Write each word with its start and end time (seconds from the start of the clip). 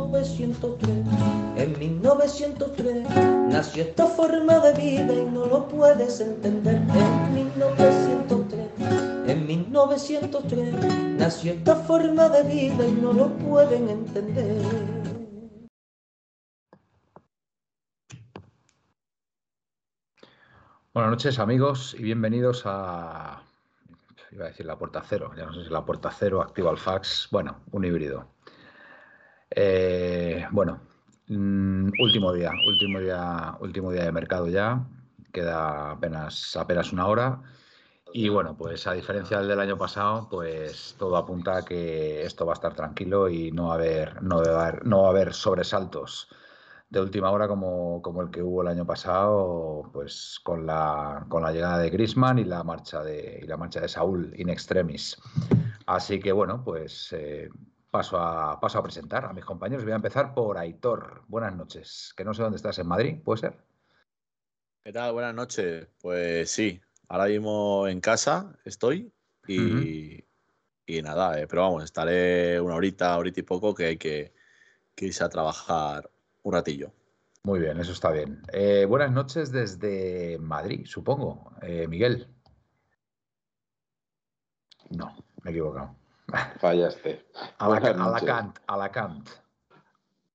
1903. 0.00 1.04
En 1.56 1.78
1903 1.78 3.08
nació 3.48 3.82
esta 3.82 4.06
forma 4.06 4.58
de 4.58 4.72
vida 4.72 5.14
y 5.14 5.24
no 5.26 5.46
lo 5.46 5.68
puedes 5.68 6.20
entender. 6.20 6.76
En 6.76 7.34
1903, 7.34 8.70
en 9.28 9.46
1903 9.46 10.74
nació 11.18 11.52
esta 11.52 11.76
forma 11.76 12.28
de 12.30 12.42
vida 12.42 12.86
y 12.86 12.92
no 12.92 13.12
lo 13.12 13.28
pueden 13.36 13.88
entender. 13.90 14.62
Buenas 20.94 21.10
noches 21.10 21.38
amigos 21.38 21.94
y 21.98 22.02
bienvenidos 22.02 22.62
a, 22.66 23.42
iba 24.30 24.44
a 24.44 24.48
decir 24.48 24.66
la 24.66 24.78
puerta 24.78 25.02
cero, 25.06 25.32
ya 25.36 25.46
no 25.46 25.54
sé 25.54 25.64
si 25.64 25.70
la 25.70 25.84
puerta 25.84 26.10
cero, 26.10 26.42
activa 26.42 26.70
el 26.70 26.76
fax, 26.76 27.28
bueno, 27.30 27.60
un 27.70 27.84
híbrido. 27.86 28.26
Eh, 29.54 30.46
bueno, 30.50 30.80
mm, 31.28 31.90
último 32.00 32.32
día, 32.32 32.52
último 32.66 33.00
día, 33.00 33.56
último 33.60 33.92
día 33.92 34.04
de 34.04 34.12
mercado 34.12 34.48
ya, 34.48 34.86
queda 35.32 35.92
apenas, 35.92 36.56
apenas 36.56 36.92
una 36.92 37.06
hora. 37.06 37.42
Y 38.14 38.28
bueno, 38.28 38.56
pues 38.56 38.86
a 38.86 38.92
diferencia 38.92 39.40
del 39.40 39.60
año 39.60 39.78
pasado, 39.78 40.28
pues 40.30 40.94
todo 40.98 41.16
apunta 41.16 41.58
a 41.58 41.64
que 41.64 42.22
esto 42.24 42.44
va 42.46 42.52
a 42.52 42.54
estar 42.54 42.74
tranquilo 42.74 43.28
y 43.28 43.50
no 43.52 43.68
va 43.68 43.72
a 43.72 43.76
haber, 43.76 44.22
no 44.22 44.38
a 44.38 44.66
haber, 44.66 44.86
no 44.86 45.06
a 45.06 45.10
haber 45.10 45.32
sobresaltos 45.34 46.28
de 46.90 47.00
última 47.00 47.30
hora 47.30 47.48
como, 47.48 48.02
como, 48.02 48.20
el 48.20 48.30
que 48.30 48.42
hubo 48.42 48.60
el 48.60 48.68
año 48.68 48.86
pasado, 48.86 49.88
pues 49.94 50.38
con 50.42 50.66
la, 50.66 51.24
con 51.30 51.42
la 51.42 51.50
llegada 51.50 51.78
de 51.78 51.88
Grisman 51.88 52.38
y 52.38 52.44
la 52.44 52.62
marcha 52.64 53.02
de, 53.02 53.40
y 53.42 53.46
la 53.46 53.56
marcha 53.56 53.80
de 53.80 53.88
Saúl 53.88 54.34
in 54.36 54.50
extremis. 54.50 55.16
Así 55.86 56.20
que 56.20 56.32
bueno, 56.32 56.62
pues 56.62 57.12
eh, 57.12 57.48
paso, 57.92 58.18
a, 58.18 58.58
paso 58.58 58.78
a 58.78 58.82
presentar 58.82 59.26
a 59.26 59.34
mis 59.34 59.44
compañeros. 59.44 59.84
Voy 59.84 59.92
a 59.92 59.96
empezar 59.96 60.32
por 60.32 60.56
Aitor. 60.56 61.24
Buenas 61.28 61.54
noches. 61.54 62.14
Que 62.16 62.24
no 62.24 62.32
sé 62.32 62.42
dónde 62.42 62.56
estás, 62.56 62.78
en 62.78 62.88
Madrid, 62.88 63.18
¿puede 63.22 63.40
ser? 63.40 63.58
¿Qué 64.82 64.92
tal? 64.92 65.12
Buenas 65.12 65.34
noches. 65.34 65.86
Pues 66.00 66.50
sí, 66.50 66.80
ahora 67.08 67.26
mismo 67.26 67.86
en 67.86 68.00
casa 68.00 68.58
estoy 68.64 69.12
y, 69.46 69.60
uh 69.60 69.62
-huh. 69.62 70.24
y 70.86 71.02
nada, 71.02 71.38
eh, 71.38 71.46
pero 71.46 71.62
vamos, 71.62 71.84
estaré 71.84 72.58
una 72.60 72.76
horita, 72.76 73.18
horita 73.18 73.40
y 73.40 73.42
poco 73.42 73.74
que 73.74 73.84
hay 73.84 73.98
que, 73.98 74.32
que 74.94 75.06
irse 75.06 75.22
a 75.22 75.28
trabajar 75.28 76.10
un 76.44 76.54
ratillo. 76.54 76.92
Muy 77.44 77.60
bien, 77.60 77.78
eso 77.78 77.92
está 77.92 78.10
bien. 78.10 78.40
Eh, 78.52 78.86
buenas 78.86 79.12
noches 79.12 79.52
desde 79.52 80.38
Madrid, 80.38 80.86
supongo. 80.86 81.52
Eh, 81.60 81.86
Miguel. 81.88 82.26
No, 84.90 85.14
me 85.42 85.50
he 85.50 85.52
equivocado. 85.52 86.01
Fallaste. 86.60 87.26
Alacant, 87.58 88.00
Alacant, 88.00 88.58
Alacant. 88.66 89.28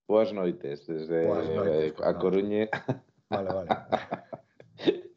Buenas 0.07 0.33
noites 0.33 0.87
desde 0.87 1.27
Buenas 1.27 1.49
noites, 1.49 1.93
pues, 1.93 2.07
a. 2.07 2.17
Coruña. 2.17 2.67
Vale, 3.29 3.53
vale. 3.53 3.69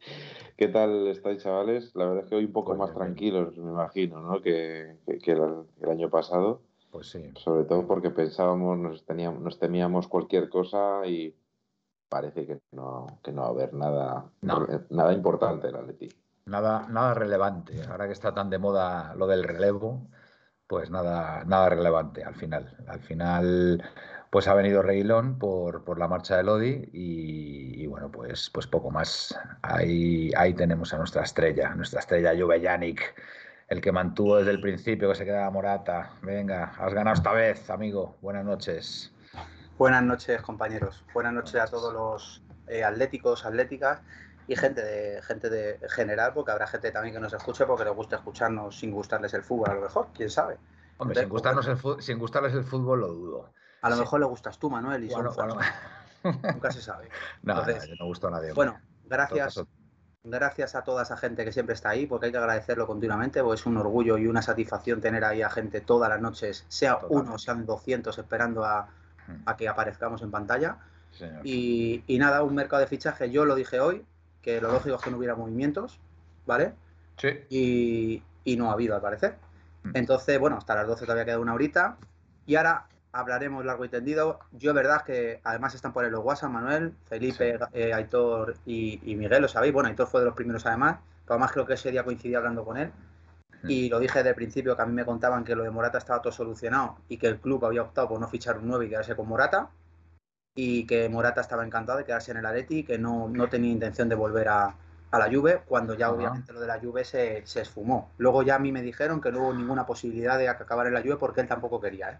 ¿Qué 0.57 0.67
tal 0.67 1.07
estáis, 1.07 1.41
chavales? 1.41 1.95
La 1.95 2.05
verdad 2.05 2.23
es 2.23 2.29
que 2.29 2.35
hoy 2.35 2.45
un 2.45 2.51
poco 2.51 2.75
pues 2.75 2.79
más 2.79 2.93
tranquilos, 2.93 3.57
me 3.57 3.71
imagino, 3.71 4.19
¿no? 4.21 4.41
Que, 4.41 4.97
que, 5.05 5.17
que 5.19 5.31
el, 5.31 5.63
el 5.81 5.89
año 5.89 6.09
pasado. 6.09 6.61
Pues 6.91 7.09
sí. 7.09 7.31
Sobre 7.37 7.63
todo 7.63 7.87
porque 7.87 8.11
pensábamos, 8.11 8.77
nos, 8.77 9.05
teníamos, 9.05 9.41
nos 9.41 9.57
temíamos 9.57 10.07
cualquier 10.07 10.49
cosa 10.49 11.05
y 11.05 11.33
parece 12.09 12.45
que 12.45 12.59
no, 12.71 13.07
que 13.23 13.31
no 13.31 13.43
va 13.43 13.47
a 13.47 13.51
haber 13.51 13.73
nada, 13.73 14.29
no. 14.41 14.67
nada 14.89 15.13
importante 15.13 15.69
en 15.69 15.75
Atleti. 15.75 16.09
Nada, 16.45 16.87
nada 16.89 17.13
relevante. 17.13 17.81
Ahora 17.89 18.07
que 18.07 18.13
está 18.13 18.33
tan 18.33 18.49
de 18.49 18.57
moda 18.59 19.15
lo 19.15 19.27
del 19.27 19.43
relevo, 19.43 20.01
pues 20.71 20.89
nada, 20.89 21.43
nada 21.43 21.67
relevante 21.67 22.23
al 22.23 22.33
final. 22.33 22.73
Al 22.87 23.01
final, 23.01 23.83
pues 24.29 24.47
ha 24.47 24.53
venido 24.53 24.81
Reilón 24.81 25.37
por, 25.37 25.83
por 25.83 25.99
la 25.99 26.07
marcha 26.07 26.37
de 26.37 26.43
Lodi 26.43 26.89
y, 26.93 27.85
bueno, 27.87 28.09
pues, 28.09 28.49
pues 28.49 28.67
poco 28.67 28.89
más. 28.89 29.37
Ahí, 29.63 30.31
ahí 30.37 30.53
tenemos 30.53 30.93
a 30.93 30.97
nuestra 30.97 31.23
estrella, 31.23 31.75
nuestra 31.75 31.99
estrella 31.99 32.31
Juve 32.39 32.61
Yannick 32.61 33.01
el 33.67 33.81
que 33.81 33.91
mantuvo 33.91 34.37
desde 34.37 34.51
el 34.51 34.61
principio 34.61 35.09
que 35.09 35.15
se 35.15 35.25
quedaba 35.25 35.51
Morata. 35.51 36.13
Venga, 36.21 36.71
has 36.77 36.93
ganado 36.93 37.15
esta 37.15 37.33
vez, 37.33 37.69
amigo. 37.69 38.17
Buenas 38.21 38.45
noches. 38.45 39.13
Buenas 39.77 40.03
noches, 40.03 40.41
compañeros. 40.41 41.03
Buenas 41.13 41.33
noches 41.33 41.55
a 41.55 41.67
todos 41.67 41.93
los 41.93 42.43
eh, 42.69 42.85
atléticos, 42.85 43.45
atléticas 43.45 43.99
y 44.51 44.55
gente 44.57 44.83
de 44.83 45.21
gente 45.21 45.49
de 45.49 45.79
general, 45.87 46.33
porque 46.33 46.51
habrá 46.51 46.67
gente 46.67 46.91
también 46.91 47.15
que 47.15 47.21
nos 47.21 47.31
escuche 47.31 47.65
porque 47.65 47.85
les 47.85 47.93
gusta 47.93 48.17
escucharnos 48.17 48.77
sin 48.77 48.91
gustarles 48.91 49.33
el 49.33 49.43
fútbol, 49.43 49.69
a 49.69 49.73
lo 49.75 49.81
mejor, 49.81 50.09
quién 50.13 50.29
sabe. 50.29 50.57
Hombre, 50.97 51.21
sin, 51.21 51.29
gustarnos 51.29 51.67
el 51.67 51.77
fútbol, 51.77 52.03
sin 52.03 52.19
gustarles 52.19 52.53
el 52.53 52.65
fútbol 52.65 52.99
lo 52.99 53.07
dudo. 53.07 53.53
A 53.81 53.89
lo 53.89 53.95
sí. 53.95 54.01
mejor 54.01 54.19
le 54.19 54.25
gustas 54.25 54.59
tú, 54.59 54.69
Manuel, 54.69 55.05
y 55.05 55.07
bueno, 55.07 55.31
son 55.31 55.47
bueno. 55.47 55.61
Nunca 56.53 56.69
se 56.69 56.81
sabe. 56.81 57.07
no, 57.43 57.59
Entonces, 57.59 57.89
no, 57.91 57.95
no 58.01 58.05
gustó 58.07 58.27
a 58.27 58.31
nadie. 58.31 58.51
Bueno, 58.51 58.77
gracias 59.05 59.63
gracias 60.23 60.75
a 60.75 60.83
toda 60.83 61.03
esa 61.03 61.15
gente 61.15 61.45
que 61.45 61.53
siempre 61.53 61.73
está 61.73 61.89
ahí, 61.89 62.05
porque 62.05 62.25
hay 62.25 62.31
que 62.33 62.37
agradecerlo 62.37 62.85
continuamente, 62.85 63.41
porque 63.41 63.55
es 63.55 63.65
un 63.65 63.77
orgullo 63.77 64.17
y 64.17 64.27
una 64.27 64.41
satisfacción 64.41 64.99
tener 64.99 65.23
ahí 65.23 65.41
a 65.41 65.49
gente 65.49 65.79
todas 65.79 66.09
las 66.09 66.21
noches, 66.21 66.65
sea 66.67 66.99
Totalmente. 66.99 67.29
uno, 67.29 67.39
sean 67.39 67.65
200, 67.65 68.17
esperando 68.17 68.65
a, 68.65 68.89
a, 69.45 69.55
que 69.55 69.69
aparezcamos 69.69 70.21
en 70.21 70.29
pantalla. 70.29 70.77
Y, 71.43 72.03
y, 72.05 72.19
nada, 72.19 72.43
un 72.43 72.53
mercado 72.53 72.81
de 72.81 72.87
fichaje, 72.87 73.31
yo 73.31 73.45
lo 73.45 73.55
dije 73.55 73.79
hoy, 73.79 74.05
que 74.41 74.59
lo 74.61 74.71
lógico 74.71 74.95
es 74.95 75.01
que 75.01 75.11
no 75.11 75.17
hubiera 75.17 75.35
movimientos, 75.35 75.99
¿vale? 76.45 76.73
Sí. 77.17 77.29
Y, 77.49 78.23
y 78.43 78.57
no 78.57 78.69
ha 78.69 78.73
habido, 78.73 78.95
al 78.95 79.01
parecer. 79.01 79.35
Entonces, 79.93 80.39
bueno, 80.39 80.57
hasta 80.57 80.75
las 80.75 80.87
12 80.87 81.05
todavía 81.05 81.25
queda 81.25 81.39
una 81.39 81.53
horita. 81.53 81.97
Y 82.45 82.55
ahora 82.55 82.87
hablaremos 83.11 83.65
largo 83.65 83.85
y 83.85 83.89
tendido. 83.89 84.39
Yo, 84.51 84.73
verdad, 84.73 85.03
que 85.03 85.39
además 85.43 85.75
están 85.75 85.93
por 85.93 86.05
ahí 86.05 86.11
los 86.11 86.23
WhatsApp, 86.23 86.51
Manuel, 86.51 86.93
Felipe, 87.05 87.57
sí. 87.57 87.65
eh, 87.73 87.93
Aitor 87.93 88.55
y, 88.65 88.99
y, 89.03 89.15
Miguel, 89.15 89.41
lo 89.41 89.47
sabéis. 89.47 89.73
Bueno, 89.73 89.89
Aitor 89.89 90.07
fue 90.07 90.21
de 90.21 90.27
los 90.27 90.35
primeros, 90.35 90.65
además, 90.65 90.97
pero 91.25 91.35
además 91.35 91.51
creo 91.51 91.65
que 91.65 91.73
ese 91.73 91.91
día 91.91 92.03
coincidí 92.03 92.35
hablando 92.35 92.63
con 92.63 92.77
él. 92.77 92.91
Y 93.67 93.89
lo 93.89 93.99
dije 93.99 94.19
desde 94.19 94.29
el 94.29 94.35
principio 94.35 94.75
que 94.75 94.81
a 94.81 94.85
mí 94.87 94.93
me 94.93 95.05
contaban 95.05 95.43
que 95.43 95.55
lo 95.55 95.63
de 95.63 95.69
Morata 95.69 95.99
estaba 95.99 96.19
todo 96.19 96.33
solucionado 96.33 96.97
y 97.07 97.17
que 97.17 97.27
el 97.27 97.39
club 97.39 97.63
había 97.65 97.83
optado 97.83 98.09
por 98.09 98.19
no 98.19 98.27
fichar 98.27 98.57
un 98.57 98.67
9 98.67 98.85
y 98.85 98.89
quedarse 98.89 99.15
con 99.15 99.27
Morata. 99.27 99.69
Y 100.55 100.85
que 100.85 101.07
Morata 101.09 101.41
estaba 101.41 101.65
encantado 101.65 101.97
de 101.97 102.05
quedarse 102.05 102.31
en 102.31 102.37
el 102.37 102.45
Areti 102.45 102.79
y 102.79 102.83
que 102.83 102.97
no, 102.97 103.29
no 103.29 103.47
tenía 103.47 103.71
intención 103.71 104.09
de 104.09 104.15
volver 104.15 104.49
a, 104.49 104.75
a 105.11 105.19
la 105.19 105.29
Juve, 105.29 105.61
cuando 105.65 105.93
ya 105.93 106.09
uh 106.09 106.13
-huh. 106.13 106.15
obviamente 106.17 106.53
lo 106.53 106.59
de 106.59 106.67
la 106.67 106.79
Juve 106.79 107.03
se, 107.05 107.41
se, 107.45 107.61
esfumó. 107.61 108.11
Luego 108.17 108.43
ya 108.43 108.55
a 108.55 108.59
mí 108.59 108.71
me 108.71 108.81
dijeron 108.81 109.21
que 109.21 109.31
no 109.31 109.39
hubo 109.39 109.53
ninguna 109.53 109.85
posibilidad 109.85 110.37
de 110.37 110.49
acabar 110.49 110.87
en 110.87 110.93
la 110.93 111.01
Juve 111.01 111.17
porque 111.17 111.41
él 111.41 111.47
tampoco 111.47 111.79
quería. 111.79 112.11
¿eh? 112.11 112.17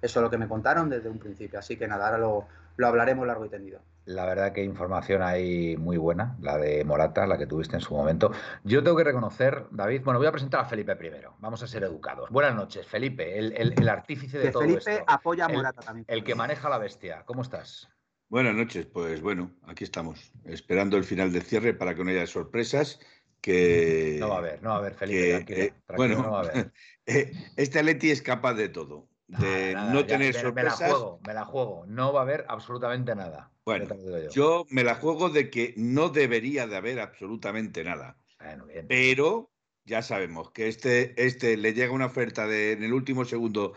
Eso 0.00 0.18
es 0.18 0.22
lo 0.22 0.30
que 0.30 0.38
me 0.38 0.48
contaron 0.48 0.88
desde 0.90 1.08
un 1.08 1.18
principio. 1.18 1.58
Así 1.58 1.76
que 1.76 1.86
nada, 1.86 2.06
ahora 2.06 2.18
lo, 2.18 2.46
lo 2.76 2.86
hablaremos 2.86 3.26
largo 3.26 3.44
y 3.44 3.48
tendido. 3.48 3.80
La 4.04 4.26
verdad 4.26 4.52
que 4.52 4.64
información 4.64 5.22
hay 5.22 5.76
muy 5.76 5.96
buena, 5.96 6.36
la 6.40 6.58
de 6.58 6.84
Morata, 6.84 7.24
la 7.24 7.38
que 7.38 7.46
tuviste 7.46 7.76
en 7.76 7.80
su 7.80 7.94
momento. 7.94 8.32
Yo 8.64 8.82
tengo 8.82 8.96
que 8.96 9.04
reconocer, 9.04 9.66
David, 9.70 10.02
bueno, 10.04 10.18
voy 10.18 10.26
a 10.26 10.32
presentar 10.32 10.60
a 10.60 10.64
Felipe 10.64 10.96
primero, 10.96 11.36
vamos 11.38 11.62
a 11.62 11.68
ser 11.68 11.84
educados. 11.84 12.28
Buenas 12.30 12.56
noches, 12.56 12.84
Felipe, 12.84 13.38
el, 13.38 13.52
el, 13.56 13.74
el 13.78 13.88
artífice 13.88 14.38
de 14.38 14.44
que 14.46 14.50
todo 14.50 14.62
Felipe 14.62 14.94
esto. 14.94 15.04
apoya 15.06 15.44
a 15.44 15.48
Morata 15.48 15.80
el, 15.80 15.86
también. 15.86 16.06
El 16.08 16.24
que 16.24 16.34
maneja 16.34 16.68
la 16.68 16.78
bestia, 16.78 17.22
¿cómo 17.26 17.42
estás? 17.42 17.88
Buenas 18.28 18.56
noches, 18.56 18.86
pues 18.86 19.20
bueno, 19.20 19.52
aquí 19.68 19.84
estamos, 19.84 20.32
esperando 20.46 20.96
el 20.96 21.04
final 21.04 21.32
del 21.32 21.42
cierre 21.42 21.72
para 21.72 21.94
que 21.94 22.02
no 22.02 22.10
haya 22.10 22.26
sorpresas. 22.26 22.98
Que, 23.40 24.18
no 24.20 24.30
va 24.30 24.36
a 24.36 24.38
haber, 24.38 24.62
no 24.62 24.70
va 24.70 24.76
a 24.76 24.78
haber, 24.78 24.94
Felipe. 24.94 25.44
Que, 25.44 25.44
tranquilo, 25.44 25.62
eh, 25.64 25.74
tranquilo, 25.86 25.96
bueno, 25.96 26.22
no 26.22 26.30
va 26.32 26.38
a 26.38 26.40
haber. 26.40 26.72
Eh, 27.04 27.32
este 27.56 27.80
Atleti 27.80 28.12
es 28.12 28.22
capaz 28.22 28.54
de 28.54 28.68
todo 28.68 29.08
de 29.38 29.72
nada, 29.72 29.86
nada, 29.86 29.94
no 29.94 30.06
tener 30.06 30.34
ya, 30.34 30.40
sorpresas. 30.40 30.80
Me 30.80 30.86
la 30.86 30.92
juego, 30.92 31.20
me 31.26 31.34
la 31.34 31.44
juego. 31.44 31.84
No 31.86 32.12
va 32.12 32.20
a 32.20 32.22
haber 32.22 32.44
absolutamente 32.48 33.14
nada. 33.14 33.50
Bueno, 33.64 33.86
yo. 33.94 34.30
yo. 34.30 34.66
me 34.70 34.84
la 34.84 34.94
juego 34.94 35.30
de 35.30 35.50
que 35.50 35.74
no 35.76 36.08
debería 36.08 36.66
de 36.66 36.76
haber 36.76 37.00
absolutamente 37.00 37.84
nada. 37.84 38.18
Bueno, 38.38 38.66
bien. 38.66 38.86
Pero 38.88 39.50
ya 39.84 40.02
sabemos 40.02 40.50
que 40.50 40.68
este, 40.68 41.14
este 41.24 41.56
le 41.56 41.72
llega 41.72 41.92
una 41.92 42.06
oferta 42.06 42.46
de, 42.46 42.72
en 42.72 42.84
el 42.84 42.92
último 42.92 43.24
segundo 43.24 43.72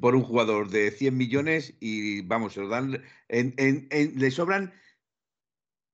por 0.00 0.14
un 0.14 0.22
jugador 0.22 0.68
de 0.68 0.90
100 0.90 1.16
millones 1.16 1.74
y 1.80 2.22
vamos, 2.22 2.54
se 2.54 2.60
lo 2.60 2.68
dan, 2.68 3.02
en, 3.28 3.54
en, 3.56 3.88
en, 3.90 4.18
le 4.18 4.30
sobran 4.30 4.72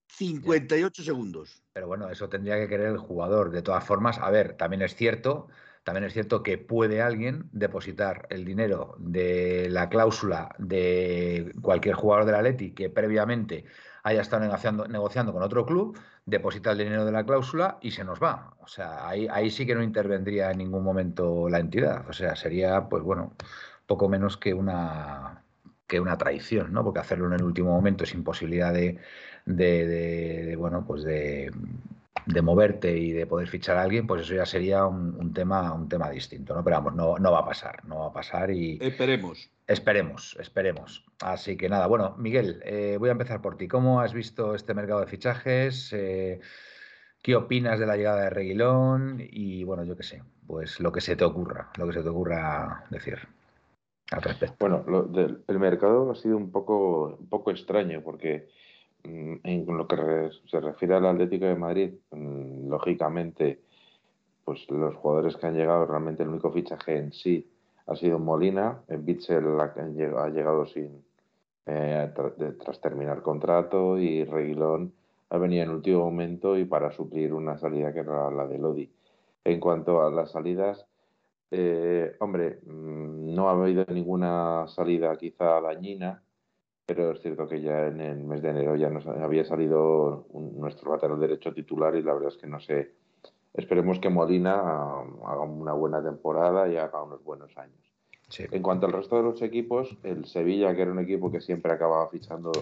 58 0.08 1.02
bien. 1.02 1.06
segundos. 1.06 1.62
Pero 1.72 1.86
bueno, 1.88 2.10
eso 2.10 2.28
tendría 2.28 2.58
que 2.58 2.68
querer 2.68 2.88
el 2.88 2.98
jugador. 2.98 3.50
De 3.50 3.62
todas 3.62 3.84
formas, 3.84 4.18
a 4.18 4.30
ver, 4.30 4.56
también 4.56 4.82
es 4.82 4.94
cierto 4.94 5.48
También 5.86 6.02
es 6.02 6.14
cierto 6.14 6.42
que 6.42 6.58
puede 6.58 7.00
alguien 7.00 7.48
depositar 7.52 8.26
el 8.30 8.44
dinero 8.44 8.96
de 8.98 9.68
la 9.70 9.88
cláusula 9.88 10.52
de 10.58 11.52
cualquier 11.62 11.94
jugador 11.94 12.24
del 12.24 12.34
Atleti 12.34 12.72
que 12.72 12.90
previamente 12.90 13.66
haya 14.02 14.20
estado 14.20 14.42
negociando, 14.42 14.88
negociando 14.88 15.32
con 15.32 15.44
otro 15.44 15.64
club, 15.64 15.96
deposita 16.24 16.72
el 16.72 16.78
dinero 16.78 17.04
de 17.04 17.12
la 17.12 17.24
cláusula 17.24 17.78
y 17.80 17.92
se 17.92 18.02
nos 18.02 18.20
va. 18.20 18.56
O 18.58 18.66
sea, 18.66 19.08
ahí, 19.08 19.28
ahí 19.30 19.48
sí 19.48 19.64
que 19.64 19.76
no 19.76 19.82
intervendría 19.84 20.50
en 20.50 20.58
ningún 20.58 20.82
momento 20.82 21.48
la 21.48 21.60
entidad. 21.60 22.04
O 22.08 22.12
sea, 22.12 22.34
sería, 22.34 22.88
pues 22.88 23.04
bueno, 23.04 23.34
poco 23.86 24.08
menos 24.08 24.36
que 24.36 24.54
una 24.54 25.44
que 25.86 26.00
una 26.00 26.18
traición, 26.18 26.72
¿no? 26.72 26.82
Porque 26.82 26.98
hacerlo 26.98 27.26
en 27.28 27.34
el 27.34 27.44
último 27.44 27.70
momento 27.70 28.04
sin 28.06 28.24
posibilidad 28.24 28.72
de, 28.72 28.98
de, 29.44 30.56
bueno, 30.58 30.84
pues 30.84 31.04
de, 31.04 31.52
de, 32.26 32.42
moverte 32.42 32.96
y 32.96 33.12
de 33.12 33.26
poder 33.26 33.48
fichar 33.48 33.76
a 33.76 33.82
alguien, 33.82 34.06
pues 34.06 34.22
eso 34.22 34.34
ya 34.34 34.46
sería 34.46 34.86
un, 34.86 35.32
tema, 35.32 35.72
un 35.72 35.88
tema 35.88 36.10
distinto, 36.10 36.54
¿no? 36.54 36.62
Pero 36.62 36.76
vamos, 36.76 36.94
no, 36.94 37.18
no 37.18 37.32
va 37.32 37.40
a 37.40 37.44
pasar, 37.44 37.84
no 37.86 38.00
va 38.00 38.06
a 38.06 38.12
pasar 38.12 38.50
y... 38.50 38.78
Esperemos. 38.80 39.50
Esperemos, 39.66 40.36
esperemos. 40.38 41.04
Así 41.20 41.56
que 41.56 41.68
nada, 41.68 41.86
bueno, 41.86 42.14
Miguel, 42.18 42.60
eh, 42.64 42.96
voy 42.98 43.08
a 43.08 43.12
empezar 43.12 43.40
por 43.40 43.56
ti. 43.56 43.66
¿Cómo 43.66 44.00
has 44.00 44.12
visto 44.12 44.54
este 44.54 44.74
mercado 44.74 45.00
de 45.00 45.06
fichajes? 45.06 45.92
Eh, 45.92 46.40
¿Qué 47.22 47.34
opinas 47.34 47.80
de 47.80 47.86
la 47.86 47.96
llegada 47.96 48.22
de 48.22 48.30
Reguilón? 48.30 49.18
Y 49.18 49.64
bueno, 49.64 49.82
yo 49.82 49.96
qué 49.96 50.04
sé, 50.04 50.22
pues 50.46 50.78
lo 50.78 50.92
que 50.92 51.00
se 51.00 51.16
te 51.16 51.24
ocurra, 51.24 51.70
lo 51.76 51.86
que 51.86 51.94
se 51.94 52.02
te 52.02 52.08
ocurra 52.08 52.84
decir 52.90 53.18
al 54.12 54.22
respecto. 54.22 54.56
Bueno, 54.60 54.84
el 55.48 55.58
mercado 55.58 56.10
ha 56.12 56.14
sido 56.14 56.36
un 56.36 56.52
poco, 56.52 57.16
un 57.18 57.28
poco 57.28 57.50
extraño 57.50 58.02
porque 58.04 58.48
en 59.42 59.66
lo 59.66 59.86
que 59.86 60.30
se 60.46 60.60
refiere 60.60 60.94
al 60.94 61.06
Atlético 61.06 61.46
de 61.46 61.56
Madrid, 61.56 61.94
mm, 62.10 62.68
lógicamente, 62.68 63.60
pues 64.44 64.68
los 64.70 64.94
jugadores 64.96 65.36
que 65.36 65.46
han 65.46 65.56
llegado, 65.56 65.86
realmente 65.86 66.22
el 66.22 66.28
único 66.30 66.52
fichaje 66.52 66.98
en 66.98 67.12
sí 67.12 67.48
ha 67.86 67.96
sido 67.96 68.18
Molina, 68.18 68.82
Bitzel 68.88 69.60
ha 69.60 70.28
llegado 70.28 70.66
sin 70.66 71.04
eh, 71.66 72.12
tras 72.62 72.80
terminar 72.80 73.22
contrato 73.22 73.98
y 73.98 74.24
Reguilón 74.24 74.92
ha 75.30 75.38
venido 75.38 75.64
en 75.64 75.70
último 75.70 76.04
momento 76.04 76.56
y 76.56 76.64
para 76.64 76.92
suplir 76.92 77.34
una 77.34 77.58
salida 77.58 77.92
que 77.92 78.00
era 78.00 78.30
la 78.30 78.46
de 78.46 78.58
Lodi. 78.58 78.90
En 79.44 79.60
cuanto 79.60 80.02
a 80.02 80.10
las 80.10 80.30
salidas, 80.30 80.86
eh, 81.50 82.16
hombre, 82.20 82.60
mm, 82.64 83.34
no 83.34 83.48
ha 83.48 83.52
habido 83.52 83.84
ninguna 83.88 84.66
salida 84.68 85.16
quizá 85.16 85.60
dañina, 85.60 86.22
pero 86.86 87.10
es 87.10 87.20
cierto 87.20 87.48
que 87.48 87.60
ya 87.60 87.88
en 87.88 88.00
el 88.00 88.24
mes 88.24 88.40
de 88.42 88.50
enero 88.50 88.76
ya 88.76 88.88
nos 88.88 89.06
había 89.06 89.44
salido 89.44 90.26
nuestro 90.32 90.92
lateral 90.92 91.18
derecho 91.18 91.52
titular 91.52 91.96
y 91.96 92.02
la 92.02 92.14
verdad 92.14 92.28
es 92.28 92.36
que 92.36 92.46
no 92.46 92.60
sé. 92.60 92.92
Esperemos 93.52 93.98
que 93.98 94.08
Molina 94.08 94.54
haga 94.54 95.40
una 95.40 95.72
buena 95.72 96.02
temporada 96.02 96.68
y 96.68 96.76
haga 96.76 97.02
unos 97.02 97.24
buenos 97.24 97.56
años. 97.58 97.92
En 98.38 98.62
cuanto 98.62 98.86
al 98.86 98.92
resto 98.92 99.16
de 99.16 99.22
los 99.22 99.42
equipos, 99.42 99.96
el 100.02 100.26
Sevilla, 100.26 100.74
que 100.74 100.82
era 100.82 100.92
un 100.92 100.98
equipo 100.98 101.30
que 101.30 101.40
siempre 101.40 101.72
acababa 101.72 102.08
fichando 102.08 102.52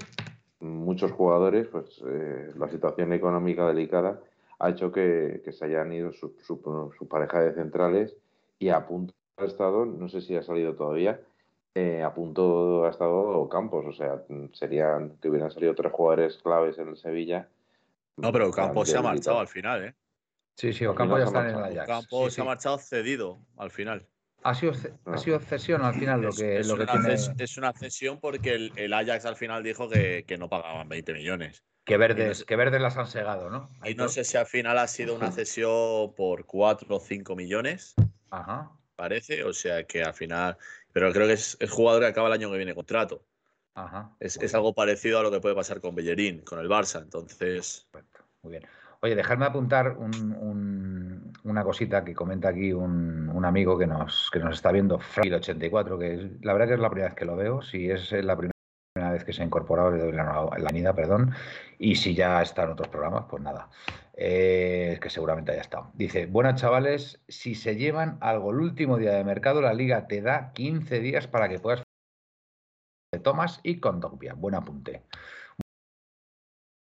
muchos 0.61 1.13
jugadores, 1.13 1.69
pues 1.69 2.03
eh, 2.07 2.51
la 2.57 2.69
situación 2.69 3.13
económica 3.13 3.67
delicada 3.67 4.21
ha 4.59 4.71
hecho 4.71 4.93
que, 4.93 5.43
se 5.51 5.65
hayan 5.65 5.93
ido 5.93 6.13
su, 6.13 6.35
su 6.41 7.09
pareja 7.09 7.41
de 7.41 7.55
centrales 7.55 8.17
y 8.59 8.71
a 8.71 8.87
punto 8.87 9.13
ha 9.37 9.45
estado, 9.45 9.85
no 9.85 10.09
sé 10.09 10.21
si 10.21 10.37
ha 10.37 10.43
salido 10.43 10.75
todavía, 10.75 11.21
eh, 11.75 12.03
a 12.03 12.15
punto 12.15 12.87
ha 12.87 12.91
estado 12.91 13.49
Campos, 13.49 13.85
o 13.87 13.93
sea, 13.93 14.23
serían 14.53 15.17
que 15.21 15.29
hubieran 15.29 15.51
salido 15.51 15.75
tres 15.75 15.93
jugadores 15.93 16.37
claves 16.39 16.79
en 16.79 16.89
el 16.89 16.97
Sevilla. 16.97 17.49
No, 18.17 18.33
pero 18.33 18.51
Campos 18.53 18.89
se 18.89 18.97
ha 18.97 19.03
marchado 19.03 19.41
al 19.41 19.49
final, 19.49 19.85
¿eh? 19.85 19.95
Sí, 20.57 20.73
sí, 20.73 20.85
Campos 20.97 21.19
ya 21.19 21.25
está 21.25 21.41
en 21.49 21.57
el 21.57 21.65
Ajax. 21.65 21.87
Campos 21.87 22.33
se 22.33 22.41
ha 22.41 22.45
marchado 22.45 22.79
cedido 22.79 23.41
al 23.57 23.73
final. 23.73 24.07
Ha 24.45 24.55
sido, 24.55 24.73
ha 25.07 25.17
sido 25.17 25.41
cesión 25.41 25.83
al 25.83 25.95
final 25.95 26.21
lo 26.21 26.31
que, 26.31 26.59
es, 26.59 26.69
lo 26.69 26.77
que 26.77 26.87
tiene... 26.87 27.15
es 27.15 27.57
una 27.57 27.73
cesión 27.73 28.21
porque 28.21 28.71
el, 28.77 28.93
Ajax 28.93 29.25
al 29.25 29.37
final 29.37 29.63
dijo 29.63 29.89
que, 29.89 30.25
que 30.29 30.37
no 30.37 30.49
pagaban 30.49 30.89
20 30.89 31.15
millones. 31.15 31.65
Que 31.85 31.97
verdes, 31.97 32.45
que 32.45 32.55
verdes 32.55 32.81
las 32.81 32.97
han 32.97 33.07
segado, 33.09 33.51
¿no? 33.51 33.69
Y 33.85 33.95
no 33.95 34.09
sé 34.09 34.23
si 34.25 34.37
al 34.37 34.47
final 34.47 34.79
ha 34.79 34.87
sido 34.87 35.15
una 35.17 35.33
cesión 35.33 36.15
por 36.15 36.47
4 36.47 36.95
o 36.95 37.01
5 37.01 37.35
millones. 37.35 37.95
Ajá. 38.31 38.71
Parece, 38.97 39.45
o 39.45 39.53
sea 39.53 39.85
que 39.85 40.03
al 40.03 40.15
final. 40.15 40.57
Pero 40.93 41.13
creo 41.13 41.27
que 41.27 41.35
es, 41.35 41.59
jugador 41.69 42.03
que 42.03 42.09
acaba 42.09 42.29
el 42.29 42.35
año 42.35 42.51
que 42.51 42.57
viene 42.57 42.75
contrato. 42.75 43.25
Ajá. 43.75 44.15
Es, 44.21 44.55
algo 44.55 44.75
parecido 44.75 45.19
a 45.19 45.23
lo 45.23 45.31
que 45.31 45.41
puede 45.41 45.55
pasar 45.55 45.81
con 45.81 45.95
Bellerín, 45.95 46.43
con 46.43 46.61
el 46.61 46.69
Barça. 46.69 47.03
Entonces. 47.03 47.89
Muy 48.43 48.53
bien. 48.53 48.67
Oye, 49.01 49.15
dejadme 49.17 49.45
apuntar 49.45 49.97
una 49.99 51.65
cosita 51.65 52.05
que 52.05 52.15
comenta 52.15 52.49
aquí 52.49 52.73
un, 52.73 53.45
amigo 53.45 53.77
que 53.77 53.87
nos, 53.87 54.31
que 54.33 54.39
nos 54.39 54.55
está 54.55 54.73
viendo, 54.73 54.99
Fragil84, 54.99 55.99
que 55.99 56.39
la 56.41 56.55
verdad 56.55 56.69
que 56.69 56.75
es 56.75 56.81
la 56.81 56.89
primera 56.89 57.09
vez 57.11 57.19
que 57.19 57.25
lo 57.27 57.37
veo. 57.37 57.61
Si 57.61 57.91
es 57.91 58.13
la 58.13 58.37
primera 58.37 58.54
vez 59.15 59.25
que 59.25 59.33
se 59.33 59.43
ha 59.43 59.47
incorporado, 59.47 59.91
le 59.91 59.99
doy 59.99 60.13
la, 60.13 60.49
la 60.59 60.95
perdón. 60.95 61.35
Y 61.79 61.97
si 61.97 62.15
ya 62.15 62.43
está 62.43 62.65
en 62.65 62.71
otros 62.71 62.89
programas, 62.89 63.25
pues 63.29 63.43
nada. 63.43 63.71
Eh, 64.17 64.99
que 65.03 65.11
seguramente 65.11 65.51
haya 65.51 65.63
estado. 65.63 65.91
Dice, 65.95 66.27
buenas 66.27 66.61
chavales, 66.61 67.21
si 67.27 67.57
se 67.57 67.75
llevan 67.75 68.19
algo 68.21 68.53
el 68.53 68.61
último 68.61 68.97
día 68.97 69.13
de 69.13 69.25
mercado, 69.25 69.61
la 69.61 69.75
liga 69.75 70.07
te 70.07 70.21
da 70.21 70.53
15 70.53 71.01
días 71.01 71.27
para 71.27 71.49
que 71.49 71.59
puedas 71.59 71.83
de 73.13 73.19
Thomas 73.19 73.61
y 73.65 73.81
con 73.81 74.01
Dogbia. 74.01 74.35
Buen 74.35 74.55
apunte. 74.55 75.03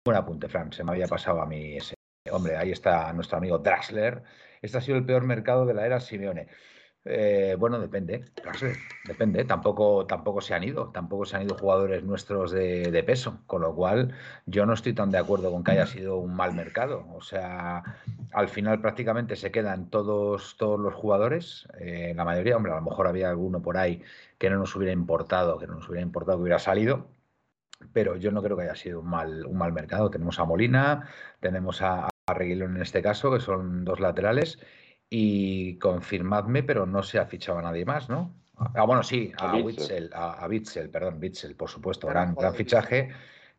Buen 0.07 0.17
apunte, 0.17 0.49
Fran. 0.49 0.73
Se 0.73 0.85
me 0.85 0.93
había 0.93 1.09
pasado 1.09 1.41
a 1.41 1.47
mí 1.47 1.77
ese. 1.77 1.95
Hombre, 2.31 2.57
ahí 2.57 2.71
está 2.71 3.13
nuestro 3.13 3.39
amigo 3.39 3.59
Drasler. 3.59 4.23
Este 4.63 4.79
ha 4.79 4.81
sido 4.81 4.97
el 4.97 5.05
peor 5.05 5.25
mercado 5.25 5.67
de 5.67 5.75
la 5.75 5.87
era 5.87 6.01
Simeone. 6.01 6.49
Eh, 7.06 7.56
bueno, 7.59 7.79
depende, 7.79 8.25
depende. 9.06 9.45
Tampoco, 9.45 10.06
tampoco 10.06 10.41
se 10.41 10.55
han 10.55 10.65
ido, 10.65 10.91
tampoco 10.91 11.27
se 11.27 11.37
han 11.37 11.43
ido 11.43 11.56
jugadores 11.56 12.03
nuestros 12.03 12.51
de, 12.51 13.03
peso, 13.06 13.43
con 13.47 13.61
lo 13.61 13.75
cual 13.75 14.15
yo 14.47 14.65
no 14.65 14.73
estoy 14.73 14.95
tan 14.95 15.11
de 15.11 15.19
acuerdo 15.19 15.51
con 15.53 15.62
que 15.65 15.73
haya 15.73 15.87
sido 15.87 16.17
un 16.17 16.35
mal 16.35 16.55
mercado. 16.55 17.06
O 17.15 17.21
sea, 17.21 17.83
al 18.33 18.49
final 18.49 18.81
prácticamente 18.81 19.37
se 19.37 19.51
quedan 19.51 19.91
todos, 19.91 20.56
todos 20.56 20.81
los 20.81 20.95
jugadores, 20.95 21.69
eh, 21.79 22.15
la 22.17 22.25
mayoría, 22.25 22.56
hombre, 22.56 22.73
a 22.73 22.77
lo 22.77 22.83
mejor 22.83 23.06
había 23.06 23.29
alguno 23.29 23.61
por 23.61 23.77
ahí 23.77 24.03
que 24.39 24.49
no 24.49 24.56
nos 24.56 24.75
hubiera 24.75 24.93
importado, 24.93 25.59
que 25.59 25.67
no 25.67 25.75
nos 25.75 25.89
hubiera 25.89 26.03
importado 26.03 26.39
que 26.39 26.43
hubiera 26.43 26.59
salido, 26.59 27.09
pero 27.93 28.17
yo 28.17 28.31
no 28.33 28.43
creo 28.43 28.56
que 28.56 28.65
haya 28.65 28.77
sido 28.77 29.01
un 29.01 29.11
mal, 29.11 29.45
un 29.47 29.59
mal 29.59 29.73
mercado. 29.73 30.11
Tenemos 30.11 30.39
a 30.39 30.45
Molina, 30.45 31.09
tenemos 31.41 31.83
a, 31.83 32.09
a 32.27 32.35
Reguilón 32.35 32.77
en 32.77 32.83
este 32.83 33.03
caso, 33.03 33.31
que 33.31 33.41
son 33.41 33.85
dos 33.85 34.01
laterales 34.01 34.59
y 35.17 35.77
confirmadme, 35.79 36.65
pero 36.65 36.87
no 36.87 37.01
se 37.05 37.21
ha 37.21 37.27
fichado 37.27 37.61
a 37.61 37.63
nadie 37.63 37.85
más, 37.85 38.09
¿no? 38.09 38.35
Ah, 38.56 38.83
bueno, 38.83 39.05
sí, 39.05 39.33
a, 39.37 39.56
Witzel, 39.59 40.11
a, 40.13 40.44
Witzel, 40.49 40.91
perdón, 40.91 41.19
Witzel, 41.23 41.55
por 41.55 41.71
supuesto. 41.71 42.09
Gran, 42.09 42.35
gran 42.35 42.53
fichaje 42.53 43.11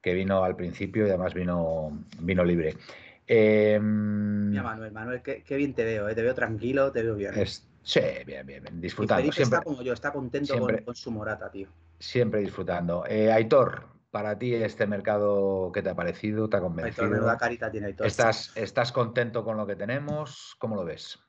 que 0.02 0.14
vino 0.14 0.44
al 0.44 0.58
principio 0.58 1.06
y 1.06 1.10
además 1.10 1.34
vino, 1.34 1.98
vino 2.20 2.44
libre. 2.44 2.76
Eh, 3.26 3.80
Mira, 3.82 4.64
Manuel, 4.64 4.92
Manuel, 4.92 5.22
qué, 5.22 5.56
bien 5.56 5.74
te 5.74 5.86
veo, 5.86 6.10
¿eh? 6.10 6.16
te 6.16 6.24
veo 6.24 6.36
tranquilo, 6.36 6.92
te 6.92 7.04
veo 7.04 7.16
bien. 7.16 7.34
sí, 7.46 8.02
bien, 8.26 8.46
bien, 8.46 8.62
bien, 8.62 8.82
disfrutando. 8.82 9.32
siempre, 9.32 9.44
está 9.44 9.62
como 9.62 9.82
yo, 9.82 9.94
está 9.94 10.12
contento 10.12 10.60
con, 10.60 10.96
su 10.96 11.10
morata, 11.10 11.50
tío. 11.50 11.70
Siempre 12.00 12.42
disfrutando. 12.42 13.06
Eh, 13.08 13.32
Aitor, 13.32 13.95
para 14.16 14.40
ti 14.40 14.56
este 14.56 14.88
mercado, 14.88 15.74
¿qué 15.74 15.82
te 15.82 15.90
ha 15.90 15.94
parecido? 15.94 16.48
¿Te 16.48 16.56
ha 16.56 16.62
convencido? 16.62 17.14
Aitor, 17.14 17.38
carita 17.38 17.70
tiene 17.70 17.88
Aitor. 17.88 18.08
¿Estás, 18.08 18.54
¿Estás 18.56 18.94
contento 18.94 19.44
con 19.44 19.58
lo 19.58 19.68
que 19.68 19.76
tenemos? 19.76 20.56
¿Cómo 20.58 20.78
lo 20.78 20.86
ves? 20.86 21.20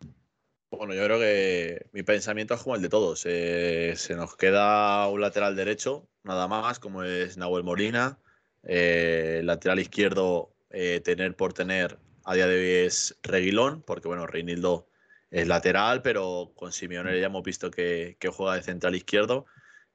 Bueno, 0.71 0.95
yo 0.95 1.03
creo 1.03 1.19
que 1.19 1.89
mi 1.91 2.05
pensamiento 2.05 2.55
es 2.55 2.63
como 2.63 2.77
el 2.77 2.83
de 2.83 2.89
todos. 2.89 3.27
Eh, 3.27 3.95
se 3.97 4.15
nos 4.15 4.37
queda 4.37 5.09
un 5.09 5.21
lateral 5.21 5.57
derecho, 5.57 6.09
nada 6.23 6.47
más, 6.47 6.79
como 6.79 7.03
es 7.03 7.37
Nahuel 7.37 7.65
Molina. 7.65 8.21
Eh, 8.63 9.41
lateral 9.43 9.81
izquierdo, 9.81 10.55
eh, 10.71 11.01
tener 11.01 11.35
por 11.35 11.55
tener 11.55 11.99
a 12.25 12.35
día 12.35 12.47
de 12.47 12.57
hoy 12.57 12.87
es 12.87 13.19
Reguilón, 13.25 13.83
porque 13.83 14.07
bueno, 14.07 14.29
Reinildo 14.29 14.87
es 15.33 15.49
lateral, 15.49 16.03
pero 16.03 16.53
con 16.55 16.71
Simeone 16.71 17.19
ya 17.19 17.27
hemos 17.27 17.43
visto 17.43 17.69
que, 17.69 18.17
juega 18.33 18.55
de 18.55 18.63
central 18.63 18.95
izquierdo. 18.95 19.45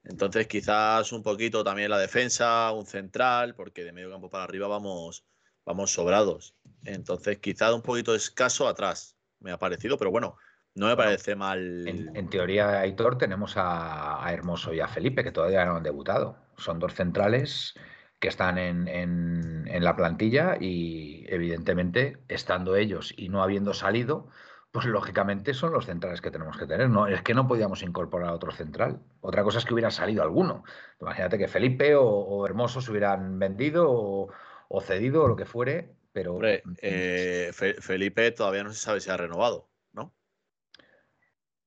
Entonces, 0.04 0.48
quizás 0.48 1.12
un 1.12 1.22
poquito 1.22 1.64
también 1.64 1.90
la 1.90 2.00
defensa, 2.00 2.72
un 2.72 2.86
central, 2.86 3.56
porque 3.56 3.84
de 3.84 3.92
medio 3.92 4.10
campo 4.10 4.30
para 4.30 4.44
arriba 4.44 4.68
vamos, 4.68 5.26
vamos 5.66 5.92
sobrados. 5.92 6.56
Entonces, 6.84 7.38
quizás 7.38 7.74
un 7.74 7.82
poquito 7.82 8.16
escaso 8.16 8.68
atrás, 8.68 9.16
me 9.40 9.52
ha 9.52 9.58
parecido, 9.58 9.98
pero 9.98 10.12
bueno, 10.12 10.38
no 10.74 10.88
me 10.88 10.96
parece 10.96 11.36
mal. 11.36 11.88
En, 11.88 12.30
teoría, 12.30 12.80
Aitor, 12.80 13.18
tenemos 13.18 13.54
a, 13.58 14.26
Hermoso 14.32 14.74
y 14.74 14.80
a 14.80 14.88
Felipe, 14.88 15.24
que 15.24 15.32
todavía 15.32 15.66
no 15.66 15.76
han 15.76 15.84
debutado. 15.84 16.38
Son 16.58 16.80
dos 16.80 16.94
centrales 16.94 17.76
que 18.20 18.28
están 18.28 18.58
en, 18.58 19.84
la 19.84 19.96
plantilla 19.96 20.58
y, 20.60 21.26
evidentemente, 21.28 22.20
estando 22.28 22.76
ellos 22.76 23.14
y 23.18 23.30
no 23.30 23.44
habiendo 23.44 23.74
salido, 23.74 24.30
pues 24.72 24.86
lógicamente 24.86 25.54
son 25.54 25.74
los 25.74 25.86
centrales 25.86 26.22
que 26.22 26.32
tenemos 26.32 26.58
que 26.58 26.66
tener. 26.66 26.90
No, 26.90 27.06
es 27.08 27.22
que 27.22 27.34
no 27.34 27.48
podíamos 27.48 27.84
incorporar 27.84 28.30
a 28.30 28.34
otro 28.34 28.52
central. 28.52 29.00
Otra 29.20 29.44
cosa 29.44 29.60
es 29.60 29.66
que 29.66 29.74
hubiera 29.74 29.92
salido 29.92 30.24
alguno. 30.24 30.64
Imagínate 31.02 31.38
que 31.38 31.50
Felipe 31.50 31.94
o, 31.96 32.46
Hermoso 32.46 32.80
se 32.82 32.90
hubieran 32.92 33.38
vendido 33.38 33.88
o, 33.90 34.82
cedido 34.82 35.24
o 35.24 35.28
lo 35.28 35.36
que 35.36 35.46
fuere, 35.46 35.94
pero. 36.14 36.40
Eh, 36.44 37.52
Felipe 37.54 38.32
todavía 38.32 38.64
no 38.64 38.72
se 38.72 38.80
sabe 38.80 39.02
si 39.02 39.10
ha 39.10 39.18
renovado. 39.18 39.68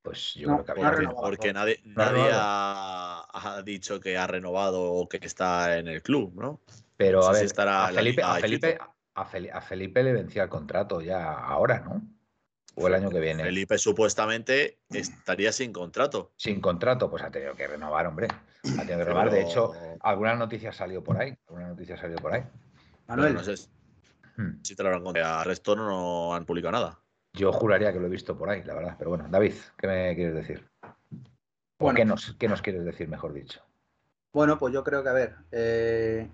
pues 0.00 0.34
yo 0.34 0.48
No, 0.48 0.64
creo 0.64 0.74
que 0.74 0.80
no 0.80 0.86
ha 0.86 0.90
había 0.90 0.96
Porque, 0.96 1.06
renovado. 1.06 1.30
porque 1.30 1.52
nadie, 1.52 1.80
No 1.84 2.02
ha 2.02 2.06
nadie 2.06 2.22
renovado. 2.22 2.40
ha, 2.42 3.56
ha 3.56 3.62
dicho 3.62 4.00
que 4.00 4.16
ha 4.16 4.26
renovado 4.26 4.82
o 4.82 5.08
que 5.08 5.18
está 5.22 5.78
en 5.78 5.88
el 5.88 6.02
club, 6.02 6.34
¿no? 6.34 6.60
Pero 6.96 7.20
No 7.20 7.26
a 7.28 7.32
si 7.32 7.36
ver, 7.36 7.44
estará 7.46 7.84
a 7.84 7.88
Felipe, 7.92 8.22
a, 8.22 8.34
Felipe, 8.36 8.78
a, 9.14 9.24
Fel- 9.26 9.50
a 9.52 9.60
Felipe 9.60 10.02
le 10.02 10.12
vencía 10.12 10.44
el 10.44 10.48
contrato 10.48 11.00
ya 11.00 11.32
ahora, 11.32 11.80
¿no? 11.80 12.02
O 12.76 12.86
el 12.88 12.94
año 12.94 13.10
que 13.10 13.20
viene. 13.20 13.44
Felipe 13.44 13.78
supuestamente 13.78 14.78
estaría 14.90 15.52
sin 15.52 15.72
contrato. 15.72 16.32
Sin 16.36 16.60
contrato, 16.60 17.08
pues 17.10 17.22
ha 17.22 17.30
tenido 17.30 17.54
que 17.54 17.66
renovar, 17.66 18.06
hombre. 18.06 18.26
Ha 18.28 18.62
tenido 18.62 18.84
que 18.84 18.86
Pero- 18.86 19.04
renovar. 19.04 19.30
De 19.30 19.42
hecho, 19.42 19.72
alguna 20.00 20.34
noticia 20.34 20.72
salió 20.72 21.02
por 21.04 21.16
ahí. 21.18 21.36
Alguna 21.48 21.68
noticia 21.68 21.96
salió 21.96 22.16
por 22.16 22.34
ahí. 22.34 22.42
Manuel, 23.06 23.34
no 23.34 23.44
sé 23.44 23.54
Hmm. 24.36 24.60
si 24.64 24.74
te 24.74 24.82
lo 24.82 24.88
habrán 24.88 25.04
contado. 25.04 25.34
A 25.40 25.44
resto 25.44 25.76
no 25.76 26.34
han 26.34 26.44
publicado 26.44 26.72
nada. 26.72 26.98
Yo 27.34 27.52
juraría 27.52 27.92
que 27.92 28.00
lo 28.00 28.06
he 28.06 28.10
visto 28.10 28.36
por 28.36 28.48
ahí, 28.50 28.62
la 28.64 28.74
verdad. 28.74 28.96
Pero 28.98 29.10
bueno, 29.10 29.26
David, 29.30 29.54
¿qué 29.78 29.86
me 29.86 30.14
quieres 30.16 30.34
decir? 30.34 30.68
¿O 30.82 31.84
Bueno. 31.84 31.96
qué 31.96 32.04
nos, 32.04 32.34
qué 32.38 32.48
nos 32.48 32.62
quieres 32.62 32.84
decir, 32.84 33.08
mejor 33.08 33.32
dicho? 33.32 33.60
bueno, 34.32 34.58
pues 34.58 34.74
yo 34.74 34.82
creo 34.82 35.04
que, 35.04 35.08
a 35.08 35.12
ver, 35.12 35.36
eh, 35.52 36.28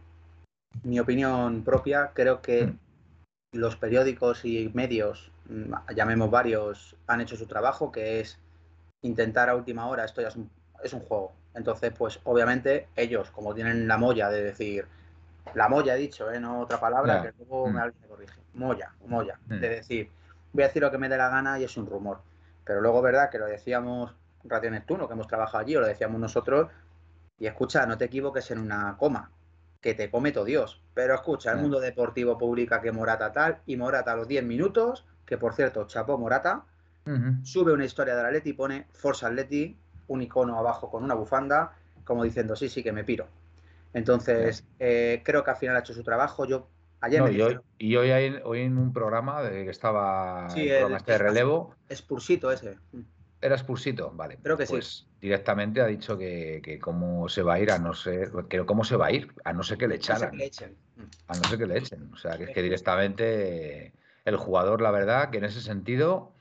mi 0.84 0.98
opinión 1.00 1.62
propia, 1.64 2.12
creo 2.14 2.40
que 2.40 2.64
Mm. 2.68 2.78
los 3.52 3.76
periódicos 3.76 4.46
y 4.46 4.70
medios, 4.72 5.30
llamemos 5.94 6.30
varios, 6.30 6.96
han 7.06 7.20
hecho 7.20 7.36
su 7.36 7.46
trabajo, 7.46 7.90
que 7.90 8.20
es 8.20 8.38
intentar 9.02 9.48
a 9.48 9.54
última 9.56 9.86
hora, 9.86 10.04
esto 10.04 10.20
ya 10.20 10.28
es 10.28 10.36
un, 10.36 10.50
es 10.82 10.92
un 10.92 11.00
juego. 11.00 11.32
Entonces, 11.54 11.92
pues 11.96 12.20
obviamente 12.24 12.88
ellos, 12.96 13.30
como 13.30 13.54
tienen 13.54 13.88
la 13.88 13.96
molla 13.98 14.30
de 14.30 14.42
decir, 14.42 14.86
la 15.54 15.68
molla 15.68 15.94
he 15.96 15.98
dicho, 15.98 16.30
¿eh? 16.30 16.38
no 16.38 16.60
otra 16.60 16.78
palabra, 16.78 17.22
que 17.22 17.32
luego 17.38 17.68
Mm. 17.68 17.74
me 17.74 17.80
alguien 17.80 18.02
me 18.02 18.08
corrige, 18.08 18.40
molla, 18.54 18.92
molla, 19.06 19.38
Mm. 19.46 19.58
de 19.60 19.68
decir, 19.68 20.10
voy 20.52 20.62
a 20.64 20.66
decir 20.68 20.82
lo 20.82 20.90
que 20.90 20.98
me 20.98 21.08
dé 21.08 21.16
la 21.16 21.28
gana 21.28 21.58
y 21.58 21.64
es 21.64 21.76
un 21.76 21.86
rumor. 21.86 22.20
Pero 22.64 22.80
luego, 22.80 23.02
verdad, 23.02 23.30
que 23.30 23.38
lo 23.38 23.46
decíamos 23.46 24.14
Radio 24.44 24.70
Neptuno, 24.70 25.06
que 25.08 25.14
hemos 25.14 25.26
trabajado 25.26 25.58
allí, 25.58 25.76
o 25.76 25.80
lo 25.80 25.86
decíamos 25.86 26.20
nosotros, 26.20 26.68
y 27.38 27.46
escucha, 27.46 27.84
no 27.86 27.98
te 27.98 28.04
equivoques 28.04 28.50
en 28.50 28.58
una 28.58 28.96
coma, 28.98 29.30
que 29.80 29.94
te 29.94 30.10
come 30.10 30.30
todo 30.30 30.44
Dios. 30.44 30.80
Pero 30.94 31.14
escucha, 31.14 31.52
el 31.52 31.58
mundo 31.58 31.80
deportivo 31.80 32.38
publica 32.38 32.80
que 32.80 32.92
Morata 32.92 33.32
tal, 33.32 33.58
y 33.66 33.76
Morata 33.76 34.12
a 34.12 34.16
los 34.16 34.28
10 34.28 34.44
minutos, 34.44 35.06
que 35.30 35.38
por 35.38 35.54
cierto, 35.54 35.86
chapó 35.86 36.18
Morata, 36.18 36.64
sube 37.44 37.72
una 37.72 37.84
historia 37.84 38.16
del 38.16 38.26
Atleti 38.26 38.50
y 38.50 38.52
pone 38.52 38.86
Forza 38.92 39.28
Atleti, 39.28 39.76
un 40.08 40.22
icono 40.22 40.58
abajo 40.58 40.90
con 40.90 41.04
una 41.04 41.14
bufanda, 41.14 41.72
como 42.04 42.24
diciendo, 42.24 42.56
sí, 42.56 42.68
sí, 42.68 42.82
que 42.82 42.90
me 42.92 43.04
piro. 43.04 43.28
Entonces, 43.94 44.64
eh, 44.80 45.22
creo 45.24 45.44
que 45.44 45.50
al 45.52 45.56
final 45.56 45.76
ha 45.76 45.80
hecho 45.80 45.94
su 45.94 46.02
trabajo. 46.02 46.46
Yo 46.46 46.68
ayer 47.00 47.20
No, 47.20 47.26
me 47.28 47.32
y, 47.34 47.40
hoy, 47.42 47.58
y 47.78 47.94
hoy, 47.96 48.10
hay- 48.10 48.40
hoy 48.44 48.60
en 48.62 48.76
un 48.76 48.92
programa 48.92 49.40
de 49.42 49.64
que 49.64 49.70
estaba 49.70 50.50
Sí, 50.50 50.68
el 50.68 50.92
este 50.94 51.12
de 51.12 51.18
relevo, 51.18 51.76
Spursito 51.92 52.50
ese. 52.50 52.76
era 53.40 53.56
Spursito, 53.56 54.10
vale. 54.12 54.38
Creo 54.42 54.56
que 54.56 54.66
sí. 54.66 54.72
pues 54.72 55.06
directamente 55.20 55.80
ha 55.80 55.86
dicho 55.86 56.18
que, 56.18 56.60
que 56.62 56.80
cómo 56.80 57.28
se 57.28 57.42
va 57.42 57.54
a 57.54 57.60
ir 57.60 57.70
a 57.70 57.78
no 57.78 57.94
ser, 57.94 58.32
que 58.48 58.66
cómo 58.66 58.82
se 58.82 58.96
va 58.96 59.06
a 59.06 59.12
ir, 59.12 59.32
a 59.44 59.52
no 59.52 59.62
ser 59.62 59.78
que 59.78 59.86
le 59.86 59.96
No 59.96 60.02
sé 60.02 60.12
echaran. 60.12 60.30
que 60.32 60.36
le 60.38 60.44
echen. 60.46 60.76
Mm. 60.96 61.02
A 61.28 61.36
no 61.36 61.44
ser 61.44 61.58
que 61.58 61.66
le 61.66 61.78
echen. 61.78 62.10
O 62.12 62.16
sea, 62.16 62.36
que 62.36 62.42
es 62.44 62.48
Sí. 62.48 62.54
que 62.54 62.62
directamente 62.62 63.92
el 64.24 64.36
jugador, 64.36 64.80
la 64.80 64.90
verdad, 64.90 65.30
que 65.30 65.38
en 65.38 65.44
ese 65.44 65.60
sentido 65.60 66.32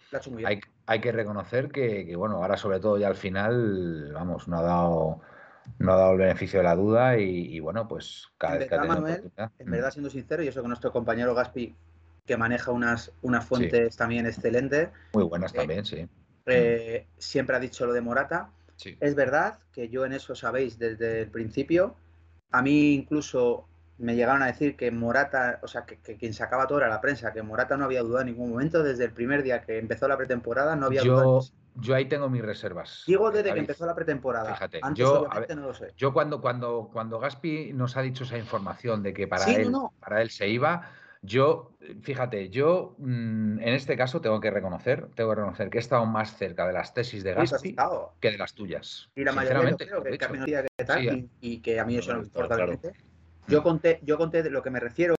hay, 0.45 0.59
hay 0.86 1.01
que 1.01 1.12
reconocer 1.12 1.69
que, 1.71 2.05
que, 2.05 2.15
bueno, 2.15 2.38
ahora 2.38 2.57
sobre 2.57 2.79
todo 2.79 2.98
ya 2.98 3.07
al 3.07 3.15
final, 3.15 4.12
vamos, 4.13 4.48
no 4.48 4.57
ha 4.57 4.62
dado, 4.63 5.21
no 5.77 5.93
ha 5.93 5.95
dado 5.95 6.12
el 6.13 6.17
beneficio 6.17 6.59
de 6.59 6.63
la 6.63 6.75
duda 6.75 7.17
y, 7.17 7.55
y, 7.55 7.59
bueno, 7.59 7.88
pues 7.88 8.27
cada 8.38 8.53
En 8.53 8.59
vez 8.59 8.69
que 8.69 8.75
ha 8.75 8.83
Manuel. 8.83 9.31
En 9.38 9.67
mm, 9.67 9.71
verdad, 9.71 9.91
siendo 9.91 10.09
sincero, 10.09 10.43
yo 10.43 10.51
sé 10.51 10.62
que 10.62 10.67
nuestro 10.67 10.91
compañero 10.91 11.36
Gaspi, 11.36 11.75
que 12.25 12.38
maneja 12.38 12.71
unas, 12.71 13.12
unas 13.21 13.45
fuentes 13.45 13.95
también 13.95 14.25
excelentes, 14.25 14.89
Muy 15.13 15.24
buenas 15.24 15.53
eh, 15.53 15.57
también, 15.57 15.86
sí. 15.86 16.07
eh, 16.48 17.07
siempre 17.17 17.55
ha 17.55 17.59
dicho 17.59 17.86
lo 17.86 17.93
de 17.93 18.01
Morata. 18.01 18.51
Sí. 18.75 18.98
Es 19.00 19.13
verdad 19.13 19.59
que 19.74 19.89
yo 19.89 20.05
en 20.05 20.13
eso 20.13 20.36
sabéis 20.36 20.79
desde 20.79 21.21
el 21.21 21.29
principio. 21.29 21.95
A 22.51 22.62
mí 22.62 22.93
incluso 22.93 23.68
me 24.00 24.15
llegaron 24.15 24.41
a 24.41 24.48
decir 24.48 24.75
que 24.75 24.91
Morata, 24.91 25.60
o 25.62 25.68
sea, 25.68 25.86
que, 25.86 25.98
que 25.98 26.15
quien 26.18 26.34
sacaba 26.34 26.68
todo 26.68 26.79
era 26.79 26.88
la 26.88 27.01
prensa, 27.01 27.34
que 27.34 27.44
Morata 27.44 27.77
no 27.77 27.86
había 27.86 28.01
dudado 28.01 28.22
en 28.22 28.27
ningún 28.27 28.50
momento 28.50 28.82
desde 28.82 29.06
el 29.06 29.12
primer 29.12 29.44
día 29.44 29.62
que 29.62 29.77
empezó 29.77 30.08
la 30.08 30.18
pretemporada, 30.18 30.75
no 30.75 30.88
había 30.88 31.03
dudado. 31.03 31.41
Yo, 31.41 31.48
yo 31.75 31.96
ahí 31.96 32.06
tengo 32.06 32.29
mis 32.29 32.41
reservas. 32.41 33.03
Digo 33.06 33.29
desde 33.29 33.53
que 33.53 33.60
empezó 33.60 33.86
la 33.86 33.96
pretemporada. 33.96 34.53
Fíjate, 34.53 34.79
Antes 34.82 35.00
yo, 35.06 35.22
obviamente 35.22 35.53
ver, 35.53 35.58
no 35.58 35.68
lo 35.68 35.74
sé. 35.74 35.94
Yo 35.98 36.13
cuando, 36.13 36.41
cuando, 36.41 36.89
cuando 36.91 37.20
Gaspi 37.20 37.74
nos 37.74 37.98
ha 37.98 38.01
dicho 38.01 38.24
esa 38.24 38.38
información 38.38 39.03
de 39.03 39.13
que 39.13 39.27
para, 39.27 39.46
Sí, 39.46 39.56
él, 39.56 39.72
no. 39.72 39.94
para 40.00 40.22
él 40.22 40.29
se 40.29 40.48
iba, 40.48 40.91
yo, 41.22 41.74
fíjate, 42.01 42.50
yo 42.50 42.96
mm, 43.00 43.60
en 43.60 43.74
este 43.74 43.98
caso 43.98 44.22
tengo 44.22 44.39
que 44.39 44.50
reconocer, 44.50 45.10
tengo 45.15 45.32
que 45.32 45.36
reconocer 45.36 45.70
que 45.70 45.77
he 45.77 45.82
estado 45.82 46.06
más 46.06 46.38
cerca 46.38 46.65
de 46.65 46.72
las 46.74 46.94
tesis 46.94 47.24
de 47.24 47.34
pues, 47.34 47.51
Gaspi 47.51 47.75
que 48.22 48.32
de 48.32 48.38
las 48.38 48.53
tuyas. 48.53 49.10
Y 49.15 49.25
la 49.25 49.34
mayoría 49.34 49.72
yo 49.72 49.77
creo 49.77 50.03
que, 50.03 50.18
que 50.18 50.86
tal, 50.86 51.00
Sí, 51.01 51.29
y, 51.41 51.53
y 51.56 51.60
que 51.60 51.79
a 51.79 51.86
mí 51.86 51.98
eso 51.98 52.13
no 52.13 52.20
me 52.20 52.25
importa, 52.25 52.56
claro. 52.56 52.79
Yo 53.50 53.63
conté, 53.63 54.00
yo 54.03 54.18
conté 54.18 54.44
de 54.44 54.50
lo 54.50 54.62
que 54.62 54.70
me 54.70 54.79
refiero, 54.79 55.15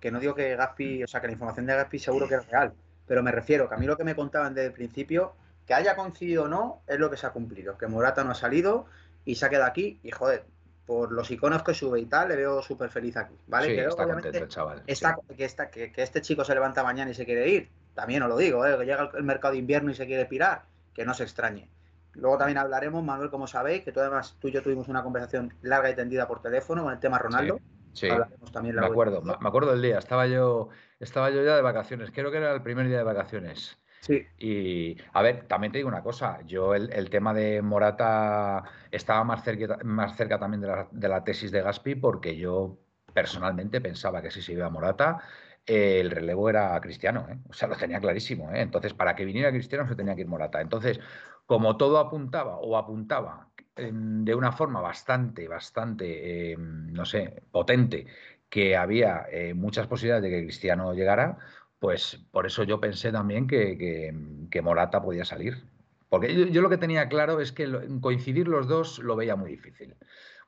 que 0.00 0.10
no 0.10 0.20
digo 0.20 0.34
que 0.34 0.56
Gaspi, 0.56 1.04
o 1.04 1.06
sea, 1.06 1.20
que 1.20 1.26
la 1.28 1.32
información 1.34 1.66
de 1.66 1.74
Gaspi 1.74 1.98
seguro 1.98 2.28
que 2.28 2.34
es 2.36 2.46
real, 2.46 2.72
pero 3.06 3.22
me 3.22 3.30
refiero 3.32 3.68
que 3.68 3.74
a 3.74 3.78
mí 3.78 3.86
lo 3.86 3.96
que 3.96 4.04
me 4.04 4.14
contaban 4.16 4.54
desde 4.54 4.68
el 4.68 4.72
principio, 4.72 5.34
que 5.66 5.74
haya 5.74 5.94
coincidido 5.96 6.44
o 6.44 6.48
no, 6.48 6.82
es 6.86 6.98
lo 6.98 7.10
que 7.10 7.16
se 7.16 7.26
ha 7.26 7.30
cumplido, 7.30 7.76
que 7.78 7.86
Morata 7.86 8.24
no 8.24 8.30
ha 8.32 8.34
salido 8.34 8.86
y 9.24 9.34
se 9.36 9.46
ha 9.46 9.50
quedado 9.50 9.66
aquí 9.66 10.00
y 10.02 10.10
joder, 10.10 10.44
por 10.86 11.12
los 11.12 11.30
iconos 11.30 11.62
que 11.62 11.74
sube 11.74 12.00
y 12.00 12.06
tal, 12.06 12.28
le 12.28 12.36
veo 12.36 12.62
súper 12.62 12.88
feliz 12.90 13.16
aquí, 13.18 13.36
¿vale? 13.46 13.66
Sí, 13.68 13.74
que 13.74 13.80
está 13.90 14.04
contento 14.22 14.38
el 14.44 14.48
chaval. 14.48 14.78
sí. 14.78 14.92
está- 14.92 15.16
que, 15.36 15.44
está- 15.44 15.70
que, 15.70 15.92
que 15.92 16.02
este 16.02 16.22
chico 16.22 16.44
se 16.44 16.54
levanta 16.54 16.82
mañana 16.82 17.10
y 17.10 17.14
se 17.14 17.26
quiere 17.26 17.48
ir, 17.48 17.68
también 17.94 18.22
os 18.22 18.28
lo 18.30 18.36
digo, 18.38 18.66
¿eh? 18.66 18.76
que 18.78 18.84
llega 18.86 19.10
el 19.14 19.22
mercado 19.24 19.52
de 19.52 19.58
invierno 19.58 19.90
y 19.90 19.94
se 19.94 20.06
quiere 20.06 20.24
pirar, 20.24 20.62
que 20.94 21.04
no 21.04 21.12
se 21.14 21.24
extrañe. 21.24 21.68
Luego 22.14 22.38
también 22.38 22.58
hablaremos, 22.58 23.02
Manuel, 23.04 23.30
como 23.30 23.46
sabéis, 23.46 23.84
que 23.84 23.92
tú 23.92 24.00
además 24.00 24.36
tú 24.40 24.48
y 24.48 24.52
yo 24.52 24.62
tuvimos 24.62 24.88
una 24.88 25.02
conversación 25.02 25.56
larga 25.62 25.90
y 25.90 25.96
tendida 25.96 26.26
por 26.28 26.42
teléfono 26.42 26.82
con 26.84 26.92
el 26.92 27.00
tema 27.00 27.18
Ronaldo. 27.18 27.60
Sí, 27.92 28.06
Hablaremos 28.06 28.52
también 28.52 28.76
me 28.76 28.86
largo 28.86 28.94
y 28.94 28.96
acuerdo, 28.96 29.22
me, 29.22 29.34
me 29.40 29.48
acuerdo 29.48 29.72
del 29.72 29.82
día. 29.82 29.98
Estaba 29.98 30.26
yo, 30.26 30.68
estaba 31.00 31.30
yo 31.30 31.42
ya 31.44 31.56
de 31.56 31.62
vacaciones. 31.62 32.10
Creo 32.12 32.30
que 32.30 32.36
era 32.38 32.52
el 32.54 32.62
primer 32.62 32.86
día 32.88 32.98
de 32.98 33.04
vacaciones. 33.04 33.78
Sí, 34.00 34.26
Y 34.38 34.96
a 35.12 35.22
ver, 35.22 35.48
también 35.48 35.72
te 35.72 35.78
digo 35.78 35.88
una 35.88 36.02
cosa, 36.02 36.42
yo 36.46 36.74
el, 36.74 36.92
el 36.92 37.10
tema 37.10 37.34
de 37.34 37.62
Morata 37.62 38.64
estaba 38.90 39.24
más 39.24 39.44
cerca, 39.44 39.78
más 39.84 40.16
cerca 40.16 40.38
también 40.38 40.62
de 40.62 40.68
la, 40.68 40.88
de 40.92 41.08
la 41.08 41.24
tesis 41.24 41.50
de 41.52 41.62
Gaspi 41.62 41.96
porque 41.96 42.36
yo 42.36 42.78
personalmente 43.14 43.80
pensaba 43.80 44.22
que 44.22 44.30
si 44.32 44.42
se 44.42 44.52
iba 44.54 44.66
a 44.66 44.70
Morata, 44.70 45.20
el 45.68 46.10
relevo 46.10 46.48
era 46.50 46.80
Cristiano, 46.80 47.26
¿eh? 47.30 47.38
o 47.48 47.52
sea, 47.52 47.68
lo 47.68 47.76
tenía 47.76 48.00
clarísimo. 48.00 48.50
¿eh? 48.52 48.60
Entonces, 48.62 48.94
para 48.94 49.14
que 49.14 49.24
viniera 49.24 49.50
Cristiano 49.52 49.86
se 49.88 49.94
tenía 49.96 50.14
que 50.14 50.22
ir 50.22 50.26
Morata. 50.28 50.60
Entonces, 50.60 50.98
como 51.46 51.76
todo 51.76 51.98
apuntaba 51.98 52.58
o 52.58 52.76
apuntaba 52.76 53.50
em, 53.76 54.24
de 54.24 54.34
una 54.34 54.52
forma 54.52 54.80
bastante, 54.80 55.46
bastante, 55.48 56.52
em, 56.52 56.92
no 56.92 57.04
sé, 57.04 57.42
potente, 57.50 58.06
que 58.48 58.76
había 58.76 59.26
eh, 59.30 59.54
muchas 59.54 59.86
posibilidades 59.86 60.22
de 60.24 60.30
que 60.30 60.42
Cristiano 60.44 60.92
llegara, 60.94 61.38
pues 61.78 62.16
por 62.32 62.46
eso 62.46 62.64
yo 62.64 62.80
pensé 62.80 63.12
también 63.12 63.46
que, 63.46 63.76
que- 63.78 64.62
Morata 64.62 65.02
podía 65.02 65.24
salir. 65.24 65.64
Porque 66.08 66.34
yo, 66.50 66.62
lo 66.62 66.70
que 66.70 66.78
tenía 66.78 67.08
claro 67.08 67.40
es 67.40 67.52
que 67.52 67.68
coincidir 68.00 68.48
los 68.48 68.66
dos 68.66 68.98
lo 68.98 69.14
veía 69.16 69.36
muy 69.36 69.50
difícil. 69.50 69.94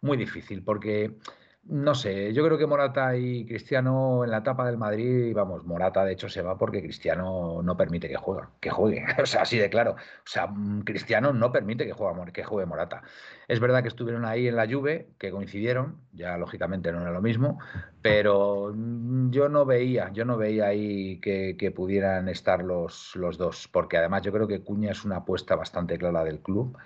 Muy 0.00 0.16
difícil, 0.16 0.64
porque 0.64 1.18
no 1.64 1.94
sé, 1.94 2.32
yo 2.32 2.44
creo 2.44 2.58
que 2.58 2.66
Morata 2.66 3.16
y 3.16 3.44
Cristiano 3.46 4.24
en 4.24 4.30
la 4.30 4.38
etapa 4.38 4.66
del 4.66 4.78
Madrid, 4.78 5.32
vamos, 5.34 5.64
Morata 5.64 6.04
de 6.04 6.12
hecho 6.12 6.28
se 6.28 6.42
va 6.42 6.56
porque 6.56 6.82
Cristiano 6.82 7.62
no 7.62 7.76
permite 7.76 8.08
que 8.08 8.16
juegue, 8.16 8.48
que 8.60 8.70
juegue, 8.70 9.04
o 9.22 9.26
sea, 9.26 9.42
así 9.42 9.58
de 9.58 9.68
claro. 9.70 9.92
O 9.92 9.96
sea, 10.24 10.46
mm, 10.46 10.82
Cristiano 10.82 11.32
no 11.32 11.52
permite 11.52 11.86
que 11.86 11.92
juegue, 11.92 12.32
que 12.32 12.44
juegue 12.44 12.66
Morata. 12.66 13.02
Es 13.46 13.60
verdad 13.60 13.82
que 13.82 13.88
estuvieron 13.88 14.24
ahí 14.24 14.48
en 14.48 14.56
la 14.56 14.66
Juve, 14.68 15.10
que 15.18 15.30
coincidieron, 15.30 16.00
ya 16.12 16.36
lógicamente 16.38 16.92
no 16.92 17.02
era 17.02 17.12
lo 17.12 17.22
mismo, 17.22 17.58
pero 18.02 18.72
mm, 18.74 19.30
yo 19.30 19.48
no 19.48 19.64
veía, 19.66 20.10
yo 20.12 20.24
no 20.24 20.36
veía 20.38 20.66
ahí 20.66 21.20
que, 21.20 21.56
que 21.58 21.70
pudieran 21.70 22.28
estar 22.28 22.64
los, 22.64 23.14
los 23.16 23.38
dos, 23.38 23.68
porque 23.68 23.98
además 23.98 24.22
yo 24.22 24.32
creo 24.32 24.48
que 24.48 24.62
Cuña 24.62 24.92
es 24.92 25.04
una 25.04 25.18
apuesta 25.18 25.56
bastante 25.56 25.98
clara 25.98 26.24
del 26.24 26.40
club, 26.40 26.76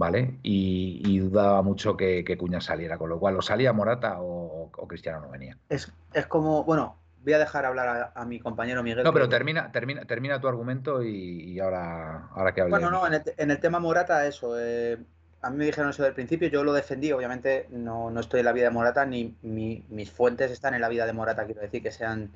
¿vale? 0.00 0.38
Y, 0.42 1.02
y 1.04 1.18
dudaba 1.20 1.62
mucho 1.62 1.96
que, 1.96 2.24
que 2.24 2.36
Cuña 2.38 2.60
saliera, 2.60 2.98
con 2.98 3.08
lo 3.10 3.20
cual 3.20 3.36
o 3.36 3.42
salía 3.42 3.72
Morata 3.72 4.20
o, 4.20 4.70
o 4.76 4.88
Cristiano 4.88 5.20
no 5.20 5.30
venía. 5.30 5.56
es, 5.68 5.92
es 6.12 6.26
como, 6.26 6.64
bueno, 6.64 6.96
voy 7.24 7.32
a 7.34 7.38
dejar 7.38 7.64
hablar 7.66 7.88
a, 7.88 8.20
a 8.20 8.24
mi 8.24 8.40
compañero 8.40 8.82
Miguel. 8.82 9.04
No, 9.04 9.12
pero 9.12 9.26
que- 9.26 9.30
termina, 9.30 9.70
termina, 9.72 10.04
termina 10.06 10.40
tu 10.40 10.48
argumento 10.48 11.02
y, 11.02 11.52
y 11.52 11.60
ahora, 11.60 12.26
ahora 12.34 12.52
que 12.54 12.60
hable. 12.62 12.74
Bueno, 12.76 12.90
no, 12.90 13.06
en 13.06 13.14
el, 13.14 13.22
en 13.36 13.50
el 13.50 13.60
tema 13.60 13.78
Morata, 13.80 14.26
eso. 14.26 14.58
eh, 14.58 14.98
a 15.42 15.50
mí 15.50 15.56
me 15.56 15.64
dijeron 15.66 15.90
eso 15.90 16.02
del 16.02 16.14
principio, 16.14 16.48
yo 16.48 16.62
lo 16.64 16.72
defendí, 16.72 17.10
obviamente 17.12 17.66
no, 17.70 18.10
no 18.10 18.20
estoy 18.20 18.40
en 18.40 18.46
la 18.46 18.52
vida 18.52 18.64
de 18.66 18.70
Morata, 18.70 19.06
ni 19.06 19.34
mi- 19.42 19.84
mis 19.88 20.10
fuentes 20.10 20.50
están 20.50 20.74
en 20.74 20.80
la 20.82 20.88
vida 20.88 21.06
de 21.06 21.12
Morata, 21.12 21.46
quiero 21.46 21.60
decir, 21.62 21.82
que 21.82 21.90
sean 21.90 22.30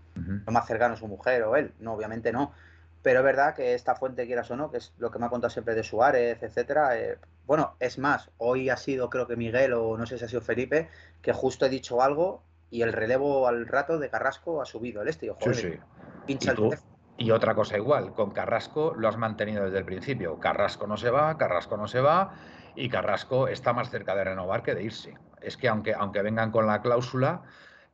lo 0.46 0.52
más 0.52 0.66
cercano 0.66 0.96
su 0.96 1.06
mujer 1.06 1.42
o 1.44 1.56
él, 1.56 1.72
no, 1.80 1.92
obviamente 1.94 2.32
no. 2.32 2.52
Pero 3.02 3.20
es 3.20 3.24
verdad 3.24 3.54
que 3.54 3.74
esta 3.74 3.94
fuente, 3.94 4.26
quieras 4.26 4.50
o 4.50 4.56
no, 4.56 4.70
que 4.70 4.78
es 4.78 4.92
lo 4.98 5.10
que 5.10 5.18
me 5.18 5.26
ha 5.26 5.28
contado 5.28 5.50
siempre 5.50 5.74
de 5.74 5.82
Suárez, 5.84 6.42
etcétera, 6.42 6.98
eh, 6.98 7.18
bueno, 7.46 7.76
es 7.80 7.98
más, 7.98 8.30
hoy 8.38 8.70
ha 8.70 8.76
sido, 8.76 9.10
creo 9.10 9.26
que 9.26 9.36
Miguel, 9.36 9.72
o 9.74 9.96
no 9.96 10.06
sé 10.06 10.18
si 10.18 10.24
ha 10.24 10.28
sido 10.28 10.40
Felipe, 10.40 10.88
que 11.22 11.32
justo 11.32 11.66
he 11.66 11.68
dicho 11.68 12.02
algo 12.02 12.42
y 12.70 12.82
el 12.82 12.92
relevo 12.92 13.46
al 13.46 13.66
rato 13.66 13.98
de 13.98 14.10
Carrasco 14.10 14.62
ha 14.62 14.66
subido 14.66 15.02
el 15.02 15.08
este. 15.08 15.26
Sí, 15.26 15.32
joder, 15.38 15.56
sí. 15.56 15.72
pincha 16.26 16.54
¿Y 16.56 16.62
el. 16.62 16.78
Y 17.16 17.30
otra 17.30 17.54
cosa 17.54 17.76
igual, 17.76 18.12
con 18.12 18.32
Carrasco 18.32 18.94
lo 18.96 19.08
has 19.08 19.16
mantenido 19.16 19.64
desde 19.64 19.78
el 19.78 19.84
principio. 19.84 20.40
Carrasco 20.40 20.86
no 20.86 20.96
se 20.96 21.10
va, 21.10 21.38
Carrasco 21.38 21.76
no 21.76 21.86
se 21.86 22.00
va 22.00 22.34
y 22.74 22.88
Carrasco 22.88 23.46
está 23.46 23.72
más 23.72 23.90
cerca 23.90 24.16
de 24.16 24.24
renovar 24.24 24.64
que 24.64 24.74
de 24.74 24.82
irse. 24.82 25.14
Es 25.40 25.56
que 25.56 25.68
aunque, 25.68 25.94
aunque 25.94 26.22
vengan 26.22 26.50
con 26.50 26.66
la 26.66 26.82
cláusula, 26.82 27.42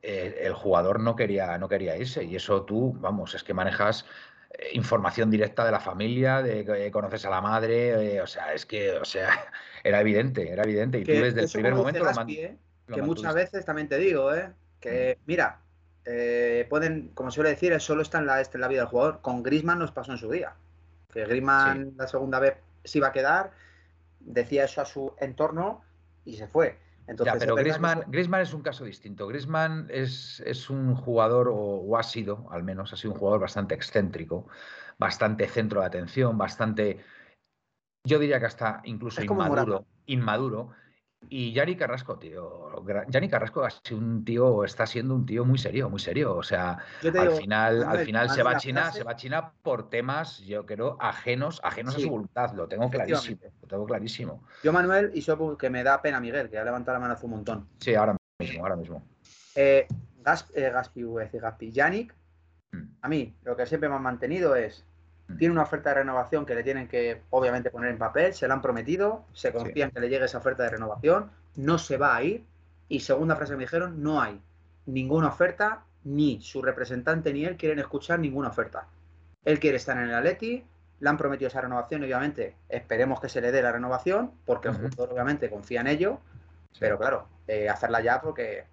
eh, 0.02 0.38
el 0.40 0.54
jugador 0.54 1.00
no 1.00 1.16
quería, 1.16 1.58
no 1.58 1.68
quería 1.68 1.98
irse 1.98 2.24
y 2.24 2.34
eso 2.34 2.62
tú, 2.62 2.94
vamos, 2.98 3.34
es 3.34 3.44
que 3.44 3.52
manejas 3.52 4.06
información 4.72 5.30
directa 5.30 5.64
de 5.64 5.72
la 5.72 5.80
familia, 5.80 6.42
de 6.42 6.64
que 6.64 6.90
conoces 6.90 7.24
a 7.24 7.30
la 7.30 7.40
madre, 7.40 8.14
eh, 8.14 8.20
o 8.20 8.26
sea, 8.26 8.52
es 8.52 8.66
que, 8.66 8.92
o 8.92 9.04
sea, 9.04 9.30
era 9.84 10.00
evidente, 10.00 10.50
era 10.50 10.64
evidente 10.64 10.98
y 10.98 11.04
tú 11.04 11.12
desde 11.12 11.42
el 11.42 11.50
primer 11.50 11.74
momento 11.74 12.04
lo, 12.04 12.94
Que 12.94 13.02
muchas 13.02 13.34
veces 13.34 13.64
también 13.64 13.88
te 13.88 13.98
digo, 13.98 14.34
¿eh? 14.34 14.50
que 14.80 15.16
mm. 15.18 15.22
mira, 15.26 15.60
pueden, 16.68 17.10
como 17.14 17.30
suele 17.30 17.50
decir, 17.50 17.78
solo 17.80 18.02
está 18.02 18.18
en 18.18 18.26
la, 18.26 18.40
este, 18.40 18.56
en 18.56 18.62
la 18.62 18.68
vida 18.68 18.80
del 18.80 18.88
jugador. 18.88 19.20
Con 19.20 19.42
Grisman 19.42 19.78
nos 19.78 19.92
pasó 19.92 20.12
en 20.12 20.18
su 20.18 20.30
día. 20.30 20.54
Que 21.12 21.24
Grisman 21.24 21.94
la 21.96 22.08
segunda 22.08 22.40
vez 22.40 22.56
se 22.84 22.98
iba 22.98 23.08
a 23.08 23.12
quedar 23.12 23.52
decía 24.20 24.64
eso 24.64 24.80
a 24.80 24.84
su 24.84 25.14
entorno 25.18 25.82
y 26.24 26.36
se 26.36 26.46
fue. 26.46 26.78
Entonces, 27.10 27.40
pero 27.40 27.56
Griezmann, 27.56 28.40
es 28.40 28.54
un 28.54 28.62
caso 28.62 28.84
distinto. 28.84 29.26
Griezmann 29.26 29.88
es, 29.90 30.40
es 30.46 30.70
un 30.70 30.94
jugador, 30.94 31.50
o, 31.52 31.98
ha 31.98 32.04
sido, 32.04 32.46
al 32.52 32.62
menos, 32.62 32.92
ha 32.92 32.96
sido 32.96 33.14
un 33.14 33.18
jugador 33.18 33.40
bastante 33.40 33.74
excéntrico, 33.74 34.46
bastante 34.96 35.48
centro 35.48 35.80
de 35.80 35.86
atención, 35.86 36.38
bastante, 36.38 37.00
yo 38.06 38.20
diría 38.20 38.38
que 38.38 38.46
hasta 38.46 38.80
incluso 38.84 39.24
inmaduro, 39.24 39.86
inmaduro, 40.06 40.70
y 41.28 41.52
Yanni 41.52 41.76
Carrasco, 41.76 42.18
tío. 42.18 42.70
Yanni 43.08 43.28
Carrasco 43.28 43.66
un 43.92 44.24
tío, 44.24 44.64
está 44.64 44.86
siendo 44.86 45.14
un 45.14 45.26
tío 45.26 45.44
muy 45.44 45.58
serio, 45.58 45.90
muy 45.90 46.00
serio. 46.00 46.34
O 46.34 46.42
sea, 46.42 46.78
al 47.02 47.32
final, 47.32 47.84
al 47.84 47.98
final 48.00 48.30
se 48.30 48.42
va 48.42 48.52
a 48.52 48.56
China, 48.56 48.90
se 48.90 49.04
va 49.04 49.12
a 49.12 49.16
China 49.16 49.52
por 49.62 49.90
temas, 49.90 50.38
yo 50.40 50.64
creo, 50.64 50.96
ajenos, 51.00 51.60
ajenos 51.62 51.96
a 51.96 52.00
su 52.00 52.08
voluntad. 52.08 52.52
Lo 52.54 52.66
tengo 52.68 52.88
clarísimo. 52.88 53.40
Lo 53.62 53.68
tengo 53.68 53.86
clarísimo. 53.86 54.44
Yo, 54.64 54.72
Manuel, 54.72 55.10
y 55.14 55.20
yo 55.20 55.56
que 55.56 55.70
me 55.70 55.84
da 55.84 56.00
pena 56.00 56.20
Miguel, 56.20 56.48
que 56.48 56.58
ha 56.58 56.64
levantado 56.64 56.96
la 56.96 57.00
mano 57.00 57.14
hace 57.14 57.26
un 57.26 57.32
montón. 57.32 57.68
Sí, 57.78 57.94
ahora 57.94 58.16
mismo, 58.38 58.62
ahora 58.62 58.76
mismo. 58.76 59.04
Eh, 59.54 59.86
eh 60.54 60.70
Gaspi, 60.72 61.04
Gaspi, 61.32 61.70
Yannick, 61.70 62.14
mm. 62.72 62.82
a 63.02 63.08
mí 63.08 63.36
lo 63.44 63.56
que 63.56 63.66
siempre 63.66 63.88
me 63.88 63.96
han 63.96 64.02
mantenido 64.02 64.56
es. 64.56 64.86
Tiene 65.38 65.52
una 65.52 65.62
oferta 65.62 65.90
de 65.90 65.96
renovación 65.96 66.46
que 66.46 66.54
le 66.54 66.62
tienen 66.62 66.88
que, 66.88 67.22
obviamente, 67.30 67.70
poner 67.70 67.90
en 67.90 67.98
papel, 67.98 68.34
se 68.34 68.48
la 68.48 68.54
han 68.54 68.62
prometido, 68.62 69.24
se 69.32 69.52
confían 69.52 69.90
que 69.90 70.00
le 70.00 70.08
llegue 70.08 70.24
esa 70.24 70.38
oferta 70.38 70.62
de 70.62 70.70
renovación, 70.70 71.30
no 71.56 71.78
se 71.78 71.96
va 71.96 72.16
a 72.16 72.22
ir. 72.22 72.44
Y 72.88 73.00
segunda 73.00 73.36
frase 73.36 73.52
que 73.52 73.56
me 73.58 73.64
dijeron, 73.64 74.02
no 74.02 74.20
hay 74.20 74.40
ninguna 74.86 75.28
oferta, 75.28 75.84
ni 76.04 76.40
su 76.40 76.62
representante 76.62 77.32
ni 77.32 77.44
él 77.44 77.56
quieren 77.56 77.78
escuchar 77.78 78.18
ninguna 78.18 78.48
oferta. 78.48 78.88
Él 79.44 79.58
quiere 79.60 79.76
estar 79.76 79.96
en 79.96 80.04
el 80.04 80.14
Atleti, 80.14 80.64
le 80.98 81.08
han 81.08 81.16
prometido 81.16 81.48
esa 81.48 81.60
renovación, 81.60 82.02
y 82.02 82.06
obviamente 82.06 82.56
esperemos 82.68 83.20
que 83.20 83.28
se 83.28 83.40
le 83.40 83.52
dé 83.52 83.62
la 83.62 83.72
renovación, 83.72 84.32
porque 84.44 84.68
el 84.68 84.74
jugador 84.74 85.12
obviamente 85.12 85.48
confía 85.48 85.80
en 85.80 85.86
ello, 85.86 86.20
pero 86.78 86.98
claro, 86.98 87.26
eh, 87.46 87.68
hacerla 87.68 88.00
ya 88.00 88.20
porque 88.20 88.66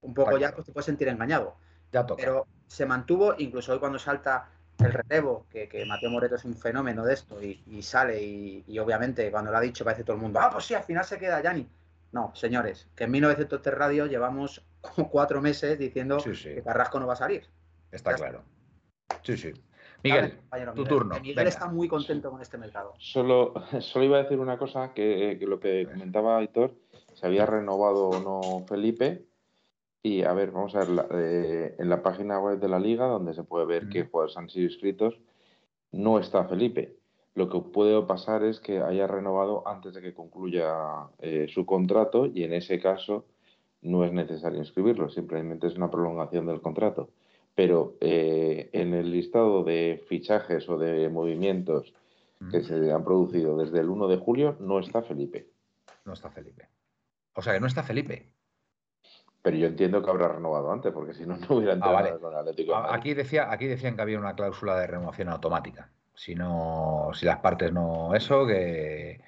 un 0.00 0.14
poco 0.14 0.38
ya 0.38 0.52
pues, 0.52 0.66
te 0.66 0.72
puedes 0.72 0.86
sentir 0.86 1.08
engañado. 1.08 1.56
Ya 1.92 2.04
Pero 2.06 2.46
se 2.66 2.86
mantuvo, 2.86 3.34
incluso 3.38 3.72
hoy 3.72 3.78
cuando 3.78 3.98
salta 3.98 4.48
el 4.78 4.92
relevo, 4.92 5.46
que, 5.50 5.68
que, 5.68 5.84
Mateo 5.84 6.10
Moreto 6.10 6.34
es 6.34 6.44
un 6.44 6.56
fenómeno 6.56 7.04
de 7.04 7.14
esto 7.14 7.40
y, 7.42 7.82
sale 7.82 8.22
y, 8.22 8.78
obviamente 8.78 9.30
cuando 9.30 9.50
lo 9.50 9.58
ha 9.58 9.60
dicho 9.60 9.84
parece 9.84 10.04
todo 10.04 10.16
el 10.16 10.22
mundo, 10.22 10.40
ah, 10.40 10.50
pues 10.50 10.64
sí, 10.64 10.74
al 10.74 10.82
final 10.82 11.04
se 11.04 11.18
queda 11.18 11.42
Yanni. 11.42 11.66
No, 12.12 12.32
señores, 12.34 12.88
que 12.94 13.04
en 13.04 13.10
1903 13.10 13.74
Radio 13.76 14.06
llevamos 14.06 14.64
cuatro 15.10 15.40
meses 15.40 15.78
diciendo 15.78 16.18
que 16.18 16.62
Carrasco 16.62 17.00
no 17.00 17.06
va 17.06 17.14
a 17.14 17.16
salir. 17.16 17.46
Está 17.90 18.14
claro. 18.14 18.42
Sí, 19.22 19.36
sí. 19.36 19.52
Miguel, 20.02 20.38
tu 20.74 20.84
turno. 20.84 21.18
Miguel 21.18 21.46
está 21.46 21.66
muy 21.66 21.88
contento 21.88 22.30
con 22.30 22.42
este 22.42 22.58
mercado. 22.58 22.94
Solo, 22.98 23.54
solo 23.80 24.04
iba 24.04 24.18
a 24.18 24.22
decir 24.22 24.38
una 24.38 24.58
cosa, 24.58 24.92
que, 24.92 25.36
que 25.38 25.46
lo 25.46 25.58
que 25.58 25.86
comentaba 25.90 26.36
Aitor, 26.38 26.74
se 27.14 27.26
había 27.26 27.46
renovado 27.46 28.10
o 28.10 28.20
no 28.20 28.66
Felipe, 28.66 29.24
y 30.06 30.22
a 30.22 30.34
ver, 30.34 30.50
vamos 30.50 30.74
a 30.74 30.80
ver, 30.80 31.06
eh, 31.12 31.76
en 31.78 31.88
la 31.88 32.02
página 32.02 32.38
web 32.38 32.60
de 32.60 32.68
la 32.68 32.78
liga, 32.78 33.06
donde 33.06 33.32
se 33.32 33.42
puede 33.42 33.64
ver 33.64 33.88
qué 33.88 34.04
jugadores 34.04 34.36
han 34.36 34.50
sido 34.50 34.66
inscritos, 34.66 35.18
no 35.92 36.18
está 36.18 36.44
Felipe. 36.44 36.98
Lo 37.34 37.48
que 37.48 37.58
puede 37.60 38.00
pasar 38.02 38.44
es 38.44 38.60
que 38.60 38.82
haya 38.82 39.06
renovado 39.06 39.66
antes 39.66 39.94
de 39.94 40.02
que 40.02 40.12
concluya 40.12 41.08
eh, 41.20 41.46
su 41.48 41.64
contrato 41.64 42.26
y 42.26 42.44
en 42.44 42.52
ese 42.52 42.78
caso 42.80 43.24
no 43.80 44.04
es 44.04 44.12
necesario 44.12 44.58
inscribirlo, 44.58 45.08
simplemente 45.08 45.68
es 45.68 45.76
una 45.76 45.90
prolongación 45.90 46.44
del 46.44 46.60
contrato. 46.60 47.08
Pero 47.54 47.96
eh, 48.02 48.68
en 48.74 48.92
el 48.92 49.10
listado 49.10 49.64
de 49.64 50.04
fichajes 50.06 50.68
o 50.68 50.76
de 50.76 51.08
movimientos 51.08 51.94
que 52.50 52.62
se 52.62 52.92
han 52.92 53.04
producido 53.04 53.56
desde 53.56 53.80
el 53.80 53.88
1 53.88 54.06
de 54.08 54.18
julio 54.18 54.56
no 54.60 54.80
está 54.80 55.00
Felipe. 55.00 55.48
No 56.04 56.12
está 56.12 56.28
Felipe. 56.28 56.68
O 57.32 57.40
sea 57.40 57.54
que 57.54 57.60
no 57.60 57.66
está 57.66 57.82
Felipe. 57.82 58.33
Pero 59.44 59.58
yo 59.58 59.66
entiendo 59.66 60.02
que 60.02 60.08
habrá 60.08 60.28
renovado 60.28 60.72
antes, 60.72 60.90
porque 60.90 61.12
si 61.12 61.26
no, 61.26 61.36
no 61.48 61.56
hubiera 61.56 61.74
entrado 61.74 61.98
ah, 61.98 62.18
con 62.18 62.34
Atlético. 62.34 62.74
aquí, 62.76 63.12
decía, 63.12 63.52
aquí 63.52 63.66
decían 63.66 63.94
que 63.94 64.00
había 64.00 64.18
una 64.18 64.34
cláusula 64.34 64.74
de 64.80 64.86
renovación 64.86 65.28
automática. 65.28 65.90
Si 66.14 66.34
no, 66.34 67.10
si 67.12 67.26
las 67.26 67.40
partes 67.40 67.70
no. 67.70 68.14
Eso, 68.14 68.46
que. 68.46 69.20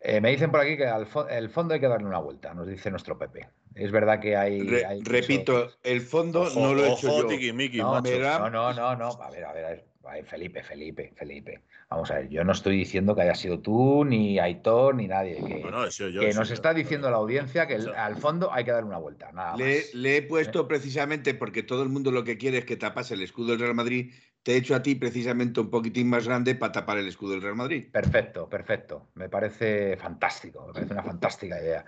Eh, 0.00 0.20
me 0.20 0.30
dicen 0.32 0.50
por 0.50 0.60
aquí 0.60 0.76
que 0.76 0.86
al 0.86 1.08
el 1.30 1.48
fondo 1.48 1.72
hay 1.72 1.80
que 1.80 1.88
darle 1.88 2.06
una 2.06 2.18
vuelta, 2.18 2.52
nos 2.52 2.66
dice 2.66 2.90
nuestro 2.90 3.16
Pepe. 3.16 3.48
Es 3.74 3.90
verdad 3.90 4.20
que 4.20 4.36
hay. 4.36 4.60
repito, 5.02 5.70
el 5.82 6.02
fondo 6.02 6.46
no 6.54 6.74
lo 6.74 6.84
he 6.84 6.92
hecho 6.92 7.22
yo. 7.22 7.82
no, 7.82 8.02
no, 8.02 8.50
no, 8.50 8.74
no, 8.74 8.96
no. 8.96 9.08
A 9.22 9.30
ver, 9.30 9.44
a 9.46 9.52
ver, 9.54 9.64
a 9.64 9.68
ver. 10.12 10.24
Felipe, 10.26 10.62
Felipe, 10.62 11.12
Felipe. 11.16 11.62
Vamos 11.94 12.10
a 12.10 12.16
ver, 12.16 12.28
yo 12.28 12.42
no 12.42 12.50
estoy 12.50 12.76
diciendo 12.76 13.14
que 13.14 13.22
haya 13.22 13.36
sido 13.36 13.60
tú, 13.60 14.04
ni 14.04 14.40
Aitor, 14.40 14.96
ni 14.96 15.06
nadie. 15.06 15.36
Que, 15.36 16.32
nos 16.34 16.50
está 16.50 16.74
diciendo 16.74 17.08
la 17.08 17.18
audiencia 17.18 17.68
que 17.68 17.76
al 17.76 18.16
fondo 18.16 18.52
hay 18.52 18.64
que 18.64 18.72
dar 18.72 18.84
una 18.84 18.98
vuelta. 18.98 19.30
Nada 19.30 19.56
le, 19.56 19.84
le, 19.92 20.16
he 20.16 20.22
puesto 20.22 20.62
¿Eh? 20.62 20.64
precisamente 20.66 21.34
porque 21.34 21.62
todo 21.62 21.84
el 21.84 21.90
mundo 21.90 22.10
lo 22.10 22.24
que 22.24 22.36
quiere 22.36 22.58
es 22.58 22.64
que 22.64 22.76
tapas 22.76 23.12
el 23.12 23.22
escudo 23.22 23.52
del 23.52 23.60
Real 23.60 23.76
Madrid. 23.76 24.12
Te 24.42 24.54
he 24.54 24.56
hecho 24.56 24.74
a 24.74 24.82
ti 24.82 24.96
precisamente 24.96 25.60
un 25.60 25.70
poquitín 25.70 26.10
más 26.10 26.26
grande 26.26 26.56
para 26.56 26.72
tapar 26.72 26.98
el 26.98 27.06
escudo 27.06 27.30
del 27.32 27.42
Real 27.42 27.54
Madrid. 27.54 27.86
Perfecto, 27.92 28.48
perfecto. 28.48 29.10
Me 29.14 29.28
parece 29.28 29.96
fantástico. 29.96 30.66
Me 30.66 30.72
parece 30.72 30.92
una 30.94 31.04
fantástica 31.04 31.60
idea 31.60 31.84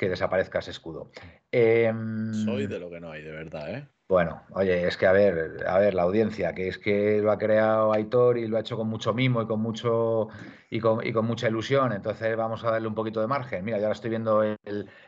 que 0.00 0.08
desaparezca 0.08 0.60
ese 0.60 0.70
escudo. 0.70 1.10
Em, 1.52 2.32
Soy 2.32 2.66
de 2.66 2.78
lo 2.78 2.88
que 2.88 3.00
no 3.00 3.12
hay, 3.12 3.22
de 3.22 3.32
verdad, 3.32 3.74
¿eh? 3.74 3.86
Bueno, 4.08 4.42
oye, 4.52 4.88
es 4.88 4.96
que 4.96 5.06
a 5.06 5.12
ver, 5.12 5.62
a 5.66 5.78
ver, 5.78 5.92
la 5.92 6.04
audiencia, 6.04 6.54
que 6.54 6.68
es 6.68 6.78
que 6.78 7.20
lo 7.20 7.30
ha 7.30 7.36
creado 7.36 7.92
Aitor 7.92 8.38
y 8.38 8.48
lo 8.48 8.56
ha 8.56 8.60
hecho 8.60 8.78
con 8.78 8.88
mucho 8.88 9.12
mimo 9.12 9.42
y 9.42 9.46
con 9.46 9.60
mucho 9.60 10.28
y 10.70 10.80
con, 10.80 11.06
y 11.06 11.12
con 11.12 11.26
mucha 11.26 11.48
ilusión, 11.48 11.92
entonces 11.92 12.34
vamos 12.34 12.64
a 12.64 12.70
darle 12.70 12.88
un 12.88 12.94
poquito 12.94 13.20
de 13.20 13.26
margen. 13.26 13.62
Mira, 13.62 13.76
ya 13.76 13.84
ahora 13.84 13.94
estoy 13.94 14.08
viendo 14.08 14.42
el, 14.42 14.58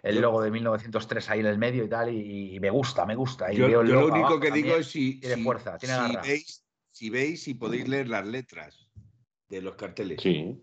el, 0.03 0.21
logo 0.21 0.43
de 0.43 0.51
1903 0.51 1.31
ahí 1.31 1.41
en 1.41 1.47
el 1.47 1.57
medio 1.57 1.85
y 1.85 1.89
tal, 1.89 2.11
y, 2.11 2.61
me 2.61 2.69
gusta, 2.69 3.07
me 3.07 3.15
gusta. 3.15 3.51
Y 3.51 3.57
yo, 3.57 3.83
lo 3.83 4.07
único 4.09 4.39
que 4.39 4.51
digo 4.51 4.77
es 4.77 4.89
si, 4.89 5.19
tiene 5.21 5.43
fuerza, 5.43 5.79
tiene 5.79 5.95
si 5.97 6.17
veis, 6.29 6.65
si 6.91 7.11
veis 7.11 7.49
y 7.49 7.55
podéis 7.55 7.89
leer 7.89 8.09
las 8.09 8.27
letras 8.27 8.91
de 9.49 9.63
los 9.63 9.75
carteles. 9.75 10.21
Sí. 10.23 10.63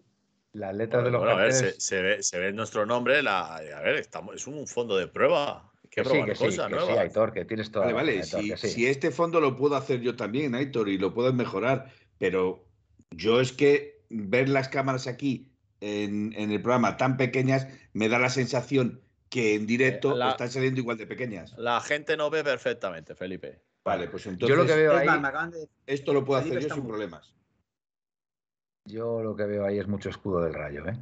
Las 0.54 0.76
letras 0.76 1.04
de 1.04 1.12
los 1.12 1.24
carteles. 1.24 1.76
se, 1.78 2.02
ve, 2.02 2.24
se, 2.24 2.40
ve, 2.40 2.52
nuestro 2.52 2.86
nombre, 2.86 3.22
la, 3.22 3.58
a 3.58 3.82
ver, 3.82 3.96
estamos, 3.96 4.36
es 4.36 4.48
un 4.48 4.68
fondo 4.68 4.98
de 4.98 5.08
prueba. 5.08 5.72
Que 5.90 6.04
sí, 6.04 6.24
que 6.24 6.36
sí, 6.36 6.46
que 6.46 6.52
sí, 6.52 6.62
Aitor, 6.98 7.34
que 7.34 7.46
tienes 7.46 7.72
toda 7.72 7.92
Vale, 7.92 8.22
vale, 8.32 8.58
si, 8.58 8.86
este 8.86 9.10
fondo 9.10 9.42
lo 9.42 9.56
puedo 9.56 9.76
hacer 9.76 10.02
yo 10.02 10.16
también, 10.16 10.54
Aitor, 10.54 10.88
y 10.88 11.00
lo 11.00 11.14
puedo 11.14 11.34
mejorar, 11.34 11.92
pero 12.20 12.64
yo 13.10 13.42
es 13.42 13.52
que 13.52 14.04
ver 14.10 14.50
las 14.50 14.70
cámaras 14.70 15.08
aquí 15.08 15.52
en, 15.82 16.34
el 16.34 16.62
programa 16.62 16.98
tan 16.98 17.18
pequeñas 17.18 17.68
me 17.94 18.08
da 18.08 18.20
la 18.20 18.30
sensación 18.30 19.02
que 19.30 19.56
en 19.56 19.66
directo 19.66 20.20
eh, 20.20 20.30
están 20.30 20.52
saliendo 20.52 20.80
igual 20.80 20.98
de 20.98 21.08
pequeñas. 21.08 21.56
La 21.58 21.82
gente 21.82 22.18
no 22.18 22.30
ve 22.30 22.44
perfectamente, 22.44 23.16
Felipe. 23.16 23.62
Vale, 23.84 24.08
pues 24.08 24.26
entonces. 24.26 24.56
Yo 24.56 24.62
lo 24.62 24.68
que 24.68 24.76
veo 24.76 24.96
ahí. 24.96 25.08
Esto 25.86 26.14
lo 26.14 26.26
puedo 26.26 26.40
hacer 26.40 26.60
yo 26.60 26.74
sin 26.74 26.86
problemas. 26.86 27.34
Yo 28.90 29.22
lo 29.22 29.36
que 29.36 29.44
veo 29.46 29.66
ahí 29.66 29.78
es 29.78 29.88
mucho 29.88 30.10
escudo 30.10 30.42
del 30.42 30.54
rayo, 30.54 30.88
¿eh? 30.88 30.98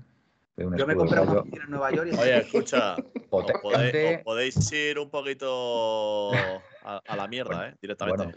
Yo 0.58 0.88
me 0.88 0.96
compré 0.96 1.22
una 1.22 1.40
oficina 1.40 1.64
en 1.66 1.70
Nueva 1.70 1.92
York 1.92 2.10
y... 2.12 2.18
Oye, 2.18 2.38
escucha, 2.40 2.96
podéis, 3.30 4.72
ir 4.72 4.98
un 4.98 5.10
poquito 5.10 6.32
a, 6.84 7.16
la 7.16 7.28
mierda, 7.28 7.70
¿eh? 7.70 7.76
Directamente. 7.80 8.34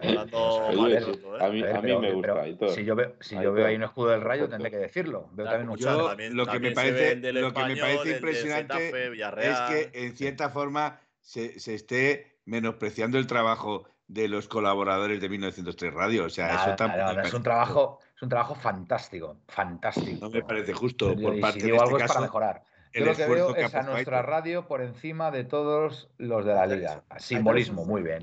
Hablando 0.00 0.88
¿eh? 0.88 1.00
a, 1.40 1.48
mí, 1.48 1.64
a 1.64 1.80
mí 1.82 1.96
me 1.98 2.12
gusta. 2.12 2.68
si 2.68 2.84
yo 2.84 2.94
veo, 2.94 3.14
si 3.20 3.34
yo 3.34 3.52
veo 3.52 3.66
ahí 3.66 3.74
un 3.74 3.82
escudo 3.82 4.10
del 4.10 4.20
rayo, 4.20 4.48
tendré 4.48 4.70
que 4.70 4.78
decirlo. 4.78 5.28
Veo 5.32 5.46
también 5.46 5.68
un 5.68 5.76
yo, 5.76 6.14
lo, 6.30 6.46
que 6.46 6.60
me 6.60 6.70
parece, 6.70 7.16
lo 7.16 7.52
que 7.52 7.64
me 7.64 7.76
parece 7.76 8.10
impresionante 8.12 9.08
es 9.42 9.60
que, 9.68 9.90
en 9.94 10.16
cierta 10.16 10.50
forma, 10.50 11.00
se, 11.20 11.58
se 11.58 11.74
esté 11.74 12.38
menospreciando 12.44 13.18
el 13.18 13.26
trabajo 13.26 13.88
de 14.06 14.26
los 14.26 14.48
colaboradores 14.48 15.20
de 15.20 15.28
1903 15.28 15.92
Radio. 15.92 16.24
O 16.24 16.30
sea, 16.30 16.54
eso 16.54 16.76
tampoco. 16.76 17.20
es 17.20 17.34
un 17.34 17.42
trabajo 17.42 18.00
es 18.18 18.22
un 18.24 18.28
trabajo 18.30 18.56
fantástico, 18.56 19.36
fantástico. 19.46 20.18
No 20.26 20.30
me 20.30 20.42
parece 20.42 20.72
justo 20.72 21.14
por 21.14 21.38
parte 21.38 21.60
de 21.60 21.68
este 21.68 21.78
algo 21.78 21.98
es 21.98 22.08
para 22.08 22.20
mejorar. 22.20 22.62
Yo 22.92 23.04
lo 23.04 23.14
que 23.14 23.26
veo 23.28 23.54
es 23.54 23.72
a 23.76 23.82
nuestra 23.84 24.22
radio 24.22 24.66
por 24.66 24.82
encima 24.82 25.30
de 25.30 25.44
todos 25.44 26.10
los 26.18 26.44
de 26.44 26.52
la 26.52 26.66
liga. 26.66 27.04
Simbolismo, 27.18 27.84
muy 27.84 28.02
bien. 28.02 28.22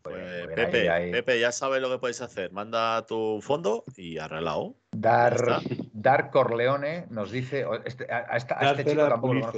Pues, 0.00 0.46
Pepe, 0.54 0.88
ahí- 0.88 1.02
ahí. 1.06 1.10
Pepe, 1.12 1.38
ya 1.38 1.52
sabes 1.52 1.82
lo 1.82 1.90
que 1.90 1.98
puedes 1.98 2.22
hacer. 2.22 2.50
Manda 2.50 3.04
tu 3.04 3.40
fondo 3.42 3.84
y 3.96 4.16
arreglado. 4.16 4.74
Dar, 4.92 5.60
Dar 5.92 6.30
Corleone 6.30 7.06
nos 7.10 7.30
dice. 7.30 7.66
este- 7.84 8.10
a, 8.10 8.24
a 8.30 8.36
esta- 8.38 8.58
a 8.58 8.70
este 8.70 8.84
chico 8.84 9.06
tampoco, 9.08 9.34
lo. 9.34 9.52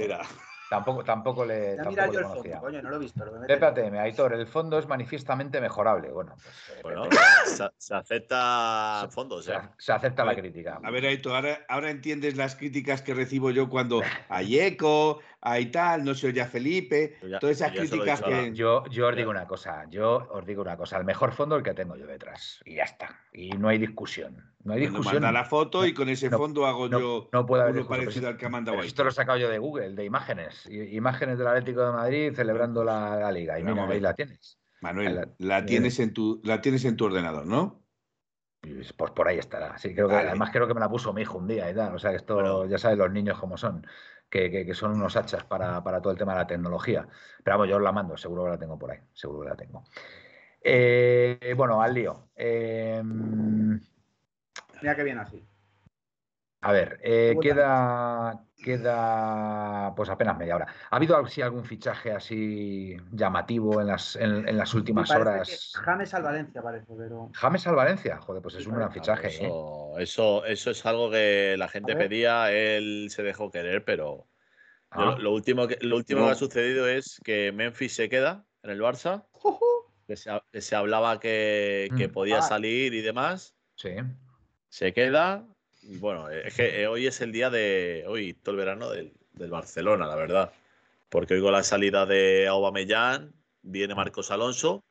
Tampoco, 0.69 1.03
tampoco 1.03 1.45
le, 1.45 1.71
Ya 1.71 1.83
tampoco 1.83 1.89
mira 1.89 2.05
le 2.07 2.13
yo 2.13 2.19
el 2.19 2.25
conocía. 2.25 2.51
fondo, 2.59 2.65
coño, 2.67 2.81
no 2.81 2.89
lo 2.89 2.95
he 2.95 2.99
visto. 2.99 3.25
lo 3.25 3.99
Aitor, 4.01 4.33
el 4.33 4.47
fondo 4.47 4.79
es 4.79 4.87
manifiestamente 4.87 5.59
mejorable. 5.59 6.11
Bueno, 6.11 6.35
pues, 6.35 6.69
eh, 6.77 6.79
Bueno, 6.83 7.03
Pepe, 7.03 7.15
se, 7.45 7.69
se 7.77 7.95
acepta 7.95 9.07
fondos, 9.09 9.45
se, 9.45 9.53
¿eh? 9.53 9.59
se 9.77 9.91
acepta 9.91 10.21
A 10.21 10.25
la 10.25 10.31
ver, 10.33 10.41
crítica. 10.41 10.79
A 10.83 10.91
ver, 10.91 11.05
Aito, 11.05 11.35
ahora, 11.35 11.59
ahora 11.67 11.89
entiendes 11.89 12.37
las 12.37 12.55
críticas 12.55 13.01
que 13.01 13.13
recibo 13.13 13.51
yo 13.51 13.69
cuando 13.69 14.01
a 14.29 14.41
Yeco, 14.41 15.19
a 15.41 15.59
y 15.59 15.67
tal, 15.67 16.03
no 16.03 16.13
se 16.15 16.27
oye 16.27 16.41
a 16.41 16.47
Felipe, 16.47 17.15
ya- 17.23 17.39
todas 17.39 17.57
esas 17.57 17.71
críticas 17.71 18.21
que. 18.21 18.53
Yo, 18.53 18.85
yo 18.87 19.07
os 19.07 19.15
digo 19.15 19.31
una 19.31 19.47
cosa, 19.47 19.85
yo 19.89 20.27
os 20.31 20.45
digo 20.45 20.61
una 20.61 20.77
cosa, 20.77 20.97
el 20.97 21.05
mejor 21.05 21.31
fondo 21.31 21.55
el 21.55 21.63
que 21.63 21.73
tengo 21.73 21.95
yo 21.95 22.05
detrás. 22.07 22.61
Y 22.65 22.75
ya 22.75 22.83
está. 22.83 23.19
Y 23.33 23.49
no 23.51 23.67
hay 23.69 23.77
discusión. 23.77 24.48
No 24.63 24.73
hay 24.73 24.81
Bueno, 24.81 24.97
discusión. 24.97 25.21
manda 25.23 25.31
la 25.31 25.45
foto 25.45 25.85
y 25.85 25.93
con 25.93 26.09
ese 26.09 26.29
No, 26.29 26.37
fondo 26.37 26.65
hago 26.65 26.89
no, 26.89 26.99
yo 26.99 27.29
no 27.31 27.45
puede 27.45 27.63
haber 27.63 27.75
uno 27.77 27.87
parecido 27.87 28.27
al 28.27 28.35
que 28.37 28.45
ha 28.45 28.49
mandado 28.49 28.79
ahí. 28.81 28.87
esto 28.87 29.03
lo 29.03 29.09
he 29.09 29.13
sacado 29.13 29.37
yo 29.37 29.49
de 29.49 29.57
Google, 29.57 29.95
de 29.95 30.03
imágenes. 30.03 30.67
Imágenes 30.69 31.37
del 31.37 31.47
Atlético 31.47 31.81
de 31.85 31.91
Madrid 31.93 32.33
celebrando 32.35 32.83
la, 32.83 33.15
la 33.17 33.31
liga. 33.31 33.57
Y 33.59 33.63
mira, 33.63 33.87
ahí 33.87 33.99
la 34.01 34.13
tienes. 34.13 34.59
Manuel, 34.81 35.15
la- 35.15 35.29
la 35.37 35.65
tienes 35.65 35.99
en 35.99 36.13
tu, 36.13 36.41
la 36.43 36.59
tienes 36.61 36.83
en 36.85 36.97
tu 36.97 37.05
ordenador, 37.05 37.45
¿no? 37.45 37.83
Pues 38.97 39.11
por 39.13 39.27
ahí 39.29 39.37
estará. 39.37 39.77
Sí, 39.77 39.93
creo 39.93 40.09
que, 40.09 40.15
Vale. 40.15 40.27
además 40.29 40.49
creo 40.51 40.67
que 40.67 40.73
me 40.73 40.81
la 40.81 40.89
puso 40.89 41.13
mi 41.13 41.21
hijo 41.21 41.37
un 41.37 41.47
día 41.47 41.71
y 41.71 41.73
tal. 41.75 41.95
O 41.95 41.99
sea, 41.99 42.11
esto 42.11 42.35
Bueno. 42.35 42.65
ya 42.65 42.77
sabes 42.77 42.97
los 42.97 43.09
niños 43.11 43.39
cómo 43.39 43.57
son. 43.57 43.87
Que, 44.29 44.51
que- 44.51 44.65
que 44.65 44.73
son 44.75 44.91
unos 44.91 45.15
hachas 45.15 45.43
para, 45.45 45.81
para 45.83 46.01
todo 46.01 46.11
el 46.11 46.19
tema 46.19 46.33
de 46.33 46.39
la 46.39 46.47
tecnología. 46.47 47.07
Pero 47.43 47.57
vamos, 47.57 47.69
yo 47.69 47.77
os 47.77 47.81
la 47.81 47.93
mando, 47.93 48.17
seguro 48.17 48.43
que 48.43 48.49
la 48.51 48.59
tengo 48.59 48.77
por 48.77 48.91
ahí. 48.91 48.99
Seguro 49.13 49.41
que 49.43 49.49
la 49.49 49.55
tengo. 49.55 49.83
Eh, 50.61 51.53
bueno, 51.55 51.81
al 51.81 51.93
lío. 51.93 52.29
Eh, 52.35 53.01
Mira 54.81 54.95
que 54.95 55.03
bien 55.03 55.17
así. 55.19 55.43
A 56.61 56.73
ver, 56.73 56.99
eh, 57.03 57.37
queda, 57.41 58.45
queda 58.61 59.93
pues 59.95 60.09
apenas 60.09 60.37
media 60.37 60.57
hora. 60.57 60.67
¿Ha 60.89 60.95
habido 60.97 61.15
así 61.17 61.41
algún 61.41 61.63
fichaje 61.63 62.11
así 62.11 62.97
llamativo 63.11 63.79
en 63.79 63.87
las, 63.87 64.17
en, 64.17 64.47
en 64.47 64.57
las 64.57 64.73
últimas 64.73 65.09
horas? 65.11 65.71
James 65.85 66.13
al 66.13 66.23
Valencia 66.23 66.61
parece, 66.61 66.93
pero. 66.97 67.29
James 67.33 67.65
al 67.65 67.75
Valencia, 67.75 68.17
joder, 68.17 68.41
pues 68.41 68.55
es 68.55 68.63
Sí, 68.63 68.69
un 68.69 68.75
gran 68.75 68.91
fichaje. 68.91 69.27
¿eh? 69.27 69.29
Eso, 69.29 69.95
eso, 69.99 70.45
eso 70.45 70.71
es 70.71 70.85
algo 70.85 71.09
que 71.09 71.55
la 71.57 71.69
gente 71.69 71.95
pedía, 71.95 72.51
él 72.51 73.07
se 73.09 73.23
dejó 73.23 73.49
querer, 73.51 73.85
pero 73.85 74.27
Ah, 74.91 75.05
lo, 75.05 75.19
lo 75.19 75.33
último, 75.33 75.67
que, 75.67 75.77
lo 75.81 75.95
último 75.95 76.21
No. 76.21 76.25
que 76.25 76.31
ha 76.31 76.35
sucedido 76.35 76.87
es 76.87 77.21
que 77.23 77.51
Memphis 77.51 77.93
se 77.95 78.09
queda 78.09 78.43
en 78.63 78.71
el 78.71 78.81
Barça, 78.81 79.27
que 80.07 80.15
se, 80.17 80.31
que 80.51 80.61
se 80.61 80.75
hablaba 80.75 81.19
que, 81.19 81.89
que 81.95 82.07
Mm. 82.07 82.11
podía 82.11 82.39
Ah. 82.39 82.41
salir 82.41 82.93
y 82.95 83.01
demás, 83.01 83.55
sí. 83.75 83.91
Se 84.69 84.93
queda. 84.93 85.45
Y 85.81 85.97
Bueno, 85.97 86.29
es 86.29 86.53
que 86.55 86.81
eh, 86.81 86.87
hoy 86.87 87.07
es 87.07 87.21
el 87.21 87.31
día 87.31 87.49
de, 87.49 88.05
hoy, 88.07 88.33
todo 88.33 88.51
el 88.53 88.57
verano 88.59 88.89
del, 88.89 89.13
del 89.33 89.49
Barcelona, 89.49 90.07
la 90.07 90.15
verdad. 90.15 90.53
Porque 91.09 91.33
hoy 91.35 91.41
con 91.41 91.53
la 91.53 91.63
salida 91.63 92.05
de 92.05 92.47
Aubameyang, 92.47 93.33
viene 93.61 93.95
Marcos 93.95 94.29
Alonso 94.31 94.83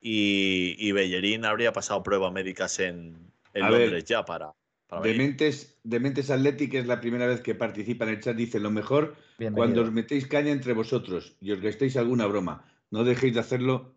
y, 0.00 0.74
y 0.78 0.92
Bellerín 0.92 1.44
habría 1.44 1.72
pasado 1.72 2.02
pruebas 2.02 2.32
médicas 2.32 2.78
en, 2.80 3.32
en 3.52 3.70
ver, 3.70 3.80
Londres 3.82 4.04
ya 4.04 4.24
para, 4.24 4.52
para. 4.86 5.02
Dementes, 5.02 5.78
Dementes 5.82 6.30
Athletic 6.30 6.74
es 6.74 6.86
la 6.86 7.00
primera 7.00 7.26
vez 7.26 7.40
que 7.42 7.54
participa 7.54 8.04
en 8.04 8.10
el 8.12 8.20
chat. 8.20 8.36
Dice 8.36 8.60
lo 8.60 8.70
mejor 8.70 9.16
Bienvenido. 9.38 9.56
cuando 9.56 9.82
os 9.82 9.92
metéis 9.92 10.26
caña 10.26 10.50
entre 10.52 10.72
vosotros 10.72 11.36
y 11.40 11.52
os 11.52 11.60
gastéis 11.60 11.96
alguna 11.96 12.26
broma. 12.26 12.64
No 12.90 13.04
dejéis 13.04 13.34
de 13.34 13.40
hacerlo. 13.40 13.94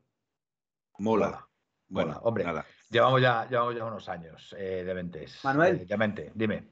Mola. 0.97 1.27
Mola. 1.27 1.47
Bueno, 1.87 2.13
Mola, 2.13 2.19
hombre. 2.23 2.43
nada. 2.43 2.65
Llevamos 2.91 3.21
ya, 3.21 3.47
llevamos 3.49 3.75
ya 3.75 3.85
unos 3.85 4.09
años 4.09 4.55
eh, 4.59 4.83
de 4.85 4.93
mentes. 4.93 5.39
Manuel. 5.43 5.77
Eh, 5.77 5.85
demente, 5.87 6.31
dime. 6.35 6.67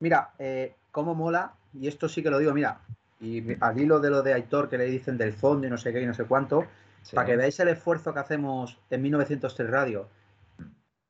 Mira, 0.00 0.30
eh, 0.38 0.74
cómo 0.90 1.14
mola, 1.14 1.52
y 1.74 1.86
esto 1.88 2.08
sí 2.08 2.22
que 2.22 2.30
lo 2.30 2.38
digo, 2.38 2.54
mira, 2.54 2.80
y 3.20 3.42
al 3.62 3.78
hilo 3.78 4.00
de 4.00 4.10
lo 4.10 4.22
de 4.22 4.32
Aitor 4.32 4.68
que 4.70 4.78
le 4.78 4.84
dicen 4.86 5.18
del 5.18 5.32
fondo 5.34 5.66
y 5.66 5.70
no 5.70 5.76
sé 5.76 5.92
qué 5.92 6.00
y 6.00 6.06
no 6.06 6.14
sé 6.14 6.24
cuánto, 6.24 6.64
Sí. 7.02 7.14
para 7.14 7.26
que 7.26 7.36
veáis 7.36 7.58
el 7.60 7.68
esfuerzo 7.68 8.12
que 8.12 8.20
hacemos 8.20 8.78
en 8.90 9.02
1903 9.02 9.70
Radio. 9.70 10.08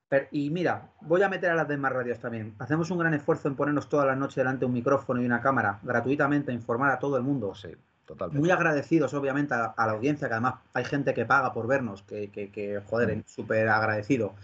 Pero- 0.08 0.26
y 0.30 0.50
mira, 0.50 0.88
voy 1.02 1.22
a 1.22 1.28
meter 1.28 1.50
a 1.50 1.54
las 1.54 1.68
demás 1.68 1.92
radios 1.92 2.18
también. 2.18 2.54
Hacemos 2.58 2.90
un 2.90 2.98
gran 2.98 3.14
esfuerzo 3.14 3.48
en 3.48 3.56
ponernos 3.56 3.88
todas 3.88 4.06
las 4.06 4.16
noches 4.16 4.36
delante 4.36 4.60
de 4.60 4.66
un 4.66 4.72
micrófono 4.72 5.20
y 5.20 5.26
una 5.26 5.40
cámara, 5.40 5.78
gratuitamente, 5.82 6.50
a 6.50 6.54
informar 6.54 6.90
a 6.90 6.98
todo 6.98 7.16
el 7.16 7.22
mundo. 7.22 7.54
Sí, 7.54 7.68
totalmente. 8.08 8.40
Muy 8.40 8.50
agradecidos, 8.50 9.14
obviamente, 9.14 9.54
a, 9.54 9.66
a 9.66 9.86
la 9.86 9.92
audiencia, 9.92 10.26
que 10.26 10.34
además 10.34 10.54
hay 10.72 10.84
gente 10.84 11.14
que 11.14 11.26
paga 11.26 11.52
por 11.52 11.66
vernos, 11.66 12.02
que, 12.02 12.30
que, 12.30 12.50
que, 12.50 12.82
joder, 12.88 13.22
súper 13.26 13.68
agradecido. 13.68 14.34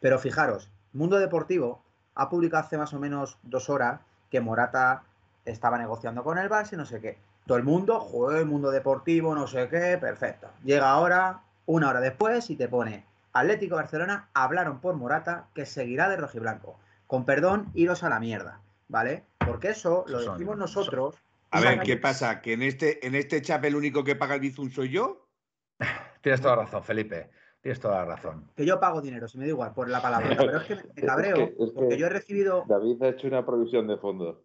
Pero 0.00 0.18
fijaros, 0.18 0.70
Mundo 0.92 1.18
Deportivo 1.18 1.82
ha 2.14 2.28
publicado 2.28 2.64
hace 2.64 2.78
más 2.78 2.92
o 2.92 3.00
menos 3.00 3.38
dos 3.42 3.68
horas 3.70 4.00
que 4.30 4.40
Morata 4.40 5.02
estaba 5.44 5.78
negociando 5.78 6.22
con 6.22 6.38
el 6.38 6.48
Barça 6.50 6.74
y 6.74 6.76
no 6.76 6.86
sé 6.86 7.00
qué. 7.00 7.18
Todo 7.46 7.58
el 7.58 7.64
mundo, 7.64 8.00
joder, 8.00 8.44
Mundo 8.44 8.70
Deportivo, 8.70 9.34
no 9.34 9.46
sé 9.46 9.68
qué, 9.68 9.98
perfecto. 9.98 10.48
Llega 10.64 10.90
ahora, 10.90 11.40
una 11.66 11.88
hora 11.88 12.00
después, 12.00 12.50
y 12.50 12.56
te 12.56 12.68
pone 12.68 13.04
Atlético 13.32 13.76
Barcelona 13.76 14.28
hablaron 14.32 14.80
por 14.80 14.94
Morata 14.94 15.48
que 15.54 15.66
seguirá 15.66 16.08
de 16.08 16.16
rojiblanco. 16.16 16.78
Con 17.06 17.24
perdón, 17.24 17.70
iros 17.74 18.02
a 18.02 18.08
la 18.08 18.18
mierda, 18.18 18.60
¿vale? 18.88 19.24
Porque 19.46 19.68
eso 19.68 20.04
lo 20.08 20.18
decimos 20.20 20.56
nosotros. 20.56 21.16
A 21.50 21.60
ver, 21.60 21.80
¿qué 21.80 21.96
pasa? 21.96 22.40
¿Que 22.42 22.52
en 22.54 22.62
este, 22.62 23.06
en 23.06 23.14
este 23.14 23.40
chap 23.42 23.64
el 23.64 23.76
único 23.76 24.04
que 24.04 24.16
paga 24.16 24.34
el 24.34 24.40
bizum 24.40 24.70
soy 24.70 24.90
yo? 24.90 25.28
Tienes 26.22 26.40
toda 26.40 26.56
la 26.56 26.62
razón, 26.62 26.82
Felipe. 26.82 27.30
Tienes 27.62 27.80
toda 27.80 27.96
la 27.96 28.04
razón. 28.14 28.48
que 28.54 28.64
yo 28.64 28.78
pago 28.78 29.00
dinero, 29.00 29.26
si 29.26 29.38
me 29.38 29.44
da 29.44 29.48
igual, 29.48 29.72
por 29.74 29.88
la 29.88 30.00
palabra. 30.00 30.28
Pero 30.38 30.58
es 30.58 30.62
que 30.64 30.74
me 30.94 31.02
cabreo, 31.02 31.36
Es 31.36 31.48
que- 31.56 31.64
es 31.64 31.70
porque 31.72 31.88
que- 31.88 31.98
yo 31.98 32.06
he 32.06 32.10
recibido. 32.10 32.64
David 32.68 33.02
ha 33.02 33.08
hecho 33.08 33.26
una 33.26 33.44
provisión 33.44 33.88
de 33.88 33.96
fondo. 33.96 34.44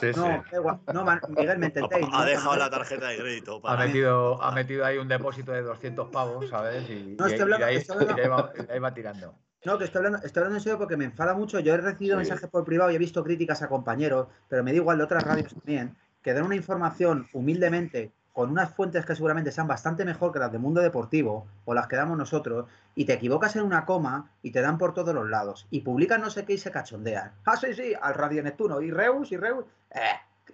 Sí, 0.00 0.06
No, 0.14 0.22
da 0.22 0.44
igual. 0.52 0.80
No, 0.92 1.04
Man- 1.04 1.20
Miguel, 1.30 1.58
me 1.58 1.66
entendéis. 1.66 2.06
Ha 2.12 2.18
¿no? 2.20 2.24
dejado 2.26 2.56
la 2.56 2.70
tarjeta 2.70 3.08
de 3.08 3.16
crédito. 3.18 3.60
Ha 3.64 3.76
metido, 3.76 4.40
ha 4.42 4.52
metido 4.52 4.84
ahí 4.84 4.98
un 4.98 5.08
depósito 5.08 5.50
de 5.52 5.62
200 5.62 6.10
pavos, 6.10 6.48
¿sabes? 6.48 6.88
Y, 6.90 7.16
No, 7.18 7.26
estoy 7.26 7.40
hablando- 7.42 7.66
ahí, 7.66 7.76
estoy 7.76 7.96
hablando- 7.96 8.12
y 8.12 8.16
de 8.16 8.22
ahí 8.22 8.28
va, 8.28 8.52
de 8.66 8.72
ahí 8.72 8.78
va 8.78 8.94
tirando. 8.94 9.34
No, 9.64 9.76
que 9.76 9.84
estoy 9.84 9.98
hablando, 9.98 10.18
estoy 10.24 10.40
hablando 10.40 10.58
en 10.58 10.62
serio 10.62 10.78
porque 10.78 10.96
me 10.96 11.04
enfada 11.06 11.34
mucho. 11.34 11.58
Yo 11.60 11.74
he 11.74 11.76
recibido 11.76 12.16
Sí. 12.16 12.18
mensajes 12.28 12.48
por 12.48 12.64
privado 12.64 12.90
y 12.92 12.94
he 12.94 12.98
visto 12.98 13.24
críticas 13.24 13.62
a 13.62 13.68
compañeros, 13.68 14.28
pero 14.48 14.62
me 14.62 14.70
da 14.70 14.76
igual 14.76 14.98
de 14.98 15.04
otras 15.04 15.24
radios 15.24 15.52
también, 15.54 15.96
que 16.22 16.34
den 16.34 16.44
una 16.44 16.56
información 16.56 17.28
humildemente 17.32 18.12
con 18.32 18.50
unas 18.50 18.72
fuentes 18.72 19.04
que 19.04 19.14
seguramente 19.16 19.50
sean 19.50 19.66
bastante 19.66 20.04
mejor 20.04 20.32
que 20.32 20.38
las 20.38 20.52
de 20.52 20.58
Mundo 20.58 20.80
Deportivo 20.80 21.46
o 21.64 21.74
las 21.74 21.88
que 21.88 21.96
damos 21.96 22.16
nosotros, 22.16 22.66
y 22.94 23.04
te 23.04 23.14
equivocas 23.14 23.56
en 23.56 23.62
una 23.62 23.84
coma 23.84 24.30
y 24.42 24.52
te 24.52 24.60
dan 24.60 24.78
por 24.78 24.94
todos 24.94 25.14
los 25.14 25.28
lados. 25.28 25.66
Y 25.70 25.80
publican 25.80 26.20
no 26.20 26.30
sé 26.30 26.44
qué 26.44 26.54
y 26.54 26.58
se 26.58 26.70
cachondean. 26.70 27.32
Ah, 27.44 27.56
sí, 27.56 27.74
sí, 27.74 27.92
al 28.00 28.14
Radio 28.14 28.42
Neptuno. 28.42 28.80
Y 28.80 28.90
Reus, 28.90 29.32
y 29.32 29.36
Reus. 29.36 29.64
Eh, 29.90 30.00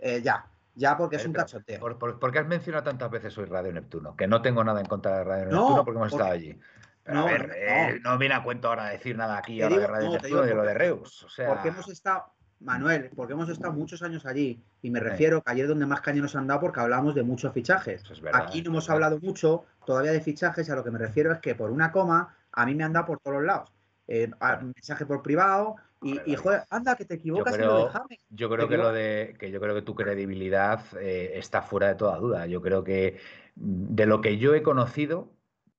eh, 0.00 0.22
ya, 0.22 0.46
ya 0.74 0.96
porque 0.96 1.16
es 1.16 1.26
un 1.26 1.32
cachondeo. 1.34 1.78
¿Por, 1.80 1.98
por, 1.98 2.18
por 2.18 2.32
qué 2.32 2.38
has 2.40 2.46
mencionado 2.46 2.84
tantas 2.84 3.10
veces 3.10 3.36
hoy 3.38 3.44
Radio 3.44 3.72
Neptuno? 3.72 4.16
Que 4.16 4.26
no 4.26 4.40
tengo 4.42 4.64
nada 4.64 4.80
en 4.80 4.86
contra 4.86 5.18
de 5.18 5.24
Radio 5.24 5.44
No, 5.46 5.60
Neptuno 5.60 5.84
porque 5.84 5.98
hemos 5.98 6.10
porque- 6.12 6.22
estado 6.24 6.32
allí. 6.34 6.60
Pero 7.04 7.18
No, 7.20 7.26
a 7.26 7.30
ver, 7.30 7.48
no, 7.48 7.54
eh, 7.54 8.00
no 8.02 8.18
viene 8.18 8.34
a 8.34 8.42
cuento 8.42 8.68
ahora 8.68 8.86
decir 8.86 9.16
nada 9.16 9.38
aquí 9.38 9.62
ahora 9.62 9.76
de 9.76 9.80
digo- 9.82 9.92
Radio 9.92 10.06
no, 10.06 10.12
te 10.16 10.22
Neptuno 10.22 10.44
y 10.44 10.48
de 10.48 10.54
lo 10.54 10.62
de 10.62 10.68
porque- 10.68 10.78
Reus. 10.78 11.22
O 11.24 11.28
sea, 11.28 11.48
Porque 11.48 11.68
hemos 11.68 11.88
estado, 11.88 12.24
Manuel, 12.60 13.10
porque 13.14 13.34
hemos 13.34 13.48
estado 13.48 13.72
muchos 13.74 14.02
años 14.02 14.24
allí 14.26 14.62
y 14.82 14.90
me 14.90 15.00
refiero 15.00 15.42
que 15.42 15.50
ayer 15.52 15.68
donde 15.68 15.86
más 15.86 16.00
caña 16.00 16.22
nos 16.22 16.34
han 16.36 16.46
dado 16.46 16.60
porque 16.60 16.80
hablamos 16.80 17.14
de 17.14 17.22
muchos 17.22 17.52
fichajes. 17.52 18.02
Eso 18.02 18.12
es 18.14 18.20
verdad, 18.20 18.44
Aquí 18.44 18.62
no 18.62 18.70
hemos 18.70 18.88
hablado 18.88 19.18
mucho 19.20 19.64
todavía 19.84 20.12
de 20.12 20.20
fichajes 20.20 20.68
y 20.68 20.72
a 20.72 20.76
lo 20.76 20.82
que 20.84 20.90
me 20.90 20.98
refiero 20.98 21.32
es 21.32 21.38
que 21.40 21.54
por 21.54 21.70
una 21.70 21.92
coma 21.92 22.36
a 22.52 22.66
mí 22.66 22.74
me 22.74 22.84
han 22.84 22.92
dado 22.92 23.06
por 23.06 23.18
todos 23.20 23.36
los 23.38 23.46
lados. 23.46 23.72
Eh, 24.08 24.30
a- 24.40 24.58
mensaje 24.58 25.04
por 25.04 25.22
privado 25.22 25.76
y, 26.00 26.20
y, 26.32 26.36
joder, 26.36 26.62
anda 26.70 26.94
que 26.96 27.04
te 27.04 27.14
equivocas 27.14 27.52
en 27.54 27.60
creo- 27.60 27.72
lo 27.72 27.84
de 27.86 27.90
James. 27.90 28.20
Yo 28.28 28.48
creo 28.48 28.66
¿Te 28.66 28.70
que 28.70 28.76
lo 28.78 28.92
de 28.92 29.36
que 29.38 29.50
yo 29.50 29.60
creo 29.60 29.74
que 29.74 29.82
tu 29.82 29.94
credibilidad 29.94 30.80
eh, 31.00 31.32
está 31.34 31.62
fuera 31.62 31.88
de 31.88 31.94
toda 31.94 32.16
duda. 32.18 32.46
Yo 32.46 32.60
creo 32.62 32.84
que 32.84 33.18
mm, 33.56 33.94
de 33.94 34.06
lo 34.06 34.20
que 34.20 34.38
yo 34.38 34.54
he 34.54 34.62
conocido, 34.62 35.32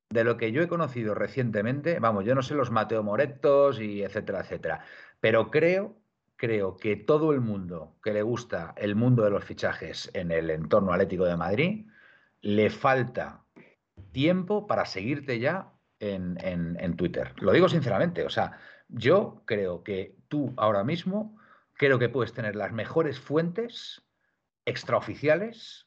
de 0.10 0.24
lo 0.24 0.38
que 0.38 0.52
yo 0.52 0.62
he 0.62 0.68
conocido 0.68 1.13
recientemente, 1.16 2.00
vamos, 2.00 2.26
yo 2.26 2.36
no 2.36 2.42
sé 2.42 2.56
los 2.56 2.72
Mateo 2.72 3.04
Moretos 3.04 3.80
y 3.80 4.04
etcétera, 4.04 4.42
etcétera, 4.42 4.82
pero 5.20 5.52
creo, 5.52 5.98
creo 6.38 6.78
que 6.78 6.95
todo 6.95 7.34
el 7.34 7.41
mundo 7.41 7.97
que 8.04 8.13
le 8.13 8.21
gusta 8.21 8.73
el 8.78 8.95
mundo 8.95 9.23
de 9.23 9.32
los 9.32 9.43
fichajes 9.43 10.10
en 10.13 10.32
el 10.32 10.50
entorno 10.50 10.93
atlético 10.93 11.26
de 11.26 11.36
Madrid, 11.36 11.88
le 12.41 12.69
falta 12.69 13.43
tiempo 14.12 14.67
para 14.67 14.86
seguirte 14.86 15.39
ya 15.39 15.73
en, 16.00 16.38
en- 16.41 16.95
Twitter. 16.95 17.34
Lo 17.41 17.52
digo 17.52 17.67
sinceramente, 17.67 18.23
o 18.23 18.30
sea, 18.30 18.60
yo 18.88 19.41
creo 19.45 19.84
que 19.84 20.15
tú 20.28 20.54
ahora 20.58 20.84
mismo 20.84 21.38
creo 21.73 22.00
que 22.00 22.10
puedes 22.10 22.34
tener 22.34 22.56
las 22.56 22.71
mejores 22.71 23.19
fuentes 23.19 24.04
extraoficiales 24.65 25.87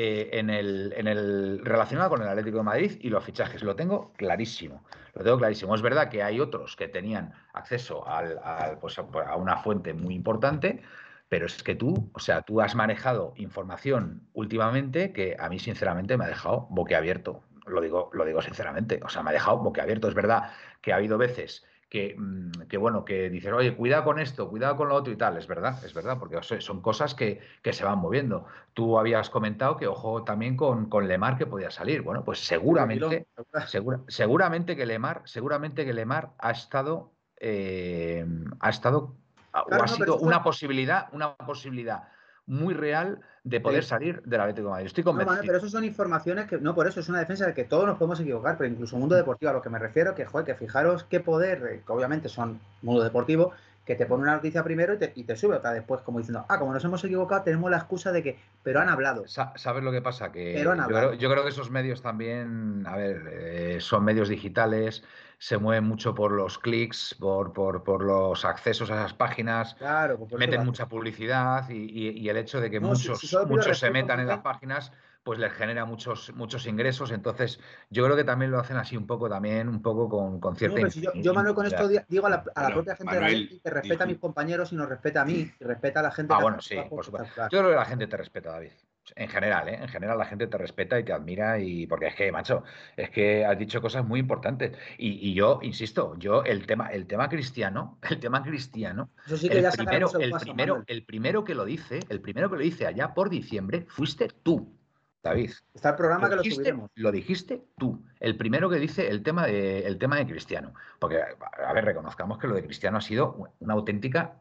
eh, 0.00 0.30
en 0.38 0.48
el, 0.48 0.94
en 0.96 1.08
el 1.08 1.60
relacionado 1.64 2.10
con 2.10 2.22
el 2.22 2.28
Atlético 2.28 2.58
de 2.58 2.62
Madrid 2.62 2.98
y 3.00 3.08
los 3.10 3.24
fichajes. 3.24 3.64
Lo 3.64 3.74
tengo 3.74 4.12
clarísimo. 4.12 4.84
Lo 5.14 5.24
tengo 5.24 5.38
clarísimo. 5.38 5.74
Es 5.74 5.82
verdad 5.82 6.08
que 6.08 6.22
hay 6.22 6.38
otros 6.38 6.76
que 6.76 6.86
tenían 6.86 7.32
acceso 7.52 8.06
al- 8.06 8.38
pues, 8.80 8.96
a 9.00 9.34
una 9.34 9.56
fuente 9.56 9.92
muy 9.94 10.14
importante, 10.14 10.82
pero 11.28 11.46
es 11.46 11.64
que 11.64 11.74
tú, 11.74 12.10
o 12.12 12.20
sea, 12.20 12.42
tú 12.42 12.60
has 12.60 12.76
manejado 12.76 13.32
información 13.38 14.22
últimamente 14.34 15.12
que 15.12 15.36
a 15.36 15.48
mí 15.48 15.58
sinceramente 15.58 16.16
me 16.16 16.26
ha 16.26 16.28
dejado 16.28 16.68
boquiabierto. 16.70 17.42
lo 17.66 17.80
digo, 17.80 18.08
lo 18.12 18.24
digo 18.24 18.40
sinceramente. 18.40 19.00
O 19.04 19.08
sea, 19.08 19.24
me 19.24 19.30
ha 19.30 19.32
dejado 19.32 19.58
boquiabierto. 19.58 20.06
Es 20.06 20.14
verdad 20.14 20.52
que 20.80 20.92
ha 20.92 20.96
habido 20.96 21.18
veces 21.18 21.64
que, 21.88 22.14
mm, 22.18 22.50
que, 22.68 22.76
bueno, 22.76 23.04
que 23.04 23.30
dices, 23.30 23.52
oye, 23.52 23.74
cuidado 23.74 24.04
con 24.04 24.18
esto, 24.18 24.48
cuidado 24.48 24.76
con 24.76 24.88
lo 24.88 24.94
otro 24.94 25.12
y 25.12 25.16
tal. 25.16 25.36
Es 25.36 25.46
verdad, 25.46 25.82
es 25.84 25.94
verdad, 25.94 26.18
porque 26.18 26.40
son 26.60 26.82
cosas 26.82 27.14
que, 27.14 27.40
que 27.62 27.72
se 27.72 27.84
van 27.84 27.98
moviendo. 27.98 28.46
Tú 28.74 28.98
habías 28.98 29.30
comentado 29.30 29.76
que, 29.76 29.86
ojo, 29.86 30.24
también 30.24 30.56
con, 30.56 30.88
con 30.88 31.08
Lemar 31.08 31.38
que 31.38 31.46
podía 31.46 31.70
salir. 31.70 32.02
Bueno, 32.02 32.24
pues 32.24 32.40
seguramente, 32.40 33.26
segura, 33.66 34.00
seguramente 34.08 34.76
que 34.76 34.86
Lemar, 34.86 35.22
seguramente 35.24 35.84
que 35.84 35.94
Lemar 35.94 36.32
ha 36.38 36.50
estado, 36.50 37.12
eh, 37.40 38.26
ha 38.60 38.70
estado, 38.70 39.16
o 39.52 39.74
ha 39.74 39.88
sido 39.88 40.18
una 40.18 40.42
posibilidad, 40.42 41.08
una 41.12 41.34
posibilidad 41.36 42.08
muy 42.48 42.74
real 42.74 43.20
de 43.44 43.60
poder 43.60 43.84
salir 43.84 44.22
del 44.22 44.40
Atlético 44.40 44.68
de 44.68 44.70
Madrid. 44.72 44.86
Estoy 44.86 45.04
convencido. 45.04 45.36
No, 45.36 45.42
pero 45.42 45.58
eso 45.58 45.68
son 45.68 45.84
informaciones 45.84 46.46
que, 46.46 46.58
no, 46.58 46.74
por 46.74 46.88
eso 46.88 47.00
es 47.00 47.08
una 47.08 47.20
defensa 47.20 47.46
de 47.46 47.54
que 47.54 47.64
todos 47.64 47.86
nos 47.86 47.96
podemos 47.98 48.18
equivocar, 48.20 48.56
pero 48.58 48.70
incluso 48.70 48.96
mundo 48.96 49.14
deportivo, 49.14 49.50
a 49.50 49.54
lo 49.54 49.62
que 49.62 49.70
me 49.70 49.78
refiero, 49.78 50.14
que, 50.14 50.24
joder, 50.24 50.46
que 50.46 50.54
fijaros 50.54 51.04
qué 51.04 51.20
poder, 51.20 51.62
eh, 51.70 51.82
que 51.86 51.92
obviamente 51.92 52.28
son 52.28 52.58
mundo 52.82 53.04
deportivo, 53.04 53.52
que 53.88 53.94
te 53.94 54.04
pone 54.04 54.24
una 54.24 54.34
noticia 54.34 54.62
primero 54.62 54.92
y 54.92 54.98
te, 54.98 55.12
y 55.14 55.24
te, 55.24 55.34
sube 55.34 55.56
otra 55.56 55.72
después, 55.72 56.02
como 56.02 56.18
diciendo, 56.18 56.44
ah, 56.46 56.58
como 56.58 56.74
nos 56.74 56.84
hemos 56.84 57.02
equivocado, 57.02 57.42
tenemos 57.42 57.70
la 57.70 57.78
excusa 57.78 58.12
de 58.12 58.22
que, 58.22 58.38
pero 58.62 58.80
han 58.80 58.90
hablado. 58.90 59.24
¿Sabes 59.26 59.82
lo 59.82 59.90
que 59.90 60.02
pasa? 60.02 60.30
Que 60.30 60.62
yo 60.62 60.74
creo, 60.86 61.14
yo, 61.14 61.30
creo, 61.30 61.42
que 61.42 61.48
esos 61.48 61.70
medios 61.70 62.02
también, 62.02 62.84
a 62.86 62.96
ver, 62.96 63.22
eh, 63.32 63.78
son 63.80 64.04
medios 64.04 64.28
digitales, 64.28 65.04
se 65.38 65.56
mueven 65.56 65.84
mucho 65.84 66.14
por 66.14 66.32
los 66.32 66.58
clics, 66.58 67.16
por, 67.18 67.54
por, 67.54 67.82
por, 67.82 68.04
los 68.04 68.44
accesos 68.44 68.90
a 68.90 68.96
esas 68.96 69.14
páginas, 69.14 69.74
claro, 69.76 70.18
meten 70.36 70.66
mucha 70.66 70.86
publicidad 70.86 71.66
y, 71.70 72.10
y, 72.10 72.28
el 72.28 72.36
hecho 72.36 72.60
de 72.60 72.70
que 72.70 72.80
no, 72.80 72.88
muchos, 72.88 73.20
si, 73.20 73.34
muchos 73.46 73.78
se 73.78 73.90
metan 73.90 74.20
en 74.20 74.26
las 74.26 74.40
páginas 74.40 74.92
pues 75.22 75.38
les 75.38 75.52
genera 75.52 75.84
muchos, 75.84 76.32
muchos 76.34 76.66
ingresos. 76.66 77.10
Entonces, 77.10 77.60
yo 77.90 78.04
creo 78.04 78.16
que 78.16 78.24
también 78.24 78.50
lo 78.50 78.58
hacen 78.58 78.76
así 78.76 78.96
un 78.96 79.06
poco 79.06 79.28
también, 79.28 79.68
un 79.68 79.82
poco 79.82 80.08
con, 80.08 80.40
con 80.40 80.56
cierta. 80.56 80.80
No, 80.80 80.90
si 80.90 81.00
yo, 81.00 81.12
yo, 81.14 81.34
Manuel, 81.34 81.54
con 81.54 81.66
esto 81.66 81.88
digo 82.08 82.26
a 82.26 82.30
la, 82.30 82.44
a 82.54 82.62
la 82.62 82.74
propia 82.74 82.96
gente 82.96 83.14
Manuel, 83.14 83.48
de 83.48 83.54
la 83.54 83.60
que 83.62 83.70
respeta 83.70 84.04
a 84.04 84.06
mis 84.06 84.18
compañeros 84.18 84.72
y 84.72 84.76
nos 84.76 84.88
respeta 84.88 85.22
a 85.22 85.24
mí, 85.24 85.50
y 85.60 85.64
respeta 85.64 86.00
a 86.00 86.04
la 86.04 86.10
gente. 86.10 86.34
Ah, 86.34 86.40
bueno, 86.40 86.60
sí, 86.60 86.76
por 86.88 87.04
supuesto. 87.04 87.42
Yo 87.50 87.58
creo 87.58 87.70
que 87.70 87.76
la 87.76 87.84
gente 87.84 88.06
te 88.06 88.16
respeta, 88.16 88.52
David. 88.52 88.70
En 89.16 89.28
general, 89.28 89.68
¿eh? 89.68 89.78
En 89.80 89.88
general 89.88 90.18
la 90.18 90.26
gente 90.26 90.46
te 90.46 90.58
respeta 90.58 90.98
y 90.98 91.04
te 91.04 91.12
admira 91.12 91.58
y 91.58 91.86
porque 91.86 92.08
es 92.08 92.14
que, 92.14 92.30
macho, 92.32 92.64
es 92.96 93.10
que 93.10 93.44
has 93.44 93.58
dicho 93.58 93.80
cosas 93.80 94.04
muy 94.04 94.20
importantes. 94.20 94.76
Y, 94.98 95.30
y 95.30 95.34
yo, 95.34 95.60
insisto, 95.62 96.14
yo 96.18 96.42
el 96.44 96.66
tema, 96.66 96.88
el 96.88 97.06
tema 97.06 97.28
cristiano, 97.28 97.98
el 98.10 98.18
tema 98.20 98.42
cristiano, 98.42 99.10
sí 99.26 99.48
que 99.48 99.58
el, 99.58 99.70
primero, 99.72 100.10
el, 100.18 100.32
primero, 100.32 100.84
el 100.86 101.04
primero 101.04 101.44
que 101.44 101.54
lo 101.54 101.64
dice, 101.64 102.00
el 102.08 102.20
primero 102.20 102.50
que 102.50 102.56
lo 102.56 102.62
dice 102.62 102.86
allá 102.86 103.14
por 103.14 103.30
diciembre, 103.30 103.86
fuiste 103.88 104.28
tú. 104.42 104.77
David. 105.22 105.52
Está 105.74 105.90
el 105.90 105.96
programa 105.96 106.28
lo 106.28 106.36
que 106.36 106.42
dijiste, 106.42 106.72
lo 106.72 106.90
Lo 106.94 107.12
dijiste 107.12 107.64
tú, 107.76 108.04
el 108.20 108.36
primero 108.36 108.70
que 108.70 108.76
dice 108.76 109.08
el 109.08 109.22
tema 109.22 109.46
de, 109.46 109.80
el 109.80 109.98
tema 109.98 110.16
de 110.16 110.26
Cristiano. 110.26 110.74
Porque, 110.98 111.20
a 111.20 111.72
ver, 111.72 111.84
reconozcamos 111.84 112.38
que 112.38 112.46
lo 112.46 112.54
de 112.54 112.64
Cristiano 112.64 112.98
ha 112.98 113.00
sido 113.00 113.52
una 113.58 113.74
auténtica, 113.74 114.36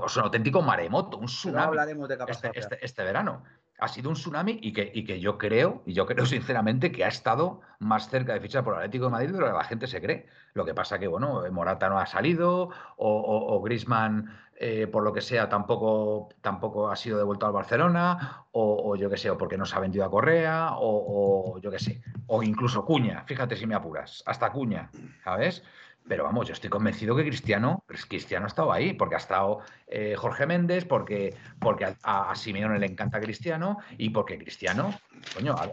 o 0.00 0.08
sea, 0.08 0.22
un 0.22 0.26
auténtico 0.26 0.62
maremoto, 0.62 1.18
un 1.18 1.26
tsunami. 1.26 1.62
No 1.62 1.68
hablaremos 1.68 2.08
de 2.08 2.18
este, 2.26 2.50
este, 2.54 2.84
este, 2.84 3.02
verano. 3.04 3.44
Ha 3.78 3.88
sido 3.88 4.10
un 4.10 4.16
tsunami 4.16 4.58
y 4.60 4.72
que, 4.72 4.90
y 4.92 5.04
que 5.04 5.20
yo 5.20 5.38
creo, 5.38 5.82
y 5.86 5.92
yo 5.92 6.06
creo 6.06 6.26
sinceramente 6.26 6.90
que 6.90 7.04
ha 7.04 7.08
estado 7.08 7.60
más 7.78 8.08
cerca 8.10 8.34
de 8.34 8.40
fichar 8.40 8.64
por 8.64 8.74
Atlético 8.74 9.06
de 9.06 9.10
Madrid 9.10 9.30
de 9.30 9.38
lo 9.38 9.46
que 9.46 9.52
la 9.52 9.64
gente 9.64 9.86
se 9.86 10.00
cree. 10.00 10.26
Lo 10.54 10.64
que 10.64 10.74
pasa 10.74 10.98
que, 10.98 11.06
bueno, 11.06 11.42
Morata 11.52 11.88
no 11.88 11.98
ha 11.98 12.06
salido, 12.06 12.70
o, 12.96 13.54
o, 13.54 13.62
Grisman 13.62 14.36
eh, 14.56 14.88
por 14.88 15.04
lo 15.04 15.12
que 15.12 15.20
sea, 15.20 15.48
tampoco, 15.48 16.28
tampoco 16.40 16.90
ha 16.90 16.96
sido 16.96 17.18
devuelto 17.18 17.46
al 17.46 17.52
Barcelona, 17.52 18.44
o, 18.50 18.90
o 18.90 18.96
yo 18.96 19.08
qué 19.08 19.16
sé, 19.16 19.30
o 19.30 19.38
porque 19.38 19.56
no 19.56 19.64
se 19.64 19.76
ha 19.76 19.80
vendido 19.80 20.04
a 20.04 20.10
Correa, 20.10 20.70
o 20.72 21.60
yo 21.60 21.70
qué 21.70 21.78
sé, 21.78 22.02
o 22.26 22.42
incluso 22.42 22.84
Cuña, 22.84 23.22
fíjate 23.26 23.54
si 23.56 23.66
me 23.66 23.76
apuras, 23.76 24.22
hasta 24.26 24.50
Cuña, 24.50 24.90
¿sabes? 25.22 25.62
Pero 26.08 26.24
vamos, 26.24 26.46
yo 26.46 26.54
estoy 26.54 26.70
convencido 26.70 27.14
que 27.14 27.22
Cristiano, 27.22 27.84
Cristiano 27.86 28.46
ha 28.46 28.48
estado 28.48 28.72
ahí, 28.72 28.94
porque 28.94 29.16
ha 29.16 29.18
estado 29.18 29.60
eh, 29.86 30.14
Jorge 30.16 30.46
Méndez, 30.46 30.86
porque, 30.86 31.34
porque 31.60 31.84
a, 31.84 32.30
a, 32.30 32.34
Simeone 32.34 32.78
le 32.78 32.86
encanta 32.86 33.20
Cristiano 33.20 33.78
y 33.98 34.10
porque 34.10 34.38
Cristiano, 34.38 34.98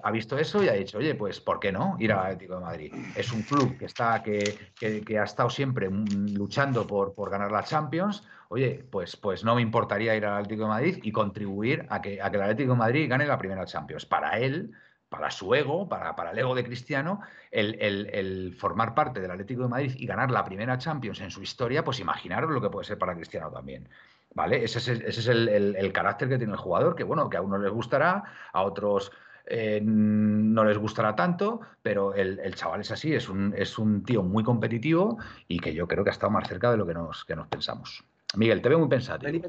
ha, 0.04 0.12
visto 0.12 0.38
eso 0.38 0.64
y 0.64 0.68
ha 0.68 0.74
dicho, 0.74 0.98
oye, 0.98 1.16
pues 1.16 1.40
¿por 1.40 1.60
qué 1.60 1.72
no 1.72 1.96
ir 2.00 2.12
al 2.12 2.20
Atlético 2.20 2.56
de 2.56 2.62
Madrid? 2.62 2.94
Es 3.16 3.32
un 3.32 3.44
club 3.44 3.78
que 3.78 3.86
está, 3.86 4.22
que, 4.22 4.74
que 4.78 5.20
ha 5.20 5.24
estado 5.24 5.50
siempre 5.50 5.90
luchando 5.90 6.86
por, 6.86 7.14
por, 7.14 7.30
ganar 7.30 7.52
la 7.52 7.64
Champions. 7.64 8.24
Oye, 8.50 8.86
pues, 8.90 9.16
pues 9.16 9.44
no 9.44 9.56
me 9.56 9.62
importaría 9.62 10.16
ir 10.16 10.26
al 10.26 10.34
Atlético 10.34 10.64
de 10.64 10.70
Madrid 10.70 11.00
y 11.02 11.12
contribuir 11.12 11.86
a 11.90 12.02
que, 12.02 12.22
a 12.22 12.30
que 12.30 12.38
el 12.38 12.44
Atlético 12.44 12.74
de 12.74 12.80
Madrid 12.80 13.10
gane 13.10 13.26
la 13.26 13.38
primera 13.38 13.66
Champions. 13.66 14.06
Para 14.06 14.38
él, 14.38 14.72
para 15.10 15.32
su 15.32 15.54
ego, 15.54 15.88
para, 15.88 16.16
para 16.16 16.32
el 16.32 16.40
ego 16.40 16.56
de 16.56 16.64
Cristiano, 16.64 17.22
el, 17.52 17.78
el, 17.80 18.10
el, 18.12 18.56
formar 18.56 18.94
parte 18.94 19.22
del 19.22 19.32
Atlético 19.32 19.64
de 19.64 19.70
Madrid 19.70 19.94
y 19.98 20.06
ganar 20.06 20.32
la 20.32 20.44
primera 20.44 20.78
Champions 20.78 21.22
en 21.22 21.32
su 21.32 21.42
historia, 21.42 21.84
pues 21.84 22.00
imaginaros 22.00 22.52
lo 22.52 22.62
que 22.62 22.70
puede 22.70 22.86
ser 22.86 22.98
para 22.98 23.16
Cristiano 23.16 23.52
también. 23.52 23.88
¿Vale? 24.34 24.66
Ese 24.66 24.80
es, 24.80 24.88
ese 24.90 25.08
es 25.08 25.28
el, 25.28 25.92
carácter 25.94 26.28
que 26.28 26.38
tiene 26.38 26.54
el 26.54 26.60
jugador, 26.60 26.96
que 26.96 27.06
bueno, 27.06 27.30
que 27.30 27.38
a 27.38 27.42
unos 27.42 27.62
les 27.62 27.72
gustará, 27.72 28.24
a 28.52 28.64
otros 28.64 29.12
eh, 29.46 29.80
no 29.82 30.66
les 30.66 30.78
gustará 30.78 31.16
tanto, 31.16 31.62
pero 31.82 32.14
el, 32.14 32.40
el, 32.40 32.54
chaval 32.56 32.82
es 32.82 32.92
así, 32.92 33.14
es 33.14 33.30
un, 33.30 33.54
es 33.56 33.80
un 33.80 34.04
tío 34.04 34.24
muy 34.24 34.44
competitivo 34.44 35.20
y 35.48 35.60
que 35.60 35.74
yo 35.74 35.88
creo 35.88 36.04
que 36.04 36.10
ha 36.10 36.14
estado 36.14 36.32
más 36.32 36.50
cerca 36.50 36.70
de 36.70 36.78
lo 36.78 36.86
que 36.86 36.94
nos, 36.94 37.24
que 37.24 37.36
nos 37.36 37.48
pensamos. 37.48 38.04
Miguel, 38.36 38.62
te 38.62 38.68
veo 38.68 38.80
muy 38.80 38.90
pensativo. 38.90 39.32
Felipe, 39.32 39.48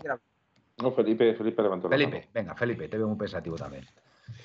no, 0.78 0.92
Felipe, 0.92 1.34
Felipe 1.34 1.62
levantó 1.62 1.88
Felipe, 1.88 2.28
venga, 2.32 2.54
Felipe, 2.54 2.88
te 2.88 2.98
veo 2.98 3.08
muy 3.08 3.16
pensativo 3.16 3.56
también. 3.56 3.86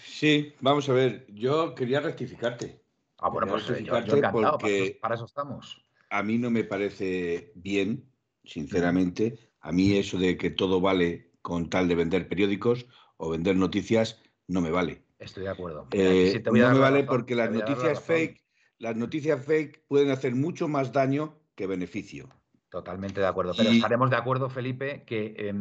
Sí, 0.04 0.54
vamos 0.60 0.88
a 0.90 0.94
ver, 0.94 1.26
yo 1.30 1.74
quería 1.76 2.00
rectificarte. 2.00 2.82
Ah, 3.20 3.30
bueno, 3.30 3.48
pues 3.48 3.68
yo, 3.68 3.78
yo 3.78 3.98
encantado, 3.98 4.58
para 4.58 4.74
eso, 4.74 4.94
para 5.02 5.16
eso 5.16 5.26
estamos. 5.26 5.86
A 6.10 6.24
mí 6.24 6.38
no 6.38 6.50
me 6.50 6.64
parece 6.64 7.52
bien, 7.56 8.12
sinceramente. 8.44 9.52
A 9.62 9.72
mí 9.72 9.96
eso 9.98 10.18
de 10.18 10.38
que 10.38 10.50
todo 10.50 10.82
vale 10.82 11.32
con 11.42 11.70
tal 11.70 11.88
de 11.88 11.96
vender 11.96 12.28
periódicos 12.28 12.88
o 13.18 13.30
vender 13.30 13.56
noticias, 13.56 14.20
no 14.48 14.62
me 14.62 14.72
vale. 14.72 15.04
Estoy 15.20 15.44
de 15.44 15.50
acuerdo. 15.50 15.88
Eh, 15.92 16.42
no 16.44 16.52
me 16.52 16.62
vale 16.62 17.02
razón, 17.02 17.06
porque 17.06 17.36
las 17.36 17.52
noticias 17.52 18.02
fake, 18.02 18.44
las 18.80 18.96
noticias 18.96 19.46
fake 19.46 19.86
pueden 19.88 20.10
hacer 20.10 20.36
mucho 20.36 20.68
más 20.68 20.92
daño 20.92 21.40
que 21.56 21.68
beneficio. 21.68 22.30
Totalmente 22.70 23.22
de 23.22 23.28
acuerdo. 23.28 23.54
Pero 23.56 23.72
y... 23.72 23.76
estaremos 23.76 24.10
de 24.10 24.16
acuerdo, 24.16 24.50
Felipe, 24.50 25.04
que 25.06 25.36
eh, 25.38 25.54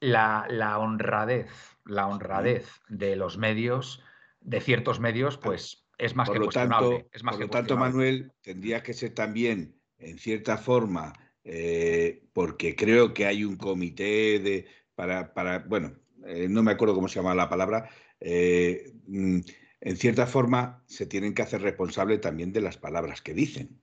la, 0.00 0.46
la, 0.48 0.78
honradez, 0.78 1.75
la 1.86 2.06
honradez 2.06 2.68
de 2.88 3.16
los 3.16 3.38
medios, 3.38 4.02
de 4.40 4.60
ciertos 4.60 5.00
medios, 5.00 5.38
pues 5.38 5.86
es 5.98 6.14
más 6.14 6.28
por 6.28 6.38
que 6.38 6.44
lo 6.44 6.50
tanto, 6.50 7.08
es 7.12 7.22
más 7.22 7.34
por 7.34 7.40
que 7.40 7.46
lo 7.46 7.50
tanto, 7.50 7.76
Manuel, 7.76 8.32
tendría 8.42 8.82
que 8.82 8.92
ser 8.92 9.14
también, 9.14 9.80
en 9.98 10.18
cierta 10.18 10.58
forma, 10.58 11.12
eh, 11.44 12.24
porque 12.32 12.76
creo 12.76 13.14
que 13.14 13.26
hay 13.26 13.44
un 13.44 13.56
comité 13.56 14.38
de 14.40 14.66
para, 14.94 15.32
para 15.32 15.60
bueno, 15.60 15.94
eh, 16.26 16.48
no 16.48 16.62
me 16.62 16.72
acuerdo 16.72 16.94
cómo 16.94 17.08
se 17.08 17.16
llama 17.16 17.34
la 17.34 17.48
palabra, 17.48 17.88
eh, 18.20 18.92
en 19.08 19.96
cierta 19.96 20.26
forma 20.26 20.82
se 20.86 21.06
tienen 21.06 21.34
que 21.34 21.42
hacer 21.42 21.62
responsables 21.62 22.20
también 22.20 22.52
de 22.52 22.60
las 22.60 22.76
palabras 22.76 23.22
que 23.22 23.34
dicen 23.34 23.80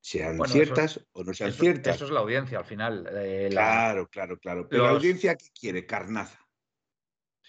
sean 0.00 0.36
bueno, 0.36 0.52
ciertas 0.52 0.98
eso, 0.98 1.06
o 1.12 1.24
no 1.24 1.34
sean 1.34 1.50
eso, 1.50 1.58
ciertas. 1.58 1.96
Eso 1.96 2.04
es 2.04 2.10
la 2.12 2.20
audiencia 2.20 2.58
al 2.58 2.64
final. 2.64 3.08
Claro, 3.50 4.02
la... 4.02 4.06
claro, 4.06 4.38
claro. 4.38 4.68
Pero 4.68 4.84
Los... 4.84 4.92
la 4.92 4.96
audiencia, 4.98 5.34
¿qué 5.34 5.46
quiere? 5.52 5.84
Carnaza. 5.84 6.45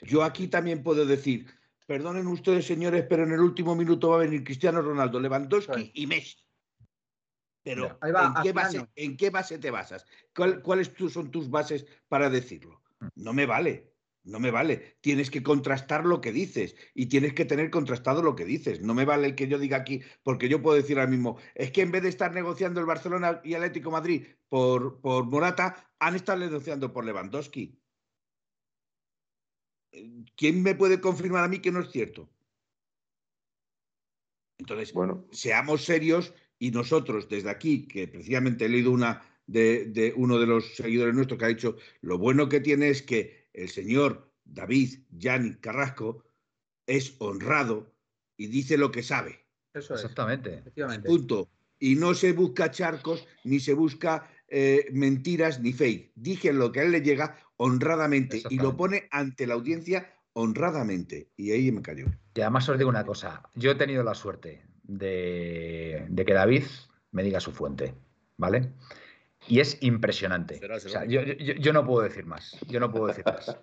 Yo 0.01 0.23
aquí 0.23 0.47
también 0.47 0.83
puedo 0.83 1.05
decir, 1.05 1.47
perdonen 1.86 2.27
ustedes, 2.27 2.65
señores, 2.65 3.05
pero 3.10 3.23
en 3.23 3.31
el 3.31 3.39
último 3.39 3.75
minuto 3.75 4.10
va 4.10 4.17
a 4.17 4.19
venir 4.19 4.43
Cristiano 4.43 4.81
Ronaldo, 4.81 5.19
Lewandowski 5.19 5.81
sí. 5.81 5.91
y 5.95 6.07
Messi. 6.07 6.38
Pero 7.63 7.99
va, 8.01 8.33
¿en, 8.38 8.43
qué 8.43 8.51
base, 8.53 8.88
¿en, 8.95 9.17
qué 9.17 9.29
base, 9.29 9.57
te 9.57 9.71
basas? 9.71 10.05
¿Cuál, 10.33 10.62
¿Cuáles 10.62 10.93
tu, 10.93 11.10
son 11.10 11.31
tus 11.31 11.49
bases 11.49 11.86
para 12.07 12.29
decirlo? 12.29 12.81
Mm. 12.99 13.07
No 13.15 13.33
me 13.33 13.45
vale. 13.45 13.93
No 14.23 14.41
me 14.41 14.51
vale. 14.51 14.97
Tienes 14.99 15.31
que 15.31 15.41
contrastar 15.41 16.05
lo 16.05 16.19
que 16.19 16.33
dices 16.33 16.75
y 16.93 17.05
tienes 17.05 17.33
que 17.33 17.45
tener 17.45 17.69
contrastado 17.69 18.21
lo 18.21 18.36
que 18.36 18.43
dices. 18.43 18.81
No 18.81 18.93
me 18.93 19.05
vale 19.05 19.27
el 19.27 19.36
que 19.36 19.47
yo 19.47 19.57
diga 19.57 19.77
aquí, 19.77 20.01
porque 20.21 20.49
yo 20.49 20.62
puedo 20.62 20.75
decir 20.75 20.99
ahora 20.99 21.10
mismo, 21.10 21.38
es 21.55 21.71
que 21.71 21.81
en 21.81 21.91
vez 21.91 22.03
de 22.03 22.10
estar 22.10 22.33
negociando 22.33 22.81
el 22.81 22.86
Barcelona 22.86 23.39
y 23.43 23.53
Atlético 23.53 23.89
Madrid 23.89 24.27
por, 24.49 24.99
por 24.99 25.25
Morata, 25.25 25.89
han 25.99 26.15
estado 26.15 26.39
negociando 26.39 26.91
por 26.91 27.05
Lewandowski. 27.05 27.79
¿Quién 30.36 30.63
me 30.63 30.76
puede 30.76 31.02
confirmar 31.02 31.43
a 31.43 31.47
mí 31.47 31.60
que 31.60 31.71
no 31.71 31.82
es 31.82 31.91
cierto? 31.91 32.30
Entonces, 34.60 34.93
bueno. 34.93 35.28
seamos 35.32 35.86
serios 35.86 36.34
y 36.60 36.71
nosotros 36.71 37.30
desde 37.30 37.50
aquí, 37.50 37.88
que 37.88 38.08
precisamente 38.08 38.65
he 38.65 38.69
leído 38.69 38.91
una 38.91 39.21
de, 39.45 39.86
de 39.86 40.13
uno 40.15 40.39
de 40.39 40.47
los 40.47 40.76
seguidores 40.76 41.15
nuestros 41.15 41.39
que 41.39 41.45
ha 41.45 41.50
dicho, 41.50 41.78
lo 42.02 42.17
bueno 42.17 42.50
que 42.50 42.60
tiene 42.60 42.89
es 42.89 43.02
que 43.02 43.50
el 43.54 43.69
señor 43.69 44.34
David 44.43 45.00
Yanni 45.12 45.56
Carrasco 45.56 46.23
es 46.86 47.15
honrado 47.19 47.93
y 48.38 48.47
dice 48.47 48.78
lo 48.78 48.91
que 48.91 49.04
sabe. 49.04 49.45
Eso 49.73 49.93
es. 49.93 50.02
Exactamente. 50.02 50.63
Punto. 51.06 51.50
Y 51.80 51.95
no 51.95 52.13
se 52.13 52.34
busca 52.34 52.71
charcos, 52.71 53.28
ni 53.43 53.60
se 53.60 53.73
busca 53.73 54.32
eh, 54.47 54.88
mentiras, 54.91 55.60
ni 55.60 55.73
fake. 55.73 56.12
Dije 56.15 56.54
lo 56.54 56.71
que 56.71 56.80
a 56.80 56.84
él 56.84 56.91
le 56.91 57.02
llega 57.02 57.38
honradamente 57.58 58.41
y 58.50 58.58
lo 58.60 58.78
pone 58.78 59.08
ante 59.12 59.46
la 59.48 59.56
audiencia 59.56 60.13
honradamente. 60.34 61.30
Y 61.36 61.52
ahí 61.52 61.72
me 61.72 61.82
cayó. 61.82 62.06
Y 62.36 62.41
además 62.41 62.67
os 62.70 62.78
digo 62.78 62.89
una 62.89 63.06
cosa, 63.06 63.43
yo 63.56 63.72
he 63.72 63.76
tenido 63.76 64.04
la 64.04 64.13
suerte 64.13 64.63
de, 64.84 66.06
de 66.10 66.26
que 66.26 66.34
David 66.34 66.63
me 67.12 67.24
diga 67.24 67.39
su 67.39 67.52
fuente, 67.52 67.93
¿vale? 68.38 68.70
Y 69.48 69.60
es 69.60 69.78
impresionante. 69.82 70.60
Será, 70.60 70.76
O 70.78 70.80
sea, 70.80 71.06
yo, 71.06 71.22
yo- 71.24 71.54
yo 71.54 71.74
no 71.74 71.86
puedo 71.86 72.04
decir 72.04 72.26
más. 72.26 72.58
Yo 72.67 72.80
no 72.80 72.91
puedo 72.91 73.08
decir 73.08 73.24
más. 73.26 73.58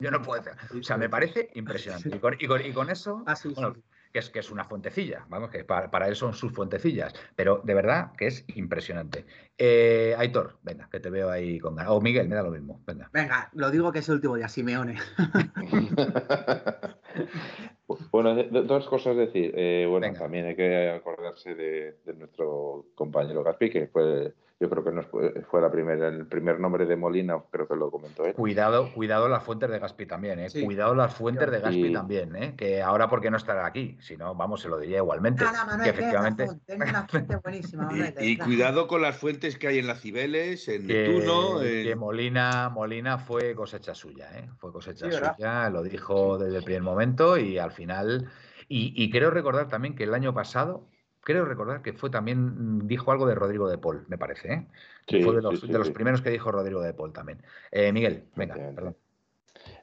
Yo 0.00 0.10
no 0.10 0.22
puedo 0.22 0.42
decir. 0.42 0.58
O 0.80 0.82
sea, 0.82 0.96
me 0.96 1.08
parece 1.08 1.50
impresionante. 1.54 2.16
Y 2.16 2.18
con, 2.18 2.36
y 2.38 2.46
con- 2.46 2.64
y 2.66 2.72
con 2.72 2.90
eso, 2.90 3.22
Ah, 3.26 3.36
sí, 3.36 3.48
sí, 3.48 3.54
bueno, 3.54 3.74
sí. 3.74 3.82
Que 4.16 4.20
es, 4.20 4.30
que 4.30 4.38
es 4.38 4.50
una 4.50 4.64
fuentecilla, 4.64 5.26
vamos, 5.28 5.50
que 5.50 5.62
para, 5.62 5.90
para 5.90 6.08
él 6.08 6.16
son 6.16 6.32
sus 6.32 6.50
fuentecillas, 6.50 7.12
pero 7.34 7.60
de 7.62 7.74
verdad 7.74 8.12
que 8.16 8.28
es 8.28 8.46
impresionante. 8.56 9.26
Eh, 9.58 10.14
Aitor, 10.16 10.56
venga, 10.62 10.88
que 10.90 11.00
te 11.00 11.10
veo 11.10 11.30
ahí 11.30 11.58
con 11.58 11.76
ganas. 11.76 11.92
O 11.92 12.00
Miguel, 12.00 12.26
me 12.26 12.34
da 12.34 12.42
lo 12.42 12.50
mismo, 12.50 12.80
venga. 12.86 13.10
Venga, 13.12 13.50
lo 13.52 13.70
digo 13.70 13.92
que 13.92 13.98
es 13.98 14.08
el 14.08 14.14
último 14.14 14.36
día, 14.36 14.48
Simeone. 14.48 14.96
bueno, 18.10 18.42
dos 18.42 18.88
cosas 18.88 19.18
decir. 19.18 19.52
Eh, 19.54 19.84
bueno, 19.86 20.06
Venga. 20.06 20.20
también 20.20 20.46
hay 20.46 20.56
que 20.56 20.88
acordarse 20.88 21.54
de, 21.54 21.98
de 22.06 22.14
nuestro 22.14 22.86
compañero 22.94 23.44
Gaspi, 23.44 23.68
que 23.68 23.86
fue, 23.88 24.32
yo 24.58 24.70
creo 24.70 24.82
que 24.82 24.90
nos 24.90 25.06
fue, 25.06 25.42
fue 25.50 25.60
la 25.60 25.70
primera, 25.70 26.08
el 26.08 26.26
primer 26.26 26.58
nombre 26.58 26.86
de 26.86 26.96
Molina, 26.96 27.36
creo 27.50 27.68
que 27.68 27.76
lo 27.76 27.90
comentó 27.90 28.24
él. 28.24 28.32
Cuidado, 28.32 28.90
cuidado 28.94 29.28
las 29.28 29.42
fuentes 29.44 29.68
de 29.68 29.78
Gaspi 29.78 30.06
también, 30.06 30.38
¿eh? 30.38 30.48
Sí. 30.48 30.64
Cuidado 30.64 30.94
las 30.94 31.14
fuentes 31.14 31.50
de 31.50 31.60
Gaspi 31.60 31.88
Y- 31.88 31.92
también, 31.92 32.34
¿eh? 32.36 32.54
Que 32.56 32.80
ahora 32.80 33.08
porque 33.08 33.30
no 33.30 33.36
estará 33.36 33.66
aquí, 33.66 33.98
si 34.00 34.16
no, 34.16 34.34
vamos, 34.34 34.62
se 34.62 34.68
lo 34.70 34.78
diría 34.78 34.96
igualmente. 34.98 35.44
Nada, 35.44 35.82
que 35.84 35.90
efectivamente. 35.90 36.44
tengo, 36.44 36.52
razón, 36.54 36.66
tengo 36.66 36.84
una 36.88 37.06
fuente 37.08 37.36
buenísima, 37.36 37.82
Manuel. 37.86 38.14
Y, 38.18 38.28
y 38.30 38.36
cuidado 38.38 38.86
con 38.86 39.02
las 39.02 39.16
fuentes 39.18 39.58
que 39.58 39.68
hay 39.68 39.78
en 39.78 39.86
las 39.86 40.00
Cibeles, 40.00 40.66
en 40.68 40.86
que, 40.86 41.08
Netuno. 41.08 41.60
que 41.60 41.94
Molina, 41.94 42.70
Molina 42.70 43.18
fue 43.18 43.54
cosecha 43.54 43.94
suya, 43.94 44.30
¿eh? 44.38 44.48
Fue 44.56 44.72
cosecha 44.72 45.10
suya, 45.12 45.68
lo 45.68 45.82
dijo 45.82 46.38
desde 46.38 46.56
el 46.56 46.64
primer 46.64 46.82
momento 46.82 47.36
y 47.36 47.58
al 47.58 47.72
final. 47.72 48.30
Y, 48.68 48.92
y 48.96 49.10
creo 49.10 49.30
recordar 49.30 49.68
también 49.68 49.94
que 49.94 50.04
el 50.04 50.14
año 50.14 50.32
pasado, 50.32 50.88
creo 51.26 51.44
recordar 51.44 51.82
que 51.82 51.92
fue 51.92 52.08
también, 52.08 52.78
mm, 52.78 52.86
dijo 52.86 53.10
algo 53.10 53.26
de 53.26 53.34
Rodrigo 53.34 53.68
de 53.68 53.78
Paul, 53.78 54.04
me 54.06 54.16
parece, 54.16 54.52
¿eh? 54.52 54.66
Sí, 55.08 55.20
fue 55.24 55.34
de 55.34 55.42
los, 55.42 55.60
sí, 55.60 55.66
de 55.66 55.78
los 55.78 55.90
primeros 55.90 56.22
que 56.22 56.30
dijo 56.30 56.52
Rodrigo 56.52 56.80
de 56.80 56.94
Paul 56.94 57.12
también. 57.12 57.42
Eh, 57.72 57.92
Miguel, 57.92 58.22
venga, 58.36 58.54
perdón. 58.74 58.96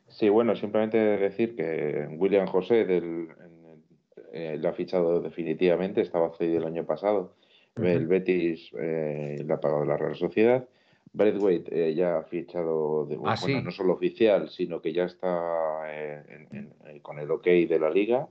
Sí, 0.07 0.29
bueno, 0.29 0.55
simplemente 0.55 0.97
decir 0.97 1.55
que 1.55 2.07
William 2.17 2.47
José 2.47 2.85
del, 2.85 3.03
en- 3.03 3.83
eh, 4.31 4.57
lo 4.57 4.69
ha 4.69 4.73
fichado 4.73 5.19
definitivamente, 5.21 5.99
estaba 6.01 6.33
cedido 6.33 6.59
el 6.59 6.65
año 6.67 6.85
pasado. 6.85 7.35
El. 7.75 8.07
Betis 8.07 8.71
eh, 8.79 9.43
le 9.45 9.53
ha 9.53 9.59
pagado 9.59 9.83
la 9.83 9.97
Real 9.97 10.15
Sociedad. 10.15 10.65
Braithwaite 11.11 11.89
eh, 11.89 11.93
ya 11.93 12.19
ha 12.19 12.23
fichado, 12.23 13.05
de, 13.05 13.15
Ah, 13.25 13.35
bueno, 13.41 13.61
no 13.61 13.71
solo 13.71 13.93
oficial, 13.93 14.49
sino 14.49 14.81
que 14.81 14.93
ya 14.93 15.03
está 15.05 15.83
en- 15.91 16.47
en- 16.85 16.99
con 17.01 17.19
el 17.19 17.29
ok 17.31 17.45
de 17.45 17.79
la 17.79 17.89
liga. 17.89 18.27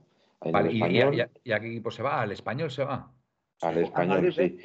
Vale, 0.51 0.71
y, 0.71 0.73
y- 0.73 0.77
español, 0.77 1.15
y- 1.15 1.49
y 1.49 1.51
a 1.51 1.59
qué 1.59 1.67
equipo 1.67 1.91
se 1.91 2.03
va? 2.03 2.21
¿Al 2.21 2.31
español 2.31 2.71
se 2.71 2.83
va? 2.83 3.11
al 3.61 3.77
español, 3.77 4.33
sí. 4.33 4.59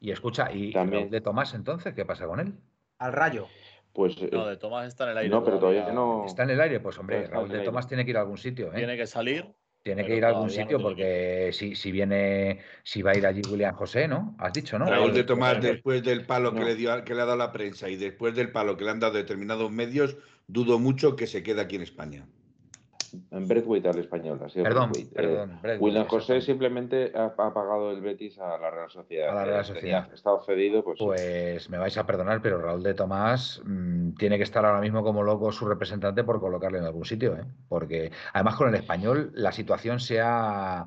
Y 0.00 0.10
escucha, 0.10 0.50
¿y, 0.52 0.72
También. 0.72 1.02
Raúl 1.02 1.10
de 1.10 1.20
Tomás 1.20 1.54
entonces? 1.54 1.92
¿Qué 1.94 2.04
pasa 2.04 2.26
con 2.26 2.40
él? 2.40 2.54
Al 2.98 3.12
rayo. 3.12 3.46
Pues 3.92 4.16
eh, 4.18 4.30
No, 4.32 4.46
de 4.46 4.56
Tomás 4.56 4.86
está 4.88 5.04
en 5.04 5.10
el 5.10 5.18
aire. 5.18 5.30
no, 5.30 5.44
pero 5.44 5.58
todavía 5.58 5.92
no. 5.92 6.24
¿Está 6.26 6.44
en 6.44 6.50
el 6.50 6.60
aire? 6.60 6.80
Pues 6.80 6.98
hombre, 6.98 7.26
Raúl 7.26 7.48
de. 7.50 7.60
Tomás 7.60 7.86
tiene 7.86 8.04
que 8.04 8.10
ir 8.10 8.16
a 8.16 8.20
algún 8.20 8.38
sitio, 8.38 8.68
¿eh? 8.68 8.76
Tiene 8.76 8.96
que 8.96 9.06
salir. 9.06 9.46
Tiene 9.82 10.04
que 10.04 10.16
ir 10.16 10.24
a 10.24 10.28
algún 10.28 10.44
no 10.44 10.50
sitio 10.50 10.80
porque 10.80 11.50
si, 11.52 11.74
si 11.74 11.90
viene, 11.92 12.58
si 12.82 13.00
va 13.00 13.12
a 13.12 13.16
ir 13.16 13.26
allí 13.26 13.40
William 13.50 13.74
José, 13.74 14.06
¿no? 14.06 14.36
Has 14.38 14.52
dicho, 14.52 14.78
¿no? 14.78 14.86
Raúl 14.86 15.14
de 15.14 15.20
Eh, 15.20 15.24
Tomás, 15.24 15.56
eh, 15.56 15.60
después 15.60 16.02
del 16.02 16.26
palo 16.26 16.52
que 16.52 16.64
le, 16.64 16.74
dio, 16.74 17.04
que 17.04 17.14
le 17.14 17.22
ha 17.22 17.24
dado 17.24 17.38
la 17.38 17.52
prensa 17.52 17.88
y 17.88 17.96
después 17.96 18.34
del 18.34 18.52
palo 18.52 18.76
que 18.76 18.84
le 18.84 18.90
han 18.90 19.00
dado 19.00 19.14
determinados 19.14 19.70
medios, 19.70 20.16
dudo 20.46 20.78
mucho 20.78 21.16
que 21.16 21.26
se 21.26 21.42
quede 21.42 21.60
aquí 21.62 21.76
en 21.76 21.82
España. 21.82 22.26
En 23.30 23.48
Braithwaite 23.48 23.88
al 23.88 23.98
español. 23.98 24.40
Ha 24.44 24.48
sido 24.48 24.64
Perdón. 24.64 24.92
Eh, 24.96 25.08
perdón. 25.12 25.60
William 25.80 26.06
José 26.06 26.40
simplemente 26.40 27.12
ha, 27.14 27.26
ha 27.36 27.54
pagado 27.54 27.90
el 27.90 28.00
Betis 28.00 28.38
a 28.38 28.58
la 28.58 28.70
Real 28.70 28.90
Sociedad. 28.90 29.30
A 29.30 29.34
la 29.34 29.44
Real 29.44 29.60
Eh, 29.60 29.64
Sociedad. 29.64 30.02
tenía- 30.04 30.14
estado 30.14 30.42
cedido, 30.42 30.84
pues, 30.84 30.98
Pues 30.98 31.70
me 31.70 31.78
vais 31.78 31.96
a 31.98 32.06
perdonar, 32.06 32.40
pero 32.42 32.60
Raúl 32.60 32.82
de 32.82 32.94
Tomás 32.94 33.60
mm, 33.64 34.14
tiene 34.14 34.36
que 34.36 34.42
estar 34.44 34.64
ahora 34.64 34.80
mismo 34.80 35.02
como 35.02 35.22
loco 35.22 35.52
su 35.52 35.66
representante 35.66 36.24
por 36.24 36.40
colocarle 36.40 36.78
en 36.78 36.84
algún 36.84 37.04
sitio, 37.04 37.36
¿eh? 37.36 37.44
Porque 37.68 38.10
además 38.32 38.56
con 38.56 38.68
el 38.68 38.74
español 38.74 39.30
la 39.34 39.52
situación 39.52 40.00
se 40.00 40.20
ha, 40.20 40.86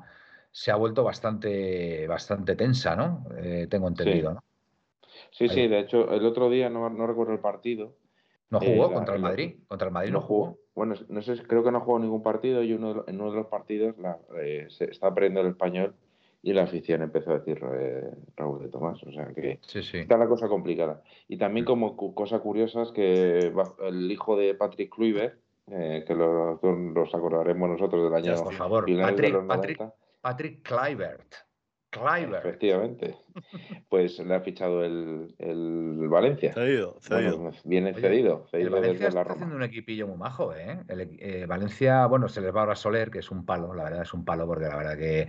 se 0.50 0.70
ha 0.70 0.76
vuelto 0.76 1.02
bastante, 1.04 2.06
bastante 2.06 2.56
tensa, 2.56 2.94
¿no? 2.96 3.24
Eh, 3.38 3.66
tengo 3.70 3.88
entendido, 3.88 4.34
¿no? 4.34 4.44
Sí, 5.30 5.44
Ahí. 5.44 5.50
sí, 5.50 5.68
de 5.68 5.78
hecho, 5.80 6.12
el 6.12 6.24
otro 6.26 6.50
día 6.50 6.68
no, 6.68 6.88
no 6.90 7.06
recuerdo 7.06 7.32
el 7.32 7.38
partido. 7.40 7.94
No 8.52 8.58
Eh, 8.60 8.74
jugó 8.74 8.88
la- 8.88 8.94
contra 8.94 9.14
el 9.16 9.22
Madrid. 9.22 9.54
Contra 9.66 9.88
el 9.88 9.94
Madrid 9.94 10.10
no 10.12 10.20
no 10.20 10.26
jugó. 10.26 10.44
jugó. 10.44 10.58
Bueno, 10.74 10.94
no 11.08 11.22
sé, 11.22 11.42
creo 11.42 11.64
que 11.64 11.72
no 11.72 11.80
jugó 11.80 11.98
ningún 11.98 12.22
partido 12.22 12.62
y 12.62 12.74
uno 12.74 13.02
en 13.06 13.18
uno 13.20 13.30
de 13.30 13.36
los 13.38 13.46
partidos 13.46 13.96
la- 13.98 14.18
eh, 14.40 14.66
se 14.68 14.84
está 14.90 15.06
aprendiendo 15.08 15.40
el 15.40 15.54
español 15.54 15.94
y 16.42 16.52
la 16.52 16.64
afición 16.64 17.00
empezó 17.02 17.30
a 17.30 17.38
decir 17.38 17.58
eh, 17.74 18.10
Raúl 18.36 18.60
de 18.62 18.68
Tomás. 18.68 19.02
O 19.04 19.10
sea 19.10 19.28
que 19.34 19.58
Sí, 19.62 19.82
sí. 19.82 19.98
está 20.00 20.18
la 20.18 20.28
cosa 20.28 20.48
complicada. 20.48 21.02
Y 21.28 21.38
también 21.38 21.64
como 21.64 21.96
cu- 21.96 22.14
cosa 22.14 22.40
curiosa 22.40 22.82
es 22.82 22.92
que 22.92 23.52
el 23.80 24.10
hijo 24.12 24.36
de 24.36 24.54
Patrick 24.54 24.94
Kluivert, 24.94 25.38
eh, 25.68 26.04
que 26.06 26.14
los, 26.14 26.58
los 26.62 27.14
acordaremos 27.14 27.70
nosotros 27.70 28.04
del 28.04 28.14
año 28.14 28.42
Por 28.44 28.52
favor, 28.54 28.84
finales 28.84 29.06
de 29.06 29.12
Patrick, 29.22 29.32
los 29.32 29.44
Patrick, 29.46 29.78
90, 29.80 29.96
Patrick 30.20 30.62
Kluivert. 30.62 31.34
Kluivert. 31.92 32.46
efectivamente, 32.46 33.14
pues 33.88 34.18
le 34.18 34.34
ha 34.34 34.40
fichado 34.40 34.82
el, 34.84 35.34
el 35.38 36.08
Valencia. 36.08 36.52
Cedido, 36.52 36.96
cedido. 37.00 37.38
Bueno, 37.38 37.58
viene 37.64 37.92
Oye, 37.94 38.00
cedido, 38.00 38.48
El 38.58 38.70
cedido 38.70 38.70
Valencia 38.70 39.08
desde 39.08 39.14
la 39.14 39.20
está 39.20 39.22
Roma. 39.22 39.34
haciendo 39.34 39.56
un 39.56 39.62
equipillo 39.62 40.06
muy 40.08 40.16
majo, 40.16 40.54
¿eh? 40.54 40.84
El 40.88 41.16
eh, 41.20 41.46
Valencia, 41.46 42.06
bueno, 42.06 42.28
se 42.28 42.40
les 42.40 42.54
va 42.54 42.60
ahora 42.60 42.74
Soler, 42.76 43.10
que 43.10 43.18
es 43.20 43.30
un 43.30 43.44
palo, 43.44 43.74
la 43.74 43.84
verdad 43.84 44.02
es 44.02 44.14
un 44.14 44.24
palo, 44.24 44.46
porque 44.46 44.66
la 44.66 44.76
verdad 44.76 44.96
que 44.96 45.28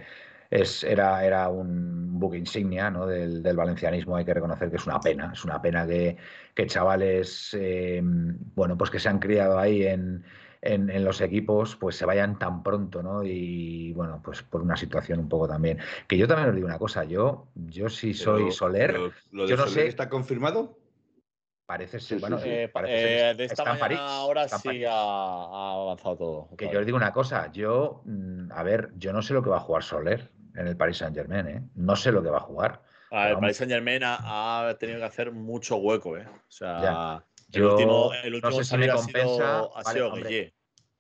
es, 0.50 0.84
era, 0.84 1.26
era 1.26 1.50
un 1.50 2.20
buque 2.20 2.38
insignia 2.38 2.90
¿no? 2.92 3.08
del, 3.08 3.44
del 3.44 3.56
valencianismo, 3.58 4.16
hay 4.16 4.24
que 4.26 4.34
reconocer 4.36 4.70
que 4.70 4.78
es 4.78 4.86
una 4.88 5.00
pena, 5.02 5.32
es 5.34 5.44
una 5.44 5.62
pena 5.62 5.86
que, 5.88 6.16
que 6.54 6.66
chavales, 6.68 7.56
eh, 7.60 8.02
bueno, 8.04 8.78
pues 8.78 8.90
que 8.90 9.00
se 9.00 9.10
han 9.10 9.20
criado 9.20 9.58
ahí 9.60 9.84
en, 9.86 10.24
en, 10.66 10.90
en 10.90 11.04
los 11.04 11.20
equipos, 11.22 11.76
pues 11.76 11.98
se 11.98 12.06
vayan 12.06 12.40
tan 12.40 12.64
pronto, 12.64 13.04
¿no? 13.04 13.24
Y 13.24 13.92
bueno, 13.94 14.22
pues 14.24 14.42
por 14.44 14.62
una 14.62 14.78
situación 14.78 15.20
un 15.20 15.28
poco 15.30 15.48
también. 15.48 15.78
Que 16.08 16.18
yo 16.18 16.28
también 16.28 16.50
os 16.50 16.56
digo 16.56 16.68
una 16.68 16.80
cosa, 16.80 17.04
yo, 17.04 17.48
yo 17.56 17.90
si 17.90 18.14
soy 18.14 18.50
Soler, 18.52 18.92
pero 18.92 19.12
¿Lo 19.32 19.44
de 19.44 19.50
yo 19.50 19.58
no 19.58 19.64
Soler 19.68 19.84
sé- 19.84 19.88
está 19.90 20.08
confirmado? 20.10 20.78
parece 21.66 22.00
Sí, 22.00 22.06
ser, 22.08 22.18
sí, 22.18 22.22
bueno, 22.22 22.40
sí. 22.40 22.50
Eh, 22.50 22.70
parece 22.70 23.00
ser- 23.02 23.12
eh, 23.32 23.36
de 23.36 23.44
esta 23.46 23.54
está 23.54 23.64
en 23.64 23.70
mañana 23.70 23.80
París, 23.80 24.00
ahora 24.02 24.48
sí 24.48 24.68
París. 24.70 24.86
ha, 24.90 24.92
ha 24.94 25.74
avanzado 25.82 26.18
todo. 26.18 26.50
Que 26.58 26.70
yo 26.70 26.80
os 26.80 26.86
digo 26.86 26.98
una 26.98 27.12
cosa, 27.12 27.52
yo, 27.52 28.02
mm, 28.06 28.52
a 28.52 28.64
ver, 28.64 28.92
yo 28.98 29.12
no 29.12 29.22
sé 29.22 29.34
lo 29.34 29.44
que 29.44 29.50
va 29.50 29.58
a 29.58 29.62
jugar 29.62 29.84
Soler 29.84 30.32
en 30.56 30.68
el 30.68 30.78
Paris 30.78 30.98
Saint 30.98 31.16
Germain, 31.16 31.48
¿eh? 31.48 31.62
No 31.76 31.96
sé 31.96 32.12
lo 32.12 32.22
que 32.24 32.30
va 32.30 32.38
a 32.38 32.42
jugar. 32.42 32.84
A 33.12 33.24
ver, 33.26 33.34
el. 33.34 33.40
Paris 33.40 33.58
Saint 33.58 33.72
Germain 33.72 34.02
ha, 34.04 34.68
ha 34.70 34.78
tenido 34.78 35.00
que 35.00 35.06
hacer 35.06 35.32
mucho 35.32 35.78
hueco, 35.78 36.18
¿eh? 36.18 36.26
O 36.28 36.52
sea, 36.52 36.82
Ya. 36.82 37.26
El 37.54 37.64
último, 37.66 38.12
el 38.24 38.42
no 38.42 38.52
sé 38.52 38.64
si 38.64 38.76
ha 38.76 38.94
compensa. 38.96 39.34
sido, 39.36 39.78
ha 39.78 39.84
Vale, 39.84 39.94
sido 39.94 40.08
hombre. 40.14 40.30
Guille. 40.30 40.54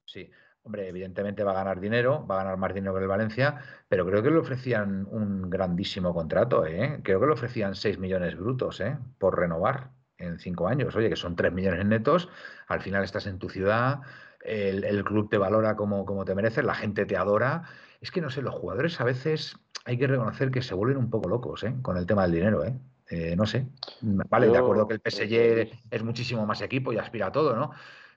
Sí, 0.05 0.29
hombre, 0.63 0.87
evidentemente 0.87 1.43
va 1.43 1.51
a 1.51 1.55
ganar 1.55 1.79
dinero, 1.79 2.25
va 2.27 2.35
a 2.35 2.43
ganar 2.43 2.57
más 2.57 2.73
dinero 2.73 2.93
que 2.93 3.01
el 3.01 3.07
Valencia, 3.07 3.59
pero 3.87 4.05
creo 4.05 4.21
que 4.21 4.31
le 4.31 4.37
ofrecían 4.37 5.07
un 5.09 5.49
grandísimo 5.49 6.13
contrato, 6.13 6.65
¿eh? 6.65 6.99
Creo 7.03 7.19
que 7.19 7.25
le 7.25 7.33
ofrecían 7.33 7.75
6 7.75 7.97
millones 7.99 8.37
brutos, 8.37 8.79
¿eh? 8.81 8.97
Por 9.17 9.37
renovar 9.37 9.91
en 10.17 10.39
5 10.39 10.67
años. 10.67 10.95
Oye, 10.95 11.09
que 11.09 11.15
son 11.15 11.35
3 11.35 11.51
millones 11.51 11.85
netos, 11.85 12.29
al 12.67 12.81
final 12.81 13.03
estás 13.03 13.27
en 13.27 13.39
tu 13.39 13.49
ciudad, 13.49 14.01
el, 14.41 14.83
el 14.83 15.03
club 15.03 15.29
te 15.29 15.37
valora 15.37 15.75
como, 15.75 16.05
como 16.05 16.25
te 16.25 16.35
mereces, 16.35 16.63
la 16.63 16.75
gente 16.75 17.05
te 17.05 17.17
adora. 17.17 17.63
Es 18.01 18.11
que 18.11 18.21
no 18.21 18.29
sé, 18.29 18.41
los 18.41 18.53
jugadores 18.53 18.99
a 19.01 19.05
veces 19.05 19.55
hay 19.85 19.97
que 19.97 20.07
reconocer 20.07 20.51
que 20.51 20.61
se 20.61 20.75
vuelven 20.75 20.97
un 20.97 21.09
poco 21.09 21.29
locos, 21.29 21.63
¿eh? 21.63 21.73
Con 21.81 21.97
el 21.97 22.05
tema 22.05 22.23
del 22.23 22.33
dinero, 22.33 22.63
¿eh? 22.63 22.77
Eh, 23.13 23.35
no 23.35 23.45
sé. 23.45 23.67
Vale, 24.01 24.47
de 24.47 24.57
acuerdo 24.57 24.87
que 24.87 24.95
el 24.95 25.01
eh, 25.03 25.11
PSG 25.11 25.77
es 25.91 26.03
muchísimo 26.03 26.47
más 26.47 26.61
equipo 26.63 26.91
y 26.91 26.97
aspira 26.97 27.27
a 27.27 27.31
todo, 27.31 27.55
¿no? 27.55 27.69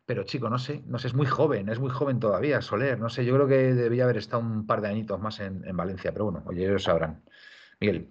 Pero 0.06 0.22
chico, 0.22 0.48
no 0.48 0.59
sé, 0.59 0.82
no 0.87 0.98
sé, 0.98 1.09
es 1.09 1.14
muy 1.14 1.26
joven, 1.26 1.68
es 1.68 1.78
muy 1.78 1.90
joven 1.90 2.18
todavía, 2.18 2.62
Soler, 2.62 2.98
no 2.98 3.11
sé, 3.11 3.26
yo 3.26 3.35
creo 3.35 3.46
que 3.46 3.74
debía 3.74 4.04
haber 4.04 4.16
estado 4.16 4.40
un 4.40 4.66
par 4.66 4.80
de 4.80 4.88
añitos 4.88 5.20
más 5.20 5.38
en, 5.40 5.66
en 5.66 5.76
Valencia, 5.76 6.12
pero 6.12 6.26
bueno, 6.26 6.42
oye, 6.47 6.64
ellos 6.64 6.84
sabrán. 6.84 7.22
Miguel, 7.78 8.09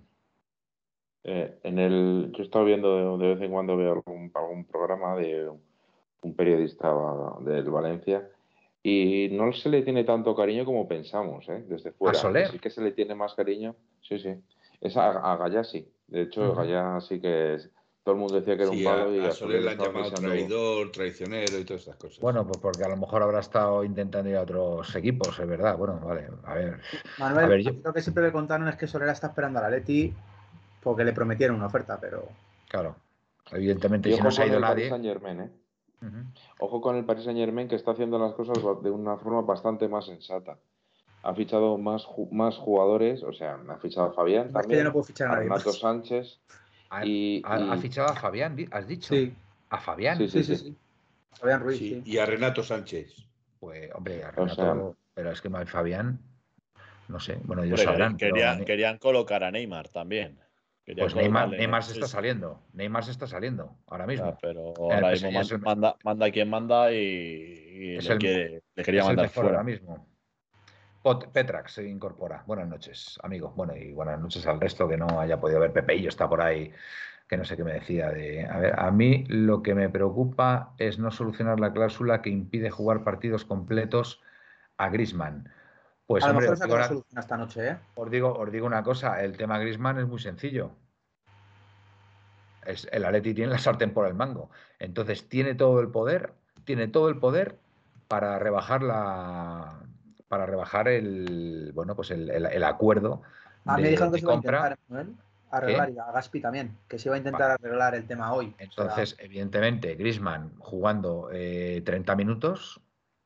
Eh, 1.24 1.58
en 1.64 1.80
el, 1.80 2.32
yo 2.34 2.44
he 2.44 2.46
estado 2.46 2.66
viendo 2.66 3.18
de, 3.18 3.26
de 3.26 3.34
vez 3.34 3.42
en 3.44 3.52
cuando 3.52 3.78
veo 3.78 3.94
algún, 3.94 4.32
algún 4.36 4.66
programa 4.66 5.16
de 5.16 5.50
un 6.22 6.36
periodista 6.36 6.94
del 7.42 7.70
Valencia 7.72 8.30
y 8.84 9.30
no 9.32 9.52
se 9.54 9.70
le 9.70 9.82
tiene 9.82 10.04
tanto 10.04 10.36
cariño 10.36 10.66
como 10.66 10.88
pensamos, 10.88 11.50
¿eh? 11.50 11.64
desde 11.68 11.94
fuera. 11.94 12.20
Soler? 12.20 12.50
Sí 12.50 12.60
que 12.60 12.70
se 12.70 12.84
le 12.84 12.92
tiene 12.92 13.16
más 13.16 13.34
cariño, 13.34 13.76
sí, 14.02 14.20
sí. 14.20 14.36
Es 14.86 14.96
a, 14.98 15.10
a 15.32 15.36
Gallá 15.38 15.64
sí. 15.64 15.92
De 16.08 16.22
hecho. 16.22 16.54
Gallá 16.54 17.00
sí 17.02 17.20
que 17.20 17.56
es- 17.56 17.72
todo 18.04 18.14
el 18.14 18.22
mundo 18.22 18.36
decía 18.40 18.56
que 18.56 18.62
era 18.62 18.72
un 18.72 18.78
Sí, 18.78 18.84
palo 18.84 19.16
y 19.16 19.20
a 19.20 19.30
a 19.30 19.32
Soler 19.32 19.64
le 19.64 19.72
han 19.72 19.78
llamado 19.80 20.06
pisando- 20.12 20.28
traidor, 20.30 20.92
traicionero 20.92 21.58
y 21.58 21.66
todas 21.66 21.82
estas 21.82 21.96
cosas. 21.96 22.20
bueno, 22.20 22.46
pues 22.46 22.60
porque 22.62 22.84
a 22.84 22.88
lo 22.90 22.98
mejor 22.98 23.24
habrá 23.24 23.40
estado 23.40 23.84
intentando 23.84 24.30
ir 24.30 24.36
a 24.38 24.44
otros 24.44 24.96
equipos, 24.96 25.40
es 25.40 25.48
verdad, 25.48 25.76
bueno, 25.76 26.00
vale, 26.04 26.28
a 26.44 26.54
ver. 26.54 26.80
Manuel, 27.18 27.46
A 27.46 27.48
ver, 27.48 27.62
yo- 27.62 27.72
lo 27.84 27.94
que 27.94 28.02
siempre 28.04 28.26
me 28.26 28.32
contaron 28.32 28.68
es 28.68 28.76
que 28.76 28.86
Solera 28.86 29.12
está 29.12 29.28
esperando 29.28 29.58
a 29.58 29.64
la 29.64 29.70
Leti 29.72 30.14
porque 30.84 31.04
le 31.04 31.14
prometieron 31.14 31.56
una 31.58 31.66
oferta, 31.66 31.98
pero 32.00 32.28
Claro, 32.70 32.96
evidentemente, 33.52 34.10
Y 34.10 34.14
si 34.14 34.20
ojo 34.20 34.26
no 34.26 34.32
se 34.32 34.42
ha 34.42 34.46
con 34.46 34.52
ido 34.52 34.60
nadie, 34.60 34.90
Saint-Germain, 34.90 35.40
¿eh? 35.42 35.50
Ojo 36.60 36.80
con 36.82 36.96
el 36.98 37.06
Paris 37.06 37.24
Saint 37.24 37.40
Germain 37.40 37.68
que 37.68 37.76
está 37.76 37.92
haciendo 37.92 38.20
las 38.20 38.34
cosas 38.34 38.58
de 38.84 38.92
una 38.92 39.18
forma 39.18 39.42
bastante 39.42 39.88
más 39.88 40.06
sensata. 40.06 40.60
Ha 41.28 41.34
fichado 41.34 41.78
más, 41.80 42.06
ju- 42.06 42.30
más 42.30 42.56
jugadores, 42.56 43.24
o 43.24 43.34
sea, 43.34 43.58
ha 43.68 43.78
fichado 43.78 44.08
a 44.10 44.14
Fabián 44.14 44.46
Es 44.46 44.48
que 44.48 44.54
ya 44.54 44.62
también, 44.62 44.84
no 44.84 44.92
puedo 44.94 45.06
fichar 45.06 45.28
a 45.32 45.36
Renato 45.38 45.70
más. 45.70 45.80
Sánchez 45.80 46.40
Ha, 46.92 47.04
y, 47.04 47.42
ha- 47.44 47.78
fichado 47.78 48.10
a 48.10 48.16
Fabián, 48.16 48.56
has 48.72 48.88
dicho. 48.88 49.14
Sí, 49.14 49.34
A 49.70 49.80
Fabián. 49.80 50.18
Sí, 50.20 50.28
sí, 50.28 50.44
sí, 50.44 50.56
sí. 50.56 50.76
Fabián 51.32 51.62
Ruiz, 51.62 51.80
Sí, 51.80 51.90
sí. 52.06 52.12
y 52.12 52.18
a 52.20 52.26
Renato 52.28 52.62
Sánchez. 52.62 53.12
Pues, 53.60 53.90
hombre, 53.96 54.24
a 54.24 54.30
O 54.30 54.32
Renato, 54.32 54.56
sea- 54.56 54.98
pero 55.16 55.32
es 55.32 55.42
que 55.42 55.50
hay 55.52 55.66
Fabián. 55.66 56.20
No 57.08 57.20
sé, 57.20 57.40
bueno, 57.44 57.64
ellos 57.64 57.80
Hombre, 57.80 57.92
sabrán. 57.92 58.18
pero 58.18 58.66
querían 58.66 58.98
colocar 59.00 59.44
a 59.44 59.50
Neymar 59.52 59.90
también. 59.90 60.38
Querían 60.86 61.06
pues 61.06 61.16
Neymar, 61.16 61.50
Neymar 61.50 61.84
se 61.84 61.94
está 61.94 62.08
saliendo. 62.08 62.62
Neymar 62.74 63.04
se 63.04 63.12
está 63.12 63.26
saliendo 63.26 63.76
ahora 63.88 64.06
mismo. 64.06 64.28
Ya, 64.28 64.38
pero 64.40 64.74
el 64.92 64.94
ahora 64.94 65.16
PSG 65.16 65.26
mismo 65.26 65.42
es 65.42 65.52
man- 65.52 65.60
el- 65.60 65.66
manda, 65.66 65.96
manda 66.04 66.32
quien 66.32 66.50
manda 66.52 66.94
y, 66.94 66.98
y 66.98 67.96
Es 67.98 68.06
le, 68.08 68.14
el- 68.14 68.20
quiere- 68.20 68.64
le 68.76 68.84
quería 68.84 69.02
es 69.02 69.06
el 69.08 69.10
mandar 69.10 69.26
mejor 69.26 69.44
fuera. 69.44 69.58
ahora 69.58 69.64
mismo. 69.64 70.08
Petrax 71.14 71.74
se 71.74 71.88
incorpora. 71.88 72.44
Buenas 72.48 72.68
noches, 72.68 73.20
amigo. 73.22 73.54
Bueno, 73.56 73.76
y 73.76 73.94
buenas 73.94 74.20
noches 74.20 74.46
al 74.48 74.60
resto 74.60 74.88
que 74.90 74.98
no 74.98 75.20
haya 75.20 75.40
podido 75.40 75.60
ver. 75.60 75.72
Pepeillo 75.72 76.10
está 76.10 76.28
por 76.28 76.42
ahí, 76.42 76.74
que 77.28 77.38
no 77.38 77.46
sé 77.46 77.56
qué 77.56 77.64
me 77.64 77.74
decía. 77.74 78.10
De, 78.10 78.44
a 78.48 78.58
ver, 78.58 78.80
a 78.80 78.90
mí 78.90 79.24
lo 79.28 79.62
que 79.62 79.76
me 79.76 79.88
preocupa 79.90 80.74
es 80.80 80.98
no 80.98 81.12
solucionar 81.12 81.60
la 81.60 81.72
cláusula 81.72 82.24
que 82.24 82.32
impide 82.32 82.72
jugar 82.72 83.04
partidos 83.04 83.46
completos 83.46 84.24
a 84.78 84.90
Grisman. 84.90 85.48
Pues 86.08 86.24
a 86.24 86.30
lo 86.30 86.34
hombre, 86.34 86.50
mejor 86.50 87.04
una, 87.12 87.20
esta 87.20 87.38
noche, 87.38 87.70
¿eh? 87.70 87.78
os 87.94 88.10
digo- 88.10 88.34
os 88.34 88.52
digo 88.52 88.66
una 88.66 88.82
cosa, 88.82 89.24
el 89.24 89.38
tema 89.38 89.60
Grisman 89.60 90.00
es 90.00 90.08
muy 90.08 90.20
sencillo. 90.20 90.72
Es, 92.66 92.88
el 92.92 93.06
Atleti 93.06 93.36
tiene 93.36 93.52
la 93.52 93.60
sartén 93.60 93.94
por 93.94 94.08
el 94.08 94.16
mango. 94.16 94.50
Entonces 94.80 95.30
tiene 95.30 95.54
todo 95.54 95.82
el 95.82 95.90
poder, 95.90 96.34
tiene 96.64 96.88
todo 96.88 97.10
el 97.10 97.20
poder 97.20 97.60
para 98.08 98.40
rebajar 98.40 98.82
la 98.82 99.85
para 100.28 100.46
rebajar 100.46 100.88
el 100.88 101.72
bueno 101.74 101.96
pues 101.96 102.12
el, 102.12 102.30
el- 102.30 102.46
el 102.46 102.64
acuerdo 102.64 103.22
A 103.66 103.78
mí 103.78 103.84
me 103.84 103.88
de, 103.90 103.92
dijeron 103.92 104.12
que 104.12 104.16
de 104.16 104.20
se 104.20 104.26
iba 104.26 104.34
a 104.34 104.36
intentar, 104.36 104.78
arreglar, 105.52 105.90
y 105.90 105.98
a 106.00 106.12
Gaspi 106.12 106.42
también, 106.42 106.78
que 106.88 107.00
se 107.00 107.08
iba 107.10 107.16
a 107.16 107.18
intentar 107.18 107.52
arreglar 107.52 107.96
el 107.96 108.06
tema 108.06 108.34
hoy. 108.34 108.48
O 108.48 108.58
sea, 108.58 108.66
Entonces, 108.66 109.16
evidentemente, 109.20 109.96
Grisman 109.96 110.54
jugando 110.60 111.30
eh, 111.32 111.82
30 111.86 112.16
minutos, 112.16 112.82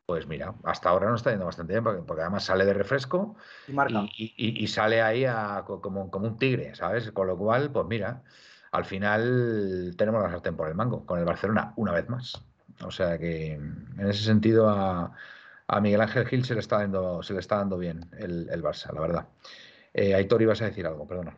pues 0.06 0.28
mira, 0.28 0.56
hasta 0.64 0.90
ahora 0.90 1.10
no 1.10 1.16
está 1.16 1.32
yendo 1.32 1.46
bastante 1.46 1.74
bien, 1.74 1.84
porque, 1.84 2.02
porque 2.02 2.22
además 2.22 2.44
sale 2.44 2.66
de 2.66 2.74
refresco 2.74 3.36
y 3.68 3.74
marca. 3.74 4.02
y, 4.18 4.34
y- 4.38 4.64
y 4.64 4.68
sale 4.68 5.02
ahí 5.02 5.26
a- 5.26 5.64
co- 5.66 5.82
como, 5.82 6.10
como 6.10 6.28
un 6.28 6.38
tigre, 6.38 6.76
¿sabes? 6.76 7.12
Con 7.12 7.28
lo 7.28 7.38
cual, 7.38 7.72
pues 7.72 7.86
mira, 7.88 8.24
al 8.72 8.86
final 8.86 9.94
tenemos 9.98 10.22
la 10.24 10.30
sartén 10.32 10.56
por 10.56 10.68
el 10.68 10.76
mango 10.76 11.06
con 11.06 11.20
el 11.20 11.26
Barcelona 11.26 11.74
una 11.78 11.92
vez 11.92 12.08
más. 12.10 12.44
O 12.84 12.92
sea 12.92 13.18
que 13.18 13.54
en 13.54 13.98
ese 14.00 14.24
sentido 14.24 14.70
a, 14.70 15.12
a 15.70 15.80
Miguel 15.82 16.02
Ángel 16.02 16.26
Gil 16.26 16.44
se 16.44 16.56
le 16.56 16.62
está 16.62 16.80
dando, 16.80 17.22
se 17.22 17.34
le 17.34 17.40
está 17.40 17.58
dando 17.58 17.78
bien 17.78 18.02
el, 18.18 18.50
el 18.50 18.64
Barça, 18.64 18.92
la 18.92 19.02
verdad. 19.02 19.28
Eh, 19.94 20.16
Aitor, 20.16 20.42
ibas 20.42 20.62
a 20.64 20.66
decir 20.66 20.86
algo, 20.88 21.08
perdona. 21.08 21.38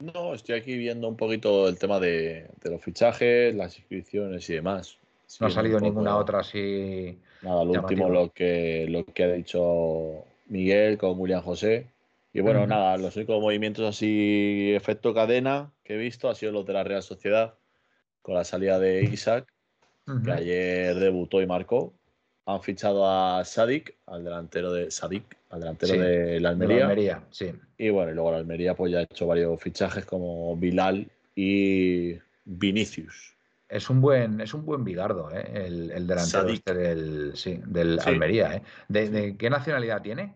No, 0.00 0.32
estoy 0.32 0.54
aquí 0.54 0.78
viendo 0.78 1.06
un 1.08 1.16
poquito 1.16 1.68
el 1.68 1.78
tema 1.78 2.00
de, 2.00 2.48
de 2.62 2.70
los 2.70 2.82
fichajes, 2.82 3.54
las 3.54 3.78
inscripciones 3.78 4.48
y 4.48 4.54
demás. 4.54 4.98
No 5.40 5.48
ha 5.48 5.50
salido 5.50 5.78
ninguna 5.78 6.16
otra 6.16 6.40
así. 6.40 7.18
Nada, 7.42 7.64
lo 7.64 7.72
último 7.72 8.08
lo 8.08 8.32
que, 8.32 8.86
lo 8.88 9.04
que 9.04 9.24
ha 9.24 9.32
dicho 9.32 10.24
Miguel 10.46 10.96
con 10.96 11.20
William 11.20 11.42
José. 11.42 11.86
Y 12.32 12.40
bueno, 12.40 12.66
nada, 12.66 12.96
los 12.96 13.14
únicos 13.16 13.40
movimientos 13.40 13.84
así, 13.84 14.72
efecto 14.74 15.12
cadena 15.12 15.70
que 15.84 15.94
he 15.94 15.98
visto 15.98 16.30
ha 16.30 16.34
sido 16.34 16.52
los 16.52 16.64
de 16.64 16.72
la 16.72 16.84
Real 16.84 17.02
Sociedad, 17.02 17.54
con 18.22 18.34
la 18.36 18.44
salida 18.44 18.78
de 18.78 19.02
Isaac, 19.04 19.52
que 20.24 20.32
ayer 20.32 20.94
debutó 20.94 21.42
y 21.42 21.46
marcó. 21.46 21.92
Han 22.50 22.62
fichado 22.62 23.06
a 23.06 23.44
Sadik, 23.44 23.94
al 24.06 24.24
delantero 24.24 24.72
de 24.72 24.90
Sadik, 24.90 25.36
al 25.50 25.60
delantero 25.60 25.92
Sí, 25.92 25.98
de 25.98 26.06
la 26.06 26.14
De 26.26 26.40
la 26.40 26.48
Almería. 26.48 26.82
Almería, 26.84 27.22
sí. 27.30 27.52
Y 27.76 27.90
bueno, 27.90 28.10
y 28.10 28.14
luego 28.14 28.30
la 28.32 28.38
Almería 28.38 28.74
pues 28.74 28.90
ya 28.90 29.00
ha 29.00 29.02
hecho 29.02 29.26
varios 29.26 29.60
fichajes 29.60 30.06
como 30.06 30.56
Bilal 30.56 31.10
y 31.36 32.14
Vinicius. 32.46 33.36
Es 33.68 33.90
un 33.90 34.00
buen, 34.00 34.40
es 34.40 34.54
un 34.54 34.64
buen 34.64 34.82
bigardo, 34.82 35.30
¿eh? 35.30 35.46
el, 35.66 35.90
el 35.90 36.06
delantero 36.06 36.48
este 36.48 36.72
del, 36.72 37.36
sí, 37.36 37.60
del 37.66 38.00
Sí. 38.00 38.08
Almería. 38.08 38.54
¿eh? 38.56 38.62
¿De, 38.88 39.10
de 39.10 39.36
qué 39.36 39.50
nacionalidad 39.50 40.00
tiene? 40.00 40.34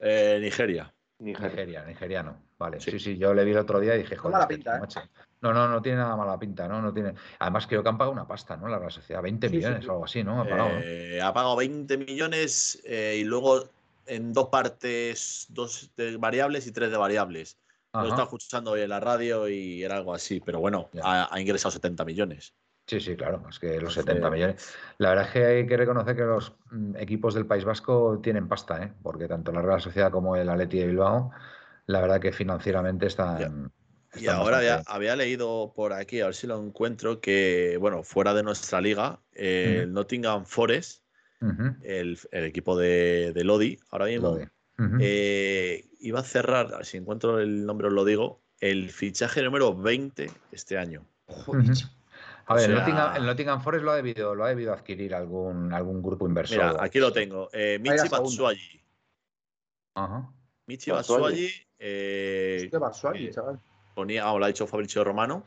Eh, 0.00 0.38
Nigeria. 0.42 0.92
Nigeria. 1.18 1.48
Nigeria, 1.48 1.84
nigeriano. 1.86 2.42
Vale, 2.58 2.78
sí. 2.78 2.90
Sí. 2.90 2.98
sí, 2.98 3.16
yo 3.16 3.32
le 3.32 3.44
vi 3.46 3.52
el 3.52 3.58
otro 3.58 3.80
día 3.80 3.94
y 3.94 4.00
dije, 4.00 4.16
joder, 4.16 4.32
mala 4.32 4.44
este 4.44 4.54
pinta, 4.56 4.76
¿eh? 4.76 4.80
macho. 4.80 5.00
No, 5.40 5.52
no, 5.52 5.68
no 5.68 5.80
tiene 5.80 5.98
nada 5.98 6.16
mala 6.16 6.38
pinta, 6.38 6.66
¿no? 6.66 6.82
no 6.82 6.92
tiene... 6.92 7.14
Además 7.38 7.66
creo 7.66 7.82
que 7.82 7.88
han 7.88 7.96
pagado 7.98 8.12
una 8.12 8.26
pasta, 8.26 8.56
¿no? 8.56 8.66
La 8.68 8.78
Real 8.78 8.90
Sociedad, 8.90 9.22
20 9.22 9.48
Sí, 9.48 9.52
sí, 9.52 9.56
millones 9.58 9.84
sí. 9.84 9.88
o 9.88 9.92
algo 9.92 10.04
así, 10.04 10.24
¿no? 10.24 10.40
Ha 10.40 10.48
pagado, 10.48 10.68
¿no? 10.70 10.80
Eh, 10.82 11.20
ha 11.22 11.32
pagado 11.32 11.54
20 11.56 11.96
millones 11.96 12.80
eh, 12.84 13.18
y 13.20 13.24
luego 13.24 13.64
en 14.06 14.32
dos 14.32 14.48
partes, 14.48 15.46
dos 15.50 15.90
de 15.96 16.16
variables 16.16 16.66
y 16.66 16.72
tres 16.72 16.90
de 16.90 16.96
variables. 16.96 17.56
Lo 17.92 18.00
Ajá. 18.00 18.08
estaba 18.08 18.24
escuchando 18.24 18.72
hoy 18.72 18.80
en 18.82 18.88
la 18.90 19.00
radio 19.00 19.48
y 19.48 19.82
era 19.82 19.96
algo 19.96 20.12
así, 20.14 20.40
pero 20.40 20.60
bueno, 20.60 20.88
ha, 21.02 21.28
ha 21.34 21.40
ingresado 21.40 21.70
70 21.72 22.04
millones. 22.04 22.54
Sí, 22.86 23.00
sí, 23.00 23.16
claro, 23.16 23.42
es 23.50 23.58
que 23.58 23.66
los 23.80 23.96
Entonces- 23.96 24.04
70 24.04 24.30
millones. 24.30 24.74
La 24.98 25.10
verdad 25.10 25.26
es 25.26 25.30
que 25.32 25.44
hay 25.44 25.66
que 25.66 25.76
reconocer 25.76 26.16
que 26.16 26.22
los 26.22 26.54
mm, 26.70 26.96
equipos 26.96 27.34
del 27.34 27.46
País 27.46 27.64
Vasco 27.64 28.18
tienen 28.22 28.48
pasta, 28.48 28.82
¿eh? 28.82 28.92
Porque 29.02 29.28
tanto 29.28 29.52
la 29.52 29.62
Real 29.62 29.80
Sociedad 29.80 30.10
como 30.10 30.36
el 30.36 30.48
Atleti 30.48 30.78
de 30.78 30.86
Bilbao, 30.86 31.30
la 31.86 32.00
verdad 32.00 32.20
que 32.20 32.32
financieramente 32.32 33.06
están. 33.06 33.70
Están 34.14 34.36
ahora 34.36 34.58
había, 34.58 34.76
bastante 34.76 34.96
había 34.96 35.16
leído 35.16 35.72
por 35.74 35.92
aquí, 35.92 36.20
a 36.20 36.26
ver 36.26 36.34
si 36.34 36.46
lo 36.46 36.62
encuentro, 36.62 37.20
que, 37.20 37.76
bueno, 37.80 38.02
fuera 38.02 38.34
de 38.34 38.42
nuestra 38.42 38.80
liga, 38.80 39.20
eh, 39.34 39.80
el 39.82 39.92
Nottingham 39.92 40.44
Forest, 40.44 41.02
el, 41.82 42.18
el 42.32 42.44
equipo 42.44 42.76
de, 42.76 43.32
de 43.32 43.44
Lodi, 43.44 43.78
ahora 43.90 44.06
mismo, 44.06 44.38
eh, 45.00 45.84
iba 46.00 46.20
a 46.20 46.24
cerrar, 46.24 46.72
a 46.74 46.78
ver 46.78 46.86
si 46.86 46.96
encuentro 46.96 47.38
el 47.38 47.64
nombre 47.66 47.88
os 47.88 47.92
lo 47.92 48.04
digo, 48.04 48.40
el 48.60 48.90
fichaje 48.90 49.42
número 49.42 49.74
20 49.74 50.30
este 50.52 50.78
año. 50.78 51.06
Ujú. 51.26 51.72
A 52.46 52.54
O 52.54 52.56
ver, 52.56 52.70
el, 52.70 52.76
Nottingham, 52.76 53.16
el 53.16 53.26
Nottingham 53.26 53.60
Forest 53.60 53.84
lo 53.84 53.90
ha 53.90 53.96
debido, 53.96 54.34
lo 54.34 54.44
ha 54.44 54.48
debido 54.48 54.72
adquirir 54.72 55.14
algún, 55.14 55.72
algún 55.72 56.02
grupo 56.02 56.26
inversor. 56.26 56.56
Mira, 56.56 56.82
aquí 56.82 56.98
lo 56.98 57.12
tengo. 57.12 57.50
Eh, 57.52 57.78
Michi. 57.78 58.08
Batshuayi. 58.08 58.82
Ajá. 59.94 60.32
Michi 60.66 60.90
eh, 61.78 62.68
Qué 62.70 62.78
Batshuayi, 62.78 63.26
eh, 63.26 63.30
chaval. 63.30 63.60
Ponía, 63.98 64.24
vamos, 64.24 64.38
lo 64.38 64.44
ha 64.44 64.48
dicho 64.48 64.66
Fabricio 64.68 65.02
Romano, 65.02 65.44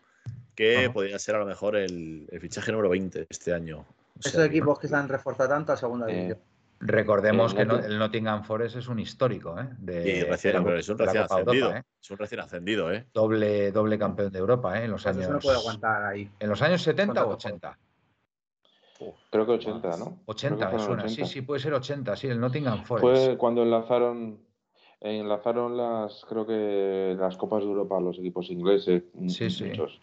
que 0.56 0.86
Ajá. 0.86 0.94
podría 0.94 1.18
ser 1.20 1.36
a 1.36 1.40
lo 1.40 1.46
mejor 1.46 1.78
el, 1.78 2.28
el 2.30 2.40
fichaje 2.42 2.70
número 2.74 2.90
20 2.90 3.28
este 3.30 3.54
año. 3.54 3.80
O 3.80 4.22
sea 4.22 4.32
Esos 4.32 4.46
equipos 4.46 4.78
que 4.78 4.90
se 4.90 4.96
han 4.96 5.08
reforzado 5.08 5.48
tanto 5.50 5.72
a 5.72 5.78
segunda 5.78 6.06
Eh, 6.10 6.14
división. 6.14 6.40
Recordemos 6.82 7.52
El 7.54 7.58
que 7.60 7.66
no- 7.66 7.80
el 7.80 7.98
Nottingham 7.98 8.44
Forest 8.44 8.76
es 8.76 8.88
un 8.90 9.00
histórico, 9.00 9.58
¿eh? 9.58 9.70
De, 9.78 9.94
y 10.18 10.24
recién, 10.24 10.64
de 10.64 10.72
la, 10.74 10.80
es 10.80 10.90
un 10.90 10.98
recién 10.98 11.24
ascendido. 11.24 11.68
Europa, 11.68 11.78
¿eh? 11.80 11.84
Es 12.02 12.12
un 12.12 12.18
recién 12.18 12.42
ascendido, 12.42 12.92
¿eh? 12.92 13.06
Doble, 13.14 13.72
doble 13.72 13.98
campeón 13.98 14.32
de 14.34 14.40
Europa, 14.40 14.78
¿eh? 14.80 14.86
En 14.86 14.92
los 14.92 15.04
Pues 15.04 15.16
años. 15.16 15.26
eso 15.26 15.34
no 15.34 15.40
puede 15.40 15.58
aguantar 15.58 16.04
ahí. 16.04 16.30
¿En 16.40 16.50
los 16.50 16.62
años 16.62 16.82
70 16.82 17.24
o 17.24 17.30
Contra 17.30 17.50
80? 17.52 17.80
Creo 19.32 19.46
que 19.46 19.52
80, 19.54 19.88
Más. 19.88 20.00
¿no? 20.00 20.06
Creo 20.06 20.16
que 20.26 20.32
80, 20.32 20.56
me 20.56 20.62
fueron 20.72 20.86
suena. 20.88 21.04
80. 21.04 21.26
Sí, 21.26 21.34
sí, 21.34 21.42
puede 21.42 21.60
ser 21.62 21.74
80, 21.74 22.16
sí, 22.18 22.28
el 22.28 22.40
Nottingham 22.40 22.84
Forest. 22.84 23.26
Fue 23.26 23.38
cuando 23.38 23.64
enlazaron 23.64 24.40
enlazaron 25.02 25.76
las 25.78 26.24
creo 26.30 26.46
que 26.46 27.16
las 27.20 27.36
copas 27.38 27.64
de 27.64 27.70
Europa 27.70 27.98
a 27.98 28.02
los 28.02 28.18
equipos 28.20 28.50
ingleses 28.50 29.04
Sí, 29.28 29.50
sí. 29.50 29.66
muchos 29.66 30.00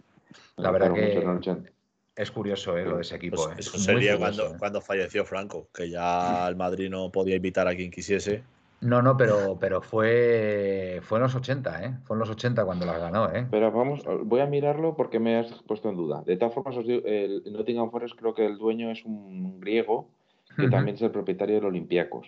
La 0.57 0.71
verdad 0.71 0.93
que- 0.93 1.03
muchos 1.03 1.23
en 1.25 1.31
el 1.31 1.37
80. 1.39 1.71
Es 2.17 2.33
curioso, 2.33 2.77
¿eh? 2.77 2.85
Lo 2.85 2.97
de 2.97 3.03
ese 3.03 3.15
equipo. 3.15 3.37
Pues 3.37 3.49
¿eh? 3.51 3.55
eso 3.61 3.71
Muy 3.75 3.81
sería 3.81 4.15
curioso, 4.15 4.19
cuando, 4.19 4.55
¿eh? 4.55 4.59
cuando 4.59 4.81
falleció 4.81 5.25
Franco, 5.25 5.69
que 5.73 5.89
ya 5.89 6.49
el 6.49 6.57
Madrid 6.57 6.91
no 6.91 7.13
podía 7.13 7.37
invitar 7.37 7.69
a 7.69 7.77
quien 7.77 7.93
quisiese. 7.93 8.43
No, 8.81 9.03
no, 9.03 9.17
pero, 9.17 9.57
pero 9.61 9.81
fue, 9.83 11.01
fue 11.03 11.19
en 11.19 11.23
los 11.23 11.35
80, 11.37 11.85
¿eh? 11.85 11.97
Fue 12.05 12.15
en 12.17 12.21
los 12.21 12.31
80 12.31 12.65
cuando 12.65 12.87
las 12.87 12.99
ganó, 13.01 13.33
¿eh? 13.33 13.47
Pero 13.51 13.71
vamos, 13.71 14.03
voy 14.25 14.41
a 14.41 14.47
mirarlo 14.47 14.97
porque 14.97 15.21
me 15.21 15.37
has 15.37 15.53
puesto 15.63 15.89
en 15.91 15.97
duda. 15.97 16.23
De 16.27 16.37
todas 16.37 16.55
formas, 16.55 16.77
os 16.77 16.87
digo, 16.87 17.03
el 17.05 17.43
Nottingham 17.53 17.91
Forest 17.93 18.17
creo 18.17 18.35
que 18.35 18.47
el 18.47 18.59
dueño 18.59 18.91
es 18.91 19.05
un 19.05 19.61
griego 19.61 20.09
que 20.57 20.69
también 20.69 20.97
es 20.97 21.03
el 21.03 21.13
propietario 21.13 21.57
del 21.57 21.67
Olympiacos. 21.67 22.27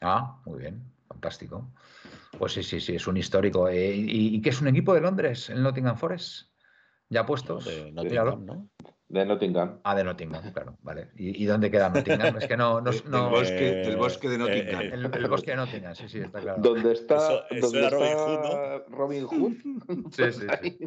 Ah, 0.00 0.38
muy 0.46 0.60
bien, 0.60 0.82
fantástico. 1.08 1.66
Pues 2.38 2.52
sí, 2.52 2.62
sí, 2.62 2.80
sí, 2.80 2.96
es 2.96 3.06
un 3.06 3.16
histórico. 3.16 3.68
Eh, 3.68 3.94
¿y, 3.94 4.36
y 4.36 4.42
qué 4.42 4.50
es 4.50 4.60
un 4.60 4.68
equipo 4.68 4.94
de 4.94 5.00
Londres, 5.00 5.50
el 5.50 5.62
Nottingham 5.62 5.96
Forest? 5.96 6.50
¿Ya 7.08 7.24
puestos? 7.24 7.64
De. 7.66 7.92
Nottingham, 7.92 8.44
¿no? 8.44 8.68
De 9.08 9.24
Nottingham. 9.24 9.80
Ah, 9.84 9.94
de 9.94 10.02
Nottingham, 10.02 10.52
claro, 10.52 10.76
vale. 10.82 11.10
¿Y, 11.16 11.40
y 11.42 11.46
dónde 11.46 11.70
queda 11.70 11.88
Nottingham? 11.88 12.36
Es 12.36 12.46
que 12.48 12.56
no, 12.56 12.80
no, 12.80 12.90
no- 13.06 13.30
bosque, 13.30 13.68
Eh, 13.68 13.82
del 13.84 13.96
bosque 13.96 14.28
de 14.28 14.38
Nottingham. 14.38 14.82
eh, 14.82 14.90
el, 14.92 15.14
el 15.14 15.28
bosque 15.28 15.52
de 15.52 15.56
Nottingham, 15.56 15.94
sí, 15.94 16.08
sí, 16.08 16.18
está 16.18 16.40
claro. 16.40 16.60
¿Dónde 16.60 16.92
está, 16.92 17.16
Eso- 17.16 17.44
eso 17.50 17.60
dónde 17.60 17.78
era 17.78 17.90
Robin 17.90 18.10
está 18.12 18.24
Hood, 18.24 18.82
Robin 18.88 19.26
Hood? 19.26 19.52
Sí, 20.12 20.32
sí, 20.32 20.46
sí. 20.62 20.78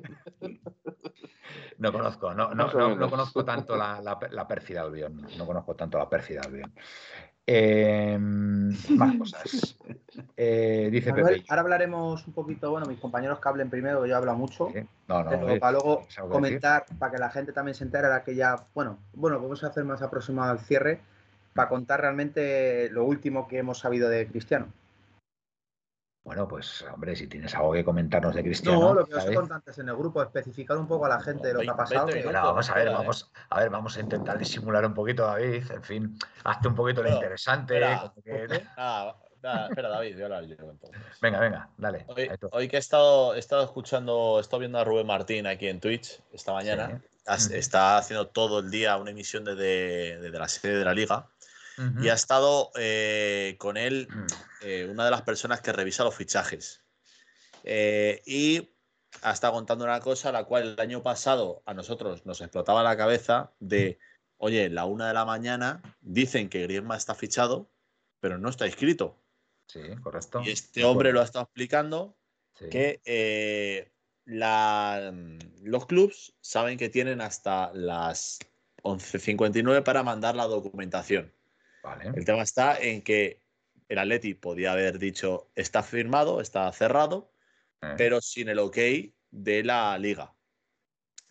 No 1.78 1.94
conozco, 1.94 2.34
no, 2.34 2.54
no, 2.54 2.74
no, 2.74 2.96
no 2.96 3.10
conozco 3.10 3.46
tanto 3.46 3.78
la, 3.78 4.02
la, 4.02 4.20
la 4.32 4.48
pérfida 4.48 4.82
Albion. 4.82 5.26
No 5.38 5.46
conozco 5.46 5.76
tanto 5.76 5.98
la 5.98 6.10
pérfida 6.10 6.42
Albion. 6.44 6.74
Eh, 7.52 8.16
más 8.20 9.16
cosas. 9.16 9.76
Eh, 10.38 10.90
dice 10.92 11.12
Pepe. 11.12 11.44
ahora 11.50 11.62
hablaremos 11.64 12.28
un 12.28 12.34
poquito, 12.34 12.70
bueno, 12.70 12.86
mis 12.86 13.00
compañeros 13.00 13.40
que 13.40 13.50
hablen 13.50 13.72
primero, 13.72 14.04
que 14.04 14.10
yo 14.10 14.18
hablo 14.18 14.36
mucho. 14.36 14.70
Sí. 14.72 14.86
No, 15.08 15.24
no, 15.24 15.30
pero 15.32 15.60
para 15.60 15.72
luego 15.72 15.98
¿tienes 15.98 16.18
algo 16.20 16.30
que 16.30 16.34
comentar, 16.36 16.86
para 17.00 17.12
que 17.12 17.18
la 17.18 17.32
gente 17.32 17.52
también 17.52 17.74
se 17.74 17.86
entere, 17.86 18.06
ahora 18.06 18.24
que 18.24 18.36
ya, 18.36 18.68
bueno, 18.76 19.00
bueno, 19.14 19.42
vamos 19.42 19.64
a 19.64 19.68
hacer 19.68 19.84
más 19.84 20.04
aproximado 20.04 20.52
al 20.52 20.60
cierre, 20.60 21.02
para 21.56 21.70
contar 21.70 22.02
realmente 22.02 22.90
lo 22.92 23.04
último 23.04 23.48
que 23.48 23.58
hemos 23.58 23.80
sabido 23.80 24.10
de 24.10 24.28
Cristiano. 24.28 24.68
Bueno, 26.30 26.48
pues 26.48 26.86
hombre, 26.94 27.16
si 27.16 27.26
tienes 27.26 27.56
algo 27.56 27.74
que 27.74 27.84
comentarnos 27.84 28.36
de 28.36 28.44
Cristiano. 28.44 28.80
No, 28.80 28.94
lo 28.94 29.04
que 29.08 29.16
os 29.16 29.26
he 29.26 29.34
contado 29.34 29.56
antes 29.56 29.80
en 29.80 29.90
el 29.90 29.96
grupo, 29.96 30.22
especificar 30.22 30.78
un 30.78 30.88
poco 30.88 31.08
a 31.08 31.10
la 31.10 31.20
gente 31.20 31.52
lo 31.52 31.62
que 31.62 31.70
ha 31.72 31.76
pasado. 31.76 32.06
Que- 32.06 32.24
vamos 32.24 32.70
a 32.70 32.74
ver, 32.76 32.92
vamos, 32.92 33.32
a 33.50 33.60
ver, 33.60 33.70
vamos 33.72 33.98
a 33.98 34.00
intentar 34.00 34.38
disimular 34.38 34.86
un 34.86 34.94
poquito, 34.94 35.26
David. 35.26 35.64
En 35.72 35.82
fin, 35.84 36.20
hazte 36.44 36.68
un 36.68 36.76
poquito 36.76 37.02
lo 37.02 37.10
interesante. 37.10 37.74
espera, 37.74 38.00
como 38.02 38.22
que- 38.22 38.64
Nada, 38.78 39.16
nada, 39.42 39.68
espera, 39.70 39.90
David, 39.90 40.14
voy 40.14 40.22
a 40.22 40.26
hablar 40.26 40.44
yo 40.44 40.56
entonces. 40.60 41.02
Venga, 41.20 41.40
venga, 41.40 41.70
dale. 41.78 42.06
Hoy, 42.52 42.68
que 42.68 42.76
he 42.76 42.80
estado, 42.80 43.34
he 43.34 43.40
estado 43.40 43.64
escuchando, 43.64 44.36
he 44.38 44.42
estado 44.42 44.60
viendo 44.60 44.78
a 44.78 44.84
Rubén 44.84 45.08
Martín 45.08 45.48
aquí 45.48 45.68
en 45.68 45.80
Twitch 45.80 46.22
esta 46.32 46.54
mañana. 46.54 47.02
Está 47.26 47.98
haciendo 47.98 48.28
todo 48.28 48.60
el 48.60 48.70
día 48.70 48.98
una 48.98 49.10
emisión 49.10 49.46
desde 49.46 50.20
de, 50.20 50.30
la 50.30 50.48
sede 50.48 50.78
de 50.78 50.86
la 50.86 50.94
liga. 50.94 51.26
Y 52.02 52.10
ha 52.10 52.14
estado 52.14 52.72
eh, 52.78 53.56
con 53.58 53.78
él 53.78 54.08
Mm. 54.10 54.26
eh, 54.62 54.88
una 54.92 55.06
de 55.06 55.12
las 55.12 55.22
personas 55.22 55.62
que 55.62 55.72
revisa 55.72 56.04
los 56.04 56.16
fichajes. 56.16 56.84
Eh, 57.64 58.22
y 58.26 58.70
ha 59.22 59.32
estado 59.32 59.54
contando 59.54 59.86
una 59.86 60.00
cosa, 60.00 60.32
la 60.32 60.44
cual 60.44 60.64
el 60.74 60.80
año 60.80 61.02
pasado 61.04 61.64
a 61.66 61.74
nosotros 61.74 62.26
nos 62.26 62.42
explotaba 62.42 62.84
la 62.84 62.96
cabeza 62.98 63.54
de, 63.60 63.98
oye, 64.38 64.70
la 64.70 64.86
una 64.86 65.08
de 65.08 65.14
la 65.14 65.26
mañana 65.26 65.82
dicen 66.02 66.50
que 66.50 66.64
Griezmann 66.64 66.98
está 66.98 67.16
fichado, 67.16 67.70
pero 68.20 68.38
no 68.38 68.50
está 68.50 68.66
inscrito. 68.68 69.18
Sí, 69.68 69.82
correcto. 70.02 70.42
Y 70.46 70.50
este 70.52 70.84
hombre 70.84 71.12
lo 71.14 71.22
ha 71.22 71.26
estado 71.26 71.44
explicando 71.46 72.16
Sí. 72.56 72.68
que 72.70 73.92
la- 74.26 75.14
los 75.64 75.86
clubs 75.86 76.34
saben 76.42 76.78
que 76.78 76.90
tienen 76.90 77.22
hasta 77.22 77.72
las 77.74 78.40
11.59 78.84 79.82
para 79.84 80.04
mandar 80.04 80.36
la 80.36 80.46
documentación. 80.46 81.34
Vale. 81.84 82.12
El 82.16 82.26
tema 82.26 82.44
está 82.44 82.78
en 82.78 83.02
que 83.02 83.42
el 83.88 83.98
Atleti 83.98 84.36
podía 84.36 84.74
haber 84.74 85.00
dicho 85.00 85.52
está 85.56 85.84
firmado, 85.84 86.42
está 86.42 86.72
cerrado, 86.72 87.34
Eh, 87.82 87.96
pero 87.98 88.20
sin 88.22 88.50
el 88.50 88.60
ok 88.60 88.78
de 89.32 89.64
la 89.64 89.98
liga. 89.98 90.36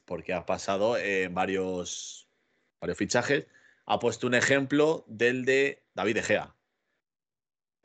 Porque 0.04 0.32
ha 0.32 0.46
pasado 0.46 0.96
en 0.96 1.34
varios, 1.34 2.28
varios 2.80 2.96
fichajes. 2.96 3.46
Ha 3.84 3.98
puesto 3.98 4.26
un 4.26 4.34
ejemplo 4.34 5.04
del 5.06 5.44
de 5.44 5.86
David 5.94 6.14
De 6.14 6.22
Gea. 6.22 6.56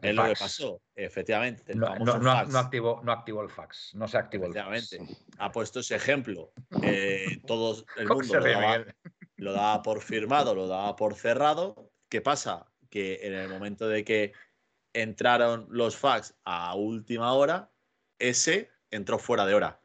el 0.02 0.10
Es 0.10 0.16
lo 0.16 0.26
que 0.26 0.34
pasó, 0.40 0.82
efectivamente. 0.96 1.76
No, 1.76 1.96
no, 1.98 2.18
no, 2.20 2.32
fax. 2.32 2.50
no 2.50 2.60
activó, 2.60 3.02
no 3.04 3.12
activó 3.12 3.42
el 3.42 3.50
fax. 3.50 3.94
No 3.96 4.08
se 4.08 4.18
activó 4.18 4.46
el 4.46 4.54
fax. 4.54 4.66
Efectivamente. 4.66 5.18
Ha 5.38 5.52
puesto 5.52 5.82
ese 5.82 5.96
ejemplo. 5.96 6.54
Eh, 6.82 7.42
todo 7.46 7.84
el 7.98 8.08
¿Cómo 8.08 8.22
mundo 8.22 8.40
daba, 8.40 8.86
lo 9.36 9.54
daba 9.54 9.82
por 9.82 10.02
firmado, 10.02 10.56
lo 10.56 10.68
daba 10.68 10.96
por 10.96 11.16
cerrado. 11.16 11.93
¿Qué 12.14 12.22
pasa? 12.22 12.68
Que 12.92 13.22
en 13.24 13.34
el 13.34 13.50
momento 13.50 13.88
de 13.90 14.06
que 14.06 14.34
entraron 14.94 15.66
los 15.72 15.98
fax 15.98 16.36
a 16.44 16.76
última 16.76 17.34
hora, 17.34 17.72
ese 18.20 18.70
entró 18.92 19.18
fuera 19.18 19.48
de 19.48 19.56
hora. 19.56 19.80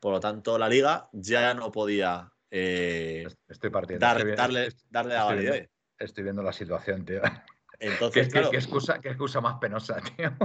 Por 0.00 0.12
lo 0.12 0.18
tanto, 0.18 0.58
la 0.58 0.68
liga 0.68 1.08
ya 1.12 1.54
no 1.54 1.70
podía 1.70 2.32
eh, 2.50 3.28
Estoy 3.46 3.70
partiendo. 3.70 4.04
dar- 4.04 4.16
estoy 4.18 4.34
darle, 4.34 4.68
darle 4.90 5.14
la 5.14 5.28
viendo- 5.32 5.50
validez. 5.50 5.70
Estoy 6.00 6.24
viendo 6.24 6.42
la 6.42 6.52
situación, 6.52 7.04
tío. 7.04 7.22
¿Qué, 7.22 7.86
Entonces, 7.86 8.26
qué- 8.26 8.32
claro, 8.32 8.50
qué 8.50 8.56
excusa, 8.56 8.98
qué 9.00 9.10
excusa 9.10 9.40
más 9.40 9.58
penosa, 9.60 10.00
tío. 10.16 10.36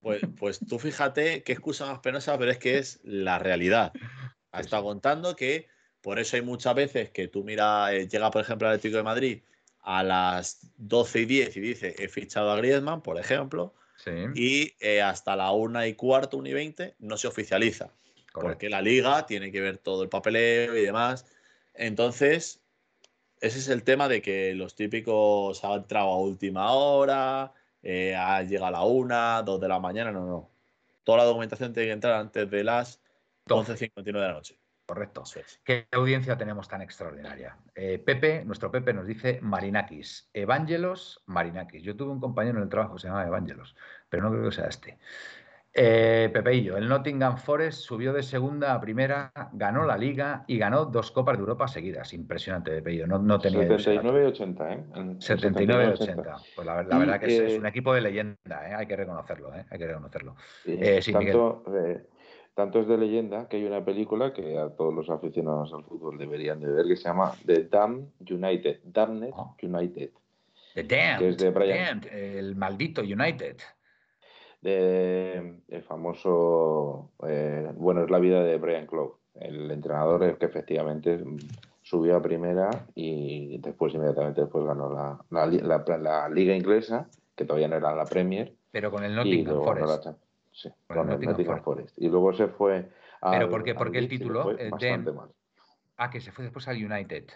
Pues, 0.00 0.22
pues 0.38 0.58
tú 0.66 0.78
fíjate 0.78 1.42
qué 1.42 1.52
excusa 1.52 1.84
más 1.84 1.98
penosa, 1.98 2.38
pero 2.38 2.50
es 2.50 2.56
que 2.56 2.78
es 2.78 2.98
la 3.02 3.38
realidad. 3.38 3.92
Estado 4.54 4.84
sí. 4.84 4.86
contando 4.88 5.36
que 5.36 5.68
por 6.00 6.18
eso 6.18 6.36
hay 6.36 6.42
muchas 6.42 6.74
veces 6.74 7.10
que 7.10 7.28
tú 7.28 7.44
mira, 7.44 7.92
eh, 7.92 8.08
llega 8.08 8.30
por 8.30 8.40
ejemplo 8.40 8.68
al 8.68 8.76
Atlético 8.76 8.96
de 8.96 9.02
Madrid 9.02 9.42
a 9.82 10.02
las 10.02 10.70
12 10.76 11.20
y 11.20 11.24
10 11.26 11.56
y 11.56 11.60
dice 11.60 11.94
he 11.98 12.08
fichado 12.08 12.50
a 12.50 12.56
Griezmann, 12.56 13.02
por 13.02 13.18
ejemplo, 13.18 13.74
Sí, 13.96 14.10
y 14.34 14.74
eh, 14.80 15.02
hasta 15.02 15.34
la 15.34 15.50
1 15.50 15.86
y 15.86 15.94
cuarto, 15.94 16.36
1 16.36 16.48
y 16.48 16.52
20 16.52 16.94
no 17.00 17.16
se 17.16 17.26
oficializa, 17.26 17.86
correcto. 18.32 18.40
porque 18.40 18.68
la 18.70 18.80
liga 18.80 19.26
tiene 19.26 19.50
que 19.50 19.60
ver 19.60 19.78
todo 19.78 20.04
el 20.04 20.08
papeleo 20.08 20.76
y 20.76 20.82
demás. 20.82 21.26
Entonces, 21.74 22.60
ese 23.40 23.58
es 23.58 23.68
el 23.68 23.82
tema 23.82 24.08
de 24.08 24.22
que 24.22 24.54
los 24.54 24.74
típicos 24.74 25.64
han 25.64 25.72
entrado 25.72 26.08
a 26.10 26.18
última 26.18 26.72
hora, 26.72 27.52
eh, 27.82 28.14
ha 28.14 28.42
llegado 28.42 28.66
a 28.66 28.70
la 28.70 28.82
1, 28.84 29.42
2 29.44 29.60
de 29.60 29.68
la 29.68 29.80
mañana, 29.80 30.12
no, 30.12 30.26
no. 30.26 30.50
Toda 31.04 31.18
la 31.18 31.24
documentación 31.24 31.72
tiene 31.72 31.88
que 31.88 31.92
entrar 31.94 32.14
antes 32.14 32.50
de 32.50 32.64
las 32.64 33.00
11.59 33.46 34.04
de 34.04 34.12
la 34.12 34.32
noche. 34.32 34.58
Correcto. 34.88 35.22
Es. 35.36 35.60
¿Qué 35.64 35.86
audiencia 35.92 36.38
tenemos 36.38 36.66
tan 36.66 36.80
extraordinaria? 36.80 37.58
Eh, 37.74 37.98
Pepe, 37.98 38.42
nuestro 38.46 38.70
Pepe 38.70 38.94
nos 38.94 39.06
dice 39.06 39.38
Marinakis. 39.42 40.30
Evangelos 40.32 41.22
Marinakis. 41.26 41.82
Yo 41.82 41.94
tuve 41.94 42.10
un 42.10 42.20
compañero 42.20 42.56
en 42.56 42.62
el 42.62 42.70
trabajo 42.70 42.94
que 42.94 43.02
se 43.02 43.08
llamaba 43.08 43.26
Evangelos, 43.26 43.76
pero 44.08 44.22
no 44.22 44.30
creo 44.30 44.44
que 44.48 44.56
sea 44.56 44.66
este. 44.66 44.98
Eh, 45.74 46.30
Pepeillo, 46.32 46.78
el 46.78 46.88
Nottingham 46.88 47.36
Forest 47.36 47.80
subió 47.82 48.14
de 48.14 48.22
segunda 48.22 48.72
a 48.72 48.80
primera, 48.80 49.30
ganó 49.52 49.84
la 49.84 49.98
liga 49.98 50.44
y 50.46 50.56
ganó 50.56 50.86
dos 50.86 51.12
Copas 51.12 51.36
de 51.36 51.40
Europa 51.40 51.68
seguidas. 51.68 52.14
Impresionante, 52.14 52.70
Pepeillo. 52.70 53.06
No, 53.06 53.18
no 53.18 53.38
tenía 53.38 53.68
yo 53.68 53.74
ese 53.74 53.94
dato. 53.94 54.08
79 54.08 54.24
y 54.24 54.26
80, 54.26 54.72
¿eh? 54.72 54.84
En- 54.94 55.20
79 55.20 55.84
y 55.84 55.88
80. 55.88 56.22
80. 56.22 56.36
Pues 56.56 56.66
la, 56.66 56.82
la 56.82 56.96
Y, 56.96 56.98
verdad 56.98 57.20
que 57.20 57.26
es, 57.26 57.40
es 57.40 57.52
eh, 57.52 57.58
un 57.58 57.66
equipo 57.66 57.92
de 57.92 58.00
leyenda, 58.00 58.70
¿eh? 58.70 58.74
hay 58.74 58.86
que 58.86 58.96
reconocerlo. 58.96 59.54
¿eh? 59.54 59.66
Hay 59.68 59.78
que 59.78 59.86
reconocerlo. 59.86 60.34
Sí, 60.64 61.02
sí, 61.02 61.12
tanto, 61.12 61.62
tanto 62.58 62.80
es 62.80 62.88
de 62.88 62.98
leyenda 62.98 63.48
que 63.48 63.56
hay 63.58 63.64
una 63.64 63.84
película 63.84 64.32
que 64.32 64.58
a 64.58 64.68
todos 64.70 64.92
los 64.92 65.08
aficionados 65.10 65.72
al 65.72 65.84
fútbol 65.84 66.18
deberían 66.18 66.58
de 66.58 66.66
ver 66.72 66.86
que 66.86 66.96
se 66.96 67.04
llama 67.04 67.32
The 67.46 67.68
Damned 67.70 68.08
United. 68.28 68.80
Damned 68.82 69.30
Oh. 69.32 69.54
United. 69.62 70.10
The 70.74 70.82
Damned, 70.82 71.18
Que 71.20 71.28
es 71.28 71.38
de 71.38 71.50
Brian. 71.50 72.00
Damned, 72.00 72.12
el 72.12 72.56
maldito 72.56 73.00
United. 73.02 73.58
De, 74.60 75.60
el 75.68 75.82
famoso. 75.84 77.12
eh, 77.28 77.70
bueno, 77.76 78.02
es 78.02 78.10
la 78.10 78.18
vida 78.18 78.42
de 78.42 78.58
Brian 78.58 78.86
Clough, 78.88 79.14
el 79.34 79.70
entrenador 79.70 80.24
el 80.24 80.36
que 80.36 80.46
efectivamente 80.46 81.22
subió 81.82 82.16
a 82.16 82.22
primera 82.22 82.70
y 82.96 83.58
después, 83.58 83.94
inmediatamente 83.94 84.40
después, 84.40 84.64
ganó 84.66 84.92
la, 84.92 85.18
la, 85.30 85.46
li- 85.46 85.60
la- 85.60 85.84
la 85.98 86.28
liga 86.28 86.56
inglesa, 86.56 87.08
que 87.36 87.44
todavía 87.44 87.68
no 87.68 87.76
era 87.76 87.94
la 87.94 88.04
Premier. 88.04 88.52
Pero 88.72 88.90
con 88.90 89.04
el 89.04 89.14
Nottingham 89.14 89.62
Forest. 89.62 90.08
Sí, 90.60 90.66
el 90.68 90.74
con 90.88 90.98
el 90.98 91.06
Nottingham 91.10 91.32
Nottingham 91.32 91.62
Forest. 91.62 91.96
Y 91.98 92.08
luego 92.08 92.32
se 92.32 92.48
fue. 92.48 92.90
¿Pero 93.20 93.44
al- 93.44 93.48
por 93.48 93.62
qué- 93.62 93.74
por 93.76 93.86
al 93.86 93.92
qué 93.92 93.98
el 94.00 94.08
título? 94.08 94.42
fue 94.42 94.56
de- 94.56 94.70
bastante 94.70 95.12
mal. 95.12 95.30
Ah, 95.96 96.10
que 96.10 96.20
se 96.20 96.32
fue 96.32 96.44
después 96.44 96.66
al 96.66 96.76
United. 96.84 97.26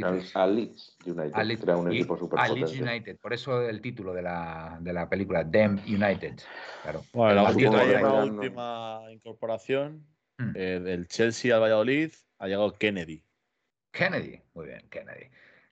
Al, 0.00 0.14
Leeds 0.54 0.96
United, 1.04 1.32
Al 1.34 1.48
Leeds- 1.48 1.62
era 1.64 1.76
un 1.76 1.92
y- 1.92 1.96
equipo 1.96 2.16
súper 2.16 2.38
al 2.38 2.54
Leeds. 2.54 2.80
United. 2.80 3.18
Por 3.18 3.32
eso 3.34 3.60
el 3.68 3.80
título 3.80 4.14
de 4.14 4.22
la, 4.22 4.78
de 4.80 4.92
la 4.92 5.08
película, 5.08 5.42
Damn 5.44 5.78
United. 5.86 6.36
Claro. 6.82 7.02
Bueno, 7.12 7.34
la 7.34 7.50
última, 7.50 7.84
la 7.84 8.24
última 8.24 9.00
incorporación 9.10 10.06
Hmm. 10.38 10.52
eh, 10.54 10.78
del 10.80 11.08
Chelsea 11.08 11.52
al 11.54 11.60
Valladolid 11.60 12.12
ha 12.38 12.46
llegado 12.46 12.72
Kennedy. 12.74 13.24
Kennedy. 13.90 14.40
Muy 14.54 14.66
bien, 14.66 14.88
Kennedy. 14.88 15.26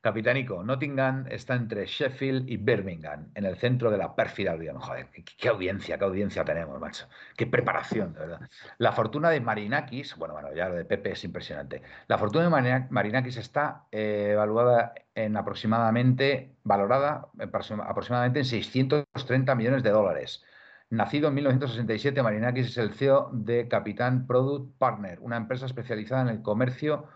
Capitanico, 0.07 0.63
Nottingham 0.63 1.27
está 1.29 1.57
entre 1.57 1.85
Sheffield 1.85 2.49
y 2.49 2.59
Birmingham, 2.59 3.27
en 3.35 3.45
el 3.45 3.57
centro 3.57 3.91
de 3.91 3.99
la 3.99 4.15
pérfida 4.15 4.53
Albion. 4.53 4.79
Joder, 4.79 5.09
qué, 5.11 5.49
audiencia, 5.49 5.99
qué 5.99 6.05
audiencia 6.05 6.45
tenemos, 6.45 6.79
macho. 6.79 7.09
Qué 7.37 7.49
preparación, 7.49 8.13
de 8.13 8.21
verdad. 8.21 8.41
La 8.79 8.93
fortuna 8.93 9.31
de 9.31 9.41
Marinakis, 9.41 10.15
bueno, 10.17 10.35
bueno, 10.35 10.55
ya 10.55 10.69
lo 10.69 10.77
de 10.77 10.85
Pepe 10.85 11.11
es 11.11 11.25
impresionante. 11.25 11.83
La 12.07 12.19
fortuna 12.19 12.45
de 12.45 12.51
Marina- 12.51 12.87
Marinakis 12.89 13.37
está 13.37 13.87
eh, 13.91 14.29
evaluada 14.35 14.95
en 15.17 15.37
aproximadamente, 15.37 16.55
valorada 16.63 17.27
en 17.37 17.51
aproxima- 17.51 17.87
aproximadamente 17.89 18.39
en 18.39 18.45
630 18.45 19.57
millones 19.57 19.83
de 19.83 19.91
dólares. 19.91 20.45
Nacido 20.89 21.31
en 21.31 21.35
1967, 21.35 22.23
Marinakis 22.23 22.69
es 22.69 22.79
el 22.79 22.95
CEO 22.95 23.31
de 23.33 23.67
Capitán 23.67 24.29
Product 24.29 24.79
Partner, 24.79 25.19
una 25.21 25.37
empresa 25.37 25.67
especializada 25.67 26.23
en 26.23 26.29
el 26.29 26.43
comercio 26.43 27.09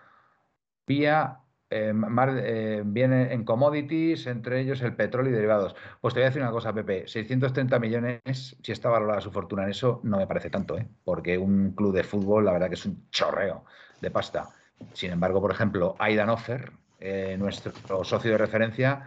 vía 0.89 1.39
eh, 1.71 1.93
eh, 1.95 2.83
viene 2.85 3.33
en 3.33 3.45
commodities, 3.45 4.27
entre 4.27 4.61
ellos 4.61 4.83
el 4.83 4.95
petróleo 4.97 5.31
y 5.33 5.35
derivados. 5.35 5.77
Pues 6.01 6.13
te 6.15 6.21
voy 6.21 6.25
a 6.25 6.29
decir 6.31 6.43
una 6.43 6.51
cosa, 6.51 6.73
Pepe, 6.73 7.07
630 7.07 7.79
millones, 7.79 8.57
si 8.63 8.73
está 8.73 8.89
valorada 8.89 9.21
su 9.21 9.31
fortuna 9.31 9.63
en 9.65 9.71
eso, 9.71 10.01
no 10.03 10.17
me 10.19 10.27
parece 10.27 10.51
tanto, 10.51 10.77
¿eh? 10.77 10.87
porque 11.05 11.39
un 11.39 11.73
club 11.73 11.95
de 11.95 12.03
fútbol, 12.05 12.45
la 12.45 12.53
verdad 12.53 12.69
que 12.69 12.75
es 12.75 12.85
un 12.87 13.09
chorreo 13.11 13.65
de 14.01 14.11
pasta. 14.11 14.49
Sin 14.93 15.13
embargo, 15.13 15.41
por 15.41 15.53
ejemplo, 15.53 15.95
Aidan 15.99 16.31
Offer, 16.31 16.73
eh, 16.99 17.37
nuestro 17.39 17.73
socio 18.05 18.31
de 18.33 18.39
referencia, 18.39 19.07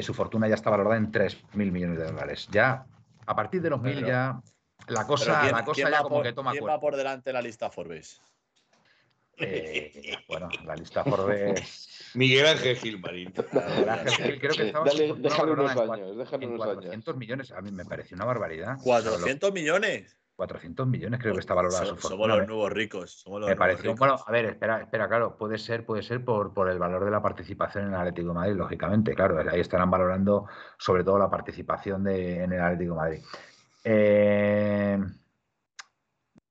su 0.00 0.14
fortuna 0.14 0.48
ya 0.48 0.54
está 0.54 0.70
valorada 0.70 0.96
en 0.96 1.12
3.000 1.12 1.70
millones 1.70 1.98
de 1.98 2.04
dólares. 2.06 2.48
Ya, 2.50 2.86
a 3.26 3.36
partir 3.36 3.60
de 3.60 3.68
los 3.68 3.80
1.000 3.82 3.96
Pero- 3.96 4.06
ya, 4.08 4.40
la 4.88 5.06
cosa, 5.06 5.40
¿quién- 5.42 5.52
la 5.52 5.64
cosa 5.64 5.90
ya 5.90 6.02
como 6.02 6.16
por- 6.16 6.22
que 6.24 6.32
toma 6.32 6.52
¿Quién 6.52 6.66
va 6.66 6.80
por 6.80 6.96
delante 6.96 7.28
de 7.30 7.34
la 7.34 7.42
lista 7.42 7.70
Forbes? 7.70 8.20
Eh, 9.38 10.16
bueno, 10.28 10.48
la 10.64 10.76
lista 10.76 11.04
Forbes. 11.04 12.12
Miguel 12.14 12.46
Ángel 12.46 12.76
Gilmarín. 12.76 13.32
Miguel 13.52 13.88
Ángel 13.88 14.12
Gil, 14.14 14.38
creo 14.40 14.52
que 14.54 14.66
estaba 14.66 14.84
Dale, 14.86 15.14
déjale 15.18 15.52
unos 15.52 15.70
años, 15.76 16.16
déjale 16.16 16.44
en 16.44 16.52
unos 16.52 16.62
años. 16.66 16.74
400 16.76 17.16
millones. 17.16 17.52
A 17.52 17.60
mí 17.60 17.70
me 17.72 17.84
pareció 17.84 18.14
una 18.16 18.24
barbaridad. 18.24 18.76
400 18.82 19.52
millones. 19.52 20.16
400 20.36 20.88
millones 20.88 21.20
creo 21.20 21.32
que 21.34 21.38
está 21.38 21.54
valorada 21.54 21.86
su 21.86 21.94
So- 21.94 22.00
Somos 22.08 22.18
fortuna. 22.18 22.36
los 22.38 22.48
nuevos 22.48 22.72
ricos. 22.72 23.12
Somos 23.20 23.40
los 23.40 23.48
Me 23.48 23.54
nuevos 23.54 23.58
pareció, 23.74 23.92
ricos. 23.92 23.98
bueno, 24.00 24.24
a 24.26 24.32
ver, 24.32 24.44
espera, 24.46 24.80
espera, 24.80 25.06
claro, 25.06 25.36
puede 25.36 25.58
ser, 25.58 25.86
puede 25.86 26.02
ser 26.02 26.24
por, 26.24 26.52
por 26.52 26.68
el 26.68 26.78
valor 26.80 27.04
de 27.04 27.12
la 27.12 27.22
participación 27.22 27.84
en 27.84 27.90
el 27.90 28.00
Atlético 28.00 28.28
de 28.28 28.34
Madrid, 28.34 28.56
lógicamente, 28.56 29.14
claro, 29.14 29.38
ahí 29.48 29.60
estarán 29.60 29.92
valorando 29.92 30.46
sobre 30.76 31.04
todo 31.04 31.20
la 31.20 31.30
participación 31.30 32.02
de, 32.02 32.42
en 32.42 32.52
el 32.52 32.60
Atlético 32.60 32.94
de 32.94 32.96
Madrid. 33.00 33.20
Eh, 33.84 34.98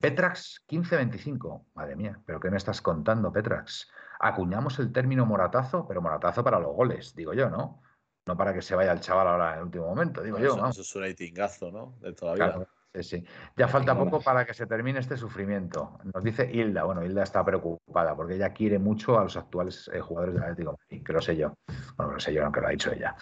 Petrax 0.04 0.66
15-25, 0.68 1.64
madre 1.72 1.96
mía, 1.96 2.20
pero 2.26 2.38
¿qué 2.38 2.50
me 2.50 2.58
estás 2.58 2.82
contando, 2.82 3.32
Petrax? 3.32 3.90
Acuñamos 4.20 4.78
el 4.78 4.92
término 4.92 5.24
moratazo, 5.24 5.86
pero 5.88 6.02
moratazo 6.02 6.44
para 6.44 6.60
los 6.60 6.74
goles, 6.74 7.14
digo 7.14 7.32
yo, 7.32 7.48
¿no? 7.48 7.80
No 8.26 8.36
para 8.36 8.52
que 8.52 8.60
se 8.60 8.74
vaya 8.74 8.92
el 8.92 9.00
chaval 9.00 9.28
ahora 9.28 9.52
en 9.52 9.58
el 9.60 9.64
último 9.64 9.86
momento, 9.86 10.20
digo 10.20 10.38
yo, 10.38 10.48
eso, 10.48 10.56
vamos. 10.58 10.78
eso 10.78 10.82
es 10.82 10.94
un 10.96 11.02
ratingazo, 11.04 11.72
¿no? 11.72 11.96
De 12.02 12.12
toda 12.12 12.32
la 12.32 12.34
vida. 12.34 12.54
Claro, 12.54 12.70
sí, 12.92 13.02
sí. 13.02 13.24
Ya 13.56 13.66
falta 13.66 13.96
poco 13.96 14.20
para 14.20 14.44
que 14.44 14.52
se 14.52 14.66
termine 14.66 14.98
este 14.98 15.16
sufrimiento. 15.16 15.98
Nos 16.12 16.22
dice 16.22 16.50
Hilda. 16.52 16.84
Bueno, 16.84 17.02
Hilda 17.02 17.22
está 17.22 17.42
preocupada 17.42 18.14
porque 18.14 18.34
ella 18.34 18.50
quiere 18.50 18.78
mucho 18.78 19.18
a 19.18 19.22
los 19.22 19.38
actuales 19.38 19.90
eh, 19.90 20.00
jugadores 20.00 20.34
del 20.34 20.42
Atlético, 20.42 20.72
de 20.72 20.76
Madrid, 20.84 21.06
que 21.06 21.12
lo 21.14 21.22
sé 21.22 21.34
yo. 21.34 21.54
Bueno, 21.96 22.10
que 22.10 22.14
lo 22.16 22.20
sé 22.20 22.34
yo, 22.34 22.44
aunque 22.44 22.60
lo 22.60 22.66
ha 22.66 22.70
dicho 22.72 22.92
ella 22.92 23.16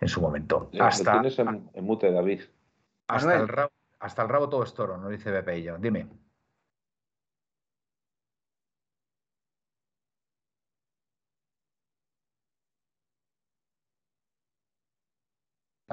en 0.00 0.08
su 0.08 0.20
momento. 0.20 0.68
Hasta, 0.80 1.12
tienes 1.12 1.38
en, 1.38 1.70
en 1.72 1.84
mute, 1.84 2.10
David. 2.10 2.40
hasta, 3.06 3.36
el 3.36 3.46
rabo, 3.46 3.70
hasta 4.00 4.22
el 4.22 4.28
rabo 4.28 4.48
todo 4.48 4.64
es 4.64 4.74
toro, 4.74 4.96
nos 4.96 5.10
dice 5.10 5.30
Bepe 5.30 5.60
y 5.60 5.62
yo. 5.62 5.78
Dime. 5.78 6.23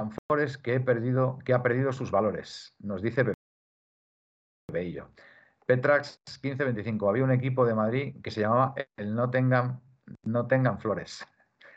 Tan 0.01 0.11
Flores 0.27 0.57
que, 0.57 0.73
he 0.73 0.79
perdido, 0.79 1.37
que 1.45 1.53
ha 1.53 1.61
perdido 1.61 1.93
sus 1.93 2.09
valores, 2.09 2.73
nos 2.79 3.03
dice 3.03 3.23
y 4.73 4.93
yo. 4.93 5.09
Petrax 5.67 6.19
1525. 6.41 7.07
Había 7.07 7.23
un 7.23 7.31
equipo 7.31 7.65
de 7.65 7.75
Madrid 7.75 8.15
que 8.23 8.31
se 8.31 8.41
llamaba 8.41 8.73
el 8.97 9.13
No 9.13 9.29
Tengan, 9.29 9.79
no 10.23 10.47
tengan 10.47 10.79
Flores. 10.79 11.23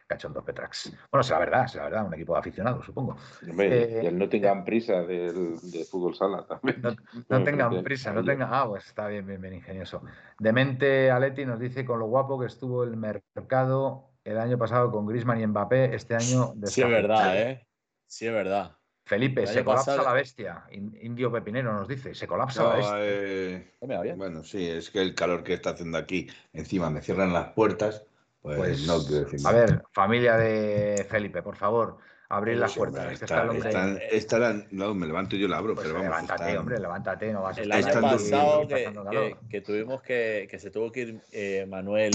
Cachondo 0.06 0.42
Petrax. 0.42 0.96
Bueno, 1.10 1.20
es 1.20 1.30
la 1.30 1.38
verdad, 1.38 1.64
es 1.64 1.74
la 1.74 1.84
verdad, 1.84 2.06
un 2.06 2.14
equipo 2.14 2.32
de 2.32 2.38
aficionados, 2.38 2.86
supongo. 2.86 3.16
Hombre, 3.50 4.00
Eh, 4.00 4.02
y 4.04 4.06
el 4.06 4.18
no 4.18 4.28
tengan 4.28 4.64
prisa 4.64 5.02
del, 5.02 5.58
de 5.60 5.84
fútbol 5.84 6.14
sala 6.14 6.46
también. 6.46 6.82
No, 7.28 7.44
tengan 7.44 7.82
prisa, 7.82 8.12
no 8.12 8.24
tengan. 8.24 8.48
Ah, 8.50 8.66
pues 8.66 8.86
está 8.86 9.08
bien, 9.08 9.26
bien, 9.26 9.40
bien 9.40 9.54
ingenioso. 9.54 10.02
Demente 10.38 11.10
Aleti 11.10 11.44
nos 11.44 11.58
dice 11.58 11.84
con 11.84 11.98
lo 11.98 12.06
guapo 12.06 12.38
que 12.40 12.46
estuvo 12.46 12.84
el 12.84 12.96
mercado 12.96 14.14
el 14.24 14.38
año 14.38 14.56
pasado 14.56 14.90
con 14.90 15.06
Grisman 15.06 15.40
y 15.40 15.46
Mbappé, 15.46 15.94
este 15.94 16.14
año 16.14 16.54
Sí, 16.64 16.82
es 16.82 16.88
verdad, 16.88 17.38
¿eh? 17.38 17.66
Sí, 18.06 18.26
es 18.26 18.32
verdad. 18.32 18.72
Felipe, 19.06 19.42
El 19.42 19.48
se 19.48 19.64
colapsa 19.64 19.92
pasado- 19.92 20.08
la 20.08 20.14
bestia. 20.14 20.64
In- 20.72 20.96
Indio 21.02 21.30
Pepinero 21.30 21.72
nos 21.74 21.86
dice, 21.86 22.14
se 22.14 22.26
colapsa 22.26 22.62
la 22.64 22.74
bestia. 22.76 22.96
eh, 23.00 23.74
bueno, 24.16 24.42
sí, 24.44 24.66
es 24.66 24.88
que 24.90 25.02
el 25.02 25.14
calor 25.14 25.44
que 25.44 25.52
está 25.54 25.70
haciendo 25.70 25.98
aquí, 25.98 26.26
encima 26.54 26.88
me 26.88 27.02
cierran 27.02 27.32
las 27.32 27.52
puertas, 27.52 28.06
pues, 28.40 28.56
Pues, 28.56 28.86
no 28.86 28.98
quiero 29.04 29.24
decir 29.24 29.40
a 29.46 29.52
nada. 29.52 29.66
ver, 29.66 29.82
familia 29.92 30.36
de 30.38 31.06
Felipe, 31.10 31.42
por 31.42 31.56
favor, 31.56 31.98
abrid 32.30 32.56
las 32.56 32.72
Sí, 32.72 32.78
puertas. 32.78 33.00
hombre, 33.00 33.14
está- 33.14 33.68
están- 33.68 33.98
estarán- 34.10 34.68
no, 34.70 34.94
me 34.94 35.06
levanto 35.06 35.36
y 35.36 35.40
yo 35.40 35.48
la 35.48 35.58
abro, 35.58 35.74
Pues 35.74 35.84
pero 35.86 35.98
vamos. 35.98 36.08
levántate, 36.10 36.42
están- 36.44 36.58
hombre, 36.58 36.78
levántate, 36.80 37.32
no 37.32 37.42
vas 37.42 37.58
a 37.58 37.60
El 37.60 37.72
año 37.72 37.86
Están 37.86 38.02
pasado 38.02 38.68
que, 38.68 38.84
calor. 38.84 39.10
que- 39.10 39.36
que 39.50 39.60
tuvimos 39.60 40.02
que, 40.02 40.48
que 40.50 40.58
se 40.58 40.70
tuvo 40.70 40.90
que 40.90 41.00
ir 41.00 41.20
eh, 41.32 41.66
Manuel 41.68 42.12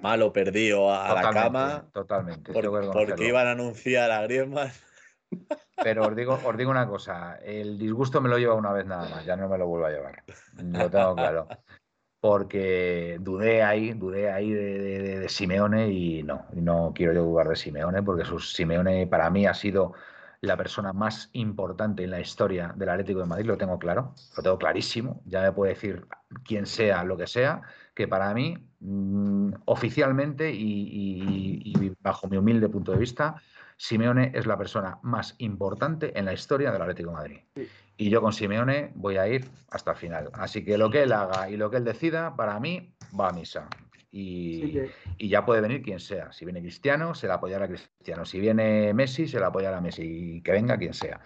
malo 0.00 0.32
perdido 0.32 0.92
a, 0.92 1.10
a 1.10 1.14
la 1.20 1.32
cama 1.32 1.88
Totalmente. 1.92 2.52
por- 2.52 2.92
porque 2.92 3.26
iban 3.26 3.48
a 3.48 3.52
anunciar 3.52 4.12
a 4.12 4.22
Griezmann. 4.22 4.70
Pero 5.82 6.06
os 6.06 6.16
digo, 6.16 6.38
os 6.44 6.56
digo 6.56 6.70
una 6.70 6.88
cosa, 6.88 7.36
el 7.36 7.78
disgusto 7.78 8.20
me 8.20 8.28
lo 8.28 8.38
lleva 8.38 8.54
una 8.54 8.72
vez 8.72 8.86
nada 8.86 9.08
más, 9.08 9.24
ya 9.24 9.36
no 9.36 9.48
me 9.48 9.58
lo 9.58 9.66
vuelvo 9.66 9.86
a 9.86 9.90
llevar. 9.90 10.22
Lo 10.56 10.90
tengo 10.90 11.14
claro. 11.14 11.48
Porque 12.20 13.18
dudé 13.20 13.62
ahí, 13.62 13.92
dudé 13.92 14.32
ahí 14.32 14.50
de, 14.50 15.28
Simeone 15.28 15.88
y 15.90 16.22
no, 16.22 16.46
no 16.54 16.92
quiero 16.94 17.12
yo 17.12 17.24
dudar 17.24 17.48
de 17.48 17.56
Simeone, 17.56 18.02
porque 18.02 18.24
su, 18.24 18.40
Simeone 18.40 19.06
para 19.06 19.30
mí 19.30 19.46
ha 19.46 19.54
sido 19.54 19.92
la 20.40 20.56
persona 20.56 20.92
más 20.92 21.30
importante 21.32 22.04
en 22.04 22.10
la 22.10 22.20
historia 22.20 22.72
del 22.76 22.88
Atlético 22.88 23.20
de 23.20 23.26
Madrid, 23.26 23.46
lo 23.46 23.56
tengo 23.56 23.78
claro, 23.78 24.14
lo 24.36 24.42
tengo 24.42 24.58
clarísimo, 24.58 25.22
ya 25.24 25.42
me 25.42 25.52
puede 25.52 25.74
decir 25.74 26.06
quien 26.44 26.66
sea, 26.66 27.04
lo 27.04 27.16
que 27.16 27.26
sea, 27.26 27.62
que 27.94 28.08
para 28.08 28.32
mí, 28.34 28.56
mm, 28.80 29.52
oficialmente 29.66 30.52
y 30.52 31.96
bajo 32.00 32.28
mi 32.28 32.36
humilde 32.36 32.68
punto 32.68 32.92
de 32.92 32.98
vista, 32.98 33.36
Simeone 33.76 34.32
es 34.34 34.46
la 34.46 34.56
persona 34.56 34.98
más 35.02 35.34
importante 35.38 36.18
en 36.18 36.24
la 36.24 36.32
historia 36.32 36.70
del 36.72 36.82
Atlético 36.82 37.10
de 37.10 37.16
Madrid. 37.16 37.38
Y 37.98 38.10
yo 38.10 38.20
con 38.20 38.32
Simeone 38.32 38.92
voy 38.94 39.16
a 39.16 39.28
ir 39.28 39.48
hasta 39.70 39.92
el 39.92 39.96
final. 39.96 40.30
Así 40.34 40.64
que 40.64 40.78
lo 40.78 40.90
que 40.90 41.02
él 41.02 41.12
haga 41.12 41.48
y 41.50 41.56
lo 41.56 41.70
que 41.70 41.76
él 41.78 41.84
decida, 41.84 42.36
para 42.36 42.58
mí, 42.60 42.92
va 43.18 43.28
a 43.28 43.32
misa. 43.32 43.68
Y, 44.12 44.60
Sí 44.62 44.72
que- 44.72 44.90
y 45.18 45.28
ya 45.28 45.44
puede 45.44 45.60
venir 45.60 45.82
quien 45.82 46.00
sea. 46.00 46.32
Si 46.32 46.44
viene 46.44 46.60
Cristiano, 46.60 47.14
se 47.14 47.26
le 47.26 47.34
apoyará 47.34 47.66
a 47.66 47.68
Cristiano. 47.68 48.24
Si 48.24 48.40
viene 48.40 48.92
Messi, 48.94 49.28
se 49.28 49.38
le 49.38 49.44
apoyará 49.46 49.78
a 49.78 49.80
Messi. 49.80 50.02
Y 50.36 50.40
que 50.42 50.52
venga 50.52 50.78
quien 50.78 50.94
sea. 50.94 51.20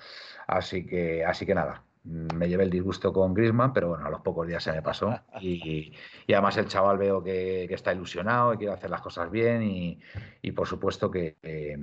Así 0.47 0.85
que, 0.87 1.25
así 1.25 1.47
que 1.47 1.55
nada. 1.55 1.85
Me 2.03 2.49
llevé 2.49 2.65
el 2.65 2.71
disgusto 2.71 3.13
con 3.13 3.35
Griezmann, 3.35 3.73
pero 3.75 3.89
bueno, 3.91 4.07
a 4.07 4.11
los 4.11 4.23
pocos 4.23 4.47
días 4.47 4.63
se 4.65 4.73
me 4.73 4.81
pasó. 4.83 5.21
Y, 5.41 5.93
y 6.27 6.33
además 6.33 6.57
el 6.57 6.67
chaval 6.67 6.97
veo 6.99 7.23
que, 7.23 7.67
que 7.69 7.75
está 7.75 7.93
ilusionado 7.93 8.55
y 8.55 8.57
quiere 8.57 8.73
hacer 8.73 8.91
las 8.91 9.03
cosas 9.03 9.31
bien. 9.31 9.63
Y, 9.63 10.01
y 10.41 10.53
por 10.53 10.67
supuesto 10.67 11.11
que, 11.11 11.37
eh, 11.43 11.77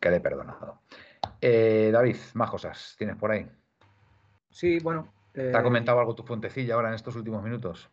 que 0.00 0.10
le 0.10 0.16
he 0.16 0.20
perdonado. 0.20 0.80
Eh, 1.40 1.90
David, 1.92 2.16
más 2.34 2.50
cosas 2.50 2.94
tienes 2.98 3.16
por 3.16 3.30
ahí. 3.30 3.48
Sí, 4.50 4.78
bueno. 4.80 5.12
¿Te 5.32 5.54
ha 5.54 5.60
eh, 5.60 5.62
comentado 5.62 6.00
algo 6.00 6.14
tu 6.14 6.22
fuentecilla 6.22 6.74
ahora 6.74 6.88
en 6.88 6.94
estos 6.94 7.14
últimos 7.16 7.42
minutos? 7.42 7.90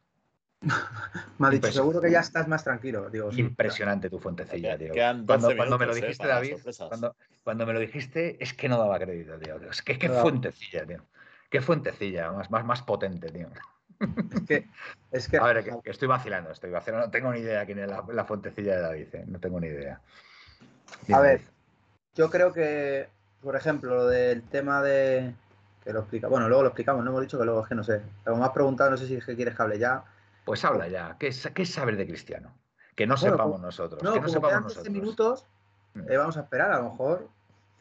Me 1.39 1.47
ha 1.47 1.49
dicho, 1.49 1.72
seguro 1.72 1.99
que 1.99 2.10
ya 2.10 2.22
estás 2.22 2.47
más 2.47 2.64
tranquilo. 2.64 3.10
Digo, 3.10 3.32
sí. 3.32 3.41
Impresionante 3.41 4.10
tu 4.10 4.20
fuentecilla, 4.20 4.78
tío. 4.78 4.93
Quedan 4.93 5.26
12 5.26 5.28
Cuando, 5.28 5.58
cuando 5.58 5.80
me 5.80 5.86
lo 5.86 5.91
eh, 5.93 6.01
dijiste, 6.01 6.28
David, 6.28 6.56
cuando, 6.88 7.16
cuando 7.43 7.66
me 7.66 7.74
lo 7.74 7.80
dijiste, 7.80 8.41
es 8.41 8.54
que 8.54 8.70
no 8.70 8.78
daba 8.78 8.97
crédito, 8.97 9.38
tío. 9.38 9.58
Es 9.70 9.82
que 9.82 9.97
qué 9.99 10.08
No 10.08 10.14
daba. 10.14 10.30
fuentecilla, 10.30 10.86
tío. 10.86 11.04
Qué 11.49 11.62
fuentecilla, 11.62 12.32
más, 12.32 12.49
más, 12.49 12.66
más 12.66 12.82
potente, 12.82 13.30
tío. 13.30 13.49
Es 13.99 14.41
que, 14.47 14.70
es 15.12 15.28
que 15.28 15.38
A 15.41 15.43
ver, 15.43 15.64
que, 15.64 15.74
que 15.84 15.91
estoy 15.91 16.08
vacilando, 16.08 16.51
estoy 16.51 16.72
vacilando. 16.72 17.08
No 17.08 17.12
tengo 17.12 17.34
ni 17.34 17.39
idea 17.39 17.66
quién 17.66 17.80
es 17.80 17.89
la, 17.89 18.04
la 18.12 18.26
fuentecilla 18.26 18.76
de 18.76 18.82
David, 18.82 19.08
¿eh? 19.16 19.26
No 19.28 19.39
tengo 19.39 19.60
ni 19.60 19.68
idea. 19.68 19.99
Dime, 21.08 21.18
A 21.18 21.22
ver. 21.22 21.53
Yo 22.16 22.30
creo 22.30 22.51
que, 22.53 23.09
por 23.41 23.55
ejemplo, 23.55 23.95
lo 23.95 24.07
del 24.07 24.43
tema 24.43 24.82
de. 24.82 25.34
Que 25.84 25.91
lo 25.91 25.99
explica. 25.99 26.28
Bueno, 26.30 26.47
luego 26.47 26.64
lo 26.64 26.70
explicamos, 26.70 27.03
no 27.03 27.09
hemos 27.11 27.22
dicho 27.22 27.38
que 27.38 27.43
luego 27.45 27.61
es 27.64 27.68
que 27.68 27.76
no 27.76 27.84
sé. 27.84 28.01
Como 28.24 28.38
me 28.38 28.45
has 28.45 28.51
preguntado, 28.51 28.89
no 28.91 28.97
sé 28.97 29.05
si 29.07 29.16
es 29.16 29.26
que 29.26 29.36
quieres 29.36 29.55
que 29.55 29.61
hable 29.64 29.78
ya. 29.80 30.03
Pues 30.45 30.64
habla 30.64 30.88
ya. 30.88 31.18
¿Qué, 31.20 31.32
qué 31.53 31.66
sabes 31.66 31.97
de 31.97 32.07
Cristiano? 32.07 32.53
Que 32.95 33.05
no 33.05 33.16
Bueno, 33.16 33.32
sepamos 33.32 33.51
como- 33.55 33.66
nosotros. 33.66 34.01
No, 34.03 34.14
que 34.14 34.20
no 34.20 34.26
como 34.26 34.34
sepamos 34.34 34.49
quedan 34.49 34.64
12 34.64 34.76
nosotros. 34.76 34.93
minutos, 34.95 35.45
Mm. 35.95 36.11
eh, 36.11 36.18
vamos 36.18 36.38
a 36.38 36.41
esperar, 36.41 36.72
a 36.72 36.78
lo 36.78 36.84
mejor. 36.89 37.28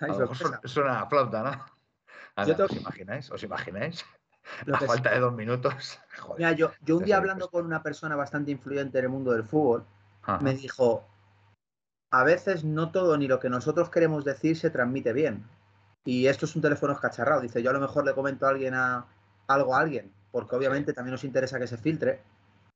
A 0.01 0.07
lo 0.09 0.19
mejor 0.19 0.69
suena 0.69 1.01
a 1.01 1.07
flauta, 1.07 1.43
¿no? 1.43 1.65
Anda, 2.35 2.65
¿Os 2.65 2.73
imagináis? 2.77 3.31
¿Os 3.31 3.43
imagináis? 3.43 4.05
Lo 4.67 4.75
A 4.77 4.79
que 4.81 4.87
falta 4.87 5.11
de 5.11 5.21
dos 5.21 5.33
minutos. 5.33 6.01
Joder. 6.19 6.39
Mira, 6.39 6.53
yo, 6.53 6.73
yo 6.81 6.97
un 6.97 7.03
Eso 7.03 7.07
día 7.07 7.17
hablando 7.19 7.49
con 7.51 7.65
una 7.65 7.83
persona 7.83 8.17
bastante 8.17 8.51
influyente 8.51 8.99
en 8.99 9.05
el 9.05 9.11
mundo 9.11 9.31
del 9.33 9.45
fútbol, 9.45 9.85
Ajá. 10.23 10.39
me 10.43 10.55
dijo, 10.55 11.07
a 12.13 12.25
veces 12.25 12.63
no 12.63 12.93
todo 12.93 13.17
ni 13.17 13.27
lo 13.27 13.41
que 13.41 13.49
nosotros 13.49 13.89
queremos 13.89 14.25
decir 14.25 14.57
se 14.57 14.69
transmite 14.71 15.15
bien. 15.15 15.45
Y 16.05 16.27
esto 16.27 16.45
es 16.45 16.55
un 16.55 16.61
teléfono 16.61 16.93
escacharrado. 16.93 17.41
Dice, 17.41 17.63
yo 17.63 17.71
a 17.71 17.73
lo 17.73 17.81
mejor 17.81 18.05
le 18.05 18.15
comento 18.15 18.47
a 18.47 18.51
alguien 18.51 18.75
a, 18.75 19.07
algo 19.47 19.75
a 19.75 19.81
alguien, 19.81 20.13
porque 20.31 20.55
obviamente 20.55 20.93
también 20.93 21.13
nos 21.13 21.25
interesa 21.25 21.59
que 21.59 21.67
se 21.67 21.79
filtre. 21.79 22.21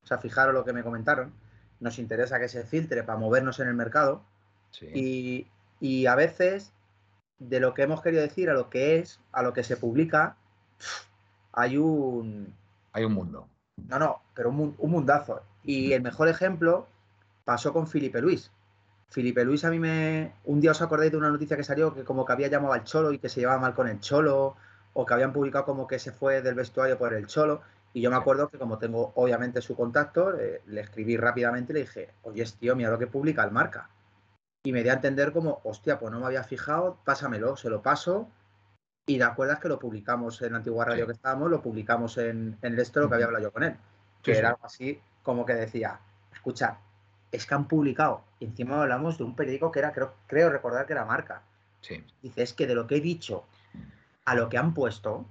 O 0.03 0.07
sea, 0.07 0.17
fijaros 0.19 0.55
lo 0.55 0.65
que 0.65 0.73
me 0.73 0.83
comentaron. 0.83 1.35
Nos 1.81 1.99
interesa 1.99 2.41
que 2.41 2.49
se 2.49 2.65
filtre 2.65 3.03
para 3.03 3.19
movernos 3.19 3.61
en 3.61 3.69
el 3.69 3.75
mercado. 3.75 4.25
Sí. 4.71 4.87
Y, 4.95 5.47
y 5.81 6.07
a 6.07 6.15
veces, 6.15 6.73
de 7.39 7.61
lo 7.61 7.75
que 7.75 7.83
hemos 7.83 8.01
querido 8.01 8.23
decir 8.23 8.49
a 8.49 8.55
lo 8.55 8.71
que 8.71 8.99
es, 8.99 9.21
a 9.33 9.43
lo 9.43 9.53
que 9.53 9.65
se 9.65 9.77
publica, 9.77 10.39
hay 11.53 11.77
un, 11.77 12.55
Hay 12.93 13.05
un 13.05 13.13
mundo. 13.13 13.49
no, 13.77 13.99
no, 13.99 14.23
pero 14.35 14.49
un, 14.49 14.75
un 14.79 14.91
mundazo. 14.91 15.43
Y 15.63 15.93
el 15.93 16.01
mejor 16.01 16.29
ejemplo 16.29 16.87
pasó 17.45 17.75
con 17.75 17.87
Felipe 17.87 18.23
Luis. 18.23 18.51
Felipe 19.09 19.45
Luis 19.45 19.65
a 19.65 19.71
mí 19.71 19.79
me... 19.79 20.33
Un 20.45 20.61
día 20.61 20.73
os 20.73 20.83
acordáis 20.83 21.11
de 21.13 21.17
una 21.19 21.31
noticia 21.31 21.57
que 21.57 21.65
salió 21.65 21.95
que 21.95 22.05
como 22.05 22.25
que 22.25 22.33
había 22.33 22.49
llamado 22.49 22.73
al 22.75 22.85
Cholo 22.85 23.13
y 23.13 23.19
que 23.19 23.29
se 23.29 23.41
llevaba 23.41 23.61
mal 23.61 23.75
con 23.75 23.89
el 23.89 24.01
Cholo, 24.01 24.57
o 24.93 25.07
que 25.07 25.15
habían 25.15 25.33
publicado 25.33 25.65
como 25.65 25.87
que 25.87 25.99
se 25.99 26.13
fue 26.13 26.43
del 26.43 26.55
vestuario 26.55 26.99
por 26.99 27.15
el 27.15 27.27
Cholo. 27.27 27.61
Y 27.93 28.01
yo 28.03 28.11
me 28.11 28.17
acuerdo 28.17 28.49
que 28.49 28.59
como 28.59 28.79
tengo 28.79 29.13
obviamente 29.15 29.63
su 29.63 29.75
contacto, 29.77 30.39
eh, 30.39 30.61
le 30.67 30.81
escribí 30.83 31.17
rápidamente 31.17 31.73
y 31.73 31.75
le 31.75 31.81
dije, 31.81 32.15
oye, 32.23 32.45
tío, 32.59 32.77
mira 32.77 32.91
lo 32.91 32.99
que 32.99 33.07
publica 33.07 33.43
el 33.45 33.53
marca. 33.53 33.89
Y 34.65 34.73
me 34.73 34.83
di 34.83 34.89
a 34.89 34.95
entender 34.95 35.33
como, 35.33 35.61
hostia, 35.65 35.99
pues 35.99 36.13
no 36.13 36.21
me 36.21 36.27
había 36.27 36.43
fijado, 36.45 36.99
pásamelo, 37.05 37.57
se 37.57 37.71
lo 37.71 37.81
paso. 37.83 38.29
Y 39.07 39.19
te 39.19 39.25
acuerdas 39.25 39.61
que 39.61 39.69
lo 39.69 39.79
publicamos 39.79 40.43
en 40.43 40.53
la 40.53 40.59
antigua 40.59 40.85
radio 40.85 41.05
Sí. 41.05 41.07
que 41.07 41.13
estábamos, 41.13 41.51
lo 41.51 41.63
publicamos 41.63 42.19
en, 42.19 42.59
en 42.61 42.73
el 42.73 42.79
esto, 42.81 43.01
lo 43.01 43.09
que 43.09 43.15
había 43.15 43.27
hablado 43.27 43.45
yo 43.45 43.53
con 43.53 43.63
él 43.63 43.77
que 44.23 44.35
sí. 44.35 44.39
era 44.39 44.49
algo 44.51 44.67
así 44.67 45.01
como 45.23 45.47
que 45.47 45.55
decía, 45.55 46.01
escucha, 46.33 46.79
es 47.33 47.47
que 47.47 47.55
han 47.55 47.69
publicado, 47.69 48.23
y 48.39 48.45
encima 48.47 48.81
hablamos 48.81 49.19
de 49.19 49.25
un 49.25 49.35
periódico 49.35 49.71
que 49.73 49.81
era, 49.81 49.93
creo, 49.93 50.15
creo 50.27 50.51
recordar 50.51 50.87
que 50.87 50.93
era 50.93 51.05
marca. 51.05 51.43
Sí. 51.81 52.05
Dice, 52.23 52.43
es 52.43 52.53
que 52.53 52.67
de 52.67 52.75
lo 52.75 52.87
que 52.87 52.97
he 52.97 53.01
dicho 53.01 53.45
a 54.25 54.35
lo 54.35 54.49
que 54.49 54.59
han 54.59 54.75
puesto, 54.75 55.27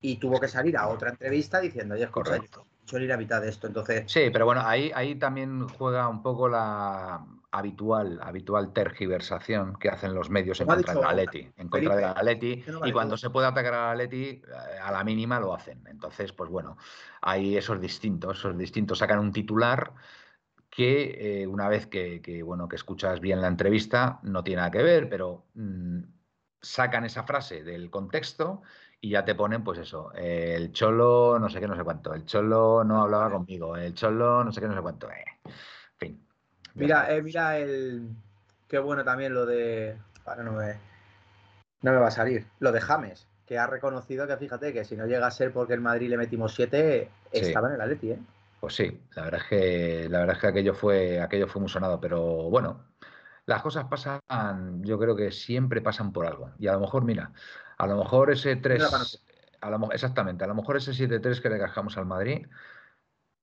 y 0.00 0.16
tuvo 0.16 0.38
que 0.40 0.48
salir 0.48 0.76
a 0.76 0.88
otra 0.88 1.10
entrevista 1.10 1.60
diciendo, 1.60 1.94
oye, 1.94 2.08
Correcto. 2.08 2.66
yo 2.86 2.98
ir 2.98 3.12
a 3.12 3.16
mitad 3.16 3.40
de 3.40 3.48
esto. 3.48 3.66
Entonces, 3.66 4.10
Sí, 4.10 4.30
pero 4.32 4.44
bueno, 4.44 4.62
ahí, 4.64 4.90
ahí 4.94 5.14
también 5.14 5.68
juega 5.68 6.08
un 6.08 6.22
poco 6.22 6.48
la 6.48 7.24
habitual, 7.50 8.20
habitual 8.22 8.72
tergiversación 8.72 9.76
que 9.76 9.88
hacen 9.88 10.14
los 10.14 10.30
medios 10.30 10.60
en 10.60 10.66
contra 10.66 10.92
dicho 10.92 11.00
del 11.00 11.18
Atleti. 11.18 11.52
En 11.56 11.68
contra 11.68 11.94
Felipe, 11.94 12.04
Atleti. 12.04 12.64
no 12.68 12.86
Y 12.86 12.92
cuando 12.92 13.16
se 13.16 13.30
puede 13.30 13.46
atacar 13.46 13.74
al 13.74 13.90
Atleti, 13.92 14.24
eh, 14.24 14.42
a 14.82 14.92
la 14.92 15.04
mínima 15.04 15.40
lo 15.40 15.54
hacen. 15.54 15.86
Entonces, 15.86 16.32
pues 16.32 16.50
bueno, 16.50 16.76
ahí 17.22 17.56
eso 17.56 17.74
es 17.74 17.80
distinto. 17.80 18.30
Eso 18.30 18.50
es 18.50 18.58
distinto. 18.58 18.94
Sacan 18.94 19.18
un 19.18 19.32
titular 19.32 19.92
que 20.70 21.42
eh, 21.42 21.46
una 21.46 21.68
vez 21.68 21.86
que, 21.86 22.20
que, 22.20 22.42
bueno, 22.42 22.68
que 22.68 22.76
escuchas 22.76 23.20
bien 23.20 23.40
la 23.40 23.48
entrevista, 23.48 24.20
no 24.22 24.44
tiene 24.44 24.58
nada 24.58 24.70
que 24.70 24.82
ver, 24.82 25.08
pero 25.08 25.46
mm, 25.54 26.00
sacan 26.60 27.04
esa 27.04 27.22
frase 27.22 27.64
del 27.64 27.90
contexto 27.90 28.62
y 29.00 29.10
ya 29.10 29.24
te 29.24 29.34
ponen, 29.34 29.64
pues 29.64 29.78
eso, 29.78 30.12
eh, 30.14 30.54
el 30.56 30.72
cholo 30.72 31.38
no 31.38 31.48
sé 31.48 31.60
qué, 31.60 31.68
no 31.68 31.76
sé 31.76 31.84
cuánto, 31.84 32.14
el 32.14 32.24
cholo 32.24 32.84
no 32.84 33.00
hablaba 33.02 33.30
conmigo, 33.30 33.76
el 33.76 33.94
cholo 33.94 34.44
no 34.44 34.52
sé 34.52 34.60
qué, 34.60 34.66
no 34.66 34.74
sé 34.74 34.82
cuánto. 34.82 35.10
eh, 35.10 35.24
mira, 36.78 37.12
eh, 37.14 37.22
mira 37.22 37.58
el. 37.58 38.08
Qué 38.68 38.78
bueno 38.78 39.04
también 39.04 39.34
lo 39.34 39.46
de. 39.46 39.96
No 40.44 40.52
me. 40.52 40.74
No 41.82 41.92
me 41.92 41.98
va 41.98 42.08
a 42.08 42.10
salir. 42.10 42.46
Lo 42.60 42.72
de 42.72 42.80
James, 42.80 43.26
que 43.46 43.58
ha 43.58 43.66
reconocido 43.66 44.26
que 44.26 44.36
fíjate 44.36 44.72
que 44.72 44.84
si 44.84 44.96
no 44.96 45.06
llega 45.06 45.26
a 45.26 45.30
ser 45.30 45.52
porque 45.52 45.74
el 45.74 45.80
Madrid 45.80 46.08
le 46.10 46.16
metimos 46.18 46.54
siete, 46.54 47.10
Sí. 47.32 47.40
estaba 47.40 47.68
en 47.68 47.74
el 47.74 47.80
Atleti, 47.80 48.10
¿eh? 48.12 48.18
Pues 48.60 48.74
sí, 48.74 49.00
la 49.14 49.22
verdad 49.24 49.40
es 49.42 49.46
que 49.48 50.08
la 50.10 50.18
verdad 50.20 50.34
es 50.36 50.40
que 50.40 50.46
aquello 50.48 50.74
fue 50.74 51.20
aquello 51.20 51.46
fue 51.46 51.60
muy 51.60 51.68
sonado, 51.70 52.00
pero 52.00 52.50
bueno, 52.50 52.84
las 53.46 53.62
cosas 53.62 53.84
pasan, 53.84 54.82
yo 54.82 54.98
creo 54.98 55.14
que 55.14 55.30
siempre 55.30 55.80
pasan 55.80 56.12
por 56.12 56.26
algo. 56.26 56.50
Y 56.58 56.66
a 56.66 56.72
lo 56.72 56.80
mejor, 56.80 57.04
mira, 57.04 57.30
a 57.78 57.86
lo 57.86 57.96
mejor 57.96 58.30
ese 58.32 58.56
3 58.56 58.78
Mira, 58.78 58.90
Panoche. 58.90 59.18
a 59.60 59.70
lo 59.70 59.92
exactamente, 59.92 60.42
a 60.44 60.48
lo 60.48 60.54
mejor 60.56 60.76
ese 60.76 60.92
7-3 60.92 61.40
que 61.40 61.48
le 61.50 61.58
cascamos 61.58 61.96
al 61.96 62.06
Madrid, 62.06 62.46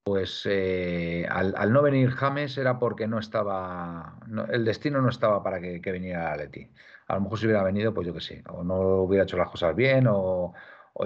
pues 0.06 0.44
eh, 0.46 1.26
al, 1.32 1.74
no 1.74 1.82
venir 1.82 2.12
James 2.12 2.56
era 2.60 2.78
porque 2.78 3.08
no 3.08 3.18
estaba, 3.18 4.20
el 4.52 4.64
destino 4.64 5.02
no 5.02 5.10
estaba 5.10 5.42
para 5.42 5.60
que, 5.60 5.82
que 5.82 5.92
viniera 5.92 6.32
Atleti. 6.32 6.70
A 7.08 7.16
lo 7.16 7.22
mejor 7.22 7.40
si 7.40 7.46
hubiera 7.48 7.64
venido, 7.64 7.92
pues 7.92 8.06
yo 8.06 8.14
qué 8.14 8.22
sé, 8.22 8.44
o 8.50 8.64
no 8.64 8.76
hubiera 9.02 9.24
hecho 9.24 9.36
las 9.36 9.50
cosas 9.50 9.76
bien, 9.76 10.06
o, 10.08 10.54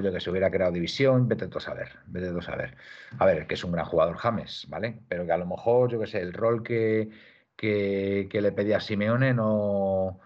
yo 0.03 0.11
que 0.11 0.19
se 0.19 0.29
hubiera 0.29 0.51
creado 0.51 0.73
división, 0.73 1.29
vete 1.29 1.47
tú 1.47 1.59
a 1.59 1.61
saber, 1.61 1.93
vete 2.07 2.29
tú 2.31 2.39
a 2.39 2.41
saber. 2.41 2.75
A 3.19 3.25
ver, 3.25 3.47
que 3.47 3.53
es 3.53 3.63
un 3.63 3.71
gran 3.71 3.85
jugador 3.85 4.17
James, 4.17 4.67
¿vale? 4.69 4.99
Pero 5.07 5.25
que 5.25 5.31
a 5.31 5.37
lo 5.37 5.45
mejor, 5.45 5.89
yo 5.89 5.99
qué 6.01 6.07
sé, 6.07 6.19
el 6.19 6.33
rol 6.33 6.61
que, 6.61 7.09
que, 7.55 8.27
que 8.29 8.41
le 8.41 8.51
pedía 8.51 8.81
Simeone 8.81 9.33
no, 9.33 10.19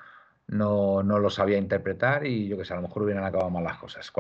no, 0.48 1.04
no 1.04 1.20
lo 1.20 1.30
sabía 1.30 1.60
interpretar 1.60 2.26
y 2.26 2.48
yo 2.48 2.58
que 2.58 2.66
sé, 2.66 2.74
a 2.74 2.78
lo 2.78 2.84
mejor 2.84 3.04
hubieran 3.04 3.24
acabado 3.24 3.52
mal 3.52 3.64
las 3.64 3.78
cosas. 3.78 4.12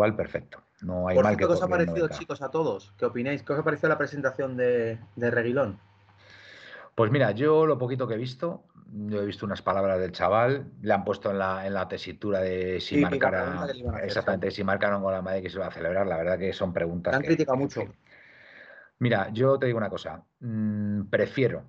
Cual, 0.00 0.16
perfecto. 0.16 0.62
No 0.80 1.08
hay 1.08 1.14
Por 1.16 1.24
mal 1.24 1.36
que 1.36 1.44
¿qué 1.46 1.52
os 1.52 1.60
ha 1.62 1.68
parecido, 1.68 2.08
chicos, 2.08 2.40
a 2.40 2.50
todos? 2.50 2.94
¿Qué 2.96 3.04
opináis? 3.04 3.42
¿Qué 3.42 3.52
os 3.52 3.58
ha 3.58 3.62
parecido 3.62 3.90
la 3.90 3.98
presentación 3.98 4.56
de, 4.56 4.98
de 5.14 5.30
Reguilón? 5.30 5.78
Pues 6.94 7.10
mira, 7.10 7.32
yo 7.32 7.66
lo 7.66 7.76
poquito 7.76 8.08
que 8.08 8.14
he 8.14 8.16
visto, 8.16 8.64
yo 9.08 9.20
he 9.20 9.26
visto 9.26 9.44
unas 9.44 9.60
palabras 9.60 10.00
del 10.00 10.12
chaval, 10.12 10.72
le 10.80 10.94
han 10.94 11.04
puesto 11.04 11.30
en 11.30 11.38
la, 11.38 11.66
en 11.66 11.74
la 11.74 11.86
tesitura 11.86 12.40
de 12.40 12.80
si 12.80 12.96
Sí, 12.96 13.04
hacer, 13.04 13.76
exactamente, 14.04 14.50
si 14.50 14.64
marcaron 14.64 15.02
con 15.02 15.12
la 15.12 15.20
Madrid 15.20 15.42
que 15.42 15.50
se 15.50 15.58
va 15.58 15.66
a 15.66 15.70
celebrar, 15.70 16.06
la 16.06 16.16
verdad 16.16 16.38
que 16.38 16.54
son 16.54 16.72
preguntas 16.72 17.14
han 17.14 17.20
que- 17.20 17.28
criticado 17.28 17.58
que, 17.58 17.62
mucho. 17.64 17.84
Mira, 19.00 19.28
yo 19.32 19.58
te 19.58 19.66
digo 19.66 19.76
una 19.78 19.90
cosa, 19.90 20.24
mm, 20.40 21.04
prefiero, 21.10 21.62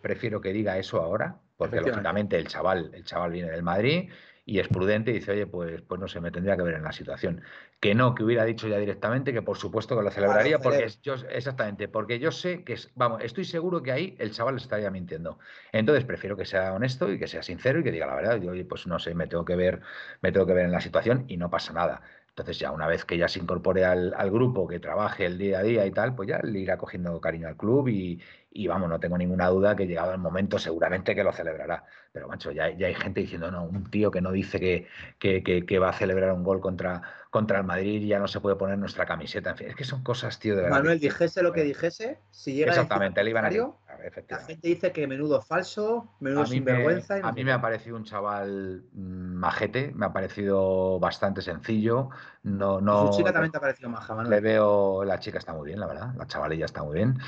prefiero 0.00 0.40
que 0.40 0.52
diga 0.52 0.78
eso 0.78 1.00
ahora, 1.00 1.36
porque 1.56 1.80
lógicamente 1.80 2.36
el 2.36 2.46
chaval, 2.46 2.90
el 2.94 3.04
chaval 3.04 3.32
viene 3.32 3.50
del 3.50 3.62
Madrid 3.64 4.08
y 4.44 4.58
es 4.58 4.68
prudente 4.68 5.12
y 5.12 5.14
dice, 5.14 5.32
oye, 5.32 5.46
pues, 5.46 5.82
pues 5.82 6.00
no 6.00 6.08
sé, 6.08 6.20
me 6.20 6.30
tendría 6.30 6.56
que 6.56 6.62
ver 6.62 6.74
en 6.74 6.82
la 6.82 6.92
situación. 6.92 7.42
Que 7.78 7.94
no, 7.94 8.14
que 8.14 8.24
hubiera 8.24 8.44
dicho 8.44 8.66
ya 8.66 8.78
directamente 8.78 9.32
que 9.32 9.42
por 9.42 9.56
supuesto 9.56 9.96
que 9.96 10.02
lo 10.02 10.10
celebraría, 10.10 10.58
porque 10.58 10.88
yo, 11.02 11.14
exactamente, 11.30 11.88
porque 11.88 12.18
yo 12.18 12.32
sé 12.32 12.64
que, 12.64 12.72
es, 12.72 12.90
vamos, 12.96 13.22
estoy 13.22 13.44
seguro 13.44 13.82
que 13.82 13.92
ahí 13.92 14.16
el 14.18 14.32
chaval 14.32 14.56
estaría 14.56 14.90
mintiendo. 14.90 15.38
Entonces 15.70 16.04
prefiero 16.04 16.36
que 16.36 16.44
sea 16.44 16.72
honesto 16.72 17.12
y 17.12 17.18
que 17.18 17.28
sea 17.28 17.42
sincero 17.42 17.80
y 17.80 17.84
que 17.84 17.92
diga 17.92 18.06
la 18.06 18.16
verdad. 18.16 18.40
Yo, 18.40 18.50
oye, 18.50 18.64
pues 18.64 18.86
no 18.86 18.98
sé, 18.98 19.14
me 19.14 19.28
tengo 19.28 19.44
que 19.44 19.54
ver, 19.54 19.80
me 20.22 20.32
tengo 20.32 20.46
que 20.46 20.54
ver 20.54 20.64
en 20.64 20.72
la 20.72 20.80
situación 20.80 21.24
y 21.28 21.36
no 21.36 21.48
pasa 21.48 21.72
nada. 21.72 22.02
Entonces 22.30 22.58
ya 22.58 22.72
una 22.72 22.86
vez 22.86 23.04
que 23.04 23.18
ya 23.18 23.28
se 23.28 23.38
incorpore 23.40 23.84
al, 23.84 24.14
al 24.16 24.30
grupo, 24.30 24.66
que 24.66 24.80
trabaje 24.80 25.26
el 25.26 25.36
día 25.36 25.58
a 25.58 25.62
día 25.62 25.84
y 25.84 25.90
tal, 25.90 26.14
pues 26.14 26.30
ya 26.30 26.40
le 26.42 26.60
irá 26.60 26.78
cogiendo 26.78 27.20
cariño 27.20 27.46
al 27.46 27.58
club 27.58 27.88
y, 27.88 28.20
y 28.54 28.66
vamos, 28.66 28.88
no 28.88 29.00
tengo 29.00 29.16
ninguna 29.18 29.48
duda 29.48 29.74
que 29.76 29.86
llegado 29.86 30.12
el 30.12 30.18
momento 30.18 30.58
seguramente 30.58 31.14
que 31.14 31.24
lo 31.24 31.32
celebrará. 31.32 31.84
Pero 32.12 32.28
macho, 32.28 32.50
ya, 32.52 32.70
ya 32.70 32.86
hay 32.88 32.94
gente 32.94 33.20
diciendo, 33.20 33.50
no, 33.50 33.64
un 33.64 33.90
tío 33.90 34.10
que 34.10 34.20
no 34.20 34.32
dice 34.32 34.60
que, 34.60 34.86
que, 35.18 35.42
que- 35.42 35.64
que 35.66 35.78
va 35.78 35.90
a 35.90 35.92
celebrar 35.92 36.32
un 36.32 36.44
gol 36.44 36.60
contra, 36.60 37.02
contra 37.30 37.58
el 37.58 37.64
Madrid 37.64 38.02
y 38.02 38.08
ya 38.08 38.18
no 38.18 38.28
se 38.28 38.40
puede 38.40 38.56
poner 38.56 38.78
nuestra 38.78 39.06
camiseta. 39.06 39.50
En 39.50 39.56
fin, 39.56 39.68
es 39.68 39.76
que 39.76 39.84
son 39.84 40.02
cosas, 40.02 40.38
tío, 40.38 40.54
de 40.56 40.62
verdad. 40.62 40.76
Manuel, 40.76 41.00
dijese 41.00 41.42
lo 41.42 41.52
que 41.52 41.62
dijese, 41.62 42.18
si 42.30 42.52
llega 42.54 42.72
a 42.72 42.76
decir 42.76 42.88
Exactamente, 42.88 43.22
le 43.24 43.30
iban 43.30 43.44
a 43.44 43.48
contrario, 43.48 43.78
criticar, 43.88 44.28
La 44.28 44.38
gente 44.46 44.68
dice 44.68 44.92
que 44.92 45.06
menudo 45.06 45.40
falso, 45.42 46.08
menudo 46.20 46.42
A 46.42 46.46
me, 46.46 46.54
sinvergüenza. 46.54 47.18
y 47.18 47.22
no 47.22 47.28
a 47.28 47.32
mí 47.32 47.44
me 47.44 47.52
ha 47.52 47.56
qué. 47.56 47.62
parecido 47.62 47.96
un 47.96 48.04
chaval 48.04 48.84
mm, 48.92 49.34
majete, 49.34 49.92
me 49.94 50.06
ha 50.06 50.12
parecido 50.12 50.98
bastante 51.00 51.42
sencillo. 51.42 52.10
No, 52.42 52.80
no 52.80 53.08
su 53.10 53.16
chica 53.16 53.30
le- 53.30 53.32
también 53.32 53.50
te 53.52 53.58
ha 53.58 53.60
parecido 53.60 53.90
maja, 53.90 54.14
le 54.14 54.16
Manuel. 54.16 54.40
veo, 54.40 55.04
la 55.04 55.18
chica 55.18 55.38
está 55.38 55.52
muy 55.52 55.66
bien, 55.66 55.80
la 55.80 55.86
verdad, 55.86 56.14
la 56.16 56.26
chavalilla 56.26 56.64
está 56.66 56.82
muy 56.82 56.94
bien. 56.96 57.18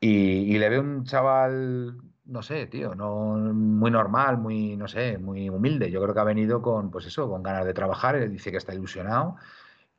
Y, 0.00 0.58
le 0.58 0.68
veo 0.70 0.80
un 0.80 1.04
chaval, 1.04 1.98
no 2.24 2.42
sé, 2.42 2.66
tío, 2.66 2.94
no, 2.94 3.36
muy 3.36 3.90
normal, 3.90 4.38
muy, 4.38 4.76
no 4.76 4.88
sé, 4.88 5.18
muy 5.18 5.48
humilde. 5.50 5.90
Yo 5.90 6.00
creo 6.02 6.14
que 6.14 6.20
ha 6.20 6.24
venido 6.24 6.62
con, 6.62 6.90
pues 6.90 7.06
eso, 7.06 7.28
con 7.28 7.42
ganas 7.42 7.66
de 7.66 7.74
trabajar, 7.74 8.16
él 8.16 8.32
dice 8.32 8.50
que 8.50 8.56
está 8.56 8.74
ilusionado 8.74 9.36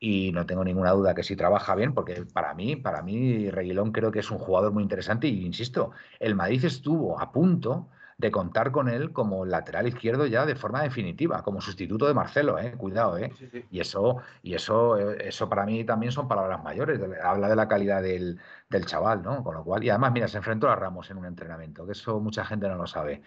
y 0.00 0.32
no 0.32 0.46
tengo 0.46 0.64
ninguna 0.64 0.92
duda 0.92 1.14
que 1.14 1.22
si 1.22 1.36
trabaja 1.36 1.74
bien, 1.76 1.94
porque 1.94 2.24
para 2.32 2.54
mí, 2.54 2.76
para 2.76 3.02
mí, 3.02 3.50
Reguilón 3.50 3.92
creo 3.92 4.10
que 4.12 4.20
es 4.20 4.30
un 4.32 4.38
jugador 4.38 4.72
muy 4.72 4.82
interesante 4.82 5.28
y 5.28 5.46
insisto, 5.46 5.92
el 6.18 6.34
Madrid 6.34 6.64
estuvo 6.64 7.20
a 7.20 7.30
punto 7.32 7.88
de 8.22 8.30
contar 8.30 8.70
con 8.70 8.88
él 8.88 9.12
como 9.12 9.44
lateral 9.44 9.88
izquierdo 9.88 10.26
ya 10.26 10.46
de 10.46 10.54
forma 10.54 10.80
definitiva, 10.82 11.42
como 11.42 11.60
sustituto 11.60 12.06
de 12.06 12.14
Marcelo, 12.14 12.56
eh, 12.58 12.72
cuidado, 12.76 13.18
eh. 13.18 13.32
Sí, 13.36 13.48
sí. 13.50 13.64
Y 13.68 13.80
eso, 13.80 14.18
y 14.44 14.54
eso, 14.54 14.96
eh, 14.96 15.28
eso 15.28 15.48
para 15.48 15.66
mí 15.66 15.82
también 15.84 16.12
son 16.12 16.28
palabras 16.28 16.62
mayores. 16.62 17.00
Habla 17.22 17.48
de 17.48 17.56
la 17.56 17.66
calidad 17.66 18.00
del, 18.00 18.38
del 18.70 18.86
chaval, 18.86 19.22
¿no? 19.22 19.42
Con 19.42 19.56
lo 19.56 19.64
cual, 19.64 19.82
y 19.82 19.90
además, 19.90 20.12
mira, 20.12 20.28
se 20.28 20.36
enfrentó 20.36 20.70
a 20.70 20.76
Ramos 20.76 21.10
en 21.10 21.18
un 21.18 21.26
entrenamiento, 21.26 21.84
que 21.84 21.92
eso 21.92 22.20
mucha 22.20 22.44
gente 22.44 22.68
no 22.68 22.76
lo 22.76 22.86
sabe. 22.86 23.22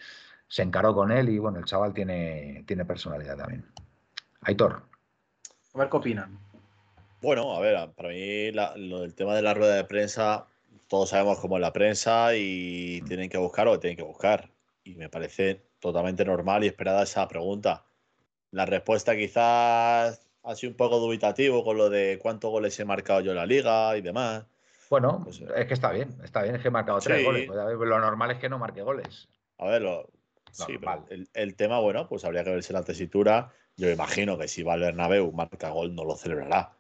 Se 0.48 0.62
encaró 0.62 0.96
con 0.96 1.12
él 1.12 1.28
y 1.28 1.40
bueno, 1.40 1.60
el 1.60 1.66
chaval 1.66 1.94
tiene, 1.94 2.64
tiene 2.66 2.86
personalidad 2.86 3.36
también. 3.36 3.66
Aitor. 4.44 4.84
A 5.74 5.78
ver 5.78 5.90
qué 5.90 5.98
opinan. 5.98 6.40
Bueno, 7.22 7.54
a 7.54 7.60
ver, 7.60 7.92
para 7.96 8.10
mí 8.10 8.52
la- 8.54 8.78
lo 8.78 9.02
del 9.02 9.14
tema 9.14 9.36
de 9.36 9.42
la 9.42 9.54
rueda 9.54 9.76
de 9.76 9.84
prensa, 9.84 10.46
todos 10.88 11.10
sabemos 11.10 11.40
cómo 11.40 11.58
es 11.58 11.62
la 11.62 11.74
prensa 11.74 12.34
y 12.36 13.02
tienen 13.02 13.30
que 13.30 13.38
buscar 13.38 13.66
lo 13.66 13.74
que 13.74 13.80
tienen 13.80 13.98
que 13.98 14.04
buscar. 14.04 14.55
Y 14.86 14.94
me 14.96 15.10
parece 15.10 15.64
totalmente 15.80 16.24
normal 16.24 16.64
y 16.64 16.68
esperada 16.68 17.04
esa 17.04 17.28
pregunta. 17.28 17.86
La 18.52 18.66
respuesta 18.68 19.16
quizás 19.18 20.22
ha 20.44 20.56
sido 20.56 20.70
un 20.72 20.78
poco 20.78 21.00
dubitativo 21.00 21.64
con 21.64 21.76
lo 21.76 21.90
de 21.90 22.20
cuántos 22.22 22.52
goles 22.52 22.80
he 22.80 22.86
marcado 22.86 23.20
yo 23.22 23.32
en 23.32 23.38
la 23.38 23.48
liga 23.48 23.98
y 23.98 24.02
demás. 24.02 24.46
Bueno, 24.92 25.22
Pues, 25.24 25.42
eh, 25.42 25.48
es 25.58 25.66
que 25.66 25.74
está 25.74 25.92
bien, 25.92 26.16
está 26.24 26.44
bien, 26.44 26.56
es 26.56 26.62
que 26.62 26.68
he 26.68 26.72
marcado 26.72 27.00
tres 27.00 27.26
goles. 27.26 27.48
Pues, 27.48 27.58
ver, 27.66 27.76
lo 27.76 28.00
normal 28.00 28.30
es 28.32 28.38
que 28.38 28.48
no 28.48 28.60
marque 28.60 28.84
goles. 28.84 29.28
A 29.58 29.66
ver, 29.66 29.82
lo- 29.82 30.08
sí, 30.52 30.78
pero 30.80 31.08
el, 31.10 31.28
el 31.34 31.56
tema, 31.56 31.80
bueno, 31.80 32.08
pues 32.08 32.24
habría 32.24 32.44
que 32.44 32.52
verse 32.52 32.72
la 32.72 32.84
tesitura. 32.84 33.52
Yo 33.78 33.90
imagino 33.90 34.38
que 34.38 34.48
si 34.48 34.62
va 34.62 34.74
al 34.74 34.82
Bernabéu, 34.82 35.32
marca 35.32 35.70
gol, 35.72 35.96
no 35.96 36.06
lo 36.06 36.16
celebrará. 36.16 36.74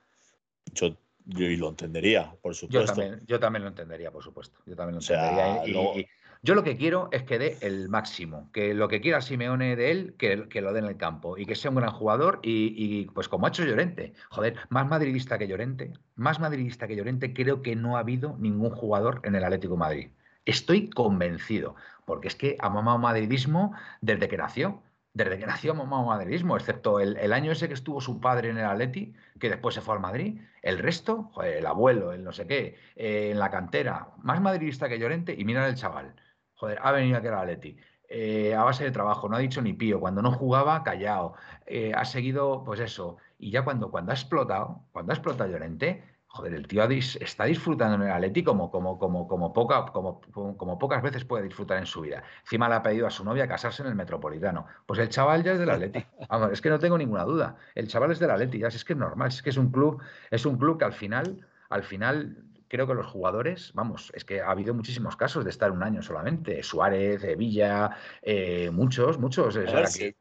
Yo, 0.73 0.89
yo 1.25 1.47
lo 1.57 1.69
entendería, 1.69 2.35
por 2.39 2.53
Yo 2.53 2.59
supuesto. 2.59 2.93
también, 2.93 3.21
yo 3.25 3.39
también 3.39 3.63
lo 3.63 3.69
entendería, 3.69 4.11
por 4.11 4.23
supuesto. 4.23 4.59
Yo 4.67 4.75
también 4.75 4.93
lo 4.93 4.99
O 4.99 5.01
sea, 5.01 5.25
entendería. 5.25 5.65
y- 5.65 5.69
y- 5.69 5.73
luego- 5.73 5.99
y 5.99 6.07
yo 6.45 6.53
lo 6.53 6.63
que 6.63 6.77
quiero 6.77 7.09
es 7.11 7.23
que 7.23 7.39
dé 7.39 7.57
el 7.61 7.89
máximo, 7.89 8.51
que 8.53 8.75
lo 8.75 8.87
que 8.87 9.01
quiera 9.01 9.19
Simeone 9.19 9.75
de 9.75 9.89
él, 9.89 10.15
que, 10.19 10.61
lo 10.61 10.73
dé 10.73 10.79
en 10.79 10.85
el 10.85 10.95
campo 10.95 11.39
y 11.39 11.47
que 11.47 11.55
sea 11.55 11.71
un 11.71 11.77
gran 11.77 11.89
jugador 11.89 12.39
y, 12.43 13.05
pues 13.15 13.27
como 13.27 13.47
ha 13.47 13.49
hecho 13.49 13.65
Llorente. 13.65 14.13
Joder, 14.29 14.55
más 14.69 14.87
madridista 14.87 15.39
que 15.39 15.47
Llorente, 15.47 15.93
más 16.15 16.39
madridista 16.39 16.87
que 16.87 16.95
Llorente, 16.95 17.33
creo 17.33 17.63
que 17.63 17.75
no 17.75 17.97
ha 17.97 18.01
habido 18.01 18.37
ningún 18.37 18.69
jugador 18.69 19.21
en 19.23 19.33
el 19.33 19.43
Atlético 19.43 19.75
Madrid. 19.75 20.09
Estoy 20.45 20.91
convencido, 20.91 21.75
porque 22.05 22.27
es 22.27 22.35
que 22.35 22.57
ha 22.59 22.69
mamado 22.69 22.99
madridismo 22.99 23.73
desde 24.01 24.27
que 24.27 24.37
nació. 24.37 24.83
Desde 25.15 25.39
que 25.39 25.47
nació 25.47 25.71
ha 25.71 25.75
mamado 25.75 26.05
madridismo, 26.05 26.57
excepto 26.57 26.99
el, 26.99 27.17
el 27.17 27.33
año 27.33 27.53
ese 27.53 27.67
que 27.67 27.73
estuvo 27.73 28.01
su 28.01 28.19
padre 28.19 28.49
en 28.49 28.59
el 28.59 28.65
Atleti, 28.65 29.15
que 29.39 29.49
después 29.49 29.73
se 29.73 29.81
fue 29.81 29.95
al 29.95 30.01
Madrid. 30.01 30.39
El 30.61 30.77
resto, 30.77 31.31
joder, 31.33 31.57
el 31.57 31.65
abuelo, 31.65 32.11
el 32.11 32.23
no 32.23 32.33
sé 32.33 32.45
qué, 32.45 32.75
eh, 32.95 33.31
en 33.31 33.39
la 33.39 33.49
cantera, 33.49 34.09
más 34.21 34.39
madridista 34.41 34.87
que 34.87 34.99
Llorente, 34.99 35.33
y 35.35 35.43
mira 35.43 35.67
el 35.67 35.73
chaval. 35.73 36.13
Joder, 36.55 36.79
ha 36.81 36.91
venido 36.91 37.17
aquí 37.17 37.27
Atleti. 37.27 37.77
eh, 38.07 38.53
a 38.55 38.63
base 38.63 38.83
de 38.83 38.91
trabajo, 38.91 39.27
no 39.29 39.35
ha 39.35 39.39
dicho 39.39 39.61
ni 39.61 39.73
pío. 39.73 39.99
Cuando 39.99 40.21
no 40.21 40.31
jugaba, 40.31 40.83
callado. 40.83 41.33
Eh, 41.65 41.91
ha 41.95 42.05
seguido, 42.05 42.63
pues 42.63 42.79
eso. 42.79 43.17
Y 43.39 43.51
ya 43.51 43.63
cuando, 43.63 43.91
cuando 43.91 44.11
ha 44.11 44.15
explotado, 44.15 44.83
cuando 44.91 45.11
ha 45.11 45.15
explotado 45.15 45.49
Llorente, 45.49 46.03
joder, 46.27 46.53
el 46.53 46.67
tío 46.67 46.83
está 46.83 47.45
disfrutando 47.45 47.95
en 47.95 48.03
el 48.03 48.11
Atleti 48.11 48.43
como, 48.43 48.69
como, 48.69 48.97
como, 48.99 49.27
como, 49.27 49.53
como, 49.53 50.57
como, 50.57 50.77
pocas 50.79 51.01
veces 51.01 51.25
puede 51.25 51.43
disfrutar 51.43 51.77
en 51.77 51.85
su 51.85 52.01
vida. 52.01 52.23
Encima 52.41 52.69
le 52.69 52.75
ha 52.75 52.83
pedido 52.83 53.07
a 53.07 53.09
su 53.09 53.23
novia 53.23 53.47
casarse 53.47 53.81
en 53.83 53.89
el 53.89 53.95
Metropolitano. 53.95 54.65
Pues 54.85 54.99
el 54.99 55.09
chaval 55.09 55.43
ya 55.43 55.53
es 55.53 55.59
del 55.59 55.69
Atleti. 55.69 56.05
Vamos, 56.29 56.51
es 56.51 56.61
que 56.61 56.69
no 56.69 56.79
tengo 56.79 56.97
ninguna 56.97 57.23
duda. 57.23 57.55
El 57.73 57.87
chaval 57.87 58.11
es 58.11 58.19
del 58.19 58.31
Atleti, 58.31 58.59
ya 58.59 58.67
es 58.67 58.83
que 58.85 58.93
es 58.93 58.99
normal, 58.99 59.29
es 59.29 59.41
que 59.41 59.49
es 59.49 59.57
un 59.57 59.71
club, 59.71 60.01
es 60.29 60.45
un 60.45 60.57
club 60.57 60.77
que 60.77 60.85
al 60.85 60.93
final, 60.93 61.47
al 61.69 61.83
final 61.83 62.43
creo 62.67 62.87
que 62.87 62.93
los 62.93 63.07
jugadores, 63.07 63.71
vamos, 63.73 64.11
es 64.15 64.25
que 64.25 64.41
ha 64.41 64.49
habido 64.49 64.73
muchísimos 64.73 65.15
casos 65.15 65.43
de 65.43 65.49
estar 65.49 65.71
un 65.71 65.83
año 65.83 66.01
solamente. 66.01 66.63
Suárez, 66.63 67.37
Villa, 67.37 67.97
eh, 68.21 68.69
muchos, 68.71 69.17
muchos. 69.19 69.57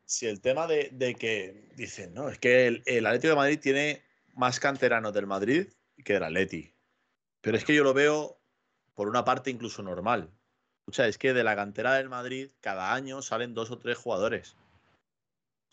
si, 0.04 0.26
el 0.26 0.40
tema 0.40 0.66
de, 0.66 1.16
que 1.18 1.70
dicen, 1.76 2.14
no, 2.14 2.28
es 2.28 2.38
que 2.38 2.66
el, 2.66 2.82
el 2.86 3.06
Atlético 3.06 3.30
de 3.30 3.36
Madrid 3.36 3.58
tiene 3.60 4.02
más 4.34 4.60
canteranos 4.60 5.12
del 5.12 5.26
Madrid 5.26 5.68
que 6.02 6.14
era 6.14 6.30
Leti. 6.30 6.74
Pero 7.40 7.56
es 7.56 7.64
que 7.64 7.74
yo 7.74 7.84
lo 7.84 7.94
veo 7.94 8.40
por 8.94 9.08
una 9.08 9.24
parte 9.24 9.50
incluso 9.50 9.82
normal. 9.82 10.30
O 10.86 10.92
sea, 10.92 11.06
es 11.06 11.18
que 11.18 11.32
de 11.32 11.44
la 11.44 11.56
cantera 11.56 11.94
del 11.94 12.08
Madrid 12.08 12.50
cada 12.60 12.94
año 12.94 13.22
salen 13.22 13.54
dos 13.54 13.70
o 13.70 13.78
tres 13.78 13.98
jugadores. 13.98 14.56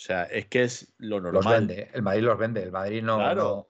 O 0.02 0.04
sea, 0.04 0.24
es 0.24 0.48
que 0.48 0.64
es 0.64 0.92
lo 0.98 1.22
normal. 1.22 1.44
Los 1.44 1.46
vende, 1.46 1.92
el 1.94 2.02
Madrid 2.02 2.24
los 2.24 2.38
vende, 2.38 2.64
el 2.64 2.72
Madrid 2.72 3.04
no, 3.04 3.18
no, 3.36 3.68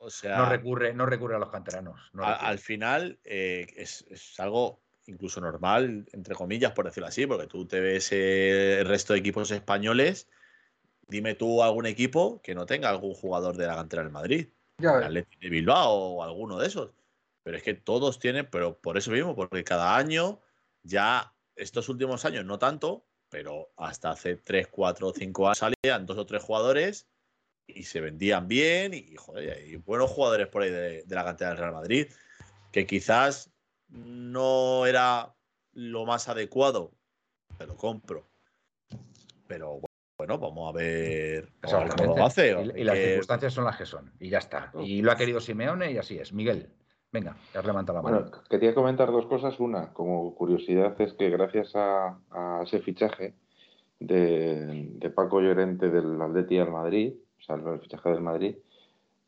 recurre, 0.47 0.93
no 0.93 1.05
recurre 1.05 1.35
a 1.35 1.39
los 1.39 1.49
canteranos. 1.49 1.99
al 2.17 2.57
final 2.57 3.19
eh, 3.25 3.67
es, 3.75 4.05
algo 4.39 4.79
incluso 5.07 5.41
normal, 5.41 6.05
entre 6.13 6.33
comillas, 6.33 6.71
por 6.71 6.85
decirlo 6.85 7.07
así, 7.07 7.27
porque 7.27 7.47
tú 7.47 7.65
te 7.65 7.81
ves 7.81 8.13
el 8.13 8.85
resto 8.85 9.11
de 9.11 9.19
equipos 9.19 9.51
españoles. 9.51 10.29
Dime 11.05 11.35
tú 11.35 11.63
algún 11.63 11.85
equipo 11.85 12.41
que 12.41 12.55
no 12.55 12.65
tenga 12.65 12.89
algún 12.89 13.13
jugador 13.13 13.57
de 13.57 13.67
la 13.67 13.75
cantera 13.75 14.03
del 14.03 14.13
Madrid 14.13 14.47
el 14.81 15.13
de 15.13 15.49
Bilbao 15.49 15.91
o 15.91 16.23
alguno 16.23 16.57
de 16.57 16.67
esos. 16.67 16.91
Pero 17.43 17.57
es 17.57 17.63
que 17.63 17.73
todos 17.73 18.19
tienen, 18.19 18.47
pero 18.49 18.77
por 18.77 18.97
eso 18.97 19.11
mismo, 19.11 19.35
porque 19.35 19.63
cada 19.63 19.97
año, 19.97 20.39
ya 20.83 21.33
estos 21.55 21.89
últimos 21.89 22.23
años 22.25 22.45
no 22.45 22.59
tanto, 22.59 23.03
pero 23.31 23.71
hasta 23.77 24.11
hace 24.11 24.35
3, 24.35 24.67
4, 24.67 25.13
5 25.15 25.47
años 25.47 25.57
salían 25.57 26.05
dos 26.05 26.17
o 26.17 26.25
tres 26.25 26.43
jugadores 26.43 27.07
y 27.65 27.83
se 27.83 28.01
vendían 28.01 28.47
bien 28.49 28.93
y, 28.93 29.15
joder, 29.15 29.57
hay 29.57 29.77
buenos 29.77 30.11
jugadores 30.11 30.47
por 30.47 30.63
ahí 30.63 30.69
de, 30.69 31.05
la 31.07 31.23
cantera 31.23 31.51
del 31.51 31.59
Real 31.59 31.71
Madrid, 31.71 32.07
que 32.73 32.85
quizás 32.85 33.49
no 33.87 34.85
era 34.85 35.33
lo 35.71 36.05
más 36.05 36.27
adecuado, 36.27 36.91
te 37.57 37.65
lo 37.65 37.77
compro. 37.77 38.29
Pero 39.47 39.79
bueno, 40.17 40.37
vamos 40.37 40.69
a 40.69 40.77
ver, 40.77 41.53
cómo 41.61 42.17
lo 42.17 42.25
hace. 42.25 42.51
Y, 42.75 42.83
las 42.83 42.97
circunstancias 42.97 43.53
son 43.53 43.63
las 43.63 43.77
que 43.77 43.85
son, 43.85 44.11
y 44.19 44.29
ya 44.29 44.39
está. 44.39 44.73
Y 44.83 45.01
lo 45.01 45.11
ha 45.11 45.15
querido 45.15 45.39
Simeone 45.39 45.93
y 45.93 45.97
así 45.97 46.19
es. 46.19 46.33
Miguel, 46.33 46.69
venga, 47.11 47.35
ya 47.53 47.59
has 47.59 47.65
levantado 47.65 47.97
la 47.97 48.03
mano. 48.03 48.31
quería 48.49 48.73
comentar 48.73 49.11
dos 49.11 49.25
cosas. 49.25 49.59
Una, 49.59 49.93
como 49.93 50.33
curiosidad, 50.35 50.99
es 50.99 51.13
que 51.13 51.29
gracias 51.29 51.71
a, 51.75 52.17
ese 52.63 52.79
fichaje 52.79 53.33
de, 53.99 55.11
Paco 55.15 55.41
Llorente 55.41 55.89
del 55.89 56.21
Atleti 56.21 56.57
al 56.59 56.71
Madrid, 56.71 57.13
o 57.39 57.43
sea, 57.43 57.55
el 57.55 57.79
fichaje 57.79 58.09
del 58.09 58.21
Madrid, 58.21 58.55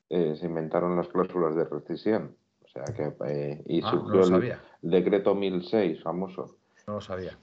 eh, 0.10 0.36
se 0.40 0.46
inventaron 0.46 0.96
las 0.96 1.08
cláusulas 1.08 1.56
de 1.56 1.66
rescisión. 1.66 2.36
O 2.64 2.68
sea 2.68 2.86
que 2.86 3.14
eh, 3.28 3.62
y 3.68 3.82
ah, 3.84 3.92
surgió 3.92 4.38
el 4.38 4.58
decreto 4.82 5.36
1006 5.36 6.02
famoso. 6.02 6.58
No 6.88 6.96
lo 6.96 7.02
sabía. 7.02 7.38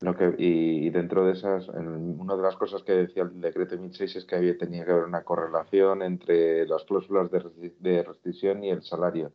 Lo 0.00 0.14
que, 0.14 0.34
y, 0.36 0.90
dentro 0.90 1.24
de 1.24 1.32
esas, 1.32 1.68
una 1.68 2.36
de 2.36 2.42
las 2.42 2.56
cosas 2.56 2.82
que 2.82 2.92
decía 2.92 3.22
el 3.22 3.40
decreto 3.40 3.78
1006 3.78 4.16
es 4.16 4.24
que 4.26 4.36
había, 4.36 4.58
tenía 4.58 4.84
que 4.84 4.90
haber 4.90 5.04
una 5.04 5.24
correlación 5.24 6.02
entre 6.02 6.66
las 6.66 6.84
cláusulas 6.84 7.30
de, 7.30 7.72
de 7.78 8.02
rescisión 8.02 8.62
y 8.62 8.70
el 8.70 8.82
salario, 8.82 9.32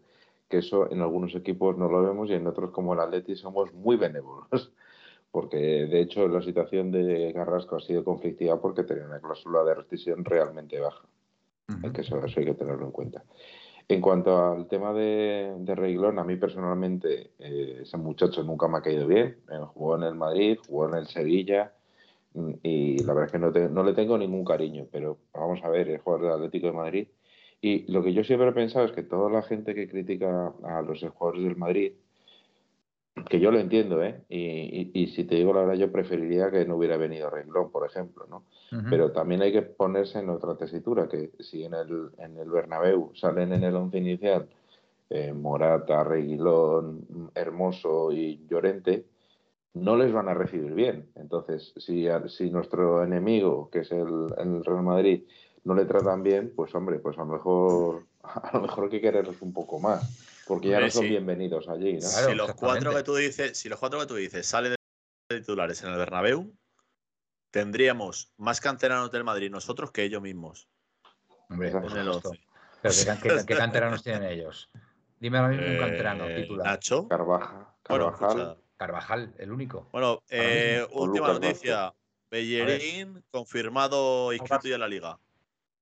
que 0.52 0.60
eso 0.60 0.92
en 0.92 1.02
algunos 1.02 1.34
equipos 1.34 1.78
no 1.78 1.90
lo 1.90 2.04
vemos 2.04 2.30
y 2.30 2.34
en 2.34 2.46
otros 2.46 2.70
como 2.70 2.94
el 2.94 3.00
Atleti 3.00 3.36
somos 3.36 3.74
muy 3.74 3.96
benévolos, 3.96 4.72
porque 5.32 5.58
de 5.58 6.02
hecho 6.02 6.28
la 6.28 6.44
situación 6.44 6.92
de 6.92 7.32
Carrasco 7.34 7.78
ha 7.78 7.80
sido 7.80 8.04
conflictiva 8.04 8.62
porque 8.62 8.84
tenía 8.84 9.06
una 9.06 9.20
cláusula 9.20 9.64
de 9.64 9.74
rescisión 9.74 10.24
realmente 10.24 10.80
baja. 10.80 11.08
que 11.94 12.02
eso 12.02 12.22
hay 12.24 12.46
que 12.46 12.54
tenerlo 12.54 12.86
en 12.86 12.92
cuenta. 12.92 13.24
En 13.88 14.00
cuanto 14.00 14.38
al 14.38 14.68
tema 14.68 14.94
de, 14.94 15.54
de 15.60 15.76
Reiglón, 15.76 16.20
a 16.20 16.24
mí 16.24 16.36
personalmente 16.36 17.32
eh, 17.40 17.80
ese 17.82 17.98
muchacho 17.98 18.44
nunca 18.44 18.68
me 18.68 18.78
ha 18.78 18.82
caído 18.82 19.08
bien. 19.08 19.38
Eh, 19.52 19.60
jugó 19.74 19.96
en 19.96 20.04
el 20.04 20.16
Madrid, 20.16 20.60
jugó 20.66 20.88
en 20.88 20.96
el 20.96 21.08
Sevilla 21.08 21.74
mm, 22.34 22.52
y 22.64 23.04
la 23.04 23.14
verdad 23.14 23.26
es 23.26 23.32
que 23.32 23.40
no, 23.40 23.70
no, 23.70 23.84
le 23.84 23.94
tengo 23.94 24.18
ningún 24.18 24.46
cariño, 24.46 24.88
pero 24.92 25.18
vamos 25.34 25.60
a 25.64 25.70
ver, 25.70 25.90
el 25.90 25.98
jugador 25.98 26.26
del 26.26 26.34
Atlético 26.36 26.68
de 26.68 26.74
Madrid. 26.74 27.08
Y 27.62 27.92
lo 27.92 28.04
que 28.04 28.14
yo 28.14 28.24
siempre 28.24 28.50
he 28.50 28.54
pensado 28.54 28.86
es 28.86 28.92
que 28.92 29.04
toda 29.04 29.30
la 29.30 29.44
gente 29.44 29.76
que 29.76 29.88
critica 29.88 30.54
a 30.64 30.82
los 30.82 31.02
jugadores 31.02 31.44
del 31.44 31.56
Madrid 31.56 31.94
que 33.30 33.40
yo 33.40 33.52
lo 33.52 33.60
entiendo, 33.60 34.02
¿eh? 34.04 34.22
Y, 34.30 35.08
si 35.08 35.26
te 35.26 35.36
digo 35.36 35.54
la 35.54 35.62
verdad, 35.62 35.76
yo 35.76 35.92
preferiría 35.92 36.50
que 36.50 36.66
no 36.66 36.78
hubiera 36.78 36.98
venido 36.98 37.30
Renglón, 37.30 37.72
por 37.72 37.86
ejemplo, 37.86 38.26
¿no? 38.30 38.44
Pero 38.90 39.12
también 39.12 39.42
hay 39.42 39.52
que 39.52 39.64
ponerse 39.64 40.20
en 40.20 40.30
otra 40.30 40.56
tesitura, 40.56 41.10
que 41.10 41.32
si 41.40 41.66
en 41.66 41.74
el, 41.74 42.10
en 42.18 42.38
el 42.38 42.50
Bernabéu 42.50 43.12
salen 43.16 43.52
en 43.52 43.66
el 43.66 43.76
once 43.76 43.98
inicial 43.98 44.48
eh, 45.10 45.34
Morata, 45.34 46.06
Reguilón, 46.06 47.30
Hermoso 47.36 48.14
y 48.14 48.46
Llorente, 48.50 49.06
no 49.74 49.98
les 49.98 50.14
van 50.14 50.30
a 50.30 50.34
recibir 50.34 50.74
bien. 50.74 51.10
Entonces, 51.16 51.74
si, 51.76 52.08
si 52.30 52.50
nuestro 52.50 53.04
enemigo, 53.04 53.70
que 53.70 53.80
es 53.80 53.92
el, 53.92 54.34
el 54.38 54.64
Real 54.64 54.84
Madrid, 54.84 55.24
no 55.64 55.76
le 55.76 55.86
tratan 55.86 56.24
bien, 56.24 56.54
pues 56.56 56.74
hombre, 56.76 57.00
pues 57.00 57.18
a 57.18 57.22
lo 57.22 57.28
mejor, 57.28 58.08
a 58.24 58.52
lo 58.54 58.62
mejor 58.62 58.86
hay 58.86 58.90
que 58.90 59.02
quererlos 59.02 59.42
un 59.42 59.54
poco 59.54 59.80
más. 59.80 60.28
Porque 60.48 60.70
ya 60.70 60.80
no 60.80 60.90
son 60.90 61.06
bienvenidos 61.06 61.70
allí, 61.70 61.94
¿no? 61.94 62.02
si 62.02 62.34
los 62.34 62.54
cuatro 62.56 62.94
que 62.94 63.04
tú 63.04 63.16
dices, 63.16 63.58
si 63.58 63.70
los 63.70 63.80
cuatro 63.80 64.00
que 64.00 64.06
tú 64.08 64.16
dices 64.16 64.46
salen 64.46 64.76
de 65.30 65.40
titulares 65.40 65.82
en 65.84 65.92
el 65.92 65.98
Bernabéu, 65.98 66.54
tendríamos 67.52 68.34
más 68.38 68.60
canteranos 68.60 69.12
del 69.12 69.24
Madrid 69.24 69.50
nosotros 69.50 69.92
que 69.92 70.04
ellos 70.04 70.22
mismos. 70.22 70.68
Hombre, 71.50 71.70
en 71.70 71.98
el 71.98 72.08
11. 72.10 72.30
¿qué, 73.46 73.56
canteranos 73.56 74.04
tienen 74.04 74.24
ellos? 74.24 74.70
Dime 75.20 75.38
ahora 75.38 75.50
mismo 75.50 75.68
un 75.68 75.78
canterano 75.78 76.28
eh, 76.28 76.42
titular. 76.42 76.66
Nacho. 76.66 77.08
Carvajal. 77.08 77.68
Carvajal. 77.84 78.58
Carvajal, 78.78 79.36
el 79.38 79.52
único. 79.52 79.88
Bueno, 79.92 80.24
eh, 80.30 80.86
última 80.92 81.28
noticia. 81.28 81.94
Bellerín 82.32 83.24
confirmado 83.30 84.34
inscrito 84.34 84.68
ya 84.68 84.76
en 84.76 84.82
la 84.82 84.88
liga. 84.88 85.20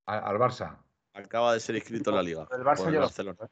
Al 0.10 0.38
Barça. 0.40 0.76
Acaba 1.14 1.54
de 1.54 1.60
ser 1.60 1.76
inscrito 1.76 2.10
en 2.10 2.16
la 2.16 2.24
liga. 2.24 2.48
El 2.52 2.64
Barcelona. 2.64 3.08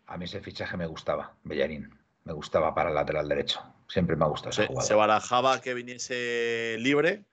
A 0.08 0.18
mí 0.18 0.26
ese 0.26 0.42
fichaje 0.42 0.76
me 0.76 0.88
gustaba, 0.88 1.36
Bellarín. 1.44 1.90
Me 2.24 2.34
gustaba 2.34 2.74
para 2.74 2.90
el 2.90 2.96
lateral 2.96 3.30
derecho. 3.30 3.62
Siempre 3.88 4.16
me 4.16 4.26
ha 4.26 4.28
gustado 4.28 4.52
se, 4.52 4.66
ese 4.66 4.82
Se 4.82 4.96
barajaba 4.96 5.62
que 5.62 5.74
viniese 5.74 6.78
libre, 6.80 7.26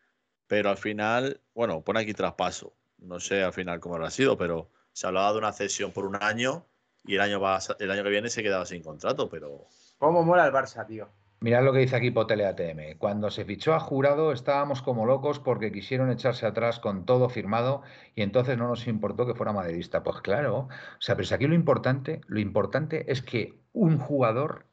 pero 0.46 0.70
al 0.70 0.76
final, 0.76 1.40
bueno, 1.54 1.80
pone 1.82 2.00
aquí 2.00 2.12
traspaso. 2.12 2.74
No 2.98 3.18
sé 3.18 3.42
al 3.42 3.52
final 3.52 3.80
cómo 3.80 3.96
habrá 3.96 4.10
sido, 4.10 4.36
pero 4.36 4.70
se 4.92 5.06
hablaba 5.06 5.32
de 5.32 5.38
una 5.38 5.52
cesión 5.52 5.90
por 5.90 6.04
un 6.04 6.22
año 6.22 6.66
y 7.04 7.14
el 7.14 7.20
año, 7.22 7.40
el 7.78 7.90
año 7.90 8.02
que 8.02 8.10
viene 8.10 8.28
se 8.28 8.42
quedaba 8.42 8.66
sin 8.66 8.82
contrato, 8.82 9.28
pero... 9.28 9.68
¿Cómo 9.98 10.22
mola 10.22 10.46
el 10.46 10.52
Barça, 10.52 10.86
tío? 10.86 11.08
Mirad 11.40 11.62
lo 11.64 11.72
que 11.72 11.80
dice 11.80 11.96
aquí 11.96 12.10
Potele 12.10 12.46
ATM. 12.46 12.96
Cuando 12.98 13.30
se 13.30 13.44
fichó 13.44 13.74
a 13.74 13.80
jurado 13.80 14.32
estábamos 14.32 14.80
como 14.82 15.04
locos 15.04 15.40
porque 15.40 15.72
quisieron 15.72 16.10
echarse 16.10 16.46
atrás 16.46 16.80
con 16.80 17.04
todo 17.04 17.28
firmado 17.28 17.82
y 18.14 18.22
entonces 18.22 18.56
no 18.56 18.66
nos 18.68 18.86
importó 18.86 19.26
que 19.26 19.34
fuera 19.34 19.52
madridista. 19.52 20.02
Pues 20.02 20.20
claro, 20.22 20.58
o 20.58 20.68
sea, 21.00 21.16
pero 21.16 21.34
aquí 21.34 21.46
lo 21.46 21.54
importante, 21.54 22.22
lo 22.26 22.40
importante 22.40 23.10
es 23.12 23.22
que 23.22 23.60
un 23.72 23.98
jugador 23.98 24.66